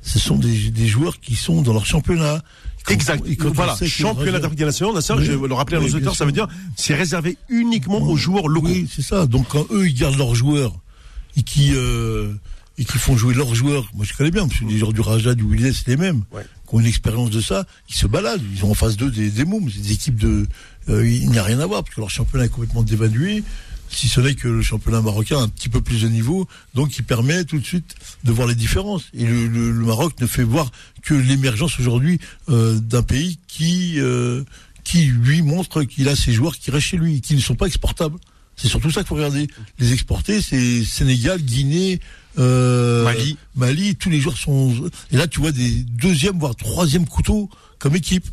ce 0.02 0.20
sont 0.20 0.36
des 0.36 0.86
joueurs 0.86 1.18
qui 1.18 1.34
sont 1.34 1.60
dans 1.62 1.72
leur 1.72 1.86
championnat. 1.86 2.40
Exact. 2.88 3.24
Voilà. 3.54 3.76
Championnat 3.86 4.38
d'Afrique 4.40 4.58
des 4.58 4.64
Nations, 4.66 4.92
je 5.00 5.32
vais 5.32 5.48
le 5.48 5.54
rappeler 5.54 5.78
à 5.78 5.80
nos 5.80 5.86
auditeurs, 5.88 6.14
ça 6.16 6.24
veut 6.24 6.32
dire, 6.32 6.48
c'est 6.76 6.94
réservé 6.94 7.38
uniquement 7.48 7.98
aux 8.02 8.16
joueurs 8.16 8.48
locaux. 8.48 8.66
Oui, 8.68 8.88
c'est 8.94 9.02
ça. 9.02 9.26
Donc 9.26 9.48
quand 9.48 9.66
eux 9.70 9.86
ils 9.88 9.94
gardent 9.94 10.18
leurs 10.18 10.34
joueurs 10.34 10.72
et 11.36 11.42
qui 11.42 11.72
euh, 11.74 12.32
et 12.76 12.84
qui 12.84 12.98
font 12.98 13.16
jouer 13.16 13.34
leurs 13.34 13.54
joueurs, 13.54 13.88
moi 13.94 14.04
je 14.04 14.12
connais 14.14 14.30
bien, 14.30 14.46
parce 14.48 14.60
que 14.60 14.64
les 14.66 14.78
joueurs 14.78 14.92
du 14.92 15.00
Raja, 15.00 15.34
du 15.34 15.44
Willis, 15.44 15.74
c'est 15.84 15.88
les 15.92 15.96
mêmes, 15.96 16.24
Ouais. 16.32 16.42
qui 16.68 16.74
ont 16.74 16.80
une 16.80 16.86
expérience 16.86 17.30
de 17.30 17.40
ça, 17.40 17.64
ils 17.88 17.94
se 17.94 18.06
baladent, 18.06 18.42
ils 18.54 18.64
ont 18.64 18.70
en 18.72 18.74
face 18.74 18.96
d'eux 18.96 19.10
des, 19.10 19.30
des 19.30 19.44
mômes, 19.44 19.70
c'est 19.72 19.80
des 19.80 19.92
équipes 19.92 20.18
de, 20.18 20.46
euh, 20.88 21.06
il 21.08 21.30
n'y 21.30 21.38
a 21.38 21.42
rien 21.44 21.60
à 21.60 21.66
voir 21.66 21.84
parce 21.84 21.94
que 21.94 22.00
leur 22.00 22.10
championnat 22.10 22.46
est 22.46 22.48
complètement 22.48 22.82
dévalué. 22.82 23.44
Si 23.90 24.08
ce 24.08 24.20
n'est 24.20 24.34
que 24.34 24.48
le 24.48 24.60
championnat 24.62 25.00
marocain 25.00 25.38
a 25.38 25.42
un 25.42 25.48
petit 25.48 25.68
peu 25.68 25.80
plus 25.80 26.02
de 26.02 26.08
niveau, 26.08 26.48
donc 26.74 26.96
il 26.98 27.04
permet 27.04 27.44
tout 27.44 27.58
de 27.58 27.64
suite 27.64 27.94
de 28.24 28.32
voir 28.32 28.48
les 28.48 28.54
différences. 28.56 29.04
Et 29.14 29.24
le, 29.24 29.46
le- 29.46 29.70
le 29.70 29.84
Maroc 29.86 30.20
ne 30.20 30.26
fait 30.26 30.42
voir 30.42 30.70
que 31.02 31.14
l'émergence 31.14 31.78
aujourd'hui 31.78 32.18
euh, 32.48 32.78
d'un 32.80 33.02
pays 33.04 33.38
qui 33.46 33.94
euh, 34.00 34.42
qui 34.82 35.06
lui 35.06 35.42
montre 35.42 35.84
qu'il 35.84 36.08
a 36.08 36.16
ses 36.16 36.32
joueurs 36.32 36.58
qui 36.58 36.70
restent 36.70 36.88
chez 36.88 36.96
lui, 36.96 37.20
qui 37.20 37.34
ne 37.36 37.40
sont 37.40 37.54
pas 37.54 37.66
exportables. 37.66 38.18
C'est 38.56 38.68
surtout 38.68 38.90
ça 38.90 39.00
qu'il 39.00 39.08
faut 39.08 39.14
regarder. 39.14 39.48
Les 39.78 39.92
exporter, 39.92 40.40
c'est 40.42 40.84
Sénégal, 40.84 41.40
Guinée, 41.40 42.00
euh, 42.38 43.04
Mali. 43.04 43.36
Mali. 43.56 43.96
Tous 43.96 44.10
les 44.10 44.20
joueurs 44.20 44.36
sont. 44.36 44.90
Et 45.12 45.16
là, 45.16 45.26
tu 45.28 45.40
vois 45.40 45.52
des 45.52 45.70
deuxième 45.70 46.38
voire 46.38 46.54
troisième 46.56 47.06
couteaux 47.06 47.48
comme 47.78 47.94
équipe. 47.96 48.26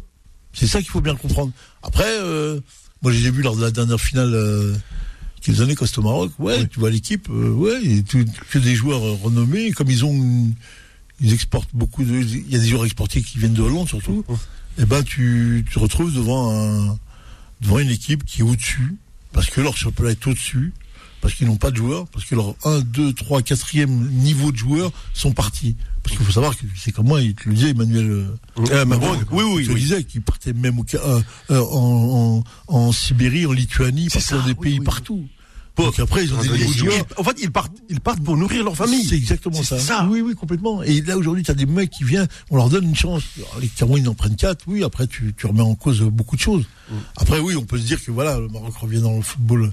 C'est 0.54 0.68
ça 0.68 0.80
qu'il 0.80 0.90
faut 0.90 1.02
bien 1.02 1.16
comprendre. 1.16 1.52
Après, 1.84 2.10
moi 3.02 3.12
j'ai 3.12 3.32
vu 3.32 3.42
lors 3.44 3.56
de 3.56 3.62
la 3.62 3.72
dernière 3.72 4.00
finale 4.02 4.36
qu'ils 5.42 5.62
années 5.62 5.76
Costa 5.76 6.02
Maroc. 6.02 6.32
Ouais, 6.40 6.68
tu 6.68 6.80
vois 6.80 6.90
l'équipe. 6.90 7.28
euh, 7.30 7.50
ouais, 7.52 8.04
tout- 8.08 8.26
que 8.50 8.60
des 8.60 8.76
joueurs 8.76 9.04
euh, 9.04 9.18
renommés. 9.24 9.72
Comme 9.72 9.90
ils 9.90 10.06
ont, 10.06 10.14
une- 10.14 10.54
ils 11.20 11.34
exportent 11.34 11.70
beaucoup 11.74 12.04
de. 12.04 12.14
Il 12.22 12.50
y 12.52 12.56
a 12.56 12.60
des 12.60 12.68
joueurs 12.68 12.86
exportés 12.86 13.22
qui 13.22 13.38
viennent 13.40 13.54
de 13.54 13.62
Hollande 13.62 13.88
surtout. 13.88 14.24
Et 14.78 14.86
ben 14.86 15.04
tu 15.04 15.64
tu 15.68 15.74
te 15.74 15.80
retrouves 15.80 16.14
devant 16.14 16.52
un 16.90 16.98
devant 17.62 17.80
une 17.80 17.90
équipe 17.92 18.24
qui 18.26 18.40
est 18.42 18.44
au-dessus, 18.44 18.96
parce 19.34 19.48
que 19.50 19.62
leur 19.62 19.76
championnat 19.78 20.12
est 20.12 20.28
au-dessus, 20.28 20.74
parce 21.22 21.34
qu'ils 21.36 21.48
n'ont 21.48 21.56
pas 21.58 21.72
de 21.72 21.78
joueurs, 21.78 22.08
parce 22.08 22.26
que 22.26 22.36
leur 22.36 22.56
1, 22.66 22.80
2, 22.82 23.14
3, 23.14 23.42
4e 23.42 23.88
niveau 23.88 24.52
de 24.52 24.58
joueurs 24.58 24.92
sont 25.14 25.32
partis. 25.32 25.76
Parce 26.04 26.18
qu'il 26.18 26.26
faut 26.26 26.32
savoir 26.32 26.58
que 26.58 26.64
c'est 26.76 26.92
comme 26.92 27.08
moi, 27.08 27.22
il 27.22 27.36
te 27.36 27.48
le 27.48 27.56
disait, 27.56 27.70
Emmanuel. 27.70 28.10
euh, 28.10 28.26
Euh, 28.72 28.86
Macron, 28.86 29.16
oui, 29.32 29.44
oui, 29.44 29.62
il 29.62 29.68
te 29.68 29.74
oui. 29.74 29.80
disait 29.82 30.04
qu'il 30.04 30.22
partait 30.24 30.54
même 30.54 30.80
au, 30.80 30.86
euh, 30.96 31.22
euh, 31.52 31.60
en, 31.72 32.44
en, 32.68 32.76
en 32.76 32.92
Sibérie, 32.92 33.46
en 33.46 33.52
Lituanie, 33.52 34.10
partait 34.10 34.36
dans 34.36 34.46
des 34.46 34.56
pays 34.56 34.80
partout. 34.80 35.24
Donc 35.78 35.98
après, 36.00 36.26
ils 36.26 36.34
ont 36.34 36.42
des 36.42 36.50
niveaux 36.50 36.74
de 36.74 36.78
joueurs. 36.78 37.06
En 37.18 37.24
fait, 37.24 37.38
ils 37.42 37.50
partent, 37.50 37.72
ils 37.90 38.00
partent 38.02 38.22
pour 38.22 38.36
nourrir 38.36 38.64
leur 38.64 38.76
famille. 38.76 39.06
C'est 39.06 39.16
exactement 39.16 39.64
ça. 39.64 39.80
ça. 39.80 40.06
Oui, 40.12 40.20
oui, 40.22 40.36
complètement. 40.36 40.84
Et 40.84 41.02
là, 41.02 41.18
aujourd'hui, 41.18 41.44
tu 41.44 41.50
as 41.52 41.54
des 41.56 41.66
mecs 41.66 41.90
qui 41.92 42.04
viennent, 42.04 42.28
on 42.50 42.58
leur 42.58 42.70
donne 42.70 42.84
une 42.84 42.96
chance. 42.96 43.24
Alors, 43.38 43.58
les 43.62 43.68
Cameroun, 43.68 44.02
ils 44.04 44.10
en 44.10 44.14
prennent 44.14 44.36
quatre. 44.36 44.66
Oui, 44.68 44.84
après, 44.84 45.08
tu, 45.08 45.34
tu 45.36 45.46
remets 45.48 45.62
en 45.62 45.74
cause 45.76 46.02
beaucoup 46.02 46.36
de 46.36 46.42
choses. 46.42 46.66
Mm. 46.92 46.96
Après, 47.18 47.40
oui, 47.40 47.56
on 47.56 47.64
peut 47.64 47.78
se 47.78 47.86
dire 47.86 48.04
que 48.04 48.12
voilà, 48.12 48.38
le 48.38 48.50
Maroc 48.50 48.76
revient 48.76 49.02
dans 49.02 49.16
le 49.16 49.22
football 49.22 49.72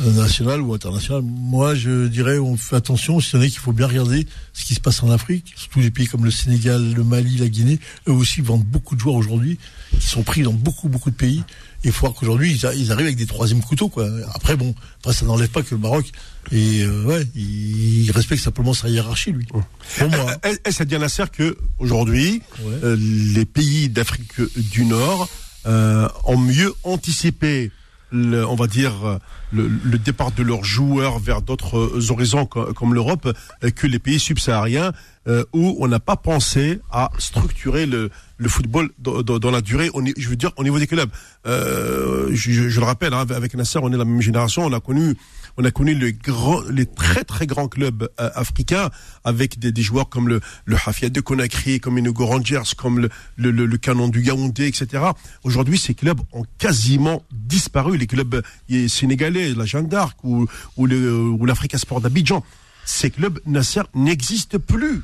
national 0.00 0.60
ou 0.60 0.74
international. 0.74 1.22
Moi, 1.22 1.74
je 1.74 2.06
dirais, 2.08 2.38
on 2.38 2.56
fait 2.56 2.76
attention, 2.76 3.20
si 3.20 3.34
on 3.36 3.40
est 3.42 3.48
qu'il 3.50 3.58
faut 3.60 3.72
bien 3.72 3.86
regarder 3.86 4.26
ce 4.52 4.64
qui 4.64 4.74
se 4.74 4.80
passe 4.80 5.02
en 5.02 5.10
Afrique, 5.10 5.52
surtout 5.56 5.80
les 5.80 5.90
pays 5.90 6.06
comme 6.06 6.24
le 6.24 6.30
Sénégal, 6.30 6.92
le 6.94 7.04
Mali, 7.04 7.36
la 7.38 7.48
Guinée. 7.48 7.78
Eux 8.08 8.12
aussi 8.12 8.40
vendent 8.40 8.64
beaucoup 8.64 8.94
de 8.94 9.00
joueurs 9.00 9.16
aujourd'hui, 9.16 9.58
qui 9.98 10.06
sont 10.06 10.22
pris 10.22 10.42
dans 10.42 10.52
beaucoup, 10.52 10.88
beaucoup 10.88 11.10
de 11.10 11.16
pays. 11.16 11.42
Et 11.84 11.88
il 11.88 11.92
faut 11.92 12.06
voir 12.06 12.14
qu'aujourd'hui, 12.14 12.52
ils, 12.52 12.66
a- 12.66 12.70
arrivent 12.70 13.06
avec 13.06 13.16
des 13.16 13.26
troisièmes 13.26 13.60
couteaux, 13.62 13.88
quoi. 13.88 14.08
Après, 14.34 14.56
bon, 14.56 14.74
après, 15.00 15.12
ça 15.14 15.24
n'enlève 15.26 15.48
pas 15.48 15.62
que 15.62 15.74
le 15.74 15.80
Maroc, 15.80 16.10
et 16.50 16.82
euh, 16.82 17.04
ouais, 17.04 17.24
il, 17.36 18.10
respecte 18.10 18.42
simplement 18.42 18.74
sa 18.74 18.88
hiérarchie, 18.88 19.30
lui. 19.32 19.46
Pour 19.46 20.08
moi. 20.10 20.36
Est- 20.42 20.60
Est-ce 20.66 20.82
à 20.82 20.84
dire, 20.84 20.98
Nasser, 20.98 21.24
que 21.32 21.56
aujourd'hui, 21.78 22.42
Ouais. 22.64 22.74
euh, 22.82 22.96
les 22.98 23.44
pays 23.44 23.88
d'Afrique 23.88 24.32
du 24.56 24.84
Nord 24.86 25.28
euh, 25.66 26.08
ont 26.24 26.38
mieux 26.38 26.72
anticipé, 26.82 27.70
le, 28.10 28.46
on 28.46 28.54
va 28.54 28.66
dire, 28.66 29.18
le, 29.52 29.68
le 29.84 29.98
départ 29.98 30.30
de 30.32 30.42
leurs 30.42 30.64
joueurs 30.64 31.18
vers 31.18 31.42
d'autres 31.42 31.78
euh, 31.78 32.10
horizons 32.10 32.46
co- 32.46 32.72
comme 32.72 32.94
l'Europe 32.94 33.28
euh, 33.64 33.70
que 33.70 33.86
les 33.86 33.98
pays 33.98 34.18
subsahariens 34.18 34.92
euh, 35.26 35.44
où 35.52 35.76
on 35.80 35.88
n'a 35.88 36.00
pas 36.00 36.16
pensé 36.16 36.80
à 36.90 37.10
structurer 37.18 37.84
le, 37.86 38.10
le 38.38 38.48
football 38.48 38.90
dans, 38.98 39.22
dans- 39.22 39.50
la 39.50 39.60
durée. 39.60 39.90
Je 40.16 40.28
veux 40.28 40.36
dire, 40.36 40.52
au 40.56 40.64
niveau 40.64 40.78
des 40.78 40.86
clubs. 40.86 41.10
Euh, 41.46 42.28
je, 42.32 42.50
je- 42.52 42.68
je 42.68 42.80
le 42.80 42.86
rappelle, 42.86 43.12
hein, 43.14 43.26
avec 43.34 43.54
Nasser, 43.54 43.78
on 43.82 43.92
est 43.92 43.96
la 43.96 44.04
même 44.04 44.20
génération. 44.22 44.64
On 44.64 44.72
a 44.72 44.80
connu, 44.80 45.16
on 45.58 45.64
a 45.64 45.70
connu 45.72 45.92
les 45.94 46.12
grands, 46.12 46.62
les 46.70 46.86
très 46.86 47.24
très 47.24 47.46
grands 47.46 47.66
clubs 47.68 48.08
euh, 48.20 48.30
africains 48.34 48.90
avec 49.24 49.58
des, 49.58 49.72
des 49.72 49.82
joueurs 49.82 50.08
comme 50.08 50.28
le, 50.28 50.40
le 50.64 50.76
Hafia 50.76 51.10
de 51.10 51.20
Conakry, 51.20 51.80
comme 51.80 51.98
Enugu 51.98 52.22
Rangers, 52.22 52.62
comme 52.76 53.00
le, 53.00 53.10
le, 53.36 53.50
le, 53.50 53.76
Canon 53.76 54.08
du 54.08 54.22
Yaoundé, 54.22 54.68
etc. 54.68 55.02
Aujourd'hui, 55.42 55.76
ces 55.76 55.94
clubs 55.94 56.20
ont 56.32 56.44
quasiment 56.58 57.24
disparu. 57.32 57.98
Les 57.98 58.06
clubs 58.06 58.40
euh, 58.70 58.88
sénégalais, 58.88 59.52
la 59.52 59.66
Jeanne 59.66 59.88
d'Arc 59.88 60.16
ou, 60.22 60.46
ou 60.76 60.86
le, 60.86 61.20
ou 61.20 61.44
l'Africa 61.44 61.76
Sport 61.76 62.00
d'Abidjan, 62.00 62.44
ces 62.84 63.10
clubs 63.10 63.40
Nasser 63.44 63.82
n'existent 63.94 64.58
plus 64.60 65.02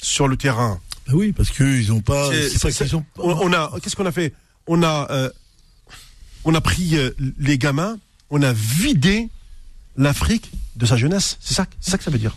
sur 0.00 0.28
le 0.28 0.36
terrain. 0.36 0.78
Bah 1.08 1.14
oui, 1.16 1.32
parce 1.32 1.50
qu'ils 1.50 1.80
ils 1.80 1.92
ont 1.92 2.00
pas. 2.00 2.30
Pas 2.30 2.94
ont. 2.94 3.04
on, 3.18 3.32
on 3.32 3.52
a, 3.52 3.72
qu'est-ce 3.82 3.96
qu'on 3.96 4.06
a 4.06 4.12
fait? 4.12 4.32
On 4.68 4.84
a, 4.84 5.08
euh, 5.10 5.30
on 6.44 6.54
a 6.54 6.60
pris 6.60 6.96
euh, 6.96 7.10
les 7.38 7.58
gamins, 7.58 7.98
on 8.30 8.42
a 8.42 8.52
vidé 8.52 9.28
l'Afrique 9.96 10.50
de 10.76 10.86
sa 10.86 10.96
jeunesse. 10.96 11.36
C'est 11.40 11.54
ça, 11.54 11.66
c'est 11.80 11.90
ça 11.90 11.98
que 11.98 12.04
ça 12.04 12.10
veut 12.10 12.18
dire. 12.18 12.36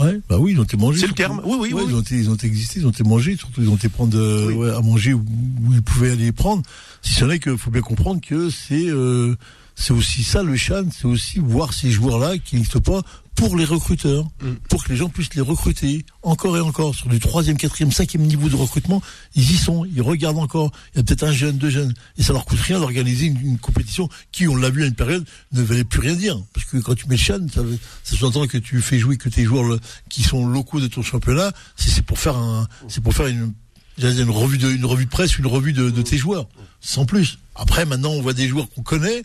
Ouais, 0.00 0.20
bah 0.28 0.38
oui, 0.38 0.52
ils 0.52 0.60
ont 0.60 0.64
été 0.64 0.76
mangés. 0.78 1.00
C'est 1.00 1.06
le 1.06 1.12
terme. 1.12 1.42
Oui, 1.44 1.56
oui, 1.60 1.72
Ouais, 1.74 1.82
oui, 1.82 1.90
Ils, 1.90 1.94
ont 1.96 2.00
été, 2.00 2.14
ils 2.16 2.30
ont 2.30 2.34
été 2.34 2.46
existés, 2.46 2.80
ils 2.80 2.86
ont 2.86 2.90
été 2.90 3.04
mangés, 3.04 3.36
surtout 3.36 3.60
ils 3.60 3.68
ont 3.68 3.76
été 3.76 3.90
prendre 3.90 4.16
euh, 4.16 4.46
Oui. 4.48 4.54
ouais, 4.54 4.70
à 4.70 4.80
manger 4.80 5.12
où, 5.12 5.18
où 5.66 5.72
ils 5.72 5.82
pouvaient 5.82 6.12
aller 6.12 6.24
les 6.24 6.32
prendre. 6.32 6.62
Si 7.02 7.12
ce 7.14 7.24
n'est 7.26 7.38
qu'il 7.38 7.58
faut 7.58 7.70
bien 7.70 7.82
comprendre 7.82 8.20
que 8.26 8.48
c'est 8.48 8.88
euh, 8.88 9.36
c'est 9.74 9.92
aussi 9.92 10.22
ça 10.22 10.42
le 10.42 10.56
Chan, 10.56 10.84
c'est 10.96 11.06
aussi 11.06 11.38
voir 11.38 11.72
ces 11.72 11.90
joueurs-là 11.90 12.38
qui 12.38 12.56
n'existent 12.56 12.80
pas 12.80 13.02
pour 13.34 13.56
les 13.56 13.64
recruteurs, 13.64 14.26
Mm. 14.42 14.52
pour 14.68 14.84
que 14.84 14.90
les 14.92 14.96
gens 14.96 15.08
puissent 15.08 15.34
les 15.34 15.40
recruter 15.40 16.04
encore 16.22 16.56
et 16.58 16.60
encore 16.60 16.94
sur 16.94 17.08
du 17.08 17.18
troisième, 17.18 17.56
quatrième, 17.56 17.90
cinquième 17.90 18.22
niveau 18.24 18.50
de 18.50 18.56
recrutement. 18.56 19.00
Ils 19.34 19.50
y 19.50 19.56
sont, 19.56 19.86
ils 19.86 20.02
regardent 20.02 20.38
encore. 20.38 20.70
Il 20.94 20.98
y 20.98 21.00
a 21.00 21.02
peut-être 21.04 21.22
un 21.24 21.32
jeune, 21.32 21.56
deux 21.56 21.70
jeunes, 21.70 21.94
et 22.18 22.22
ça 22.22 22.34
leur 22.34 22.44
coûte 22.44 22.60
rien 22.60 22.78
d'organiser 22.78 23.26
une, 23.26 23.40
une 23.40 23.58
compétition 23.58 24.10
qui, 24.32 24.46
on 24.48 24.54
l'a 24.56 24.68
vu 24.68 24.82
à 24.84 24.86
une 24.86 24.94
période, 24.94 25.24
ne 25.52 25.62
valait 25.62 25.84
plus 25.84 26.00
rien 26.00 26.14
dire, 26.14 26.38
parce 26.52 26.66
que 26.66 26.76
quand 26.76 26.94
tu 26.94 27.06
mets 27.08 27.16
le 27.16 27.22
Chan, 27.22 27.38
ça, 27.52 27.62
ça 28.04 28.16
sous-entend 28.16 28.46
que 28.46 28.58
tu 28.58 28.80
fais 28.82 28.98
jouer 28.98 29.16
que 29.16 29.30
tes 29.30 29.44
joueurs 29.44 29.64
le- 29.64 29.80
qui 30.10 30.22
sont 30.22 30.46
locaux 30.46 30.80
de 30.80 30.86
ton 30.88 31.02
championnat. 31.02 31.52
C'est 31.76 32.04
pour 32.04 32.18
faire 32.18 32.36
un, 32.36 32.68
c'est 32.88 33.02
pour 33.02 33.14
faire 33.14 33.26
une 33.28 33.52
une 33.98 34.30
revue 34.30 34.56
de 34.58 34.70
une 34.70 34.86
revue 34.86 35.04
de 35.04 35.10
presse, 35.10 35.36
une 35.38 35.46
revue 35.46 35.72
de, 35.74 35.90
de 35.90 36.02
tes 36.02 36.16
joueurs, 36.16 36.46
sans 36.80 37.04
plus. 37.06 37.38
Après, 37.54 37.84
maintenant, 37.84 38.10
on 38.10 38.22
voit 38.22 38.32
des 38.32 38.48
joueurs 38.48 38.68
qu'on 38.70 38.82
connaît 38.82 39.22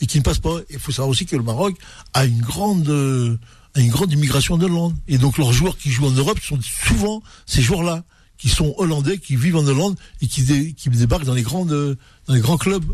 et 0.00 0.06
qui 0.06 0.18
ne 0.18 0.22
passent 0.22 0.38
pas. 0.38 0.56
Il 0.70 0.78
faut 0.78 0.92
savoir 0.92 1.08
aussi 1.08 1.26
que 1.26 1.36
le 1.36 1.42
Maroc 1.42 1.76
a 2.14 2.24
une 2.24 2.40
grande 2.40 2.88
euh, 2.88 3.36
a 3.74 3.80
une 3.80 3.90
grande 3.90 4.12
immigration 4.12 4.56
d'Hollande 4.56 4.94
et 5.08 5.18
donc 5.18 5.36
leurs 5.38 5.52
joueurs 5.52 5.76
qui 5.76 5.90
jouent 5.90 6.06
en 6.06 6.10
Europe 6.12 6.38
sont 6.40 6.58
souvent 6.62 7.22
ces 7.46 7.62
joueurs-là 7.62 8.04
qui 8.38 8.48
sont 8.50 8.74
hollandais, 8.78 9.16
qui 9.18 9.34
vivent 9.36 9.56
en 9.56 9.66
Hollande 9.66 9.96
et 10.20 10.26
qui, 10.26 10.42
dé- 10.42 10.72
qui 10.74 10.90
débarquent 10.90 11.24
dans 11.24 11.34
les 11.34 11.42
grandes 11.42 11.96
dans 12.26 12.34
les 12.34 12.40
grands 12.40 12.58
clubs. 12.58 12.84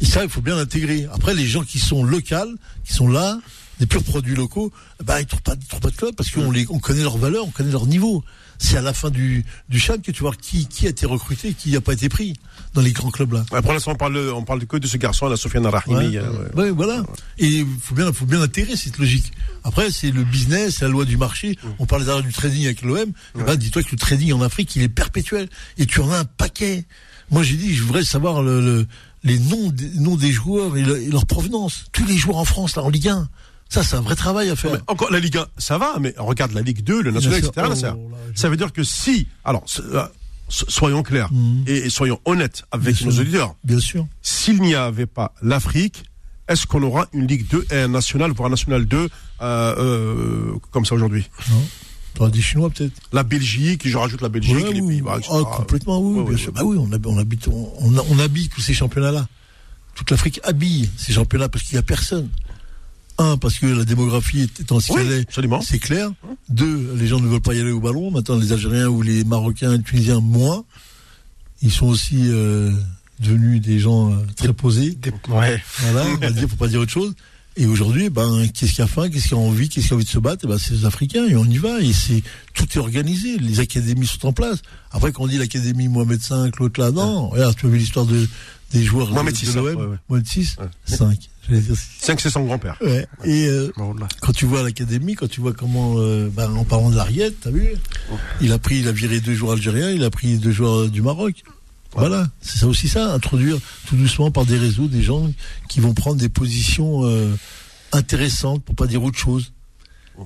Et 0.00 0.04
ça, 0.04 0.22
il 0.24 0.28
faut 0.28 0.40
bien 0.42 0.56
l'intégrer. 0.56 1.06
Après, 1.12 1.32
les 1.34 1.46
gens 1.46 1.62
qui 1.62 1.78
sont 1.78 2.04
locaux, 2.04 2.56
qui 2.84 2.92
sont 2.92 3.08
là, 3.08 3.38
des 3.80 3.86
purs 3.86 4.02
produits 4.02 4.34
locaux, 4.34 4.70
bah, 5.02 5.20
ils 5.20 5.26
trouvent 5.26 5.40
ils 5.58 5.66
trouvent 5.66 5.80
pas 5.80 5.90
de 5.90 5.96
club 5.96 6.14
parce 6.14 6.30
qu'on 6.30 6.50
les, 6.50 6.66
on 6.70 6.78
connaît 6.80 7.02
leur 7.02 7.16
valeur, 7.16 7.46
on 7.46 7.50
connaît 7.50 7.70
leur 7.72 7.86
niveau. 7.86 8.22
C'est 8.58 8.76
à 8.76 8.80
la 8.82 8.92
fin 8.92 9.10
du, 9.10 9.44
du 9.68 9.78
chat 9.78 9.98
que 9.98 10.10
tu 10.10 10.20
vois 10.22 10.32
qui, 10.34 10.66
qui 10.66 10.86
a 10.86 10.90
été 10.90 11.06
recruté, 11.06 11.48
et 11.48 11.54
qui 11.54 11.72
n'a 11.72 11.80
pas 11.80 11.92
été 11.92 12.08
pris 12.08 12.34
dans 12.74 12.80
les 12.80 12.92
grands 12.92 13.10
clubs 13.10 13.32
là. 13.32 13.44
Ouais, 13.52 13.60
pour 13.62 13.72
l'instant, 13.72 13.92
on 13.92 13.96
parle, 13.96 14.16
on 14.34 14.42
parle 14.44 14.64
que 14.66 14.76
de 14.76 14.86
ce 14.86 14.96
garçon, 14.96 15.26
la 15.28 15.36
Sofiane 15.36 15.66
Rahimi. 15.66 16.16
Ouais. 16.16 16.16
euh, 16.16 16.48
ouais. 16.54 16.70
Voilà. 16.70 17.02
Et 17.38 17.46
il 17.46 17.66
faut 17.80 17.94
bien, 17.94 18.12
faut 18.12 18.26
bien 18.26 18.40
intégrer 18.40 18.76
cette 18.76 18.98
logique. 18.98 19.32
Après, 19.64 19.90
c'est 19.90 20.10
le 20.10 20.24
business, 20.24 20.76
c'est 20.78 20.84
la 20.84 20.90
loi 20.90 21.04
du 21.04 21.16
marché. 21.16 21.58
On 21.78 21.86
parlait 21.86 22.04
d'ailleurs 22.04 22.22
du 22.22 22.32
trading 22.32 22.64
avec 22.64 22.82
l'OM. 22.82 23.12
Eh 23.38 23.42
ben, 23.42 23.56
dis-toi 23.56 23.82
que 23.82 23.90
le 23.92 23.98
trading 23.98 24.32
en 24.32 24.42
Afrique, 24.42 24.74
il 24.76 24.82
est 24.82 24.88
perpétuel. 24.88 25.48
Et 25.78 25.86
tu 25.86 26.00
en 26.00 26.10
as 26.10 26.18
un 26.20 26.24
paquet. 26.24 26.84
Moi, 27.30 27.42
j'ai 27.42 27.56
dit, 27.56 27.74
je 27.74 27.82
voudrais 27.82 28.04
savoir 28.04 28.42
le, 28.42 28.60
le- 28.60 28.86
les 29.26 29.38
noms 29.38 29.70
des, 29.70 29.88
noms 29.94 30.16
des 30.16 30.30
joueurs 30.32 30.76
et, 30.76 30.82
le- 30.82 31.00
et 31.02 31.08
leur 31.10 31.24
provenance. 31.26 31.86
Tous 31.92 32.04
les 32.04 32.16
joueurs 32.18 32.36
en 32.36 32.44
France, 32.44 32.76
là, 32.76 32.82
en 32.82 32.90
Ligue 32.90 33.08
1. 33.08 33.28
Ça, 33.68 33.82
c'est 33.82 33.96
un 33.96 34.02
vrai 34.02 34.14
travail 34.14 34.50
à 34.50 34.56
faire. 34.56 34.72
Mais 34.72 34.78
encore, 34.86 35.10
la 35.10 35.18
Ligue 35.18 35.36
1, 35.38 35.46
ça 35.58 35.78
va, 35.78 35.98
mais 36.00 36.14
regarde 36.16 36.52
la 36.52 36.62
Ligue 36.62 36.82
2, 36.84 37.02
le 37.02 37.10
national, 37.10 37.38
etc. 37.40 37.52
Oh 37.70 37.74
ça, 37.74 37.88
là, 37.88 37.96
je- 38.34 38.40
ça 38.40 38.48
veut 38.48 38.56
dire 38.56 38.72
que 38.72 38.84
si, 38.84 39.26
alors, 39.44 39.64
euh, 39.80 40.06
so- 40.48 40.66
soyons 40.68 41.02
clairs 41.02 41.32
Mhm. 41.32 41.64
et, 41.66 41.90
soyons 41.90 42.20
honnêtes 42.24 42.64
avec 42.70 42.96
Bien 42.96 43.06
nos 43.06 43.12
sûr. 43.12 43.20
auditeurs. 43.22 43.54
Bien 43.64 43.80
sûr. 43.80 44.06
S'il 44.22 44.60
n'y 44.60 44.74
avait 44.76 45.06
pas 45.06 45.34
l'Afrique, 45.42 46.04
est-ce 46.48 46.66
qu'on 46.66 46.82
aura 46.84 47.06
une 47.12 47.26
Ligue 47.26 47.48
2 47.50 47.66
et 47.72 47.78
un 47.78 47.88
national, 47.88 48.30
voire 48.32 48.46
un 48.46 48.50
national 48.50 48.84
2, 48.86 49.08
euh, 49.40 49.74
euh, 49.78 50.52
comme 50.70 50.84
ça 50.84 50.94
aujourd'hui? 50.94 51.28
T'auras 52.14 52.30
des 52.30 52.42
Chinois, 52.42 52.70
peut-être. 52.70 52.92
La 53.12 53.24
Belgique, 53.24 53.88
je 53.88 53.96
rajoute 53.96 54.20
la 54.20 54.28
Belgique, 54.28 54.54
Ouais, 54.54 54.72
les 54.72 54.80
oui. 54.82 54.88
Pays-Bas, 54.88 55.16
etc. 55.18 55.32
Ah, 55.34 55.56
complètement, 55.56 55.98
oui, 56.00 56.18
Ouais, 56.18 56.22
bien 56.24 56.32
ouais, 56.34 56.38
sûr. 56.38 56.52
Bah 56.52 56.62
oui, 56.64 56.76
on 56.78 57.18
habite, 57.18 57.48
on, 57.48 57.72
on, 57.80 57.92
on 58.08 58.18
habille 58.20 58.48
tous 58.50 58.60
ces 58.60 58.74
championnats-là. 58.74 59.26
Toute 59.96 60.10
l'Afrique 60.12 60.38
habille 60.44 60.88
ces 60.96 61.12
championnats 61.12 61.48
parce 61.48 61.64
qu'il 61.64 61.74
n'y 61.74 61.80
a 61.80 61.82
personne. 61.82 62.28
Un, 63.18 63.36
parce 63.36 63.58
que 63.58 63.66
la 63.66 63.84
démographie 63.84 64.50
ce 64.58 64.64
qu'elle 64.92 65.06
Oui, 65.06 65.12
est, 65.12 65.20
absolument. 65.20 65.60
c'est 65.60 65.78
clair. 65.78 66.10
Deux, 66.48 66.94
les 66.96 67.06
gens 67.06 67.20
ne 67.20 67.28
veulent 67.28 67.40
pas 67.40 67.54
y 67.54 67.60
aller 67.60 67.70
au 67.70 67.80
ballon. 67.80 68.10
Maintenant, 68.10 68.36
les 68.36 68.50
Algériens 68.52 68.88
ou 68.88 69.02
les 69.02 69.22
Marocains, 69.24 69.76
les 69.76 69.82
Tunisiens, 69.82 70.20
moins. 70.20 70.64
Ils 71.62 71.70
sont 71.70 71.86
aussi 71.86 72.16
euh, 72.28 72.72
devenus 73.20 73.60
des 73.60 73.78
gens 73.78 74.10
euh, 74.12 74.16
très 74.36 74.52
posés. 74.52 74.98
Ouais. 75.28 75.62
Voilà, 75.78 76.06
on 76.12 76.16
va 76.16 76.30
dire, 76.32 76.48
faut 76.48 76.56
pas 76.56 76.66
dire 76.68 76.80
autre 76.80 76.90
chose. 76.92 77.14
Et 77.56 77.66
aujourd'hui, 77.66 78.10
ben, 78.10 78.48
qu'est-ce 78.52 78.72
qui 78.72 78.82
a 78.82 78.88
faim, 78.88 79.08
qu'est-ce 79.08 79.28
qui 79.28 79.34
a 79.34 79.36
envie, 79.36 79.68
qu'est-ce 79.68 79.86
qui 79.86 79.92
a 79.92 79.96
envie 79.96 80.04
de 80.04 80.10
se 80.10 80.18
battre? 80.18 80.40
Eh 80.44 80.48
ben, 80.48 80.58
c'est 80.58 80.74
les 80.74 80.84
Africains 80.84 81.24
et 81.28 81.36
on 81.36 81.44
y 81.44 81.58
va. 81.58 81.80
Et 81.80 81.92
c'est 81.92 82.20
tout 82.52 82.66
est 82.74 82.78
organisé. 82.78 83.38
Les 83.38 83.60
académies 83.60 84.08
sont 84.08 84.26
en 84.26 84.32
place. 84.32 84.58
Après, 84.90 85.12
quand 85.12 85.22
on 85.22 85.26
dit 85.28 85.38
l'académie 85.38 85.86
Mohamed 85.86 86.18
V, 86.20 86.50
l'autre 86.58 86.80
là, 86.80 86.90
non. 86.90 87.28
Regarde, 87.28 87.54
tu 87.54 87.66
as 87.66 87.68
vu 87.68 87.78
l'histoire 87.78 88.06
de 88.06 88.26
des 88.72 88.82
joueurs 88.82 89.10
Mohamed 89.10 89.34
de, 89.34 89.46
de 89.46 89.52
l'OM. 89.56 89.64
ouais, 89.66 89.74
ouais. 89.86 89.96
Mohamed 90.08 90.26
6 90.26 90.56
Ouais. 90.58 90.66
5. 90.86 91.18
J'allais 91.48 91.60
dire 91.60 91.76
six. 91.76 92.04
5, 92.04 92.20
c'est 92.20 92.30
son 92.30 92.44
grand-père. 92.44 92.76
Ouais. 92.80 93.06
Et 93.24 93.46
euh, 93.46 93.70
là. 93.76 94.08
quand 94.20 94.32
tu 94.32 94.46
vois 94.46 94.62
l'académie, 94.62 95.14
quand 95.14 95.28
tu 95.28 95.40
vois 95.40 95.52
comment, 95.52 95.94
euh, 95.98 96.28
ben, 96.32 96.50
en 96.54 96.64
parlant 96.64 96.90
de 96.90 96.96
l'Ariette, 96.96 97.34
t'as 97.42 97.50
vu 97.50 97.74
Il 98.40 98.50
a 98.52 98.58
pris, 98.58 98.78
il 98.78 98.88
a 98.88 98.92
viré 98.92 99.20
deux 99.20 99.34
joueurs 99.34 99.52
algériens, 99.52 99.90
il 99.90 100.02
a 100.04 100.10
pris 100.10 100.38
deux 100.38 100.52
joueurs 100.52 100.88
du 100.88 101.02
Maroc. 101.02 101.42
Voilà, 101.96 102.26
c'est 102.40 102.58
ça 102.58 102.66
aussi 102.66 102.88
ça, 102.88 103.12
introduire 103.14 103.56
tout 103.86 103.94
doucement 103.94 104.32
par 104.32 104.44
des 104.46 104.56
réseaux 104.58 104.88
des 104.88 105.02
gens 105.02 105.30
qui 105.68 105.78
vont 105.78 105.94
prendre 105.94 106.16
des 106.16 106.28
positions 106.28 107.04
euh, 107.06 107.32
intéressantes, 107.92 108.64
pour 108.64 108.74
pas 108.74 108.86
dire 108.88 109.02
autre 109.04 109.18
chose. 109.18 109.52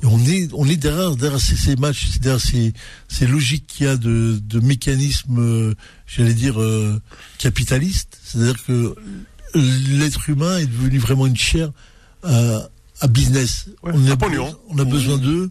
Et 0.03 0.07
on 0.07 0.19
est, 0.27 0.49
on 0.53 0.67
est 0.69 0.77
derrière, 0.77 1.17
derrière 1.17 1.41
ces, 1.41 1.57
ces 1.57 1.77
matchs, 1.77 2.19
derrière 2.21 2.41
ces, 2.41 2.75
ces 3.09 3.27
logiques 3.27 3.67
qu'il 3.67 3.87
y 3.87 3.89
a 3.89 3.97
de, 3.97 4.39
de 4.43 4.61
mécanismes, 4.61 5.39
euh, 5.39 5.75
j'allais 6.07 6.35
dire, 6.35 6.61
euh, 6.61 7.01
capitalistes. 7.39 8.19
C'est-à-dire 8.23 8.63
que 8.67 8.95
l'être 9.55 10.29
humain 10.29 10.59
est 10.59 10.67
devenu 10.67 10.99
vraiment 10.99 11.27
une 11.27 11.37
chair 11.37 11.71
à, 12.23 12.69
à 13.01 13.07
business. 13.09 13.67
Ouais, 13.83 13.93
on, 13.95 14.07
a, 14.11 14.17
on 14.69 14.79
a 14.79 14.85
besoin 14.85 15.17
d'eux. 15.19 15.51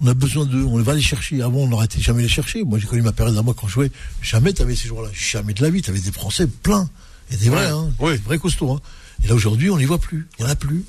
On 0.00 0.08
a 0.08 0.14
besoin 0.14 0.44
d'eux, 0.44 0.62
on 0.64 0.78
va 0.82 0.94
les 0.94 1.00
chercher. 1.00 1.40
Avant, 1.40 1.60
on 1.60 1.68
n'aurait 1.68 1.88
jamais 1.98 2.22
les 2.22 2.28
chercher. 2.28 2.64
Moi, 2.64 2.78
j'ai 2.78 2.86
connu 2.86 3.00
ma 3.00 3.12
période 3.12 3.36
à 3.38 3.42
moi 3.42 3.54
quand 3.58 3.66
je 3.66 3.72
jouais. 3.72 3.90
Jamais 4.20 4.52
t'avais 4.52 4.76
ces 4.76 4.88
joueurs-là. 4.88 5.08
Jamais 5.14 5.54
de 5.54 5.62
la 5.62 5.70
vie. 5.70 5.80
T'avais 5.80 6.00
des 6.00 6.12
Français 6.12 6.46
pleins. 6.46 6.90
Et 7.30 7.36
des 7.36 7.48
vrais, 7.48 7.64
Ouais, 7.66 7.70
hein. 7.72 7.92
ouais. 8.00 8.18
Des 8.18 8.24
vrais 8.24 8.38
costauds, 8.38 8.72
hein. 8.72 8.80
Et 9.24 9.28
là, 9.28 9.34
aujourd'hui, 9.34 9.70
on 9.70 9.76
les 9.76 9.86
voit 9.86 9.98
plus. 9.98 10.28
Il 10.38 10.42
y 10.42 10.44
en 10.44 10.50
a 10.50 10.54
plus. 10.56 10.84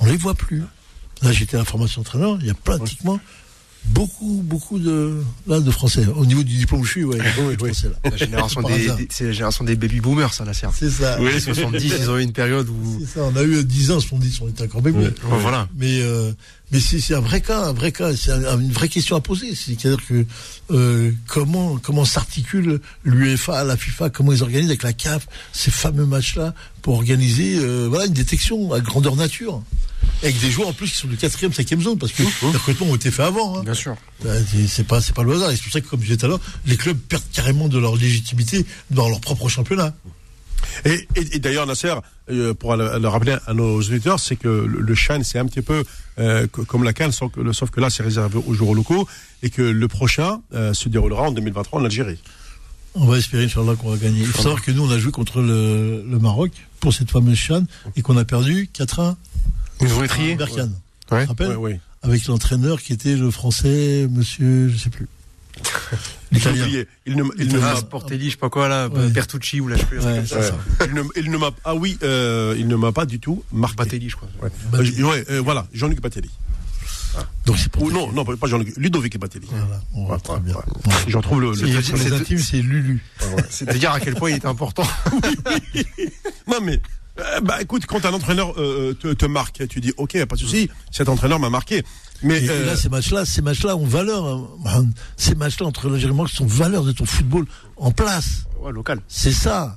On 0.00 0.06
les 0.06 0.16
voit 0.16 0.34
plus. 0.34 0.64
Là, 1.22 1.32
j'étais 1.32 1.56
à 1.56 1.60
la 1.60 1.64
formation 1.64 2.00
entraîneur. 2.02 2.38
Il 2.40 2.46
y 2.46 2.50
a 2.50 2.54
pratiquement 2.54 3.18
beaucoup, 3.86 4.42
beaucoup 4.44 4.78
de, 4.80 5.22
là, 5.46 5.60
de 5.60 5.70
Français. 5.70 6.04
Au 6.16 6.26
niveau 6.26 6.42
du 6.42 6.56
diplôme, 6.56 6.84
je 6.84 6.90
suis, 6.90 7.04
ouais. 7.04 7.18
Français, 7.72 7.88
là. 7.88 8.10
La 8.10 8.16
génération 8.16 8.60
des, 8.62 9.06
c'est 9.10 9.24
la 9.26 9.32
génération 9.32 9.64
des 9.64 9.76
baby 9.76 10.00
boomers, 10.00 10.34
ça, 10.34 10.44
la 10.44 10.54
serre. 10.54 10.72
C'est 10.76 10.90
ça. 10.90 11.18
Les 11.20 11.38
70, 11.40 11.92
ils 12.00 12.10
ont 12.10 12.18
eu 12.18 12.22
une 12.22 12.32
période 12.32 12.68
où. 12.68 12.98
C'est 13.00 13.14
ça. 13.14 13.20
On 13.24 13.36
a 13.36 13.44
eu 13.44 13.62
10 13.64 13.92
ans, 13.92 14.00
70, 14.00 14.40
on 14.42 14.48
était 14.48 14.64
encore. 14.64 14.84
Ouais, 14.84 14.92
voilà. 15.22 15.68
Mais 15.78 16.00
euh, 16.00 16.32
mais 16.72 16.80
c'est 16.80 16.98
c'est 16.98 17.14
un 17.14 17.20
vrai 17.20 17.40
cas, 17.40 17.60
un 17.66 17.72
vrai 17.72 17.92
cas, 17.92 18.14
c'est 18.16 18.32
un- 18.32 18.58
une 18.58 18.72
vraie 18.72 18.88
question 18.88 19.14
à 19.14 19.20
poser. 19.20 19.54
C'est-à-dire 19.54 20.04
que 20.06 20.26
euh, 20.72 21.12
comment 21.28 21.76
comment 21.78 22.04
s'articule 22.04 22.80
l'UEFA, 23.04 23.62
la 23.62 23.76
FIFA, 23.76 24.10
comment 24.10 24.32
ils 24.32 24.42
organisent 24.42 24.70
avec 24.70 24.82
la 24.82 24.92
CAF 24.92 25.28
ces 25.52 25.70
fameux 25.70 26.06
matchs-là 26.06 26.54
pour 26.82 26.94
organiser 26.94 27.56
euh, 27.60 27.86
voilà 27.88 28.06
une 28.06 28.12
détection 28.14 28.72
à 28.72 28.80
grandeur 28.80 29.14
nature? 29.14 29.62
Avec 30.22 30.40
des 30.40 30.50
joueurs 30.50 30.68
en 30.68 30.72
plus 30.72 30.90
qui 30.90 30.96
sont 30.96 31.08
de 31.08 31.14
quatrième, 31.16 31.52
cinquième 31.52 31.82
zone, 31.82 31.98
parce 31.98 32.12
que 32.12 32.22
les 32.22 32.28
recrutements 32.52 32.86
ont 32.90 32.96
été 32.96 33.10
faits 33.10 33.26
avant. 33.26 33.58
hein. 33.58 33.62
Bien 33.64 33.74
sûr. 33.74 33.96
Euh, 34.24 34.40
c'est- 34.68 34.84
pas 34.84 35.00
c'est 35.00 35.14
pas 35.14 35.22
le 35.22 35.32
hasard. 35.34 35.50
Et 35.50 35.56
c'est 35.56 35.62
pour 35.64 35.72
ça 35.72 35.80
que, 35.80 35.86
comme 35.88 36.00
je 36.00 36.06
disais 36.06 36.16
tout 36.16 36.26
à 36.26 36.28
l'heure, 36.30 36.40
les 36.66 36.76
clubs 36.76 36.96
perdent 36.98 37.22
carrément 37.32 37.68
de 37.68 37.78
leur 37.78 37.96
légitimité 37.96 38.64
dans 38.90 39.08
leur 39.08 39.20
propre 39.20 39.48
championnat. 39.48 39.94
Et, 40.84 41.06
et, 41.16 41.36
et 41.36 41.38
d'ailleurs, 41.38 41.66
Nasser, 41.66 41.94
euh, 42.30 42.54
pour 42.54 42.74
le, 42.76 42.98
le 42.98 43.08
rappeler 43.08 43.36
à 43.46 43.54
nos 43.54 43.76
auditeurs, 43.78 44.18
c'est 44.18 44.36
que 44.36 44.48
le, 44.48 44.80
le 44.80 44.94
Chan, 44.94 45.20
c'est 45.22 45.38
un 45.38 45.46
petit 45.46 45.62
peu 45.62 45.84
euh, 46.18 46.46
co- 46.48 46.64
comme 46.64 46.82
la 46.82 46.92
Cannes, 46.92 47.12
sauf 47.12 47.30
que, 47.32 47.52
sauf 47.52 47.70
que 47.70 47.80
là, 47.80 47.90
c'est 47.90 48.02
réservé 48.02 48.40
aux 48.46 48.54
joueurs 48.54 48.74
locaux 48.74 49.06
et 49.42 49.50
que 49.50 49.62
le 49.62 49.88
prochain 49.88 50.40
euh, 50.54 50.72
se 50.74 50.88
déroulera 50.88 51.24
en 51.24 51.32
2023 51.32 51.80
en 51.80 51.84
Algérie. 51.84 52.18
On 52.94 53.04
va 53.06 53.18
espérer, 53.18 53.44
Inch'Allah, 53.44 53.74
qu'on 53.76 53.90
va 53.90 53.98
gagner. 53.98 54.20
Il 54.20 54.26
faut 54.26 54.42
savoir 54.42 54.62
que 54.62 54.70
nous, 54.70 54.82
on 54.82 54.90
a 54.90 54.98
joué 54.98 55.12
contre 55.12 55.40
le, 55.42 56.02
le 56.08 56.18
Maroc 56.18 56.50
pour 56.80 56.94
cette 56.94 57.10
fameuse 57.10 57.36
Chan 57.36 57.64
et 57.94 58.02
qu'on 58.02 58.16
a 58.16 58.24
perdu 58.24 58.70
4-1 58.74 59.14
Ils 59.80 59.92
ont 59.92 60.02
étrié. 60.04 60.32
à 60.32 60.36
Berkane. 60.36 60.74
Ouais. 61.10 61.20
Tu 61.20 61.24
te 61.24 61.28
rappelles 61.28 61.48
Ouais, 61.50 61.54
ouais. 61.56 61.80
Avec 62.02 62.26
l'entraîneur 62.26 62.80
qui 62.80 62.92
était 62.92 63.16
le 63.16 63.30
français, 63.30 64.06
monsieur, 64.10 64.68
je 64.68 64.76
sais 64.76 64.90
plus. 64.90 65.08
Il 66.32 66.38
L'italien. 66.38 66.66
ne, 66.66 66.82
il 67.06 67.16
ne 67.16 67.22
Ah, 67.58 67.60
m'a 67.60 67.74
je 67.74 68.30
sais 68.30 68.36
pas 68.36 68.50
quoi, 68.50 68.68
là, 68.68 68.88
Ouais. 68.88 69.08
Bertucci 69.08 69.60
ou 69.60 69.68
là, 69.68 69.76
je 69.76 69.80
sais 69.80 69.86
plus. 69.86 69.98
Il 70.86 70.94
ne, 70.94 71.02
il 71.16 71.30
ne 71.30 71.38
m'a 71.38 71.50
ah 71.64 71.74
oui, 71.74 71.96
euh, 72.02 72.54
il 72.58 72.66
ne 72.68 72.76
m'a 72.76 72.92
pas 72.92 73.06
du 73.06 73.20
tout 73.20 73.42
marqué. 73.52 73.76
Batelli, 73.76 74.10
je 74.10 74.16
crois. 74.16 74.28
Ouais. 74.42 74.50
Euh, 74.74 75.02
ouais, 75.04 75.24
euh, 75.30 75.40
voilà, 75.40 75.66
Jean-Luc 75.72 76.00
Batelli. 76.00 76.30
Donc 77.46 77.56
c'est 77.56 77.70
pour 77.70 77.84
Ou 77.84 77.90
non, 77.90 78.12
non, 78.12 78.24
pas 78.26 78.46
Jean-Luc, 78.46 78.74
Ludovic 78.76 79.18
Batelli. 79.18 79.46
Voilà, 79.50 79.80
on 79.94 80.04
va 80.06 80.14
Ouais, 80.16 80.20
très 80.20 80.40
bien. 80.40 80.54
ouais. 80.54 80.60
Ouais. 80.86 80.94
Je 81.08 81.16
retrouve 81.16 81.40
le. 81.40 81.52
le 81.52 82.36
c'est 82.38 82.60
Lulu. 82.60 83.02
C'est 83.48 83.66
de 83.66 83.78
dire 83.78 83.92
à 83.92 84.00
quel 84.00 84.14
point 84.16 84.30
il 84.30 84.36
était 84.36 84.46
important. 84.46 84.86
Non 86.48 86.58
mais. 86.62 86.80
Euh, 87.18 87.40
bah 87.40 87.60
écoute, 87.62 87.86
quand 87.86 88.04
un 88.04 88.12
entraîneur 88.12 88.54
euh, 88.60 88.94
te, 88.94 89.12
te 89.12 89.26
marque, 89.26 89.66
tu 89.68 89.80
dis 89.80 89.92
ok, 89.96 90.24
pas 90.26 90.36
de 90.36 90.40
souci, 90.40 90.68
cet 90.90 91.08
entraîneur 91.08 91.38
m'a 91.38 91.50
marqué. 91.50 91.82
Mais 92.22 92.38
Et, 92.40 92.44
et 92.46 92.50
euh, 92.50 92.66
là, 92.66 92.76
ces 92.76 92.88
matchs-là, 92.88 93.24
ces 93.24 93.42
matchs-là 93.42 93.76
ont 93.76 93.86
valeur. 93.86 94.24
hein. 94.66 94.86
Ces 95.16 95.34
matchs-là 95.34 95.66
entre 95.66 95.88
l'Algérie 95.88 96.04
et 96.04 96.08
le 96.08 96.14
Maroc 96.14 96.30
sont 96.30 96.46
valeur 96.46 96.84
de 96.84 96.92
ton 96.92 97.04
football 97.04 97.44
en 97.76 97.90
place. 97.90 98.44
Ouais, 98.60 98.72
local. 98.72 99.00
C'est 99.08 99.32
ça. 99.32 99.76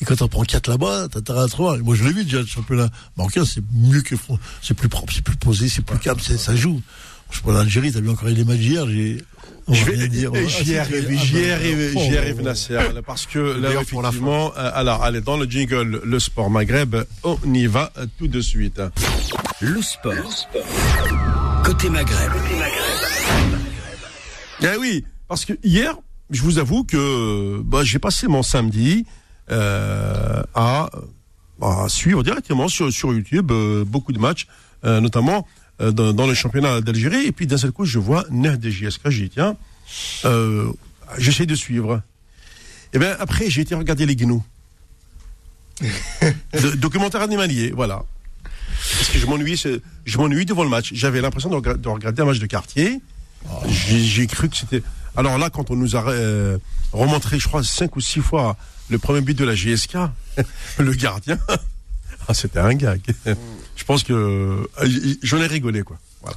Et 0.00 0.04
quand 0.04 0.20
on 0.20 0.28
prend 0.28 0.42
4 0.44 0.68
là-bas, 0.68 1.08
t'as 1.10 1.20
intérêt 1.20 1.40
à 1.44 1.48
te 1.48 1.56
voir. 1.56 1.78
Moi, 1.78 1.94
je 1.94 2.04
l'ai 2.04 2.12
vu 2.12 2.24
déjà, 2.24 2.40
le 2.40 2.46
championnat 2.46 2.88
marocain, 3.16 3.44
c'est 3.46 3.62
mieux 3.72 4.02
que 4.02 4.14
c'est 4.62 4.74
plus 4.74 4.88
propre, 4.90 5.12
c'est 5.12 5.22
plus 5.24 5.36
posé, 5.36 5.68
c'est 5.70 5.80
plus 5.82 5.98
calme, 5.98 6.18
ça 6.20 6.54
joue. 6.56 6.82
Je 7.30 7.40
pas, 7.40 7.52
l'Algérie, 7.52 7.92
t'as 7.92 8.00
vu 8.00 8.10
encore 8.10 8.28
les 8.28 8.44
matchs 8.44 8.58
d'hier, 8.58 8.86
j'ai, 8.88 9.22
on 9.66 9.74
je 9.74 9.84
va 9.84 9.92
vais, 9.92 10.08
dire. 10.08 10.30
Ah, 10.34 10.38
j'y 10.46 10.76
arrive, 10.76 11.18
j'y 11.18 11.46
bah, 11.46 11.54
arrive, 11.54 11.92
oh, 11.96 12.00
j'y 12.00 12.14
oh, 12.14 12.18
arrive, 12.18 12.36
oh. 12.38 12.42
Nasser, 12.42 12.78
parce 13.04 13.26
que 13.26 13.38
là, 13.38 13.70
effectivement, 13.80 14.52
euh, 14.56 14.70
alors, 14.74 15.02
allez, 15.02 15.20
dans 15.20 15.36
le 15.36 15.46
jingle, 15.46 16.00
le 16.04 16.18
sport 16.18 16.50
Maghreb, 16.50 16.96
on 17.24 17.38
y 17.52 17.66
va 17.66 17.92
euh, 17.98 18.06
tout 18.18 18.28
de 18.28 18.40
suite. 18.40 18.80
Le 19.60 19.82
sport. 19.82 20.46
Côté 21.64 21.90
Maghreb. 21.90 22.32
Eh 24.62 24.76
oui, 24.80 25.04
parce 25.28 25.44
que 25.44 25.52
hier, 25.64 25.96
je 26.30 26.42
vous 26.42 26.58
avoue 26.58 26.84
que 26.84 27.60
bah, 27.62 27.82
j'ai 27.82 27.98
passé 27.98 28.28
mon 28.28 28.42
samedi 28.42 29.04
euh, 29.50 30.42
à, 30.54 30.90
à 31.60 31.88
suivre 31.88 32.22
directement 32.22 32.68
sur, 32.68 32.92
sur 32.92 33.12
YouTube 33.12 33.50
euh, 33.50 33.84
beaucoup 33.84 34.12
de 34.12 34.18
matchs, 34.18 34.46
euh, 34.84 35.00
notamment 35.00 35.38
euh, 35.38 35.65
dans, 35.80 36.12
dans 36.12 36.26
le 36.26 36.34
championnat 36.34 36.80
d'Algérie. 36.80 37.26
Et 37.26 37.32
puis 37.32 37.46
d'un 37.46 37.58
seul 37.58 37.72
coup, 37.72 37.84
je 37.84 37.98
vois 37.98 38.24
Nerd 38.30 38.60
de 38.60 38.70
JSK. 38.70 39.10
J'ai 39.10 39.24
dit, 39.24 39.30
tiens, 39.30 39.56
euh, 40.24 40.72
j'essaie 41.18 41.46
de 41.46 41.54
suivre. 41.54 42.02
Et 42.92 42.98
bien 42.98 43.16
après, 43.18 43.50
j'ai 43.50 43.62
été 43.62 43.74
regarder 43.74 44.06
les 44.06 44.16
gnous. 44.16 44.44
Le 45.80 46.76
documentaire 46.76 47.20
animalier, 47.22 47.70
voilà. 47.70 48.02
Parce 48.92 49.08
que 49.08 49.18
je 49.18 49.26
m'ennuie, 49.26 49.62
je 50.04 50.18
m'ennuie 50.18 50.46
devant 50.46 50.64
le 50.64 50.70
match. 50.70 50.90
J'avais 50.94 51.20
l'impression 51.20 51.48
de, 51.48 51.54
regarder 51.88 52.22
un 52.22 52.24
match 52.24 52.38
de 52.38 52.46
quartier. 52.46 53.00
J'ai 53.68 54.00
j'ai 54.00 54.26
cru 54.26 54.48
que 54.48 54.56
c'était. 54.56 54.82
Alors 55.16 55.38
là, 55.38 55.50
quand 55.50 55.70
on 55.70 55.76
nous 55.76 55.96
a 55.96 56.08
euh, 56.08 56.58
remontré, 56.92 57.38
je 57.38 57.48
crois, 57.48 57.62
cinq 57.62 57.96
ou 57.96 58.00
six 58.00 58.20
fois 58.20 58.56
le 58.90 58.98
premier 58.98 59.20
but 59.20 59.36
de 59.36 59.44
la 59.44 59.54
GSK, 59.54 59.96
le 60.78 60.92
gardien, 60.92 61.38
ah, 62.28 62.34
c'était 62.34 62.58
un 62.58 62.74
gag. 62.74 63.00
Je 63.76 63.84
pense 63.84 64.02
que 64.02 64.12
euh, 64.12 65.16
j'en 65.22 65.38
ai 65.38 65.46
rigolé, 65.46 65.82
quoi. 65.82 65.98
Voilà. 66.22 66.36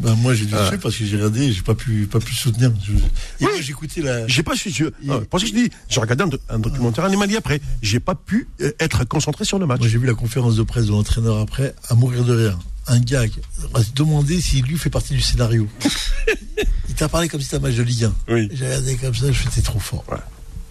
Ben, 0.00 0.14
moi, 0.16 0.34
j'ai 0.34 0.44
dû 0.46 0.54
Ah. 0.54 0.70
parce 0.80 0.96
que 0.96 1.04
j'ai 1.04 1.16
regardé, 1.16 1.52
j'ai 1.52 1.62
pas 1.62 1.74
pu, 1.74 2.06
pas 2.06 2.20
pu 2.20 2.34
soutenir. 2.34 2.72
Je- 2.84 3.44
Et 3.46 3.70
écouté 3.70 4.00
la, 4.02 4.26
J'ai 4.28 4.42
pas 4.42 4.54
su. 4.56 4.70
Je, 4.70 4.84
ah, 5.08 5.20
parce 5.30 5.42
que 5.44 5.48
je 5.50 5.54
dis, 5.54 5.70
j'ai 5.88 6.00
regardé 6.00 6.24
un, 6.24 6.54
un 6.54 6.58
documentaire 6.58 7.04
animalier 7.04 7.36
après. 7.36 7.60
J'ai 7.82 8.00
pas 8.00 8.14
pu 8.14 8.48
euh, 8.60 8.72
être 8.80 9.04
concentré 9.04 9.44
sur 9.44 9.58
le 9.58 9.66
match. 9.66 9.80
Moi, 9.80 9.88
j'ai 9.88 9.98
vu 9.98 10.06
la 10.06 10.14
conférence 10.14 10.56
de 10.56 10.62
presse 10.62 10.86
de 10.86 10.92
l'entraîneur 10.92 11.38
après, 11.38 11.74
à 11.88 11.94
mourir 11.94 12.24
de 12.24 12.34
rire. 12.34 12.58
Un 12.88 13.00
gars 13.00 13.24
va 13.72 13.82
se 13.82 13.92
demander 13.92 14.40
s'il 14.40 14.64
lui 14.64 14.78
fait 14.78 14.90
partie 14.90 15.14
du 15.14 15.20
scénario. 15.20 15.68
Il 16.88 16.94
t'a 16.94 17.08
parlé 17.08 17.28
comme 17.28 17.40
si 17.40 17.46
c'était 17.46 17.56
un 17.56 17.60
match 17.60 17.74
de 17.74 17.82
Ligue 17.82 18.04
1. 18.04 18.14
Oui. 18.28 18.48
J'ai 18.52 18.64
regardé 18.66 18.96
comme 18.96 19.14
ça, 19.14 19.26
je 19.32 19.32
fais 19.32 19.48
t'es 19.50 19.60
trop 19.62 19.80
fort. 19.80 20.04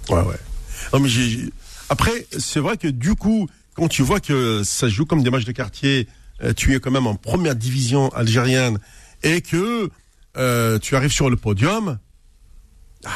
Ouais, 0.10 0.22
ouais. 0.22 0.36
Non, 0.94 1.00
mais 1.02 1.10
j'ai- 1.10 1.50
Après, 1.90 2.26
c'est 2.38 2.60
vrai 2.62 2.78
que 2.78 2.88
du 2.88 3.16
coup, 3.16 3.48
quand 3.76 3.88
tu 3.88 4.02
vois 4.02 4.20
que 4.20 4.64
ça 4.64 4.88
joue 4.90 5.06
comme 5.06 5.22
des 5.24 5.30
matchs 5.30 5.46
de 5.46 5.52
quartier, 5.52 6.08
euh, 6.44 6.54
tu 6.54 6.74
es 6.76 6.80
quand 6.80 6.92
même 6.92 7.08
en 7.08 7.16
première 7.16 7.56
division 7.56 8.10
algérienne 8.10 8.80
et 9.24 9.42
que 9.42 9.90
euh, 10.38 10.80
tu 10.80 10.96
arrives 10.96 11.12
sur 11.14 11.30
le 11.30 11.36
podium. 11.38 11.98
ah. 13.06 13.12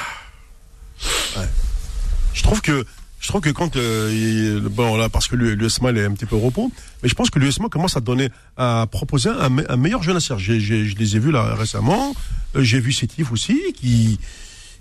Je 2.33 2.43
trouve 2.43 2.61
que 2.61 2.85
je 3.19 3.27
trouve 3.27 3.41
que 3.41 3.49
quand 3.49 3.75
euh, 3.75 4.61
bon 4.69 4.95
là 4.95 5.09
parce 5.09 5.27
que 5.27 5.35
l'USMA 5.35 5.91
est 5.91 6.05
un 6.05 6.11
petit 6.13 6.25
peu 6.25 6.35
au 6.35 6.39
repos, 6.39 6.71
mais 7.03 7.09
je 7.09 7.15
pense 7.15 7.29
que 7.29 7.37
l'USMA 7.39 7.67
commence 7.69 7.97
à 7.97 7.99
donner 7.99 8.29
à 8.55 8.87
proposer 8.89 9.29
un, 9.29 9.49
me- 9.49 9.69
un 9.71 9.75
meilleur 9.75 10.03
jeunesse. 10.03 10.31
J'ai- 10.37 10.59
j'ai- 10.61 10.85
Je 10.85 10.95
les 10.97 11.15
ai 11.17 11.19
vus 11.19 11.31
là 11.31 11.55
récemment. 11.55 12.13
J'ai 12.55 12.79
vu 12.79 12.91
Sétif 12.93 13.31
aussi 13.31 13.59
qui 13.75 14.19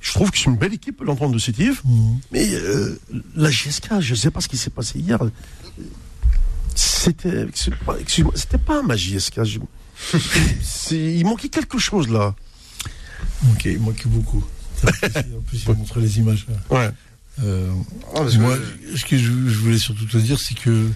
je 0.00 0.12
trouve 0.12 0.30
que 0.30 0.38
c'est 0.38 0.44
une 0.44 0.56
belle 0.56 0.74
équipe 0.74 1.00
l'entente 1.02 1.32
de 1.32 1.38
Sétif. 1.38 1.82
Mhm. 1.84 2.18
Mais 2.32 2.48
euh, 2.54 2.98
la 3.34 3.50
GSK, 3.50 4.00
je 4.00 4.10
ne 4.12 4.16
sais 4.16 4.30
pas 4.30 4.40
ce 4.40 4.48
qui 4.48 4.56
s'est 4.56 4.70
passé 4.70 4.98
hier. 4.98 5.18
C'était, 6.74 7.46
excuse-moi, 8.00 8.32
c'était 8.36 8.58
pas 8.58 8.80
je- 9.44 9.58
c'est- 10.62 11.14
il 11.16 11.24
manquait 11.24 11.48
quelque 11.48 11.78
chose 11.78 12.08
là. 12.08 12.34
Ok, 13.50 13.64
il 13.64 13.80
manquait 13.80 14.08
beaucoup. 14.08 14.44
En 14.84 15.40
plus, 15.46 15.64
il 15.66 15.74
montré 15.74 16.00
les 16.00 16.18
images. 16.18 16.46
Ouais. 16.70 16.90
Euh, 17.42 17.72
Ah, 18.14 18.20
que- 18.36 18.40
moi, 18.42 18.56
ce 18.94 19.04
que 19.04 19.16
je, 19.18 19.24
je 19.24 19.58
voulais 19.58 19.78
surtout 19.78 20.04
te 20.06 20.16
dire, 20.18 20.38
c'est 20.38 20.54
que, 20.56 20.88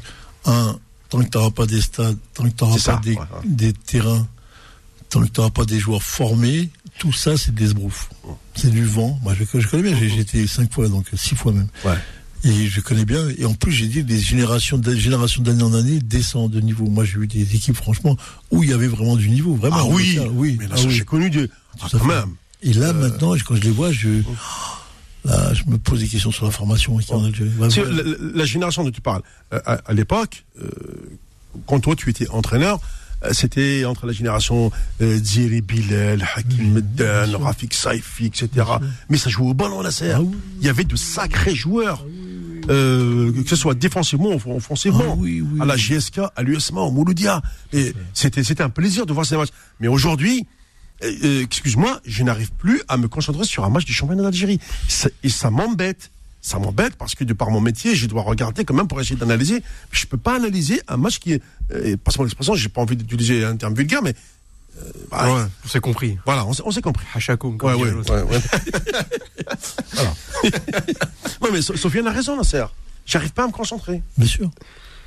un, 0.45 0.79
tant 1.09 1.19
que 1.19 1.29
tu 1.29 1.37
n'auras 1.37 1.51
pas 1.51 1.67
des 1.67 1.81
stades, 1.81 2.17
tant 2.35 2.45
que 2.45 2.49
tu 2.51 2.63
n'auras 2.65 2.77
pas 2.77 2.81
ça, 2.81 3.01
des, 3.03 3.13
ouais, 3.15 3.19
ouais. 3.19 3.27
des 3.45 3.73
terrains, 3.73 4.27
tant 5.09 5.21
que 5.21 5.27
tu 5.27 5.41
n'auras 5.41 5.51
pas 5.51 5.65
des 5.65 5.81
joueurs 5.81 6.03
formés, 6.03 6.71
tout 6.99 7.13
ça, 7.13 7.37
c'est 7.37 7.55
des 7.55 7.65
esbroufs. 7.67 8.09
C'est 8.55 8.71
du 8.71 8.85
vent. 8.85 9.19
Moi, 9.23 9.35
je, 9.35 9.45
je 9.61 9.67
connais 9.69 9.83
bien, 9.83 9.97
j'ai 9.97 10.19
été 10.21 10.47
cinq 10.47 10.73
fois, 10.73 10.89
donc 10.89 11.07
six 11.15 11.35
fois 11.35 11.53
même. 11.53 11.69
Ouais. 11.85 11.97
Et 12.45 12.67
je 12.67 12.81
connais 12.81 13.05
bien. 13.05 13.29
Et 13.39 13.45
en 13.45 13.55
plus, 13.55 13.71
j'ai 13.73 13.87
dit, 13.87 14.03
des 14.03 14.19
générations 14.19 14.77
de- 14.77 14.95
générations 14.95 15.43
d'année 15.43 15.63
en 15.63 15.75
année 15.75 16.01
descendent 16.01 16.51
de 16.51 16.61
niveau. 16.61 16.87
Moi, 16.87 17.05
j'ai 17.05 17.19
eu 17.19 17.27
des 17.29 17.55
équipes, 17.55 17.77
franchement, 17.77 18.17
où 18.51 18.63
il 18.65 18.71
y 18.71 18.73
avait 18.73 18.89
vraiment 18.89 19.17
du 19.17 19.31
niveau. 19.31 19.55
Vraiment. 19.55 19.77
Ah 19.79 19.85
oui, 19.87 20.17
Ça, 20.17 20.29
oui. 20.29 20.57
mais 20.59 20.67
là, 20.67 20.75
ah 20.77 20.81
oui. 20.85 20.91
j'ai 20.91 21.05
connu 21.05 21.31
Dieu. 21.31 21.49
Ah, 21.81 21.87
quand 21.91 22.05
même. 22.05 22.35
Et 22.63 22.73
là, 22.73 22.93
maintenant, 22.93 23.33
quand 23.47 23.55
je 23.57 23.63
les 23.63 23.71
vois, 23.71 23.91
je, 23.93 24.09
là, 25.25 25.55
je 25.55 25.65
me 25.67 25.79
pose 25.79 26.01
des 26.01 26.09
questions 26.09 26.33
sur 26.33 26.45
la 26.45 26.51
formation 26.51 26.99
en 27.11 27.23
la, 28.35 28.45
génération 28.45 28.85
dont 28.85 28.91
tu 28.91 29.01
parles, 29.01 29.23
euh, 29.53 29.61
à, 29.65 29.75
à 29.87 29.93
l'époque, 29.93 30.45
euh, 30.61 30.69
quand 31.67 31.81
toi 31.81 31.95
tu 31.97 32.11
étais 32.11 32.29
entraîneur, 32.29 32.77
euh, 32.79 32.87
c'était 33.33 33.85
entre 33.85 34.07
la 34.07 34.13
génération 34.13 34.71
euh, 35.01 35.21
Thierry 35.21 35.61
Bilal, 35.61 36.27
Hakim 36.35 36.73
Meddan, 36.73 37.39
Rafik 37.39 37.75
Saifi, 37.75 38.27
etc. 38.27 38.49
Mais 39.09 39.17
ça 39.17 39.31
jouait 39.31 39.49
au 39.49 39.55
ballon, 39.55 39.81
la 39.81 39.91
serre. 39.91 40.19
Ah 40.19 40.23
oui. 40.23 40.37
Il 40.61 40.67
y 40.67 40.69
avait 40.69 40.85
de 40.85 40.97
sacrés 40.97 41.55
joueurs. 41.55 42.05
Euh, 42.71 43.33
que 43.43 43.49
ce 43.49 43.57
soit 43.57 43.75
défensivement 43.75 44.31
ou 44.31 44.55
offensivement, 44.55 45.03
Ah 45.05 45.15
oui, 45.19 45.41
oui, 45.41 45.61
à 45.61 45.65
la. 45.65 45.77
GSK, 45.77 46.21
à 46.37 46.43
l'USMA, 46.45 46.81
au 46.81 46.93
Mouloudia. 46.93 47.43
Et 47.73 47.93
c'était, 48.15 48.45
c'était 48.45 48.63
un 48.63 48.71
plaisir 48.71 49.05
de 49.05 49.13
voir 49.13 49.27
ces 49.27 49.37
matchs. 49.37 49.51
Mais 49.81 49.89
aujourd'hui, 49.89 50.47
euh, 51.03 51.13
euh, 51.25 51.43
excuse-moi, 51.43 52.01
je 52.05 52.23
n'arrive 52.23 52.53
plus 52.53 52.81
à 52.87 52.99
me 52.99 53.09
concentrer 53.09 53.45
sur 53.45 53.65
un 53.65 53.69
match 53.69 53.85
du 53.85 53.93
championnat 53.93 54.23
d'Algérie. 54.23 54.61
Et 55.25 55.29
ça 55.29 55.51
m'embête. 55.51 56.12
Ça 56.45 56.59
m'embête 56.59 56.97
parce 56.97 57.15
que 57.15 57.23
de 57.23 57.33
par 57.35 57.51
mon 57.51 57.61
métier, 57.61 57.95
je 57.95 58.07
dois 58.07 58.23
regarder 58.23 58.65
quand 58.65 58.75
même 58.75 58.89
pour 58.89 59.01
essayer 59.01 59.15
d'analyser. 59.17 59.63
Je 59.93 60.07
peux 60.07 60.17
pas 60.19 60.35
analyser 60.37 60.83
un 60.89 60.97
match 60.97 61.21
qui 61.21 61.35
est, 61.35 61.43
euh, 61.73 61.97
passe-moi 61.97 62.27
l'expression, 62.27 62.55
j'ai 62.57 62.69
pas 62.69 62.81
envie 62.81 62.97
d'utiliser 62.97 63.45
un 63.45 63.57
terme 63.57 63.75
vulgaire, 63.75 64.03
mais 64.03 64.13
euh, 64.79 64.91
bah, 65.11 65.33
Ouais, 65.33 65.43
on 65.65 65.69
s'est 65.69 65.79
compris. 65.81 66.19
voilà, 66.27 66.45
on, 66.45 66.53
s'est- 66.73 66.83
compris. 66.83 67.07
Hachakoum, 67.15 67.53
Ouais, 67.55 67.59
comme 67.59 67.81
ouais, 67.83 67.91
l'autre. 67.93 68.13
ouais, 68.13 68.23
ouais. 68.23 68.41
voilà. 69.93 70.15
ouais, 71.43 71.49
mais 71.53 71.63
So- 71.63 71.77
Sofiane 71.77 72.09
a 72.09 72.11
raison, 72.13 72.37
Nasser. 72.37 72.65
J'arrive 73.07 73.33
pas 73.33 73.45
à 73.45 73.47
me 73.47 73.53
concentrer. 73.53 74.03
Bien 74.19 74.27
sûr. 74.27 74.51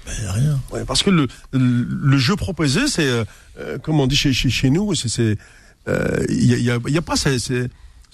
Mais 0.07 0.29
rien. 0.29 0.61
Ouais, 0.71 0.85
parce 0.85 1.03
que 1.03 1.09
le, 1.09 1.27
le, 1.51 1.59
le 1.59 2.17
jeu 2.17 2.35
proposé, 2.37 2.87
c'est, 2.87 3.07
euh, 3.07 3.25
euh, 3.59 3.77
comme 3.79 3.99
on 3.99 4.07
dit 4.07 4.15
chez, 4.15 4.31
chez, 4.33 4.49
chez 4.49 4.69
nous, 4.69 4.93
c'est, 4.95 5.09
c'est, 5.09 5.37
euh, 5.89 6.25
il 6.29 6.45
y 6.45 6.53
a, 6.53 6.57
il 6.57 6.63
y 6.63 6.71
a, 6.71 6.79
y 6.85 6.97
a 6.97 7.01
pas 7.01 7.15
c'est- 7.17 7.39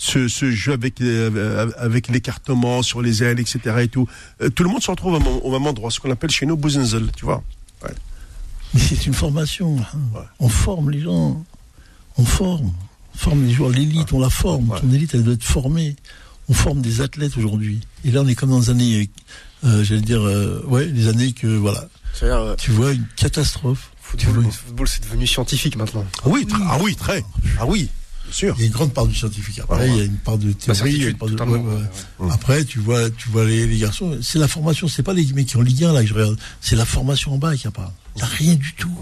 ce, 0.04 0.28
ce 0.28 0.50
jeu 0.50 0.74
avec, 0.74 1.00
euh, 1.02 1.70
avec 1.78 2.08
l'écartement 2.08 2.82
sur 2.82 3.04
les 3.04 3.22
ailes, 3.24 3.40
etc. 3.40 3.60
et 3.82 3.88
tout. 3.88 4.08
Euh, 4.42 4.50
tout 4.50 4.64
le 4.64 4.70
monde 4.70 4.82
se 4.82 4.90
retrouve 4.90 5.14
au, 5.14 5.20
même- 5.20 5.40
au 5.44 5.52
même 5.52 5.68
endroit, 5.68 5.92
ce 5.92 6.00
qu'on 6.00 6.10
appelle 6.10 6.32
chez 6.32 6.48
nous 6.48 6.58
Buzenzel, 6.58 7.12
tu 7.16 7.24
vois. 7.26 7.44
Mais 8.74 8.80
c'est 8.80 9.06
une 9.06 9.14
formation. 9.14 9.78
hein. 9.80 10.24
On 10.40 10.50
forme 10.50 10.90
les 10.90 11.02
gens. 11.02 11.46
On 12.18 12.26
forme. 12.26 12.72
On 13.14 13.18
forme 13.18 13.46
les 13.46 13.54
joueurs. 13.54 13.70
L'élite, 13.70 14.12
on 14.14 14.20
la 14.20 14.30
forme. 14.32 14.70
Ouais. 14.72 14.80
Ton 14.80 14.92
élite, 14.92 15.14
elle 15.14 15.24
doit 15.24 15.34
être 15.36 15.44
formée. 15.44 15.96
On 16.50 16.54
forme 16.54 16.82
des 16.82 17.02
athlètes 17.02 17.38
aujourd'hui. 17.38 17.82
Et 18.06 18.12
là, 18.12 18.22
on 18.22 18.28
est 18.28 18.34
comme 18.36 18.50
dans 18.50 18.60
des 18.62 18.70
années, 18.72 19.10
euh, 19.66 19.84
j'allais 19.84 20.02
dire, 20.02 20.22
euh, 20.22 20.64
ouais, 20.68 20.86
les 20.88 21.10
années 21.10 21.34
que, 21.34 21.48
voilà. 21.48 21.88
Euh, 22.24 22.56
Tu 22.56 22.72
vois, 22.72 22.94
une 22.94 23.06
catastrophe. 23.18 23.92
football, 24.02 24.44
le 24.46 24.50
football, 24.52 24.88
c'est 24.88 25.04
devenu 25.04 25.28
scientifique 25.28 25.76
maintenant. 25.76 26.06
Ah 26.24 26.28
oui, 26.30 26.46
très- 26.48 26.64
ah 26.68 26.78
oui, 26.82 26.96
très. 26.96 27.24
Ah 27.60 27.66
oui, 27.68 27.82
bien 27.84 27.90
sûr. 28.34 28.56
Il 28.58 28.62
y 28.62 28.64
a 28.64 28.68
une 28.68 28.74
grande 28.74 28.94
part 28.94 29.08
du 29.08 29.16
scientifique. 29.16 29.60
Après, 29.60 29.80
ouais. 29.80 29.90
il 29.90 29.98
y 29.98 30.02
a 30.02 30.04
une 30.06 30.18
part 30.18 30.38
de 30.38 30.52
théorie. 30.52 30.98
une 31.10 31.16
part 31.18 31.30
ouais, 31.48 31.58
ouais. 31.60 31.74
ouais, 32.20 32.32
Après, 32.32 32.64
tu 32.66 32.80
vois, 32.80 33.10
tu 33.10 33.30
vois 33.30 33.46
les, 33.46 33.68
les 33.68 33.78
garçons. 33.78 34.18
C'est 34.22 34.40
la 34.40 34.48
formation. 34.48 34.88
C'est 34.88 35.04
pas 35.04 35.14
les 35.14 35.26
mecs 35.34 35.48
qui 35.48 35.58
ont 35.58 35.62
Ligue 35.62 35.84
1 35.84 35.94
là 35.94 36.02
que 36.02 36.08
je 36.08 36.14
regarde. 36.14 36.38
C'est 36.62 36.76
la 36.76 36.86
formation 36.86 37.34
en 37.34 37.38
bas 37.38 37.56
qui 37.56 37.68
a 37.68 37.72
pas. 37.72 37.94
Il 38.16 38.20
n'y 38.20 38.24
a 38.24 38.28
rien 38.28 38.56
du 38.56 38.74
tout. 38.74 38.96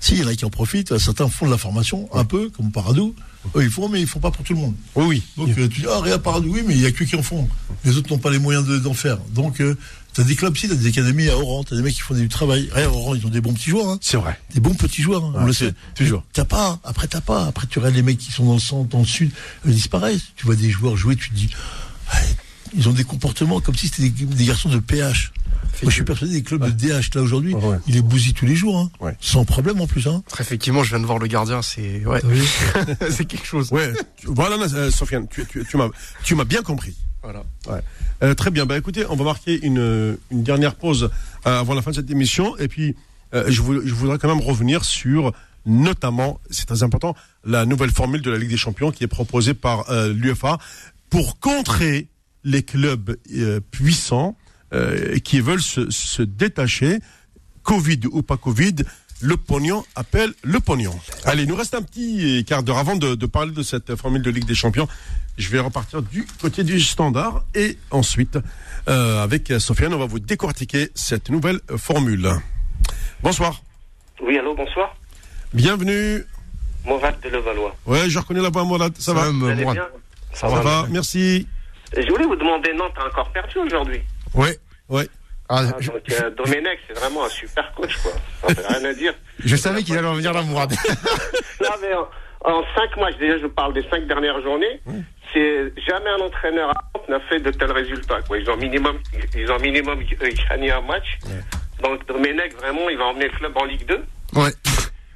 Si, 0.00 0.12
il 0.14 0.20
y 0.20 0.24
en 0.24 0.28
a 0.28 0.34
qui 0.34 0.44
en 0.44 0.50
profitent. 0.50 0.98
Certains 0.98 1.28
font 1.28 1.46
de 1.46 1.50
la 1.50 1.58
formation 1.58 2.08
un 2.12 2.24
peu, 2.24 2.50
comme 2.50 2.70
Paradou. 2.70 3.14
Eux, 3.54 3.62
ils 3.62 3.70
font, 3.70 3.88
mais 3.88 4.00
ils 4.00 4.06
font 4.06 4.18
pas 4.20 4.30
pour 4.30 4.44
tout 4.44 4.54
le 4.54 4.60
monde. 4.60 4.74
Oui, 4.94 5.04
oui. 5.06 5.22
Donc, 5.36 5.56
euh, 5.56 5.68
tu 5.68 5.80
dis, 5.80 5.86
ah, 5.88 5.98
regarde 5.98 6.22
Paradou, 6.22 6.52
oui, 6.52 6.62
mais 6.66 6.74
il 6.74 6.80
y 6.80 6.86
a 6.86 6.90
que 6.92 7.04
qui 7.04 7.16
en 7.16 7.22
font. 7.22 7.48
Les 7.84 7.96
autres 7.96 8.10
n'ont 8.12 8.18
pas 8.18 8.30
les 8.30 8.38
moyens 8.40 8.66
de- 8.66 8.78
d'en 8.78 8.92
faire. 8.94 9.18
Donc, 9.34 9.56
tu 9.56 9.76
as 10.20 10.24
des 10.24 10.36
clubs 10.36 10.56
ici, 10.56 10.66
tu 10.68 10.72
as 10.72 10.76
des 10.76 10.88
académies 10.88 11.28
à 11.28 11.36
Oran, 11.36 11.64
tu 11.64 11.74
as 11.74 11.76
des 11.76 11.82
mecs 11.82 11.94
qui 11.94 12.00
font 12.00 12.14
du 12.14 12.28
travail. 12.28 12.68
Regarde, 12.72 12.94
Oran, 12.94 13.14
ils 13.14 13.26
ont 13.26 13.30
des 13.30 13.40
bons 13.40 13.52
petits 13.54 13.70
joueurs. 13.70 13.88
Hein. 13.88 13.98
C'est 14.00 14.16
vrai. 14.16 14.38
Des 14.54 14.60
bons 14.60 14.74
petits 14.74 15.02
joueurs, 15.02 15.24
hein, 15.24 15.32
on 15.34 15.40
Ouais, 15.40 15.46
le 15.46 15.52
sait. 15.52 15.74
toujours. 15.94 16.22
T'as 16.32 16.44
pas, 16.44 16.78
après 16.84 17.06
t'as 17.08 17.20
pas. 17.20 17.46
Après 17.46 17.66
tu 17.66 17.78
regardes 17.78 17.94
les 17.96 18.02
mecs 18.02 18.18
qui 18.18 18.30
sont 18.32 18.44
dans 18.44 18.54
le 18.54 18.60
centre, 18.60 18.88
dans 18.88 19.00
le 19.00 19.04
sud, 19.06 19.30
ils 19.64 19.72
disparaissent. 19.74 20.22
Tu 20.36 20.46
vois 20.46 20.54
des 20.56 20.70
joueurs 20.70 20.96
jouer, 20.96 21.16
tu 21.16 21.30
te 21.30 21.34
dis, 21.34 21.50
ils 22.76 22.88
ont 22.88 22.92
des 22.92 23.04
comportements 23.04 23.60
comme 23.60 23.74
si 23.76 23.88
c'était 23.88 24.08
des, 24.08 24.24
des 24.24 24.44
garçons 24.44 24.68
de 24.68 24.78
PH. 24.78 25.32
Moi 25.82 25.90
je 25.90 25.94
suis 25.96 26.04
persuadé 26.04 26.32
des 26.32 26.42
clubs 26.42 26.64
de 26.64 26.70
DH 26.70 27.14
là 27.14 27.20
aujourd'hui, 27.20 27.52
Ouais, 27.54 27.62
ouais. 27.62 27.76
il 27.86 27.94
les 27.94 28.00
bousille 28.00 28.32
tous 28.32 28.46
les 28.46 28.56
jours, 28.56 28.78
hein. 28.78 28.90
Ouais. 29.00 29.14
sans 29.20 29.44
problème 29.44 29.78
en 29.82 29.86
plus. 29.86 30.06
Hein. 30.06 30.22
Effectivement, 30.40 30.82
je 30.82 30.88
viens 30.90 31.00
de 31.00 31.04
voir 31.04 31.18
le 31.18 31.26
gardien, 31.26 31.60
c'est 31.60 32.02
ouais, 32.06 32.20
T'as 32.20 32.28
vu 32.28 32.42
c'est 33.10 33.26
quelque 33.26 33.44
chose. 33.46 33.70
Ouais. 33.72 33.92
Voilà, 34.24 34.56
euh, 34.56 34.90
Sofiane, 34.90 35.26
tu, 35.28 35.44
tu, 35.46 35.66
tu 35.68 35.76
m'as, 35.76 35.88
tu 36.24 36.34
m'as 36.34 36.44
bien 36.44 36.62
compris. 36.62 36.94
Euh, 38.22 38.34
très 38.34 38.50
bien. 38.50 38.66
Bah 38.66 38.76
écoutez, 38.78 39.04
on 39.08 39.16
va 39.16 39.24
marquer 39.24 39.58
une, 39.64 40.16
dernière 40.30 40.74
pause 40.74 41.10
euh, 41.46 41.60
avant 41.60 41.74
la 41.74 41.82
fin 41.82 41.90
de 41.90 41.96
cette 41.96 42.10
émission. 42.10 42.56
Et 42.58 42.68
puis, 42.68 42.96
euh, 43.34 43.44
je, 43.48 43.60
vou- 43.62 43.80
je 43.86 43.92
voudrais 43.94 44.18
quand 44.18 44.28
même 44.28 44.40
revenir 44.44 44.84
sur, 44.84 45.32
notamment, 45.66 46.40
c'est 46.50 46.66
très 46.66 46.82
important, 46.82 47.14
la 47.44 47.66
nouvelle 47.66 47.90
formule 47.90 48.22
de 48.22 48.30
la 48.30 48.38
Ligue 48.38 48.50
des 48.50 48.56
Champions 48.56 48.90
qui 48.90 49.04
est 49.04 49.08
proposée 49.08 49.54
par 49.54 49.84
l'UFA 50.08 50.58
pour 51.10 51.38
contrer 51.40 52.08
les 52.44 52.62
clubs 52.62 53.16
puissants 53.70 54.36
qui 55.24 55.40
veulent 55.40 55.62
se, 55.62 55.90
se 55.90 56.22
détacher, 56.22 56.98
Covid 57.62 58.00
ou 58.12 58.22
pas 58.22 58.36
Covid. 58.36 58.76
Le 59.22 59.36
pognon 59.38 59.82
appelle 59.94 60.34
le 60.42 60.60
pognon. 60.60 60.94
Allez, 61.24 61.44
il 61.44 61.48
nous 61.48 61.56
reste 61.56 61.74
un 61.74 61.80
petit 61.82 62.44
quart 62.46 62.62
d'heure 62.62 62.76
avant 62.78 62.96
de, 62.96 63.14
de 63.14 63.26
parler 63.26 63.52
de 63.52 63.62
cette 63.62 63.96
formule 63.96 64.20
de 64.22 64.30
Ligue 64.30 64.44
des 64.44 64.54
Champions. 64.54 64.86
Je 65.38 65.50
vais 65.50 65.60
repartir 65.60 66.00
du 66.02 66.26
côté 66.40 66.64
du 66.64 66.80
standard 66.80 67.44
et 67.54 67.76
ensuite, 67.90 68.38
euh, 68.88 69.22
avec 69.22 69.52
Sofiane, 69.58 69.92
on 69.92 69.98
va 69.98 70.06
vous 70.06 70.18
décortiquer 70.18 70.90
cette 70.94 71.28
nouvelle 71.28 71.60
formule. 71.76 72.30
Bonsoir. 73.22 73.60
Oui, 74.22 74.38
allô, 74.38 74.54
bonsoir. 74.54 74.96
Bienvenue. 75.52 76.24
Morad 76.86 77.20
de 77.20 77.28
Levallois. 77.28 77.76
Ouais, 77.84 78.08
je 78.08 78.18
reconnais 78.18 78.40
la 78.40 78.48
voix, 78.48 78.64
Mourad. 78.64 78.94
Ça 78.98 79.12
va 79.12 79.28
Vous 79.30 79.40
Salam, 79.40 79.50
allez 79.50 79.62
Mourad. 79.62 79.76
bien 79.76 79.88
Ça 80.32 80.48
va, 80.48 80.86
merci. 80.90 81.46
Je 81.94 82.08
voulais 82.08 82.24
vous 82.24 82.36
demander, 82.36 82.72
Nantes 82.74 82.92
a 82.96 83.06
encore 83.06 83.30
perdu 83.32 83.58
aujourd'hui. 83.58 84.00
Ouais. 84.32 84.58
Ouais. 84.88 85.06
Ah, 85.48 85.62
Ah, 85.68 85.76
je, 85.78 85.90
donc, 85.90 86.00
euh, 86.10 86.30
Domenech, 86.30 86.78
c'est 86.88 86.98
vraiment 86.98 87.24
un 87.24 87.28
super 87.28 87.72
coach, 87.74 87.94
quoi. 88.02 88.12
Ça 88.48 88.54
fait 88.54 88.66
rien 88.66 88.84
à 88.90 88.94
dire. 88.94 89.14
je 89.38 89.54
savais 89.56 89.82
qu'il 89.82 89.96
allait 89.98 90.08
revenir 90.08 90.32
là, 90.32 90.42
Mourad. 90.42 90.72
Non, 91.60 91.70
mais 91.82 91.94
en, 91.94 92.06
en 92.46 92.62
cinq 92.76 92.96
matchs, 92.96 93.16
déjà, 93.18 93.38
je 93.38 93.46
parle 93.46 93.74
des 93.74 93.82
cinq 93.90 94.06
dernières 94.06 94.40
journées, 94.40 94.80
c'est 95.32 95.72
jamais 95.86 96.10
un 96.10 96.24
entraîneur 96.24 96.70
à 96.70 96.74
Nantes 96.94 97.08
n'a 97.08 97.20
fait 97.20 97.40
de 97.40 97.50
tels 97.50 97.72
résultats, 97.72 98.22
quoi. 98.22 98.38
Ils 98.38 98.48
ont 98.48 98.56
minimum, 98.56 98.98
ils 99.34 99.50
ont 99.50 99.58
minimum 99.58 99.98
euh, 100.00 100.30
gagné 100.48 100.70
un 100.70 100.80
match. 100.80 101.18
Donc, 101.82 102.06
Domenech, 102.06 102.54
vraiment, 102.54 102.88
il 102.88 102.96
va 102.96 103.06
emmener 103.06 103.26
le 103.26 103.36
club 103.36 103.56
en 103.56 103.64
Ligue 103.64 103.86
2. 103.86 104.04
Ouais. 104.36 104.50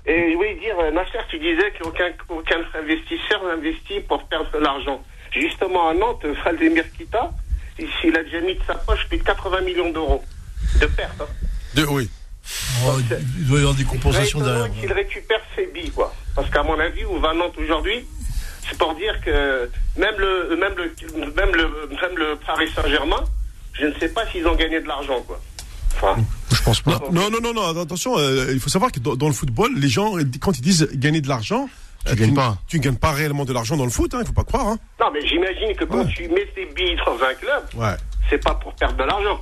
Et 0.07 0.35
oui, 0.35 0.59
dire, 0.61 0.79
euh, 0.81 0.91
Nasser, 0.91 1.19
tu 1.29 1.39
disais 1.39 1.73
qu'aucun 1.79 2.11
aucun 2.29 2.61
investisseur 2.75 3.45
n'investit 3.45 4.01
pour 4.01 4.25
perdre 4.25 4.51
de 4.51 4.59
l'argent. 4.59 5.03
Justement, 5.31 5.89
à 5.89 5.95
Nantes, 5.95 6.27
Valdemir 6.45 6.85
Kita, 6.93 7.31
il 7.79 7.87
il 8.05 8.17
a 8.17 8.25
déjà 8.25 8.41
mis 8.41 8.57
de 8.57 8.63
sa 8.67 8.75
poche 8.75 9.07
plus 9.09 9.19
de 9.19 9.23
80 9.23 9.61
millions 9.61 9.91
d'euros 9.91 10.25
de 10.81 10.87
pertes. 10.87 11.21
Hein. 11.21 11.27
De, 11.75 11.85
oui. 11.85 12.11
Oh, 12.87 12.93
Il 13.39 13.47
doit 13.47 13.59
y 13.59 13.61
avoir 13.61 13.75
des 13.75 13.85
compensations 13.85 14.41
derrière. 14.41 14.71
qu'il 14.73 14.93
récupère 14.93 15.41
ses 15.57 15.67
billes, 15.67 15.91
quoi. 15.91 16.15
Parce 16.35 16.49
qu'à 16.51 16.63
mon 16.63 16.79
avis, 16.79 17.05
où 17.05 17.19
va 17.21 17.35
Nantes 17.35 17.55
aujourd'hui, 17.59 18.05
c'est 18.69 18.77
pour 18.79 18.95
dire 18.95 19.21
que 19.25 19.71
même 19.97 20.15
le, 20.19 20.57
même 20.57 20.75
le, 20.77 20.95
même 21.33 21.55
le, 21.55 21.89
même 21.91 22.17
le 22.17 22.37
Paris 22.47 22.69
Saint-Germain, 22.75 23.25
je 23.73 23.87
ne 23.87 23.95
sais 23.99 24.09
pas 24.09 24.27
s'ils 24.31 24.47
ont 24.47 24.55
gagné 24.57 24.81
de 24.81 24.87
l'argent, 24.89 25.21
quoi. 25.27 25.41
Enfin, 25.97 26.17
Je 26.53 26.63
pense 26.63 26.81
pas. 26.81 27.01
Non, 27.13 27.31
non, 27.31 27.39
non, 27.43 27.53
non, 27.53 27.81
attention, 27.83 28.17
euh, 28.19 28.51
il 28.53 28.61
faut 28.61 28.71
savoir 28.71 28.91
que 28.93 29.01
dans, 29.01 29.17
dans 29.17 29.27
le 29.29 29.35
football, 29.35 29.73
les 29.77 29.89
gens, 29.89 30.15
quand 30.41 30.57
ils 30.59 30.63
disent 30.63 30.89
gagner 30.95 31.21
de 31.21 31.29
l'argent, 31.29 31.69
Tu 32.07 32.13
euh, 32.13 32.15
gagnes 32.17 32.35
pas. 32.35 32.57
Tu 32.69 32.79
ne 32.79 32.83
gagnes 32.83 32.97
pas 32.97 33.13
réellement 33.13 33.45
de 33.45 33.53
l'argent 33.53 33.77
dans 33.77 33.85
le 33.85 33.91
foot, 33.91 34.15
hein, 34.15 34.19
il 34.23 34.27
faut 34.27 34.33
pas 34.33 34.45
croire. 34.45 34.67
Hein. 34.69 34.79
non, 35.01 35.11
mais 35.13 35.27
j'imagine 35.27 35.75
que 35.77 35.85
quand 35.85 35.99
Ouais. 36.05 36.13
tu 36.15 36.29
mets 36.29 36.47
tes 36.55 36.65
billes 36.67 36.97
dans 37.05 37.15
un 37.23 37.35
club, 37.35 37.65
Ouais. 37.77 37.97
c'est 38.31 38.43
pas 38.43 38.55
pour 38.55 38.73
perdre 38.75 38.97
de 38.97 39.05
l'argent. 39.05 39.41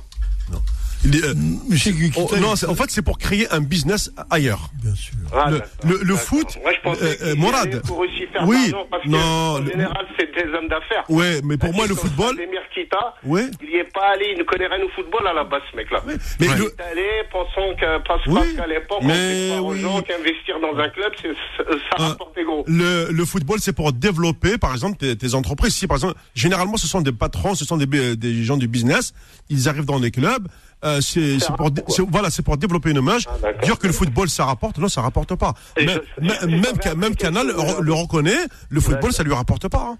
Euh, 1.05 1.33
Monsieur 1.69 1.93
oh, 2.17 2.29
non, 2.41 2.51
en 2.51 2.75
fait, 2.75 2.89
c'est 2.89 3.01
pour 3.01 3.17
créer 3.17 3.49
un 3.51 3.61
business 3.61 4.11
ailleurs. 4.29 4.69
bien 4.83 4.93
sûr. 4.95 5.13
Ah, 5.33 5.49
le, 5.87 5.99
le, 6.03 6.15
foot, 6.15 6.57
Moi, 6.61 6.73
je 6.75 6.81
pensais 6.81 7.03
euh, 7.23 7.31
euh, 7.31 7.35
Morad. 7.35 7.67
allait 7.69 7.79
pour 7.81 7.99
aussi 7.99 8.25
faire 8.33 8.45
Oui, 8.47 8.69
d'argent, 8.69 8.85
parce 8.91 9.03
que, 9.03 9.09
non, 9.09 9.17
en 9.19 9.65
général, 9.65 10.05
c'est 10.19 10.29
des 10.33 10.53
hommes 10.53 10.67
d'affaires. 10.67 11.05
Ouais, 11.09 11.39
mais 11.43 11.55
pour 11.57 11.73
moi, 11.73 11.87
le 11.87 11.95
football, 11.95 12.35
Kita, 12.73 13.15
Ouais. 13.25 13.45
il 13.61 13.69
n'y 13.69 13.75
est 13.77 13.91
pas 13.93 14.11
allé, 14.13 14.27
il 14.33 14.37
ne 14.39 14.43
connaît 14.43 14.67
rien 14.67 14.83
au 14.85 14.89
football 14.89 15.25
à 15.27 15.33
la 15.33 15.43
base, 15.43 15.61
ce 15.71 15.75
mec-là. 15.77 16.03
mais 16.05 16.13
Il 16.39 16.53
le, 16.53 16.65
est 16.65 16.81
allé, 16.81 17.07
pensant 17.31 17.75
que, 17.79 18.07
parce 18.07 18.25
Oui, 18.27 18.55
qu'à 18.55 18.67
l'époque, 18.67 18.99
on 19.01 19.07
croire 19.07 19.65
aux 19.65 19.71
oui. 19.73 19.81
gens 19.81 20.01
qu'investir 20.01 20.59
dans 20.61 20.77
un 20.77 20.89
club, 20.89 21.11
c'est, 21.21 21.29
ça 21.57 21.63
Ah. 21.97 22.07
rapportait 22.09 22.43
gros. 22.43 22.63
le, 22.67 23.09
le 23.11 23.25
football, 23.25 23.59
c'est 23.61 23.73
pour 23.73 23.91
développer, 23.93 24.57
par 24.57 24.71
exemple, 24.73 24.97
tes, 24.97 25.15
tes 25.17 25.33
entreprises. 25.33 25.73
Si, 25.75 25.87
par 25.87 25.97
exemple, 25.97 26.15
généralement, 26.35 26.77
ce 26.77 26.87
sont 26.87 27.01
des 27.01 27.11
patrons, 27.11 27.55
ce 27.55 27.65
sont 27.65 27.77
des, 27.77 27.85
bi- 27.87 28.15
des 28.17 28.43
gens 28.43 28.57
du 28.57 28.67
business. 28.67 29.13
Ils 29.49 29.67
arrivent 29.67 29.85
dans 29.85 29.99
les 29.99 30.11
clubs. 30.11 30.47
Euh, 30.85 31.01
c'est 31.01 31.39
c'est 31.39 31.53
pour, 31.57 31.69
voilà, 32.09 32.29
c'est 32.29 32.41
pour 32.41 32.55
développer 32.57 32.91
une 32.91 32.97
image. 32.97 33.27
Ah. 33.43 33.51
Dire 33.65 33.77
que 33.77 33.87
le 33.87 33.93
football, 33.93 34.29
ça 34.29 34.45
rapporte, 34.45 34.77
non, 34.77 34.87
ça 34.87 35.01
rapporte 35.01 35.35
pas. 35.35 35.53
Même, 35.77 35.89
je- 36.17 36.21
même, 36.25 36.37
je- 36.41 36.45
même, 36.47 36.63
je- 36.77 36.81
Ca- 36.81 36.95
même 36.95 37.11
je- 37.13 37.17
Canal 37.17 37.47
le 37.81 37.93
reconnaît. 37.93 38.37
Le 38.69 38.79
football, 38.79 39.11
ça 39.11 39.23
lui 39.23 39.33
rapporte 39.33 39.67
pas. 39.67 39.89
hein. 39.91 39.97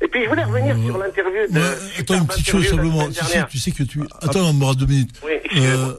Et 0.00 0.08
puis, 0.08 0.24
je 0.24 0.28
voulais 0.30 0.44
revenir 0.44 0.74
sur 0.84 0.96
l'interview 0.98 1.52
de. 1.52 1.58
Ouais, 1.60 1.76
attends 1.98 2.14
une 2.14 2.26
petite 2.26 2.48
chose 2.48 2.66
simplement. 2.66 3.06
Tu 3.08 3.14
sais, 3.14 3.24
semaine 3.24 3.46
tu 3.50 3.58
sais 3.58 3.70
que 3.72 3.82
tu. 3.82 4.00
Attends, 4.22 4.40
on 4.40 4.60
aura 4.62 4.74
deux 4.74 4.86
minutes. 4.86 5.14
Oui. 5.24 5.32
Euh, 5.60 5.92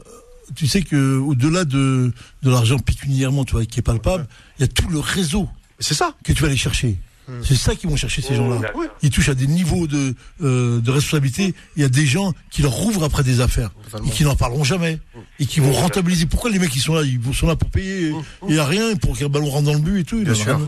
tu 0.54 0.66
sais 0.66 0.82
que 0.82 1.18
au-delà 1.18 1.64
de, 1.64 2.12
de 2.42 2.50
l'argent 2.50 2.78
pécuniairement, 2.78 3.44
tu 3.44 3.52
vois, 3.52 3.64
qui 3.64 3.78
est 3.78 3.82
palpable, 3.82 4.26
il 4.58 4.62
y 4.62 4.64
a 4.64 4.68
tout 4.68 4.88
le 4.88 4.98
réseau 4.98 5.48
C'est 5.78 5.94
ça. 5.94 6.12
que 6.24 6.32
tu 6.32 6.42
vas 6.42 6.48
aller 6.48 6.56
chercher. 6.56 6.96
C'est 7.42 7.54
ça 7.54 7.74
qu'ils 7.74 7.88
vont 7.88 7.96
chercher 7.96 8.20
ces 8.22 8.34
Mmh, 8.34 8.36
gens-là. 8.36 8.72
Ils 9.02 9.10
touchent 9.10 9.30
à 9.30 9.34
des 9.34 9.46
niveaux 9.46 9.86
de, 9.86 10.14
euh, 10.42 10.80
de 10.80 10.90
responsabilité. 10.90 11.54
Il 11.76 11.82
y 11.82 11.84
a 11.84 11.88
des 11.88 12.04
gens 12.06 12.32
qui 12.50 12.60
leur 12.62 12.72
rouvrent 12.72 13.04
après 13.04 13.22
des 13.22 13.40
affaires 13.40 13.70
et 14.06 14.10
qui 14.10 14.24
n'en 14.24 14.36
parleront 14.36 14.64
jamais 14.64 14.98
et 15.40 15.46
qui 15.46 15.60
vont 15.60 15.72
rentabiliser. 15.72 16.26
Pourquoi 16.26 16.50
les 16.50 16.58
mecs 16.58 16.70
qui 16.70 16.80
sont 16.80 16.94
là, 16.94 17.02
ils 17.02 17.18
sont 17.34 17.46
là 17.46 17.56
pour 17.56 17.70
payer 17.70 18.12
Il 18.48 18.54
n'y 18.54 18.58
a 18.60 18.64
rien 18.64 18.94
pour 18.96 19.16
qu'un 19.16 19.28
ballon 19.28 19.46
rentre 19.50 19.64
dans 19.66 19.72
le 19.74 19.78
but 19.80 20.00
et 20.00 20.04
tout? 20.04 20.16
Il 20.18 20.24
Bien 20.24 20.32
a 20.32 20.36
sûr. 20.36 20.58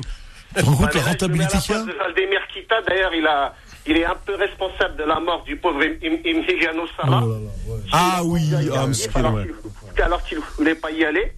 Tu 0.56 0.62
te 0.62 0.66
rends 0.66 0.76
compte 0.76 0.94
Ouais, 0.94 1.00
la 1.00 1.06
rentabilité 1.06 1.58
qu'il 1.58 1.74
y 1.74 1.78
a? 1.78 1.84
Kita, 2.54 2.76
d'ailleurs, 2.88 3.12
il, 3.14 3.26
a, 3.26 3.54
il 3.86 3.96
est 3.98 4.06
un 4.06 4.16
peu 4.24 4.34
responsable 4.34 4.96
de 4.96 5.04
la 5.04 5.20
mort 5.20 5.44
du 5.44 5.56
pauvre 5.56 5.82
Im- 5.82 5.98
Im- 6.02 6.20
Emiliano 6.24 6.84
Sala. 6.96 7.20
Oh 7.22 7.28
ouais. 7.68 7.78
Ah 7.92 8.22
oui, 8.24 8.40
a 8.54 8.58
ah, 8.58 8.86
alors 10.04 10.22
qu'il- 10.24 10.38
ne 10.38 10.42
voulait 10.56 10.74
pas 10.74 10.90
y 10.90 11.04
aller 11.04 11.32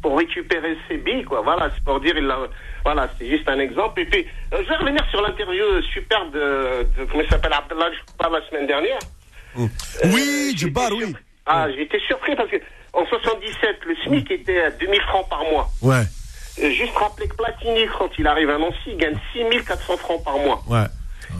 pour 0.00 0.16
récupérer 0.16 0.76
ses 0.88 0.96
billes, 0.96 1.24
quoi. 1.24 1.42
Voilà, 1.42 1.70
c'est 1.74 1.84
pour 1.84 2.00
dire, 2.00 2.14
il 2.16 2.24
l'a- 2.24 2.48
voilà, 2.84 3.08
c'est 3.18 3.26
juste 3.28 3.48
un 3.48 3.58
exemple. 3.58 4.00
Et 4.00 4.04
puis, 4.06 4.26
euh, 4.52 4.58
je 4.62 4.68
vais 4.68 4.76
revenir 4.76 5.04
sur 5.10 5.20
l'interview 5.22 5.64
superbe 5.92 6.32
de, 6.32 6.86
de 6.98 7.04
comment 7.10 7.22
il 7.22 7.28
s'appelle, 7.30 7.52
Abdallah 7.52 7.90
Jabbar 7.92 8.38
la 8.40 8.48
semaine 8.48 8.66
dernière. 8.66 8.98
Oui, 9.56 9.68
Euh, 10.04 10.08
oui. 10.12 10.54
surpris. 10.58 11.14
Ah, 11.46 11.66
j'étais 11.76 12.00
surpris 12.00 12.34
parce 12.36 12.50
que 12.50 12.56
en 12.92 13.04
77, 13.06 13.76
le 13.86 13.96
SMIC 14.04 14.30
était 14.30 14.62
à 14.62 14.70
2000 14.70 15.00
francs 15.02 15.28
par 15.28 15.42
mois. 15.44 15.68
Ouais, 15.82 16.02
Euh, 16.62 16.70
Juste 16.70 16.96
rappeler 16.96 17.26
que 17.28 17.34
Platini, 17.36 17.86
quand 17.98 18.10
il 18.18 18.26
arrive 18.26 18.48
à 18.50 18.58
Nancy, 18.58 18.76
il 18.86 18.96
gagne 18.96 19.16
6400 19.32 19.96
francs 19.98 20.24
par 20.24 20.38
mois. 20.38 20.62
ouais. 20.68 20.84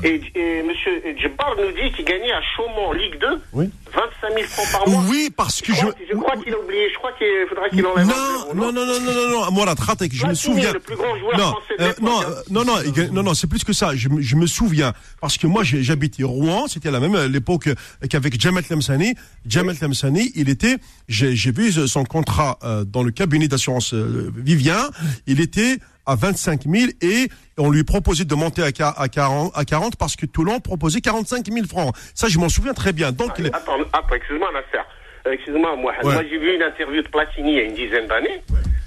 Et, 0.03 0.21
et 0.35 0.62
monsieur 0.62 0.91
Djebbar 1.19 1.55
nous 1.57 1.73
dit 1.73 1.91
qu'il 1.95 2.05
gagnait 2.05 2.33
à 2.33 2.41
Chaumont, 2.55 2.93
Ligue 2.93 3.19
2, 3.21 3.27
Oui. 3.55 3.71
25 3.95 4.35
000 4.37 4.47
francs 4.49 4.66
par 4.73 4.89
mois. 4.89 5.03
Oui, 5.09 5.31
parce 5.35 5.62
que 5.62 5.73
Je 5.73 5.79
je. 5.79 5.81
crois, 5.87 5.95
je 6.11 6.16
crois 6.16 6.37
qu'il 6.37 6.53
a 6.53 6.59
oublié, 6.59 6.89
je 6.93 6.99
crois 6.99 7.12
qu'il 7.12 7.27
faudra 7.49 7.69
qu'il 7.71 7.87
enlève 7.87 8.07
Non, 8.07 8.55
non, 8.55 8.73
non, 8.73 8.85
non, 8.85 9.01
non, 9.01 9.12
non, 9.15 9.31
non, 9.47 9.51
Mourad, 9.53 9.79
Khatek, 9.79 10.12
je 10.15 10.27
me 10.27 10.35
souviens. 10.35 10.73
le 10.75 10.81
plus 10.81 10.97
grand 10.97 11.16
joueur 11.19 11.39
non, 11.39 11.51
français 11.53 11.77
de 11.79 11.83
euh, 11.85 11.87
l'époque, 11.89 12.03
non, 12.05 12.21
hein. 12.21 12.35
non, 12.51 12.65
non, 12.65 12.75
non, 13.12 13.23
non, 13.23 13.35
c'est 13.35 13.47
plus 13.47 13.65
que 13.65 13.73
ça. 13.73 13.95
Je, 13.95 14.09
me- 14.11 14.21
je 14.21 14.37
me 14.37 14.47
souviens 14.47 14.93
parce 15.23 15.39
que 15.39 15.47
moi, 15.47 15.62
j'habitais 15.65 16.23
Rouen. 16.25 16.66
C'était 16.66 16.89
à 16.89 16.93
la 16.93 17.01
même 17.01 17.15
euh, 17.15 17.29
l'époque 17.29 17.69
euh, 17.69 17.75
qu'avec 18.11 18.39
Jamal 18.39 18.65
Lemsani. 18.69 19.15
Jamal 19.47 19.77
Lemsani, 19.81 20.33
il 20.35 20.51
était, 20.51 20.77
j'ai 21.09 21.33
vu 21.53 21.73
son 21.73 22.05
contrat 22.05 22.59
euh, 22.62 22.85
dans 22.85 23.03
le 23.03 23.11
cabinet 23.11 23.49
d'assurance 23.49 23.95
Vivien. 23.95 24.91
Il 25.27 25.41
était 25.41 25.79
à 26.06 26.14
25 26.14 26.62
000 26.66 26.93
et 27.02 27.28
on 27.59 27.70
lui 27.70 27.85
proposait 27.85 28.24
de 28.24 28.35
monter 28.35 28.62
à, 28.62 28.70
qua- 28.72 28.94
à 28.97 29.09
40, 29.09 29.52
à 29.55 29.64
40 29.64 29.97
parce 29.97 30.16
que 30.16 30.26
Toulon 30.26 30.60
proposait 30.60 31.01
45 31.01 31.47
000 31.51 31.66
francs. 31.66 31.94
Ça, 32.14 32.28
je 32.28 32.39
m'en 32.39 32.48
souviens 32.48 32.74
très 32.74 32.93
bien. 32.93 33.12
Donc, 33.12 33.39
est- 33.40 33.55
Attends, 33.55 33.78
attends, 33.93 34.14
excuse-moi, 34.14 34.48
Nasser. 34.52 34.85
Excuse-moi, 35.26 35.76
moi, 35.76 35.93
Ouais. 36.02 36.12
moi 36.12 36.22
j'ai 36.28 36.39
vu 36.39 36.55
une 36.55 36.62
interview 36.62 37.01
de 37.02 37.09
Platini 37.09 37.52
il 37.52 37.56
y 37.56 37.60
a 37.60 37.62
une 37.62 37.74
dizaine 37.74 38.06
d'années 38.06 38.43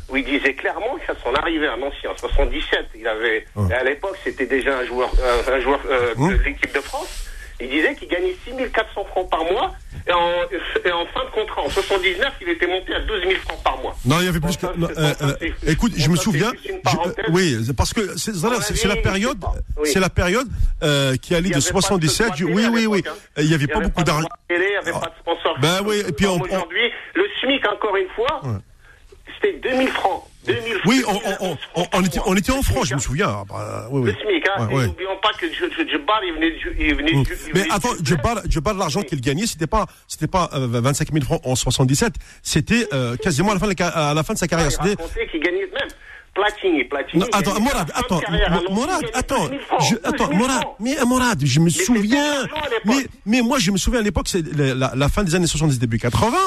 où 0.10 0.18
il 0.18 0.23
disait 0.23 0.53
clairement 0.53 0.98
qu'à 1.06 1.14
son 1.23 1.34
arrivée 1.34 1.68
à 1.68 1.76
Nancy 1.77 2.07
en 2.07 2.15
77, 2.15 2.85
il 2.95 3.07
avait, 3.07 3.45
Ouais. 3.56 3.73
à 3.73 3.84
l'époque 3.84 4.15
c'était 4.23 4.45
déjà 4.45 4.77
un 4.77 4.85
joueur, 4.85 5.10
euh, 5.19 5.56
un 5.57 5.60
joueur 5.60 5.80
euh, 5.89 6.14
de 6.15 6.44
l'équipe 6.44 6.73
de 6.73 6.80
France. 6.81 7.26
Il 7.60 7.70
disait 7.70 7.96
qu'il 7.96 8.08
gagnait 8.08 8.36
6400 8.46 9.06
francs 9.06 9.30
par 9.30 9.44
mois 9.44 9.74
et 10.08 10.12
en, 10.14 10.30
et 10.86 10.92
en 10.92 11.06
fin 11.08 11.26
de 11.26 11.30
contrat, 11.32 11.62
en 11.64 11.70
79, 11.70 12.34
il 12.42 12.50
était 12.50 12.68
monté 12.68 12.94
à 12.94 13.00
12 13.02 13.22
000 13.22 13.34
francs 13.42 13.64
par 13.64 13.78
mois. 13.82 13.96
Non, 14.06 14.18
il 14.20 14.26
y 14.26 14.30
avait 14.30 14.40
plus 14.40 14.56
que. 14.58 14.66
euh, 14.68 15.14
euh, 15.22 15.50
écoute, 15.68 15.94
je 15.98 16.10
me 16.10 16.16
souviens. 16.16 16.52
je- 16.64 17.32
oui, 17.32 17.58
parce 17.76 17.94
que 17.94 18.16
c'est 18.18 18.88
la 18.88 18.96
période. 18.98 19.44
Oui. 19.78 19.90
c'est 19.92 20.00
la 20.00 20.10
période 20.10 20.48
euh, 20.84 21.16
qui 21.18 21.34
allait 21.36 21.50
de 21.50 21.56
avait 21.56 21.62
pas 21.72 21.80
de 21.80 21.84
77. 21.84 22.34
télé 22.36 22.54
oui, 22.54 22.68
oui, 22.72 22.86
oui. 22.86 23.04
hein. 23.08 23.12
Il 23.38 23.54
avait 23.54 23.68
pas 23.68 23.80
n'y 23.80 23.82
avait 23.82 23.84
beaucoup 23.86 23.96
pas 23.96 24.02
de 24.04 24.08
d'argent. 24.08 24.28
de 24.50 24.56
il 24.56 24.60
n'y 24.60 24.76
avait 24.78 24.92
pas 24.92 25.00
de 25.00 25.20
sponsor. 25.22 25.58
Ben 25.60 25.80
oui, 25.86 26.04
et 26.08 26.12
puis 26.12 26.26
aujourd'hui, 26.28 26.92
le 27.16 27.26
SMIC, 27.42 27.68
encore 27.68 27.96
une 27.98 28.10
fois, 28.10 28.42
c'était 29.41 29.57
2000 29.69 29.88
francs. 29.89 30.23
2000 30.45 30.61
Oui, 30.85 31.01
francs, 31.01 31.22
on, 31.26 31.30
on, 31.30 31.30
2011 31.30 31.39
on, 31.41 31.55
francs 31.57 31.89
on 31.93 32.03
était, 32.05 32.19
était 32.38 32.51
en 32.51 32.61
SMIC, 32.61 32.85
je 32.85 32.95
me 32.95 32.99
souviens. 32.99 33.27
Ah, 33.30 33.43
bah, 33.49 33.88
oui, 33.91 34.01
oui. 34.01 34.11
Le 34.11 34.14
SMIC, 34.14 34.47
hein. 34.47 34.68
Ouais, 34.68 34.73
ouais. 34.76 34.88
n'oublions 34.88 35.18
pas 35.22 35.31
que 35.34 35.45
Je- 35.47 35.65
Je- 35.77 35.89
Jebbar, 35.89 36.22
il 36.23 36.34
venait 36.34 36.51
du. 36.51 36.76
Il 36.80 36.95
venait 36.95 37.14
Mm. 37.14 37.23
du- 37.23 37.34
il 37.47 37.53
Mais 37.53 37.61
venait 37.61 37.73
attends, 37.73 37.89
parle, 38.15 38.41
je 38.49 38.59
parle 38.59 38.77
de 38.77 38.81
l'argent 38.81 39.01
qu'il 39.01 39.19
gagnait, 39.19 39.45
c'était 39.45 39.68
pas, 39.68 39.85
c'était 40.07 40.27
pas 40.27 40.49
euh, 40.53 40.68
25 40.72 41.11
000 41.11 41.26
francs 41.26 41.41
en 41.43 41.55
77, 41.55 42.14
c'était 42.41 42.88
euh, 42.93 43.18
quasiment 43.18 43.51
à 43.51 43.55
la 43.55 43.59
fin 43.59 43.68
de, 43.68 43.76
la 43.77 43.88
à 44.09 44.14
la 44.14 44.23
fin 44.23 44.34
de 44.34 44.38
sa 44.39 44.47
carrière. 44.47 44.68
Il 44.69 44.72
C'était 44.72 45.01
racontait 45.01 45.27
qu'il 45.27 45.41
gagnait 45.41 45.65
même. 45.73 45.89
Platini, 46.38 46.84
Platini. 46.85 47.22
Non, 47.22 47.27
attends, 47.34 47.59
Morad, 47.59 47.91
attends, 47.93 48.22
Morad, 48.72 49.03
attends, 49.14 49.47
12 49.47 49.49
000 49.49 49.61
francs, 49.68 49.81
je, 49.81 49.95
12 49.95 49.99
attends, 50.03 50.27
000 50.30 50.38
Morad, 50.39 50.64
mais 50.80 50.95
Morad, 51.05 51.45
je 51.45 51.59
me 51.59 51.69
souviens, 51.69 52.45
mais, 52.85 53.07
mais 53.26 53.41
moi 53.41 53.59
je 53.59 53.72
me 53.72 53.77
souviens 53.77 53.99
à 53.99 54.03
l'époque, 54.03 54.27
c'est 54.30 54.45
la, 54.55 54.73
la- 54.76 54.93
la 54.95 55.09
fin 55.09 55.23
des 55.23 55.35
années 55.35 55.47
70, 55.47 55.80
début 55.80 55.97
80. 55.99 56.38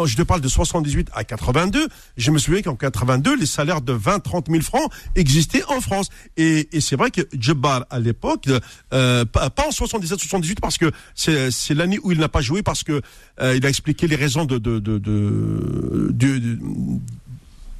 Oh, 0.00 0.06
je 0.06 0.14
te 0.16 0.22
parle 0.22 0.40
de 0.40 0.46
78 0.48 1.08
à 1.12 1.24
82. 1.24 1.88
Je 2.16 2.30
me 2.30 2.38
souviens 2.38 2.62
qu'en 2.62 2.76
82, 2.76 3.34
les 3.36 3.46
salaires 3.46 3.80
de 3.80 3.92
20, 3.92 4.20
30 4.20 4.46
000 4.48 4.62
francs 4.62 4.92
existaient 5.16 5.64
en 5.66 5.80
France. 5.80 6.08
Et, 6.36 6.68
et 6.70 6.80
c'est 6.80 6.94
vrai 6.94 7.10
que 7.10 7.22
Jebbar, 7.36 7.84
à 7.90 7.98
l'époque, 7.98 8.44
euh, 8.92 9.24
pas, 9.24 9.50
en 9.66 9.72
77, 9.72 10.20
78, 10.20 10.60
parce 10.60 10.78
que 10.78 10.92
c'est, 11.16 11.74
l'année 11.74 11.98
où 12.04 12.12
il 12.12 12.18
n'a 12.20 12.28
pas 12.28 12.42
joué, 12.42 12.62
parce 12.62 12.84
que 12.84 13.00
euh, 13.40 13.56
il 13.56 13.66
a 13.66 13.68
expliqué 13.68 14.06
les 14.06 14.14
raisons 14.14 14.44
de, 14.44 14.58
de, 14.58 14.78
de, 14.78 14.98
de- 14.98 16.08
du- 16.12 16.38
du- 16.38 16.58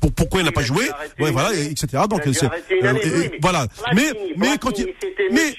pour, 0.00 0.12
pourquoi 0.12 0.40
il 0.40 0.44
n'a 0.44 0.52
pas 0.52 0.62
joué, 0.62 0.84
ouais, 1.18 1.30
voilà, 1.30 1.54
et- 1.54 1.66
etc. 1.70 2.02
Donc 2.08 2.22
c'est 2.32 2.44
euh, 2.46 3.28
voilà. 3.40 3.66
Mais 3.94 4.04
mais 4.36 4.58
quand 4.58 4.78
il, 4.78 4.86
mais 5.32 5.54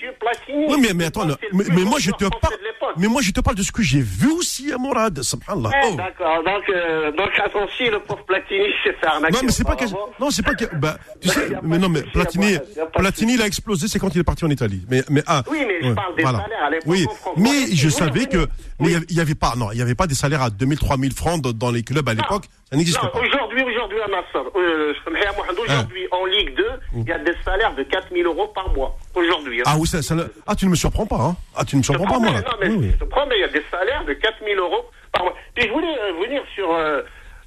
oui, 0.68 0.78
mais 0.82 0.94
mais 0.94 1.06
attends, 1.06 1.28
C'est 1.30 1.54
mais, 1.54 1.64
mais 1.76 1.84
moi 1.84 2.00
je 2.00 2.12
te 2.12 2.26
parle, 2.26 2.56
mais 2.98 3.08
moi 3.08 3.22
je 3.22 3.32
te 3.32 3.40
parle 3.42 3.56
de 3.58 3.64
ce 3.64 3.72
que 3.72 3.82
j'ai 3.84 4.02
vu 4.02 4.32
aussi 4.32 4.72
à 4.72 4.78
Morad, 4.78 5.22
subhanallah. 5.22 5.70
Eh, 5.84 5.88
Oh. 5.92 5.96
D'accord, 5.96 6.44
donc, 6.44 6.64
euh, 6.70 7.12
donc 7.12 7.30
attention, 7.44 7.86
le 7.92 8.00
pauvre 8.00 8.24
Platini 8.26 8.66
s'est 8.84 8.94
fait 8.94 9.08
arnaquer. 9.08 9.34
Non 9.34 9.40
mais 9.44 9.52
c'est 9.52 9.64
pas 9.66 9.76
que 9.76 9.86
non 10.20 10.30
c'est 10.32 10.44
pas 10.46 10.54
que 10.56 10.66
bah 10.76 10.98
tu 11.22 11.30
sais 11.30 11.50
mais 11.64 11.78
non 11.78 11.90
mais 11.90 12.02
Platini 12.04 12.58
Platini 12.94 13.34
il 13.36 13.42
a 13.42 13.48
explosé 13.48 13.88
c'est 13.88 14.00
quand 14.00 14.14
il 14.16 14.20
est 14.22 14.24
parti 14.24 14.46
en 14.46 14.50
Italie 14.50 14.84
mais 14.90 15.04
mais 15.10 15.24
ah 15.28 15.44
Oui, 15.50 15.60
mais 15.68 15.88
je 15.90 15.94
parle 15.94 16.16
des 16.16 16.24
salaires 16.24 16.64
à 16.66 16.70
l'époque 16.70 16.86
oui 16.88 17.06
mais 17.38 17.68
je 17.74 17.90
savais 17.90 18.26
que. 18.28 18.48
Mais 18.80 18.88
il 18.88 18.90
y 18.90 18.92
Oui. 18.92 18.96
avait- 18.98 19.06
il 19.10 19.16
y 19.18 19.22
avait 19.22 19.36
pas 19.36 19.54
non 19.58 19.72
il 19.72 19.78
y 19.78 19.82
avait 19.82 19.96
pas 19.96 20.08
des 20.08 20.16
salaires 20.16 20.42
à 20.42 20.50
2000 20.50 20.78
3000 20.80 21.14
francs 21.14 21.42
dans, 21.42 21.52
dans 21.52 21.72
les 21.72 21.84
clubs 21.84 22.08
à 22.08 22.14
l'époque 22.14 22.46
ça 22.70 22.78
n'existait 22.78 23.02
Non, 23.04 23.12
pas 23.12 23.20
aujourd'hui, 23.20 23.64
aujourd'hui, 23.64 23.98
à 24.00 24.06
euh, 24.06 24.94
Mohamed, 25.36 25.60
aujourd'hui, 25.60 26.08
en 26.12 26.26
Ligue 26.26 26.56
2, 26.56 26.66
il 26.98 27.04
y 27.08 27.12
a 27.12 27.18
des 27.18 27.34
salaires 27.44 27.74
de 27.76 27.82
4000 27.84 28.26
euros 28.26 28.48
par 28.54 28.72
mois. 28.74 28.96
Aujourd'hui. 29.16 29.62
hein. 29.62 29.64
ah 29.66 29.76
oui 29.78 29.88
ça, 29.88 30.00
ah 30.46 30.56
tu 30.56 30.66
ne 30.66 30.70
me 30.72 30.76
surprends 30.76 31.06
pas 31.08 31.18
hein 31.20 31.36
ah 31.56 31.66
tu 31.66 31.76
ne 31.76 31.80
me 31.80 31.84
surprends 31.84 32.06
pas 32.06 32.20
moi 32.20 32.32
là 32.32 32.42
non, 32.42 32.58
mais 32.62 32.68
Oui, 32.70 32.92
je 32.94 32.98
te 33.04 33.10
promets, 33.10 33.36
il 33.38 33.42
y 33.42 33.44
a 33.44 33.48
des 33.48 33.64
salaires 33.72 34.06
de 34.06 34.14
4000 34.14 34.56
euros 34.58 34.86
par 35.12 35.24
mois. 35.24 35.36
Puis 35.56 35.66
je 35.68 35.72
voulais 35.74 35.88
euh, 36.00 36.24
venir 36.26 36.42
sur. 36.56 36.72
Euh, 36.72 37.02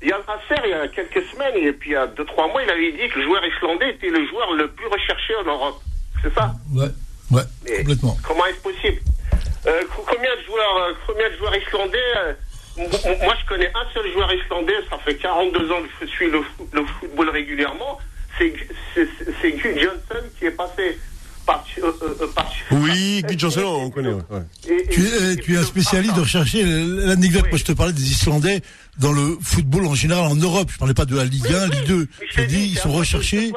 Yann 0.04 0.20
Nasser, 0.26 0.60
il 0.64 0.70
y 0.70 0.72
a 0.72 0.88
quelques 0.88 1.22
semaines, 1.30 1.54
et 1.54 1.72
puis 1.72 1.90
il 1.90 1.92
y 1.92 1.96
a 1.96 2.08
2-3 2.08 2.50
mois, 2.50 2.60
il 2.64 2.70
avait 2.70 2.90
dit 2.90 3.08
que 3.08 3.20
le 3.20 3.24
joueur 3.24 3.40
islandais 3.46 3.90
était 3.90 4.08
le 4.10 4.26
joueur 4.26 4.52
le 4.52 4.66
plus 4.66 4.88
recherché 4.88 5.32
en 5.36 5.44
Europe. 5.44 5.80
C'est 6.24 6.34
ça? 6.34 6.52
Ouais, 6.74 6.86
ouais, 7.30 7.42
Mais 7.64 7.76
complètement. 7.78 8.16
Comment 8.26 8.44
est-ce 8.46 8.60
possible? 8.62 9.00
Euh, 9.66 9.82
co- 9.94 10.04
Combien 10.06 10.30
de 10.36 10.42
joueurs, 10.46 10.76
euh, 10.76 10.92
combien 11.06 11.30
de 11.30 11.36
joueurs 11.36 11.56
islandais 11.56 11.98
euh, 12.18 12.32
Moi, 13.24 13.34
je 13.40 13.46
connais 13.48 13.68
un 13.68 13.92
seul 13.94 14.10
joueur 14.12 14.32
islandais. 14.32 14.74
Ça 14.90 14.98
fait 14.98 15.16
42 15.16 15.70
ans 15.70 15.82
que 16.00 16.06
je 16.06 16.10
suis 16.10 16.30
le, 16.30 16.38
fo- 16.40 16.66
le 16.72 16.84
football 17.00 17.28
régulièrement. 17.30 17.98
C'est 18.38 18.48
Gu- 18.50 18.68
c'est- 18.94 19.08
c'est- 19.18 19.32
c'est 19.40 19.52
Gu 19.52 19.74
Johnson 19.80 20.26
qui 20.38 20.46
est 20.46 20.50
passé 20.52 20.98
par. 21.46 21.64
euh, 21.78 21.92
euh, 22.02 22.26
par 22.34 22.50
oui 22.70 23.22
Guy 23.28 23.38
Johnson 23.38 23.60
on 23.64 23.90
connaît 23.90 24.08
ouais. 24.14 24.22
Et- 24.68 24.72
et- 24.72 24.88
Tu 24.88 25.00
es, 25.04 25.32
et- 25.32 25.36
tu 25.36 25.54
es 25.54 25.58
un 25.58 25.64
spécialiste 25.64 26.16
de 26.16 26.20
rechercher 26.20 26.62
l'anecdote. 26.64 27.42
Oui. 27.44 27.48
Moi, 27.50 27.58
je 27.58 27.64
te 27.64 27.72
parlais 27.72 27.92
des 27.92 28.10
Islandais 28.10 28.62
dans 28.98 29.12
le 29.12 29.36
football 29.42 29.86
en 29.86 29.94
général 29.94 30.24
en 30.24 30.34
Europe. 30.36 30.70
Je 30.72 30.78
parlais 30.78 30.94
pas 30.94 31.04
de 31.04 31.14
la 31.14 31.24
Ligue 31.24 31.46
1, 31.52 31.66
Ligue 31.68 31.86
2. 31.86 32.08
Mais 32.20 32.26
Je 32.30 32.40
dis, 32.42 32.64
ils 32.72 32.78
sont 32.78 32.92
recherchés. 32.92 33.52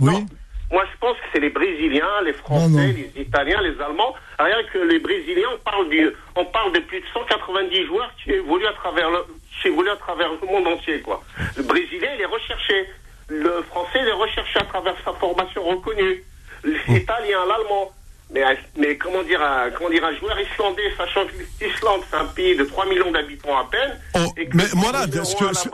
Oui. 0.00 0.12
Non. 0.12 0.26
Moi, 0.70 0.84
je 0.92 0.98
pense 0.98 1.16
que 1.16 1.24
c'est 1.32 1.40
les 1.40 1.48
Brésiliens, 1.50 2.20
les 2.24 2.34
Français, 2.34 2.68
Non, 2.68 2.78
non. 2.80 2.92
les 2.94 3.22
Italiens, 3.22 3.60
les 3.62 3.80
Allemands. 3.80 4.14
Rien 4.38 4.62
que 4.72 4.78
les 4.78 4.98
Brésiliens, 4.98 5.48
on 5.54 5.58
parle, 5.58 5.88
du, 5.88 6.10
on 6.36 6.44
parle 6.44 6.72
de 6.72 6.80
plus 6.80 7.00
de 7.00 7.06
190 7.14 7.86
joueurs 7.86 8.10
qui 8.22 8.32
évoluent 8.32 8.66
à 8.66 8.72
travers 8.74 9.10
le, 9.10 9.24
chez 9.62 9.70
vous 9.70 9.82
travers 9.96 10.30
le 10.30 10.46
monde 10.46 10.66
entier, 10.66 11.00
quoi. 11.00 11.22
Le 11.56 11.62
Brésilien, 11.62 12.10
il 12.14 12.20
est 12.20 12.26
recherché. 12.26 12.88
Le 13.28 13.62
Français, 13.62 14.00
il 14.02 14.08
est 14.08 14.12
recherché 14.12 14.58
à 14.58 14.64
travers 14.64 14.94
sa 15.04 15.12
formation 15.14 15.62
reconnue. 15.62 16.22
L'Italien, 16.64 17.44
l'Allemand. 17.46 17.90
Mais, 18.32 18.42
mais 18.78 18.96
comment 18.98 19.22
dire, 19.22 19.40
un, 19.42 19.70
comment 19.70 19.88
dire, 19.88 20.04
un 20.04 20.14
joueur 20.18 20.36
islandais, 20.38 20.82
sachant 20.98 21.26
que 21.26 21.32
l'Islande, 21.64 22.02
c'est 22.10 22.16
un 22.16 22.26
pays 22.26 22.54
de 22.56 22.64
3 22.64 22.86
millions 22.86 23.10
d'habitants 23.10 23.56
à 23.56 23.64
peine. 23.70 23.98
Oh, 24.14 24.32
et 24.36 24.46
que 24.46 24.56
mais 24.56 24.64
c'est 24.64 24.76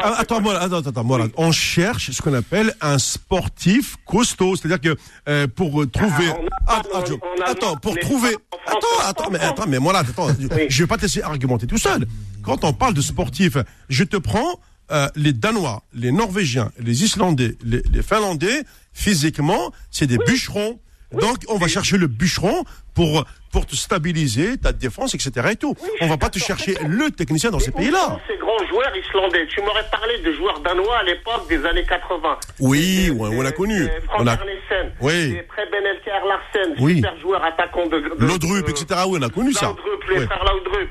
attends, 0.00 0.38
attends, 0.38 0.76
attends, 0.88 1.04
voilà. 1.04 1.26
On 1.36 1.50
cherche 1.50 2.12
ce 2.12 2.22
qu'on 2.22 2.32
appelle 2.34 2.72
un 2.80 2.98
sportif 2.98 3.96
costaud, 4.06 4.54
c'est-à-dire 4.54 4.80
que 4.80 4.96
euh, 5.28 5.48
pour 5.48 5.84
trouver, 5.90 6.28
Ah, 6.28 6.36
on 6.40 6.46
a 6.46 6.48
Ah, 6.66 6.82
pas 6.92 6.98
attends, 6.98 7.18
attends, 7.44 7.76
pour 7.76 7.98
trouver, 7.98 8.30
France, 8.30 8.40
attends, 8.66 8.86
on 8.98 9.08
attends, 9.08 9.30
mais 9.30 9.40
attends, 9.40 9.66
mais 9.66 9.78
voilà, 9.78 9.98
attends, 10.00 10.28
je 10.68 10.82
vais 10.82 10.86
pas 10.86 10.96
te 10.96 11.02
laisser 11.02 11.22
argumenter 11.22 11.66
tout 11.66 11.78
seul. 11.78 12.06
Quand 12.44 12.62
on 12.62 12.72
parle 12.72 12.94
de 12.94 13.00
sportifs, 13.00 13.56
je 13.88 14.04
te 14.04 14.16
prends 14.16 14.60
euh, 14.92 15.08
les 15.16 15.32
Danois, 15.32 15.82
les 15.92 16.12
Norvégiens, 16.12 16.70
les 16.78 17.02
Islandais, 17.02 17.56
les, 17.64 17.82
les 17.90 18.02
Finlandais, 18.02 18.62
physiquement, 18.92 19.72
c'est 19.90 20.06
des 20.06 20.18
bûcherons. 20.18 20.78
Donc, 21.20 21.38
on 21.48 21.58
va 21.58 21.68
chercher 21.68 21.96
le 21.98 22.06
bûcheron 22.06 22.64
pour 22.94 23.24
pour 23.52 23.66
te 23.66 23.76
stabiliser 23.76 24.58
ta 24.58 24.72
défense, 24.72 25.14
etc. 25.14 25.30
Et 25.52 25.56
tout. 25.56 25.76
on 26.00 26.08
va 26.08 26.16
pas 26.16 26.28
te 26.28 26.40
chercher 26.40 26.74
le 26.88 27.10
technicien 27.12 27.50
dans 27.52 27.60
ces 27.60 27.70
pays-là. 27.70 28.18
Ces 28.28 28.36
grands 28.36 28.66
joueurs 28.68 28.92
islandais. 28.96 29.46
Tu 29.46 29.60
m'aurais 29.60 29.88
parlé 29.92 30.18
de 30.18 30.32
joueurs 30.32 30.58
danois 30.60 30.98
à 30.98 31.02
l'époque 31.04 31.48
des 31.48 31.64
années 31.64 31.84
80. 31.84 32.36
Oui, 32.58 33.04
Des- 33.04 33.10
ouais, 33.10 33.28
on 33.32 33.42
l'a 33.42 33.52
connu. 33.52 33.86
Frank 34.06 34.22
On 34.22 34.26
a- 34.26 34.32
Arnesen, 34.32 34.92
Oui. 35.00 35.36
Preben 35.48 35.84
Larsen, 36.26 36.74
Oui. 36.80 36.96
super 36.96 37.16
joueur 37.20 37.44
attaquant 37.44 37.86
de. 37.86 38.00
de 38.00 38.26
Laudrup, 38.26 38.68
etc. 38.68 39.02
Oui, 39.06 39.18
on 39.20 39.22
a 39.22 39.28
connu 39.30 39.52
ça. 39.52 39.66
Laudrup, 39.66 40.04
les 40.10 40.26
frères 40.26 40.44
Laudrup, 40.44 40.90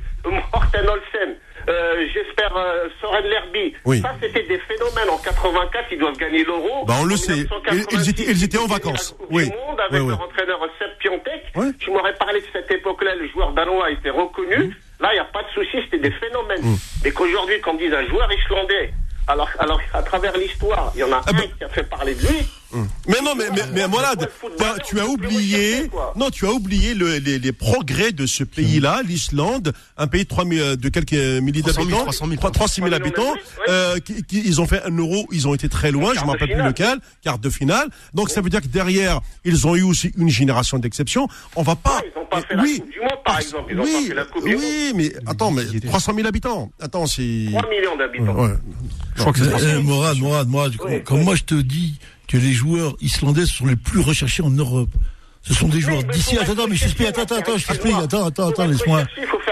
Morten 0.54 0.86
Olsen, 0.88 1.36
euh, 1.70 2.06
j'espère 2.14 2.56
euh, 2.56 2.88
Soren 3.02 3.24
Lerby. 3.26 3.74
Oui. 3.86 4.02
Ça, 4.02 4.14
c'était 4.22 4.44
des 4.44 4.60
phénomènes. 4.60 5.10
En 5.10 5.18
84, 5.18 5.86
ils 5.92 6.00
doivent 6.00 6.18
gagner 6.18 6.44
l'euro. 6.44 6.86
Bah, 6.86 6.96
on 7.02 7.06
le 7.06 7.16
sait. 7.18 7.34
1986, 7.34 7.88
Ils- 7.96 8.10
étaient- 8.10 8.32
ils 8.32 8.44
étaient 8.44 8.58
en 8.58 8.68
vacances. 8.68 9.16
Oui. 9.30 9.46
Monde 9.50 9.80
avec 9.80 9.94
Oui, 9.94 10.00
oui. 10.02 10.10
leur 10.10 10.22
entraîneur 10.22 10.60
Sepp 10.80 10.98
Piontek. 11.00 11.44
Oui. 11.56 11.68
M'aurais 11.88 12.14
parlé 12.16 12.40
de 12.42 12.46
cette 12.54 12.70
époque-là, 12.72 13.16
le 13.16 13.28
joueur 13.30 13.52
danois 13.54 13.92
était 13.92 14.10
reconnu. 14.10 14.76
Là, 15.00 15.10
il 15.12 15.16
n'y 15.16 15.20
a 15.20 15.26
pas 15.26 15.44
de 15.44 15.50
souci, 15.54 15.78
c'était 15.84 16.00
des 16.10 16.12
phénomènes. 16.12 16.62
Mm. 16.64 16.76
Mais 17.04 17.12
qu'aujourd'hui, 17.12 17.60
quand 17.62 17.72
on 17.72 17.78
dise 17.78 17.94
un 17.94 18.06
joueur 18.08 18.30
islandais, 18.32 18.94
alors, 19.28 19.50
alors 19.60 19.80
à 19.94 20.02
travers 20.04 20.36
l'histoire, 20.38 20.92
il 20.96 21.00
y 21.02 21.04
en 21.04 21.12
a 21.12 21.22
Ah 21.26 21.30
un 21.30 21.34
ben- 21.34 21.50
qui 21.58 21.64
a 21.64 21.70
fait 21.70 21.84
parler 21.90 22.14
de 22.16 22.22
lui. 22.22 22.46
Mais 23.08 23.22
non, 23.24 23.36
mais, 23.36 23.46
mais, 23.52 23.62
mais 23.74 23.82
football, 23.84 24.18
t'as- 24.58 24.80
tu 24.80 25.00
as 25.00 25.06
oublié, 25.08 25.90
non, 26.16 26.30
tu 26.30 26.46
as 26.48 26.52
oublié 26.52 26.94
le- 26.94 27.18
les, 27.18 27.40
les 27.40 27.52
progrès 27.52 28.12
de 28.12 28.26
ce 28.26 28.44
pays-là, 28.44 29.02
l'Islande, 29.06 29.74
un 29.98 30.08
pays 30.08 30.24
de 30.24 30.28
3 30.30 30.46
000, 30.46 30.76
de 30.76 30.90
quelques 30.90 31.14
milliers 31.14 31.62
300 31.62 31.82
000, 31.86 31.90
d'habitants, 31.90 32.04
300 32.04 32.26
000, 32.28 32.52
300 32.52 32.84
000 32.84 32.94
habitants, 32.96 33.34
Oui. 33.34 33.40
euh, 33.70 34.00
qui, 34.00 34.24
qui- 34.24 34.42
ils 34.46 34.60
ont 34.62 34.68
fait 34.68 34.82
un 34.84 34.96
euro, 34.98 35.28
ils 35.32 35.48
ont 35.48 35.54
été 35.54 35.70
très 35.70 35.92
loin, 35.92 36.14
je 36.16 36.20
me 36.22 36.26
de 36.26 36.30
rappelle 36.32 36.48
plus 36.48 36.56
finale. 36.56 36.68
lequel, 36.70 36.98
quart 37.22 37.40
de 37.40 37.50
finale. 37.50 37.88
Donc 38.14 38.30
ça 38.30 38.42
veut 38.42 38.50
dire 38.50 38.62
que 38.62 38.68
derrière, 38.68 39.22
ils 39.46 39.68
ont 39.68 39.76
eu 39.76 39.84
aussi 39.84 40.12
une 40.18 40.30
génération 40.30 40.80
d'exception. 40.80 41.28
On 41.56 41.64
va 41.64 41.76
pas. 41.76 41.98
Ouais, 41.98 42.12
ils 42.16 42.20
ont 42.20 42.26
pas 42.26 42.42
fait 42.42 42.56
la 42.56 42.64
Coupe 42.64 42.92
du 42.92 43.00
Monde, 43.00 43.10
par 43.26 43.40
exemple. 43.40 43.72
Ils 43.74 43.80
ont 43.80 43.84
oui, 43.84 43.92
pas 43.94 44.08
fait 44.08 44.14
la 44.16 44.26
Coupe 44.26 44.46
du 44.48 44.56
oui, 44.56 44.92
mais 44.96 45.14
attends, 45.28 45.52
mais 45.52 45.64
300 45.86 46.14
000 46.16 46.28
habitants. 46.28 46.72
Attends, 46.82 47.06
c'est. 47.06 47.48
3 47.52 47.70
millions 47.70 47.96
d'habitants. 47.98 48.36
Ouais. 48.44 48.54
Je 49.16 49.22
crois 49.22 49.34
que 49.34 49.40
c'est 49.40 49.50
300 49.50 49.66
000. 49.68 49.84
Morad, 49.84 50.18
Morad, 50.18 50.48
Morad, 50.48 50.74
Oui, 50.86 51.04
comme 51.04 51.20
oui. 51.20 51.26
moi 51.26 51.36
je 51.36 51.44
te 51.44 51.56
dis 51.56 52.00
que 52.28 52.38
les 52.38 52.54
joueurs 52.54 52.96
islandais 53.02 53.46
sont 53.46 53.66
les 53.66 53.76
plus 53.76 54.00
recherchés 54.02 54.44
en 54.44 54.50
Europe. 54.50 54.90
Ce 55.46 55.54
sont 55.54 55.68
des 55.68 55.82
joueurs 55.82 56.04
d'ici. 56.06 56.38
Attends, 56.38 56.54
attends, 56.54 56.68
mais 56.70 56.76
je 56.78 56.84
t'explique. 56.84 57.08
Attends, 57.10 57.24
attends, 57.24 57.36
attends, 57.36 57.58
je 57.58 57.68
t'explique. 57.68 57.96
Attends, 57.96 58.26
attends, 58.28 58.48
attends, 58.50 58.66
laisse-moi. 58.66 59.04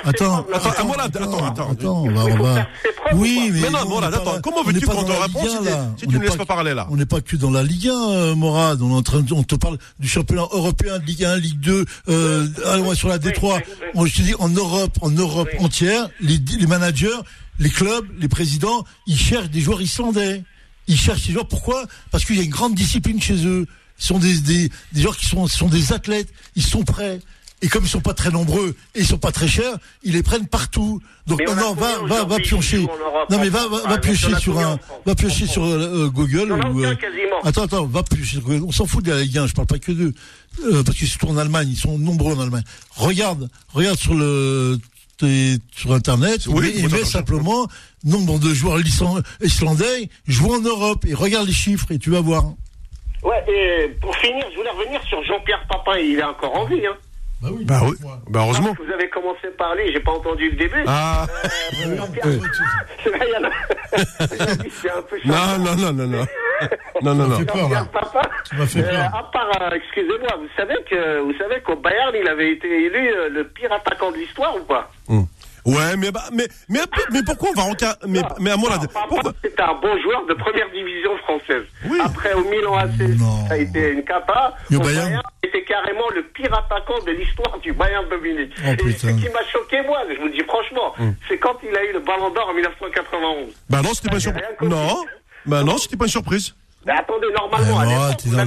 Attends, 0.05 0.45
attends, 0.47 0.69
Attends, 0.69 0.85
Morad, 0.87 1.15
attends, 1.17 1.23
attends, 1.33 1.45
attends. 1.47 1.71
attends, 1.71 2.01
on 2.03 2.11
va, 2.11 2.25
on 2.25 2.41
va. 2.41 2.67
Oui, 3.13 3.49
mais. 3.53 3.59
Mais 3.61 3.69
non, 3.71 3.99
pas 3.99 4.07
attends, 4.07 4.39
comment 4.41 4.63
veux-tu 4.63 4.85
qu'on 4.87 5.03
te 5.03 5.11
réponde 5.11 5.49
si 5.49 5.55
1, 5.55 5.59
tu- 5.59 5.65
là. 5.65 5.89
si 5.97 6.05
On 6.07 6.09
tu 6.11 6.17
ne 6.17 6.23
laisses 6.23 6.35
pas 6.37 6.45
parler, 6.45 6.73
là? 6.73 6.87
On 6.89 6.95
n'est 6.95 7.05
pas 7.05 7.19
que 7.19 7.35
dans 7.35 7.51
la 7.51 7.61
Ligue 7.61 7.89
1, 7.89 8.09
euh, 8.11 8.35
Morad. 8.35 8.81
On 8.81 8.89
est 8.89 8.93
en 8.93 9.01
train 9.03 9.19
de, 9.19 9.33
on 9.33 9.43
te 9.43 9.55
parle 9.55 9.77
du 9.99 10.07
championnat 10.07 10.47
européen, 10.53 10.97
de 10.97 11.05
Ligue 11.05 11.25
1, 11.25 11.35
Ligue 11.35 11.59
2, 11.59 11.85
euh, 12.07 12.47
sur 12.95 13.09
la 13.09 13.17
Détroit. 13.19 13.57
oui, 13.57 13.63
oui. 13.81 13.87
Moi, 13.93 14.07
je 14.07 14.15
te 14.15 14.21
dis, 14.21 14.33
en 14.39 14.47
Europe, 14.47 14.97
en 15.01 15.09
Europe 15.11 15.49
entière, 15.59 16.07
les, 16.21 16.39
les 16.57 16.67
managers, 16.67 17.09
les 17.59 17.69
clubs, 17.69 18.07
les 18.17 18.29
présidents, 18.29 18.85
ils 19.07 19.17
cherchent 19.19 19.49
des 19.49 19.59
joueurs 19.59 19.81
islandais. 19.81 20.43
Ils 20.91 20.97
cherchent 20.97 21.21
ces 21.21 21.31
joueurs. 21.31 21.47
Pourquoi? 21.47 21.85
Parce 22.11 22.25
qu'il 22.25 22.35
y 22.35 22.41
a 22.41 22.43
une 22.43 22.49
grande 22.49 22.75
discipline 22.75 23.21
chez 23.21 23.45
eux. 23.45 23.65
Ils 23.99 24.03
sont 24.05 24.19
des, 24.19 24.39
des, 24.39 24.69
des 24.91 25.01
joueurs 25.01 25.15
qui 25.15 25.25
sont, 25.25 25.47
sont 25.47 25.69
des 25.69 25.93
athlètes. 25.93 26.27
Ils 26.57 26.63
sont 26.63 26.83
prêts. 26.83 27.21
Et 27.61 27.69
comme 27.69 27.85
ils 27.85 27.89
sont 27.89 28.01
pas 28.01 28.13
très 28.13 28.31
nombreux 28.31 28.75
et 28.95 29.01
ils 29.01 29.05
sont 29.05 29.19
pas 29.19 29.31
très 29.31 29.47
chers, 29.47 29.77
ils 30.03 30.13
les 30.13 30.23
prennent 30.23 30.47
partout. 30.47 30.99
Donc 31.27 31.39
Mais 31.39 31.49
on 31.49 31.55
maintenant, 31.55 31.75
va, 31.75 31.99
va, 32.07 32.25
va 32.25 32.37
piocher. 32.39 32.87
Non 33.29 33.39
mais 33.39 33.49
va, 33.49 33.67
va, 33.67 33.97
piocher 33.99 34.35
sur 34.39 34.59
un, 34.59 34.79
va 35.05 35.15
piocher 35.15 35.45
sur 35.45 35.63
euh, 35.63 36.09
Google 36.11 36.51
a 36.51 36.55
ou. 36.69 36.79
aucun 36.79 36.91
euh. 36.93 36.95
Attends, 37.43 37.63
attends, 37.63 37.85
va 37.85 38.01
piocher 38.03 38.37
sur 38.37 38.41
Google. 38.41 38.63
On 38.67 38.71
s'en 38.71 38.87
fout 38.87 39.05
de 39.05 39.11
la 39.11 39.21
Ligue 39.21 39.37
1, 39.37 39.47
je 39.47 39.53
parle 39.53 39.67
pas 39.67 39.77
que 39.77 39.91
d'eux, 39.91 40.13
euh, 40.65 40.83
parce 40.83 40.97
qu'ils 40.97 41.07
sont 41.07 41.27
en 41.27 41.37
Allemagne, 41.37 41.69
ils 41.69 41.77
sont 41.77 41.99
nombreux 41.99 42.35
en 42.35 42.41
Allemagne. 42.41 42.63
Regarde, 42.95 43.47
regarde 43.73 43.99
sur 43.99 44.15
le 44.15 44.79
sur 45.19 45.93
internet, 45.93 46.47
Oui, 46.47 46.81
met 46.83 46.93
attends, 46.95 47.05
simplement 47.05 47.67
nombre 48.03 48.39
de 48.39 48.53
joueurs 48.53 48.79
islandais 49.41 50.09
jouent 50.27 50.53
en 50.53 50.61
Europe 50.61 51.05
et 51.05 51.13
regarde 51.13 51.47
les 51.47 51.53
chiffres 51.53 51.91
et 51.91 51.99
tu 51.99 52.09
vas 52.09 52.21
voir. 52.21 52.45
Ouais, 53.23 53.43
et 53.47 53.89
pour 54.01 54.15
finir, 54.17 54.43
je 54.51 54.57
voulais 54.57 54.71
revenir 54.71 55.01
sur 55.03 55.23
Jean-Pierre 55.23 55.63
Papin. 55.69 55.97
Il 55.97 56.17
est 56.17 56.23
encore 56.23 56.55
en 56.55 56.65
vie, 56.65 56.85
hein. 56.85 56.97
Bah 57.41 57.49
oui. 57.51 57.65
Bah 57.65 57.79
oui, 57.83 57.95
bah 58.29 58.41
heureusement. 58.43 58.75
Vous 58.77 58.93
avez 58.93 59.09
commencé 59.09 59.47
à 59.47 59.57
parler, 59.57 59.91
j'ai 59.91 59.99
pas 59.99 60.11
entendu 60.11 60.49
le 60.51 60.55
début. 60.57 60.83
Ah, 60.87 61.25
Euh, 61.83 61.97
peu 65.09 65.17
non, 65.25 65.57
non, 65.59 65.75
non, 65.75 65.93
non, 65.93 66.07
non. 66.07 66.25
Non, 67.01 67.15
non, 67.15 67.27
non. 67.27 67.43
peur, 67.45 67.87
Tu 68.47 68.55
m'as 68.55 68.65
fait 68.67 68.79
euh, 68.83 68.89
peur. 68.89 69.15
à 69.15 69.31
part, 69.31 69.49
euh, 69.61 69.69
excusez-moi, 69.75 70.29
vous 70.39 70.47
savez 70.55 70.75
que 70.89 71.19
vous 71.21 71.33
savez 71.37 71.61
qu'au 71.61 71.75
Bayern, 71.75 72.13
il 72.15 72.27
avait 72.27 72.51
été 72.51 72.67
élu 72.85 73.09
euh, 73.11 73.29
le 73.29 73.47
pire 73.47 73.71
attaquant 73.73 74.11
de 74.11 74.17
l'histoire 74.17 74.55
ou 74.55 74.63
pas? 74.65 74.91
Hum. 75.09 75.25
Ouais, 75.65 75.95
mais, 75.97 76.11
bah, 76.11 76.23
mais, 76.33 76.47
mais, 76.69 76.79
mais 77.11 77.21
pourquoi 77.23 77.49
on 77.51 77.53
va 77.53 77.63
en 77.67 77.73
cas, 77.73 77.95
mais, 78.07 78.21
mais 78.39 78.51
à 78.51 78.57
Papin, 78.57 78.87
pourquoi, 79.07 79.33
C'était 79.43 79.61
un 79.61 79.73
bon 79.75 79.99
joueur 80.01 80.25
de 80.25 80.33
première 80.33 80.69
division 80.71 81.15
française. 81.19 81.63
Oui. 81.85 81.99
Après, 82.03 82.33
au 82.33 82.43
Milan 82.45 82.75
AC, 82.77 82.99
Non. 83.19 83.47
ça 83.47 83.53
a 83.53 83.57
été 83.57 83.91
une 83.91 84.03
cata. 84.03 84.55
Le 84.69 84.77
Au 84.77 84.79
Bayern 84.81 85.05
Bayern, 85.05 85.23
c'était 85.43 85.63
carrément 85.63 86.09
le 86.15 86.23
pire 86.23 86.53
attaquant 86.53 86.99
de 87.05 87.11
l'histoire 87.11 87.59
du 87.59 87.73
Bayern 87.73 88.05
de 88.09 88.15
Munich. 88.17 88.53
Oh, 88.65 88.87
Et 88.87 88.91
ce 88.93 89.07
qui 89.07 89.29
m'a 89.29 89.43
choqué, 89.51 89.81
moi, 89.83 89.99
je 90.13 90.19
vous 90.19 90.27
le 90.27 90.31
dis 90.33 90.43
franchement, 90.43 90.93
c'est 91.27 91.37
quand 91.37 91.57
il 91.63 91.75
a 91.75 91.83
eu 91.85 91.93
le 91.93 91.99
ballon 91.99 92.29
d'or 92.31 92.49
en 92.49 92.53
1991. 92.53 93.53
bah 93.69 93.81
non, 93.83 93.93
c'était 93.93 94.09
pas 94.09 94.15
une 94.15 94.21
surprise. 94.21 94.43
Non, 94.61 95.05
bah 95.45 95.63
non, 95.63 95.77
c'était 95.77 95.97
pas 95.97 96.05
une 96.05 96.11
surprise. 96.11 96.55
Mais 96.85 96.93
attendez, 96.93 97.27
normalement, 97.35 97.79
Eh, 97.83 98.41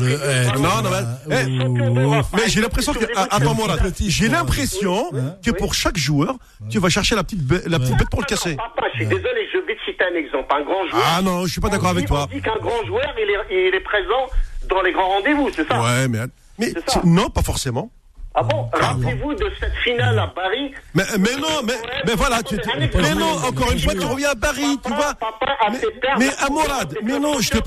eh, 0.57 0.59
non, 0.59 0.83
non, 0.83 0.91
mais- 0.91 1.37
eh. 1.37 2.37
Mais 2.37 2.49
j'ai 2.49 2.61
l'impression 2.61 2.93
que, 2.93 3.05
ah, 3.15 3.29
attends, 3.31 3.55
moi, 3.55 3.69
là, 3.69 3.77
j'ai 4.09 4.29
l'impression 4.29 5.11
que 5.45 5.51
pour 5.53 5.75
chaque 5.75 5.97
joueur, 5.97 6.35
tu 6.69 6.79
vas 6.81 6.89
chercher 6.89 7.15
la 7.15 7.23
petite, 7.23 7.41
la 7.67 7.79
petite 7.79 7.97
bête 7.97 8.11
pour 8.11 8.21
le 8.21 8.27
casser. 8.27 8.57
Papa, 8.57 8.87
je 8.93 8.99
suis 8.99 9.07
désolé, 9.07 9.49
je 9.53 9.59
vais 9.59 9.77
te 9.77 9.81
citer 9.85 10.05
un 10.13 10.17
exemple. 10.17 10.53
Un 10.55 10.65
grand 10.65 10.87
joueur. 10.89 11.03
Ah 11.17 11.23
non, 11.23 11.47
je 11.47 11.53
suis 11.53 11.61
pas 11.61 11.69
d'accord 11.69 11.91
avec 11.91 12.07
toi. 12.07 12.27
On 12.31 12.35
dit 12.35 12.43
qu'un 12.43 12.59
grand 12.61 12.85
joueur, 12.87 13.15
il 13.19 13.31
est, 13.31 13.69
il 13.69 13.75
est 13.75 13.81
présent 13.81 14.29
dans 14.69 14.83
les 14.83 14.93
grands 14.93 15.09
rendez-vous, 15.09 15.51
c'est 15.55 15.67
ça? 15.69 15.81
Ouais, 15.81 16.09
mais, 16.09 16.21
mais, 16.59 16.73
non, 17.05 17.31
pas 17.31 17.43
forcément. 17.43 17.91
Ah 18.37 18.43
bon 18.43 18.69
Rappelez-vous 18.73 19.35
de 19.35 19.49
cette 19.61 19.75
finale 19.85 20.19
à 20.19 20.27
Paris. 20.27 20.73
Mais, 20.95 21.05
mais 21.21 21.37
non, 21.37 21.63
mais, 21.65 21.75
mais 22.05 22.15
voilà, 22.17 22.43
tu, 22.43 22.57
tu- 22.59 22.69
mais 22.77 23.15
non, 23.15 23.37
encore 23.47 23.71
une 23.71 23.79
fois, 23.79 23.95
tu 23.95 24.05
reviens 24.05 24.31
à 24.31 24.35
Paris, 24.35 24.77
tu 24.85 24.93
vois. 24.93 25.15
Papa 25.15 25.47
a 25.61 25.71
Mais, 25.71 25.79
mais 26.19 26.29
à 26.39 26.49
Morad, 26.51 26.97
mais 27.05 27.19
non, 27.21 27.39
je 27.41 27.51
te, 27.51 27.59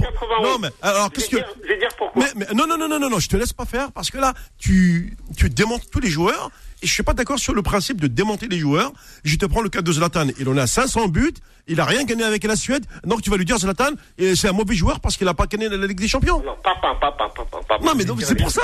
non, 0.44 0.60
mais, 0.60 0.68
alors, 0.82 1.10
qu'est-ce 1.12 1.30
que, 1.30 1.38
Je 1.38 1.42
vais 1.42 1.48
dire- 1.48 1.56
je 1.64 1.68
vais 1.70 1.78
dire 1.80 1.88
pourquoi. 1.98 2.26
mais, 2.36 2.48
non, 2.54 2.68
non, 2.68 2.78
non, 2.78 2.90
non, 2.90 3.00
non, 3.00 3.10
non, 3.10 3.20
je 3.20 3.30
te 3.30 3.38
laisse 3.38 3.54
pas 3.54 3.64
faire 3.66 3.92
parce 3.94 4.12
que 4.12 4.18
là, 4.18 4.34
tu, 4.60 5.16
tu 5.38 5.50
démontes 5.50 5.90
tous 5.90 6.02
les 6.02 6.10
joueurs 6.10 6.50
et 6.84 6.88
je 6.88 6.94
suis 6.94 7.04
pas 7.04 7.14
d'accord 7.14 7.40
sur 7.40 7.54
le 7.54 7.62
principe 7.62 8.02
de 8.02 8.08
démonter 8.08 8.48
les 8.50 8.60
joueurs. 8.60 8.92
Je 9.24 9.38
te 9.38 9.46
prends 9.46 9.62
le 9.62 9.70
cas 9.70 9.82
de 9.82 9.92
Zlatan. 9.92 10.28
Il 10.38 10.50
en 10.50 10.58
a 10.58 10.68
500 10.68 11.08
buts. 11.08 11.34
Il 11.70 11.80
a 11.82 11.86
rien 11.86 12.04
gagné 12.04 12.24
avec 12.24 12.44
la 12.44 12.56
Suède. 12.56 12.86
Donc 13.04 13.22
tu 13.22 13.30
vas 13.30 13.38
lui 13.38 13.46
dire 13.46 13.58
Zlatan, 13.58 13.92
c'est 14.36 14.48
un 14.48 14.52
mauvais 14.54 14.76
joueur 14.76 15.00
parce 15.00 15.16
qu'il 15.18 15.28
a 15.28 15.34
pas 15.34 15.48
gagné 15.48 15.70
la 15.70 15.88
Ligue 15.88 16.00
des 16.00 16.08
Champions. 16.08 16.42
Non, 16.46 16.56
papa, 16.64 16.94
papa, 17.02 17.30
papa, 17.36 17.58
papa. 17.68 17.84
Non, 17.86 17.94
mais 17.96 18.04
c'est 18.24 18.36
pour 18.36 18.52
ça. 18.52 18.62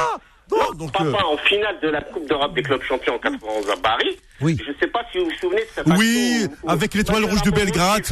Non, 0.52 0.74
donc, 0.74 0.92
Papa, 0.92 1.06
euh, 1.06 1.34
en 1.34 1.38
finale 1.38 1.80
de 1.82 1.90
la 1.90 2.02
Coupe 2.02 2.28
d'Europe 2.28 2.54
des 2.54 2.64
clubs 2.64 2.82
champions 2.84 3.16
en 3.16 3.20
91 3.20 3.70
à 3.70 3.78
Paris. 3.78 4.18
Je 4.42 4.48
ne 4.48 4.78
sais 4.80 4.88
pas 4.88 5.02
si 5.12 5.20
vous 5.20 5.26
vous 5.26 5.32
souvenez 5.40 5.62
de 5.62 5.68
ça. 5.74 5.82
Oui, 5.98 6.48
avec 6.68 6.94
l'étoile 6.94 7.24
rouge 7.26 7.42
de 7.44 7.52
Belgrade. 7.52 8.04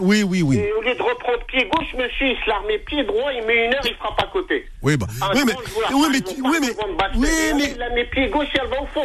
Oui, 0.00 0.22
oui, 0.22 0.42
oui. 0.42 0.62
Au 0.78 0.82
lieu 0.82 0.94
de 0.94 1.02
reprendre 1.02 1.44
pied 1.46 1.68
gauche, 1.68 1.92
monsieur, 1.94 2.28
il 2.28 2.36
se 2.36 2.78
pied 2.86 3.04
droit, 3.04 3.30
il 3.32 3.44
met 3.46 3.66
une 3.66 3.74
heure, 3.74 3.82
il 3.84 3.94
frappe 3.96 4.20
à 4.22 4.26
côté. 4.32 4.66
Oui, 4.82 4.96
bah, 4.96 5.06
mais, 5.34 5.44
mais, 5.44 5.52
tu, 6.20 6.40
la. 6.42 7.88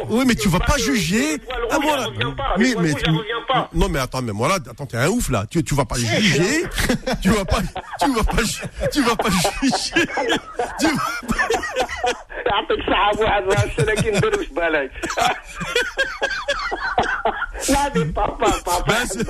Oui, 0.10 0.23
mais 0.26 0.35
tu 0.35 0.48
vas 0.49 0.60
pas 0.60 0.77
juger. 0.77 1.38
Ah, 1.69 1.77
voilà. 1.81 2.07
Mais, 2.57 2.76
mais, 2.80 2.93
non, 3.73 3.89
mais 3.89 3.99
attends, 3.99 4.22
mais 4.22 4.31
attends, 4.69 4.85
t'es 4.85 4.98
un 4.98 5.10
ouf, 5.10 5.30
là. 5.30 5.45
Tu, 5.49 5.64
tu 5.64 5.76
vas 5.76 5.85
pas 5.85 5.95
juger. 5.95 6.64
Tu 7.22 7.30
vas 7.30 7.45
pas, 7.45 7.60
tu 7.99 8.11
vas 8.11 8.22
vas 8.22 8.23
pas 8.23 8.41
juger. 8.91 9.03
Vas 9.03 9.15
pas. 9.15 9.27
Ah, 12.53 12.60
نعطيك 12.61 12.85
سحاب 12.85 13.19
واحد 13.19 13.43
راس 13.43 13.79
لكن 13.79 14.11
دير 14.11 14.47
بالك. 14.51 14.91
Là, 17.69 17.89
mais 17.95 18.05
papa, 18.05 18.45
papa, 18.65 18.83
Ben, 18.88 19.05
c'est- 19.07 19.27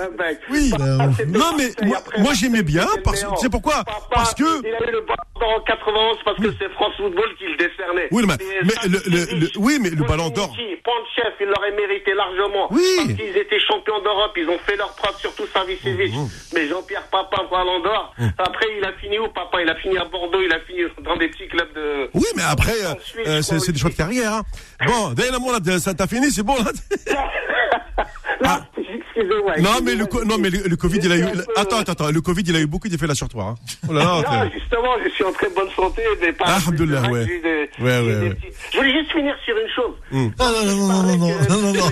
oui. 0.49 0.69
papa, 0.71 0.83
non, 1.27 1.51
mais 1.57 1.69
moi- 2.17 2.33
j'aimais 2.33 2.63
bien 2.63 2.85
parce- 3.03 3.25
sais 3.39 3.49
pourquoi? 3.49 3.83
Papa, 3.83 3.99
Parce 4.11 4.33
que- 4.33 4.43
Il 4.65 4.73
a 4.73 4.89
eu 4.89 4.91
le 4.91 5.01
ballon 5.01 5.23
d'or 5.39 5.49
en 5.57 5.61
91 5.61 6.17
parce 6.23 6.37
que 6.37 6.51
c'est 6.59 6.69
France 6.73 6.93
Football 6.97 7.29
qui 7.37 7.45
le 7.45 7.57
décernait. 7.57 8.07
Oui, 8.11 8.23
mais- 8.27 8.33
Et 8.35 8.63
mais 8.63 8.69
ça, 8.73 8.81
le- 8.87 9.01
le- 9.39 9.47
c'est 9.47 9.57
oui, 9.57 9.79
mais 9.81 9.89
le 9.89 10.03
ballon 10.03 10.29
d'or- 10.29 10.55
Panchev, 10.83 11.33
il 11.39 11.45
l'aurait 11.47 11.71
mérité 11.71 12.11
largement. 12.13 12.67
Oui. 12.71 12.81
Parce 12.97 13.13
qu'ils 13.13 13.37
étaient 13.37 13.59
champions 13.59 14.01
d'Europe, 14.01 14.31
ils 14.35 14.49
ont 14.49 14.57
fait 14.65 14.75
leur 14.75 14.93
preuve, 14.95 15.15
surtout 15.17 15.43
Savicevic. 15.53 16.11
Mmh, 16.13 16.27
Mais 16.53 16.67
Jean-Pierre 16.67 17.07
Papin, 17.11 17.43
ballon 17.51 17.79
d'or. 17.81 18.13
Après, 18.39 18.65
il 18.77 18.83
a 18.83 18.91
fini 18.93 19.19
où, 19.19 19.27
Papa 19.29 19.61
Il 19.61 19.69
a 19.69 19.75
fini 19.75 19.97
à 19.97 20.05
Bordeaux, 20.05 20.41
il 20.41 20.51
a 20.51 20.59
fini 20.61 20.81
dans 21.03 21.15
des 21.17 21.27
petits 21.29 21.47
clubs 21.47 21.71
de. 21.75 22.09
Oui, 22.15 22.25
mais 22.35 22.41
après, 22.49 22.73
euh, 22.83 22.93
euh, 23.27 23.41
c'est 23.43 23.59
c'est 23.59 23.71
des 23.71 23.79
choix 23.79 23.91
de 23.91 23.95
carrière. 23.95 24.33
Hein. 24.33 24.41
Bon, 24.87 25.09
d'ailleurs, 25.13 25.33
là, 25.39 25.79
ça 25.79 25.93
t'a 25.93 26.07
fini, 26.07 26.31
c'est 26.31 26.41
bon. 26.43 26.55
Là. 26.55 26.71
Là, 28.39 28.65
excusez-moi. 28.77 29.57
Non, 29.59 29.79
mais 29.83 29.95
le, 29.95 30.05
non, 30.25 30.37
mais 30.39 30.49
le, 30.49 30.59
le 30.67 30.75
Covid, 30.77 30.99
il 31.03 31.11
a 31.11 31.17
eu. 31.17 31.25
Peu- 31.31 31.45
Attends, 31.55 31.77
attends, 31.79 31.91
attends. 31.91 32.11
Le 32.11 32.21
Covid, 32.21 32.43
il 32.47 32.55
a 32.55 32.59
eu 32.59 32.67
beaucoup 32.67 32.87
d'effets 32.87 33.07
là 33.07 33.15
sur 33.15 33.27
toi. 33.29 33.43
Hein. 33.49 33.55
Oh 33.89 33.93
là 33.93 34.03
là, 34.03 34.21
Non, 34.45 34.51
justement, 34.51 34.95
je 35.03 35.09
suis 35.09 35.23
en 35.23 35.31
très 35.33 35.49
bonne 35.49 35.69
santé, 35.75 36.01
mais 36.21 36.31
pas. 36.33 36.45
Ah, 36.47 36.55
Alhamdoulilah, 36.57 37.09
ouais. 37.11 37.25
Des- 37.25 37.69
Ouais, 37.79 37.99
ouais, 37.99 38.01
des 38.03 38.13
ouais. 38.21 38.29
petits- 38.35 38.47
Je 38.71 38.77
voulais 38.77 38.93
juste 38.93 39.11
finir 39.11 39.35
sur 39.45 39.55
une 39.57 39.69
chose. 39.75 39.95
Ah, 40.39 40.51
non, 40.65 40.65
non, 40.65 40.87
non, 40.87 41.03
non, 41.03 41.17
non, 41.17 41.35
non, 41.49 41.61
non, 41.61 41.73
non. 41.73 41.89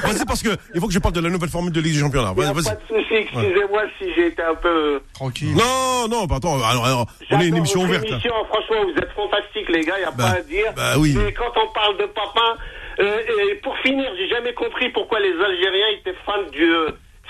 Vas-y, 0.02 0.24
parce 0.26 0.42
que 0.42 0.48
il 0.74 0.80
faut 0.80 0.86
que 0.88 0.92
je 0.92 0.98
parle 0.98 1.14
de 1.14 1.20
la 1.20 1.28
nouvelle 1.30 1.48
formule 1.50 1.72
de 1.72 1.80
Ligue 1.80 1.94
des 1.94 2.00
Champions. 2.00 2.22
là. 2.22 2.32
Vas-y, 2.32 2.52
pas 2.64 2.74
de 2.74 2.80
souci, 2.88 3.14
excusez-moi 3.14 3.82
si 3.98 4.06
j'ai 4.14 4.26
été 4.28 4.42
un 4.42 4.54
peu. 4.54 5.00
Tranquille. 5.12 5.54
Non, 5.54 6.08
non, 6.08 6.24
bah, 6.26 6.36
attends, 6.36 6.54
alors, 6.62 6.84
alors, 6.86 7.06
on 7.30 7.40
est 7.40 7.48
une 7.48 7.56
émission 7.56 7.82
ouverte. 7.82 8.04
émission, 8.06 8.32
franchement, 8.48 8.84
vous 8.84 8.98
êtes 8.98 9.12
fantastiques, 9.12 9.68
les 9.68 9.84
gars, 9.84 9.94
il 9.98 10.00
n'y 10.00 10.06
a 10.06 10.10
Bah, 10.10 10.24
pas 10.32 10.38
à 10.38 10.42
dire. 10.42 10.72
bah 10.74 10.94
oui. 10.98 11.14
Mais 11.16 11.32
quand 11.32 11.52
on 11.56 11.72
parle 11.72 11.96
de 11.98 12.06
Papin, 12.06 12.56
euh, 12.98 13.50
et 13.50 13.54
pour 13.56 13.76
finir, 13.78 14.10
j'ai 14.16 14.28
jamais 14.28 14.54
compris 14.54 14.88
pourquoi 14.90 15.20
les 15.20 15.32
Algériens 15.32 15.88
étaient 15.98 16.16
fans 16.24 16.42
du. 16.52 16.70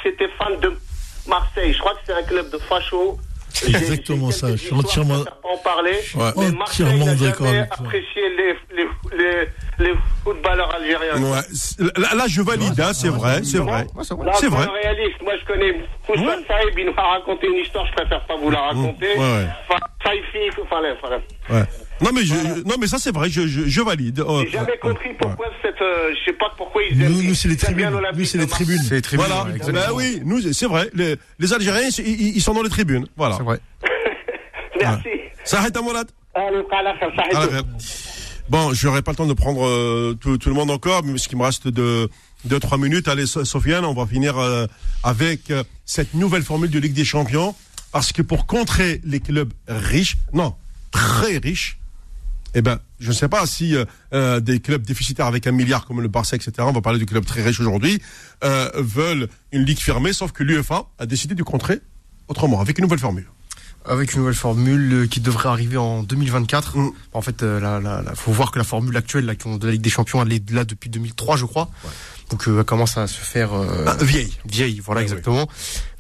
C'était 0.02 0.28
fans 0.38 0.56
de 0.60 0.72
Marseille. 1.28 1.72
Je 1.72 1.78
crois 1.78 1.92
que 1.94 2.00
c'est 2.06 2.12
un 2.14 2.22
club 2.22 2.50
de 2.50 2.58
facho. 2.58 3.18
C'est 3.48 3.68
exactement 3.68 4.30
ça, 4.30 4.50
je 4.50 4.56
suis 4.56 4.74
entièrement- 4.74 5.24
en 5.42 5.56
parler. 5.64 5.92
Ouais. 6.14 6.30
Mais 6.36 6.50
Marseille 6.52 6.84
Entièrement 6.86 7.06
n'a 7.06 7.14
d'accord 7.14 7.46
jamais 7.46 7.58
avec 7.60 7.70
toi. 7.70 7.86
apprécié 7.86 8.22
les, 8.36 8.54
les, 8.76 8.88
les, 9.16 9.48
les 9.86 9.94
footballeurs 10.22 10.74
algériens. 10.74 11.16
Ouais, 11.22 11.40
là, 11.96 12.14
là, 12.14 12.24
je 12.28 12.42
valide, 12.42 12.78
hein, 12.78 12.92
c'est 12.92 13.08
vrai, 13.08 13.42
c'est 13.44 13.56
vrai. 13.56 13.86
C'est 14.02 14.12
vrai. 14.14 14.26
Là, 14.26 14.32
C'est 14.38 14.48
vrai. 14.48 14.66
réaliste. 14.82 15.22
Moi, 15.22 15.32
je 15.40 15.46
connais 15.46 15.80
Foussman. 16.06 16.38
Saïb, 16.46 16.78
il 16.78 16.84
nous 16.86 16.92
a 16.98 17.02
raconté 17.12 17.46
une 17.46 17.54
histoire, 17.64 17.86
je 17.86 17.92
préfère 17.92 18.26
pas 18.26 18.36
vous 18.36 18.50
la 18.50 18.60
raconter. 18.60 19.14
Ouais, 19.16 19.18
ouais. 19.20 19.46
Enfin, 19.70 19.80
Saïfi, 20.04 20.50
enfin, 20.62 20.82
enfin, 21.02 21.16
Ouais. 21.48 21.62
Non, 22.02 22.10
mais 22.14 22.24
je, 22.24 22.34
non, 22.64 22.74
mais 22.78 22.86
ça, 22.86 22.98
c'est 22.98 23.12
vrai, 23.14 23.30
je, 23.30 23.46
je, 23.46 23.62
je 23.66 23.80
valide. 23.80 24.22
Oh, 24.26 24.42
J'ai 24.44 24.50
jamais 24.52 24.76
compris 24.78 25.08
ouais. 25.08 25.16
pourquoi 25.18 25.46
cette, 25.62 25.80
euh, 25.80 26.12
je 26.18 26.24
sais 26.30 26.36
pas 26.36 26.52
pourquoi 26.56 26.82
ils 26.82 27.00
aiment. 27.02 27.12
Nous, 27.12 27.22
nous, 27.22 27.34
c'est 27.34 27.48
les 27.48 27.56
tribunes. 27.56 27.88
l'Olympique 27.88 28.18
Nous, 28.18 28.24
c'est 28.26 28.38
les 28.38 28.46
tribunes. 28.46 28.82
C'est 28.82 28.94
les 28.96 29.02
tribunes. 29.02 29.26
Voilà, 29.26 29.44
ouais, 29.44 29.50
bah 29.50 29.56
exactement. 29.56 29.96
oui, 29.96 30.20
nous, 30.24 30.52
c'est 30.52 30.66
vrai. 30.66 30.90
Les, 30.92 31.16
les 31.38 31.52
Algériens, 31.54 31.88
ils, 32.04 32.40
sont 32.42 32.52
dans 32.52 32.62
les 32.62 32.68
tribunes. 32.68 33.06
Voilà. 33.16 33.36
C'est 33.36 33.42
vrai. 33.44 33.60
Merci. 34.80 35.08
Ça 35.44 35.58
arrête 35.60 35.76
à 35.76 35.80
Mourad. 35.80 36.08
Bon, 38.48 38.72
je 38.74 38.86
n'aurai 38.86 39.02
pas 39.02 39.12
le 39.12 39.16
temps 39.16 39.26
de 39.26 39.32
prendre 39.32 39.66
euh, 39.66 40.16
tout, 40.20 40.38
tout 40.38 40.48
le 40.50 40.54
monde 40.54 40.70
encore, 40.70 41.02
mais 41.02 41.16
ce 41.18 41.28
qui 41.28 41.34
me 41.36 41.42
reste 41.42 41.66
de 41.66 42.08
2-3 42.46 42.80
minutes. 42.80 43.08
Allez, 43.08 43.26
So- 43.26 43.44
Sofiane, 43.44 43.84
on 43.84 43.94
va 43.94 44.06
finir 44.06 44.38
euh, 44.38 44.66
avec 45.02 45.50
euh, 45.50 45.64
cette 45.84 46.14
nouvelle 46.14 46.42
formule 46.42 46.70
de 46.70 46.78
Ligue 46.78 46.92
des 46.92 47.04
Champions. 47.04 47.54
Parce 47.90 48.12
que 48.12 48.20
pour 48.22 48.46
contrer 48.46 49.00
les 49.04 49.20
clubs 49.20 49.52
riches, 49.66 50.18
non, 50.34 50.54
très 50.90 51.38
riches, 51.38 51.78
eh 52.54 52.62
ben, 52.62 52.78
je 53.00 53.08
ne 53.08 53.12
sais 53.14 53.28
pas 53.28 53.46
si 53.46 53.74
euh, 53.76 53.84
euh, 54.14 54.40
des 54.40 54.60
clubs 54.60 54.82
déficitaires 54.82 55.26
avec 55.26 55.46
un 55.46 55.52
milliard 55.52 55.84
comme 55.86 56.00
le 56.00 56.08
Barça, 56.08 56.36
etc., 56.36 56.52
on 56.60 56.72
va 56.72 56.80
parler 56.80 56.98
du 56.98 57.06
club 57.06 57.24
très 57.24 57.42
riche 57.42 57.60
aujourd'hui, 57.60 58.00
euh, 58.44 58.70
veulent 58.76 59.28
une 59.52 59.62
ligue 59.64 59.80
fermée, 59.80 60.12
sauf 60.12 60.32
que 60.32 60.42
l'UEFA 60.42 60.84
a 60.98 61.06
décidé 61.06 61.34
de 61.34 61.42
contrer 61.42 61.80
autrement, 62.28 62.60
avec 62.60 62.78
une 62.78 62.84
nouvelle 62.84 62.98
formule. 62.98 63.26
Avec 63.88 64.14
une 64.14 64.20
nouvelle 64.20 64.34
formule 64.34 65.06
qui 65.08 65.20
devrait 65.20 65.48
arriver 65.48 65.76
en 65.76 66.02
2024. 66.02 66.76
Mm. 66.76 66.90
En 67.12 67.22
fait, 67.22 67.42
la- 67.42 68.02
faut 68.16 68.32
voir 68.32 68.50
que 68.50 68.58
la 68.58 68.64
formule 68.64 68.96
actuelle 68.96 69.26
là, 69.26 69.34
de 69.34 69.66
la 69.66 69.72
Ligue 69.72 69.80
des 69.82 69.90
Champions, 69.90 70.22
elle 70.22 70.32
est 70.32 70.50
là 70.50 70.64
depuis 70.64 70.90
2003, 70.90 71.36
je 71.36 71.44
crois. 71.44 71.70
Donc, 72.30 72.48
euh, 72.48 72.58
elle 72.58 72.64
commence 72.64 72.96
à 72.96 73.06
se 73.06 73.20
faire 73.20 73.50
Ah, 73.86 73.96
vieille. 74.02 74.36
vieille. 74.44 74.80
Voilà, 74.84 75.00
Ouais, 75.00 75.04
exactement. 75.04 75.46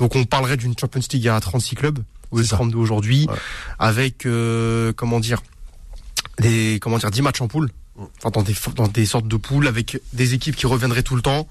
Donc, 0.00 0.16
on 0.16 0.24
parlerait 0.24 0.56
d'une 0.56 0.76
Champions 0.76 1.00
League 1.12 1.28
à 1.28 1.38
36 1.38 1.76
clubs, 1.76 2.00
ou 2.32 2.40
C'est 2.40 2.48
ça. 2.48 2.56
32 2.56 2.76
aujourd'hui, 2.78 3.26
Ouais. 3.30 3.36
avec 3.78 4.26
comment 4.96 5.20
dire, 5.20 5.40
des 6.38 6.78
comment 6.80 6.98
dire, 6.98 7.10
10 7.10 7.22
matchs 7.22 7.40
en 7.40 7.48
poule. 7.48 7.70
Mm. 7.96 8.02
Enfin, 8.18 8.30
dans 8.30 8.42
des, 8.42 8.54
dans 8.74 8.88
des 8.88 9.06
sortes 9.06 9.28
de 9.28 9.36
poules 9.36 9.66
avec 9.66 10.00
des 10.12 10.34
équipes 10.34 10.56
qui 10.56 10.66
reviendraient 10.66 11.02
tout 11.02 11.16
le 11.16 11.22
temps, 11.22 11.48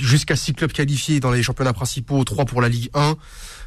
jusqu'à 0.00 0.36
6 0.36 0.54
clubs 0.54 0.72
qualifiés 0.72 1.20
dans 1.20 1.30
les 1.30 1.42
championnats 1.42 1.72
principaux, 1.74 2.24
3 2.24 2.44
pour 2.46 2.60
la 2.62 2.68
Ligue 2.68 2.88
1. 2.94 3.16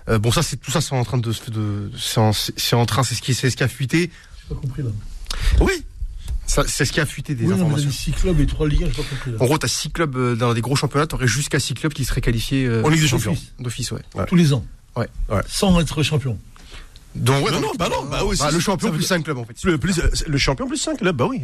Euh, 0.09 0.19
bon, 0.19 0.31
ça, 0.31 0.41
c'est 0.41 0.57
tout 0.57 0.71
ça, 0.71 0.81
c'est 0.81 0.95
en 0.95 1.03
train 1.03 1.17
de, 1.17 1.31
se- 1.31 1.51
de 1.51 1.91
c'est 1.99 2.19
en, 2.19 2.31
c'est 2.33 2.75
en 2.75 2.85
train, 2.85 3.03
c'est 3.03 3.13
ce 3.15 3.21
qui, 3.21 3.33
c'est 3.33 3.49
ce 3.49 3.57
qui 3.57 3.63
a 3.63 3.67
fuité. 3.67 4.09
J'ai 4.49 4.55
pas 4.55 4.61
compris 4.61 4.81
là. 4.83 4.89
Oui, 5.59 5.83
Ça, 6.45 6.63
c'est 6.65 6.85
ce 6.85 6.93
qui 6.93 7.01
a 7.01 7.05
fuité 7.05 7.35
des 7.35 7.45
Oui, 7.45 7.53
informations. 7.53 7.89
dit 7.89 7.95
6 7.95 8.11
clubs 8.13 8.39
et 8.39 8.45
3 8.47 8.67
Ligue 8.69 8.83
1, 8.85 8.87
j'ai 8.87 8.91
pas 8.93 9.03
compris 9.03 9.31
là. 9.31 9.37
En 9.41 9.45
gros, 9.45 9.57
t'as 9.57 9.67
6 9.67 9.91
clubs 9.91 10.15
euh, 10.15 10.35
dans 10.35 10.53
des 10.53 10.61
gros 10.61 10.75
championnats, 10.77 11.05
t'aurais 11.07 11.27
jusqu'à 11.27 11.59
6 11.59 11.73
clubs 11.75 11.93
qui 11.93 12.05
seraient 12.05 12.21
qualifiés 12.21 12.65
euh, 12.65 12.83
En 12.83 12.89
Ligue 12.89 13.01
des 13.01 13.07
Champions. 13.07 13.37
d'office, 13.59 13.91
ouais. 13.91 14.01
Ouais. 14.15 14.25
Tous 14.25 14.35
les 14.37 14.53
ans. 14.53 14.65
Ouais. 14.95 15.07
Ouais. 15.29 15.41
Sans 15.47 15.77
être 15.81 16.01
champion. 16.03 16.39
Donc, 17.17 17.45
ouais, 17.45 17.51
non, 17.51 17.59
le- 17.59 17.77
bah 17.77 17.89
non, 17.89 18.05
bah 18.05 18.21
oui, 18.25 18.35
bah, 18.39 18.49
le 18.51 18.59
champion 18.59 18.89
plus 18.89 18.99
dire- 18.99 19.07
5 19.07 19.23
clubs 19.23 19.37
en 19.37 19.45
fait. 19.45 19.55
le, 19.63 19.77
plus, 19.77 19.99
le 20.27 20.37
champion 20.37 20.67
plus 20.67 20.77
5 20.77 20.97
clubs, 20.99 21.15
bah 21.15 21.25
oui. 21.29 21.41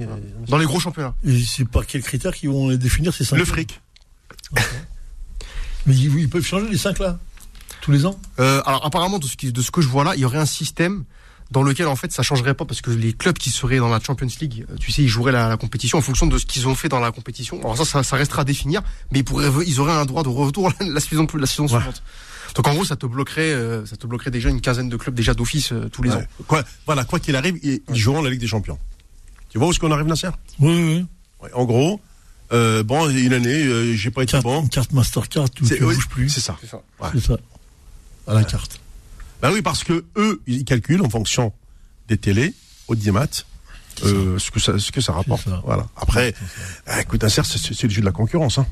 Dans 0.48 0.58
les 0.58 0.66
gros 0.66 0.80
championnats. 0.80 1.16
Et 1.26 1.40
c'est 1.42 1.66
par 1.68 1.86
quels 1.86 2.04
critères 2.04 2.34
qu'ils 2.34 2.50
vont 2.50 2.70
les 2.70 2.78
définir 2.78 3.14
ces 3.14 3.26
5 3.26 3.38
Le 3.38 3.46
fric. 3.46 3.80
Mais 5.86 5.96
ils, 5.96 6.18
ils 6.18 6.30
peuvent 6.30 6.46
changer 6.46 6.68
les 6.70 6.78
5 6.78 7.00
là 7.00 7.20
Tous 7.82 7.92
les 7.92 8.06
ans? 8.06 8.18
Euh, 8.40 8.62
alors 8.66 8.86
apparemment 8.86 9.20
de 9.20 9.26
ce, 9.26 9.36
qui- 9.36 9.52
de 9.52 9.62
ce 9.62 9.72
que 9.72 9.82
je 9.82 9.88
vois 9.88 10.04
là, 10.04 10.16
il 10.16 10.22
y 10.22 10.26
aurait 10.26 10.38
un 10.38 10.46
système 10.46 11.04
dans 11.52 11.62
lequel 11.62 11.88
en 11.88 11.96
fait 11.96 12.12
ça 12.12 12.24
changerait 12.24 12.54
pas 12.56 12.66
parce 12.66 12.82
que 12.82 12.90
les 12.90 13.14
clubs 13.14 13.38
qui 13.38 13.50
seraient 13.52 13.78
dans 13.78 13.90
la 13.90 14.00
Champions 14.00 14.28
League, 14.42 14.66
euh, 14.72 14.76
tu 14.80 14.92
sais, 14.92 15.04
ils 15.04 15.08
joueraient 15.10 15.34
la, 15.34 15.50
la 15.50 15.58
compétition 15.58 15.98
en 15.98 16.02
fonction 16.02 16.26
de 16.26 16.38
ce 16.38 16.46
qu'ils 16.46 16.68
ont 16.68 16.74
fait 16.76 16.90
dans 16.90 17.00
la 17.00 17.12
compétition. 17.12 17.60
Alors 17.60 17.78
ça, 17.78 17.86
ça, 17.86 18.02
ça 18.04 18.16
restera 18.16 18.42
à 18.42 18.46
définir, 18.46 18.82
mais 19.12 19.20
ils 19.20 19.24
pourraient, 19.26 19.50
ils 19.68 19.80
auraient 19.80 19.92
un 19.94 20.06
droit 20.06 20.24
de 20.24 20.30
retour 20.30 20.72
la 20.80 21.00
saison 21.00 21.28
la 21.36 21.46
saison 21.46 21.68
suivante. 21.68 22.02
Donc 22.56 22.68
en 22.68 22.74
gros, 22.74 22.86
ça 22.86 22.96
te 22.96 23.06
bloquerait, 23.06 23.52
euh, 23.52 23.86
ça 23.86 23.96
te 23.96 24.06
bloquerait 24.06 24.32
déjà 24.32 24.50
une 24.50 24.62
quinzaine 24.62 24.90
de 24.90 24.98
clubs 24.98 25.16
déjà 25.16 25.34
d'office 25.34 25.72
euh, 25.72 25.90
tous 25.90 26.04
les 26.04 26.12
ans. 26.12 26.24
Quoi, 26.48 26.64
voilà, 26.86 27.04
quoi 27.04 27.20
qu'il 27.20 27.36
arrive, 27.36 27.58
ils, 27.64 27.82
ils 27.90 27.96
joueront 27.96 28.22
la 28.22 28.30
Ligue 28.30 28.40
des 28.42 28.48
Champions. 28.48 28.78
Tu 29.50 29.58
vois 29.58 29.68
où 29.68 29.72
est-ce 29.72 29.80
qu'on 29.80 29.92
arrive, 29.92 30.08
Nasser? 30.08 30.30
Oui, 30.60 30.72
oui. 30.72 31.06
Ouais, 31.42 31.50
En 31.54 31.66
gros, 31.66 32.00
euh, 32.52 32.84
bon, 32.84 33.10
une 33.10 33.34
année, 33.34 33.64
euh, 33.66 33.96
j'ai 33.96 34.12
pas 34.12 34.24
été 34.24 34.34
Carte, 34.34 34.44
bon. 34.44 34.62
Une 34.62 34.70
carte 34.70 34.92
Mastercard, 34.94 35.50
tu 35.50 35.64
oui, 35.64 35.80
bouges 35.80 36.08
plus. 36.08 36.30
c'est 36.30 36.42
ça. 36.42 36.58
C'est 36.62 36.70
ça. 36.70 36.82
C'est 37.14 37.20
ça. 37.24 37.38
À 38.28 38.34
la 38.36 38.44
carte. 38.44 38.80
Bah 39.42 39.50
oui, 39.52 39.62
parce 39.62 39.84
que 39.84 40.06
eux, 40.16 40.42
ils 40.48 40.64
calculent 40.64 41.02
en 41.02 41.10
fonction 41.10 41.52
des 42.08 42.18
télés, 42.18 42.54
audimat, 42.88 43.28
euh, 44.06 44.40
ce 44.40 44.52
que 44.52 44.60
ça, 44.60 44.80
ce 44.80 44.92
que 44.92 45.02
ça 45.02 45.14
rapporte. 45.14 45.44
ça. 45.44 45.62
Voilà. 45.66 45.88
Après, 45.98 46.34
ah, 46.88 47.02
écoute, 47.02 47.24
Nasser, 47.24 47.42
c'est 47.44 47.58
c'est 47.74 47.88
le 47.88 47.94
jeu 47.94 48.02
de 48.02 48.06
la 48.06 48.12
concurrence. 48.12 48.58
Hein. 48.58 48.68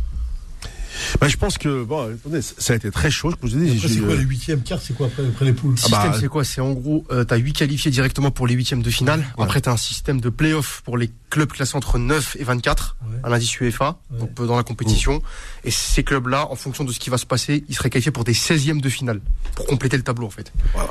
Bah, 1.19 1.27
je 1.27 1.37
pense 1.37 1.57
que 1.57 1.83
bon, 1.83 2.13
attendez, 2.13 2.41
ça 2.41 2.73
a 2.73 2.75
été 2.75 2.91
très 2.91 3.09
chaud. 3.11 3.31
Je 3.31 3.35
vous 3.47 3.55
ai 3.57 3.69
dit, 3.71 3.79
c'est 3.79 3.99
quoi 3.99 4.09
euh, 4.13 4.17
les 4.17 4.23
huitièmes 4.23 4.61
cartes 4.61 4.83
C'est 4.85 4.95
quoi 4.95 5.07
après, 5.07 5.25
après 5.25 5.45
les 5.45 5.53
poules? 5.53 5.71
Le 5.75 5.81
Ah 5.83 5.87
bah, 5.89 6.01
système, 6.03 6.21
c'est 6.21 6.27
quoi? 6.27 6.43
C'est 6.43 6.61
en 6.61 6.71
gros, 6.73 7.05
euh, 7.11 7.23
t'as 7.23 7.37
8 7.37 7.53
qualifiés 7.53 7.91
directement 7.91 8.31
pour 8.31 8.47
les 8.47 8.53
huitièmes 8.55 8.81
de 8.83 8.89
finale. 8.89 9.19
Ouais. 9.37 9.43
Après, 9.45 9.61
t'as 9.61 9.71
un 9.71 9.77
système 9.77 10.19
de 10.21 10.29
play-off 10.29 10.81
pour 10.83 10.97
les 10.97 11.09
clubs 11.29 11.51
classés 11.51 11.75
entre 11.77 11.97
9 11.97 12.37
et 12.39 12.43
24, 12.43 12.97
Ouais. 13.03 13.17
un 13.23 13.31
indice 13.31 13.59
UEFA, 13.59 13.99
Ouais. 14.11 14.19
donc 14.19 14.31
euh, 14.39 14.45
dans 14.47 14.57
la 14.57 14.63
compétition. 14.63 15.21
Et 15.63 15.71
ces 15.71 16.03
clubs-là, 16.03 16.47
en 16.51 16.55
fonction 16.55 16.83
de 16.83 16.91
ce 16.91 16.99
qui 16.99 17.09
va 17.09 17.17
se 17.17 17.25
passer, 17.25 17.63
ils 17.69 17.75
seraient 17.75 17.89
qualifiés 17.89 18.11
pour 18.11 18.23
des 18.23 18.33
16e 18.33 18.81
de 18.81 18.89
finale, 18.89 19.21
pour 19.55 19.65
compléter 19.67 19.97
le 19.97 20.03
tableau 20.03 20.27
en 20.27 20.31
fait. 20.31 20.51
Voilà. 20.73 20.89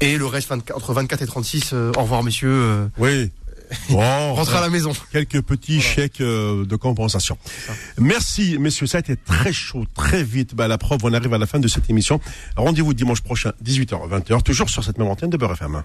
Et 0.00 0.18
le 0.18 0.26
reste, 0.26 0.48
24 0.48 0.76
entre 0.76 0.92
24 0.94 1.22
et 1.22 1.26
36, 1.26 1.70
euh, 1.74 1.92
au 1.96 2.02
revoir 2.02 2.22
messieurs, 2.24 2.48
euh, 2.50 2.86
Oui. 2.98 3.30
Bon, 3.90 4.34
rentrez 4.34 4.58
à 4.58 4.60
la 4.60 4.68
maison. 4.68 4.92
quelques 5.12 5.40
petits 5.42 5.80
chèques 5.80 6.20
euh, 6.20 6.64
de 6.64 6.76
compensation. 6.76 7.36
Merci, 7.98 8.58
messieurs. 8.58 8.86
Ça 8.86 8.98
a 8.98 9.00
été 9.00 9.16
très 9.16 9.52
chaud, 9.52 9.84
très 9.94 10.22
vite. 10.22 10.54
Bah, 10.54 10.68
la 10.68 10.78
preuve, 10.78 11.00
on 11.04 11.12
arrive 11.12 11.32
à 11.34 11.38
la 11.38 11.46
fin 11.46 11.58
de 11.58 11.68
cette 11.68 11.88
émission. 11.90 12.20
Rendez-vous 12.56 12.94
dimanche 12.94 13.20
prochain, 13.20 13.52
18h, 13.64 14.08
20h, 14.08 14.42
toujours 14.42 14.70
sur 14.70 14.84
cette 14.84 14.98
même 14.98 15.08
antenne 15.08 15.30
de 15.30 15.36
Beurre 15.36 15.52
FM. 15.52 15.82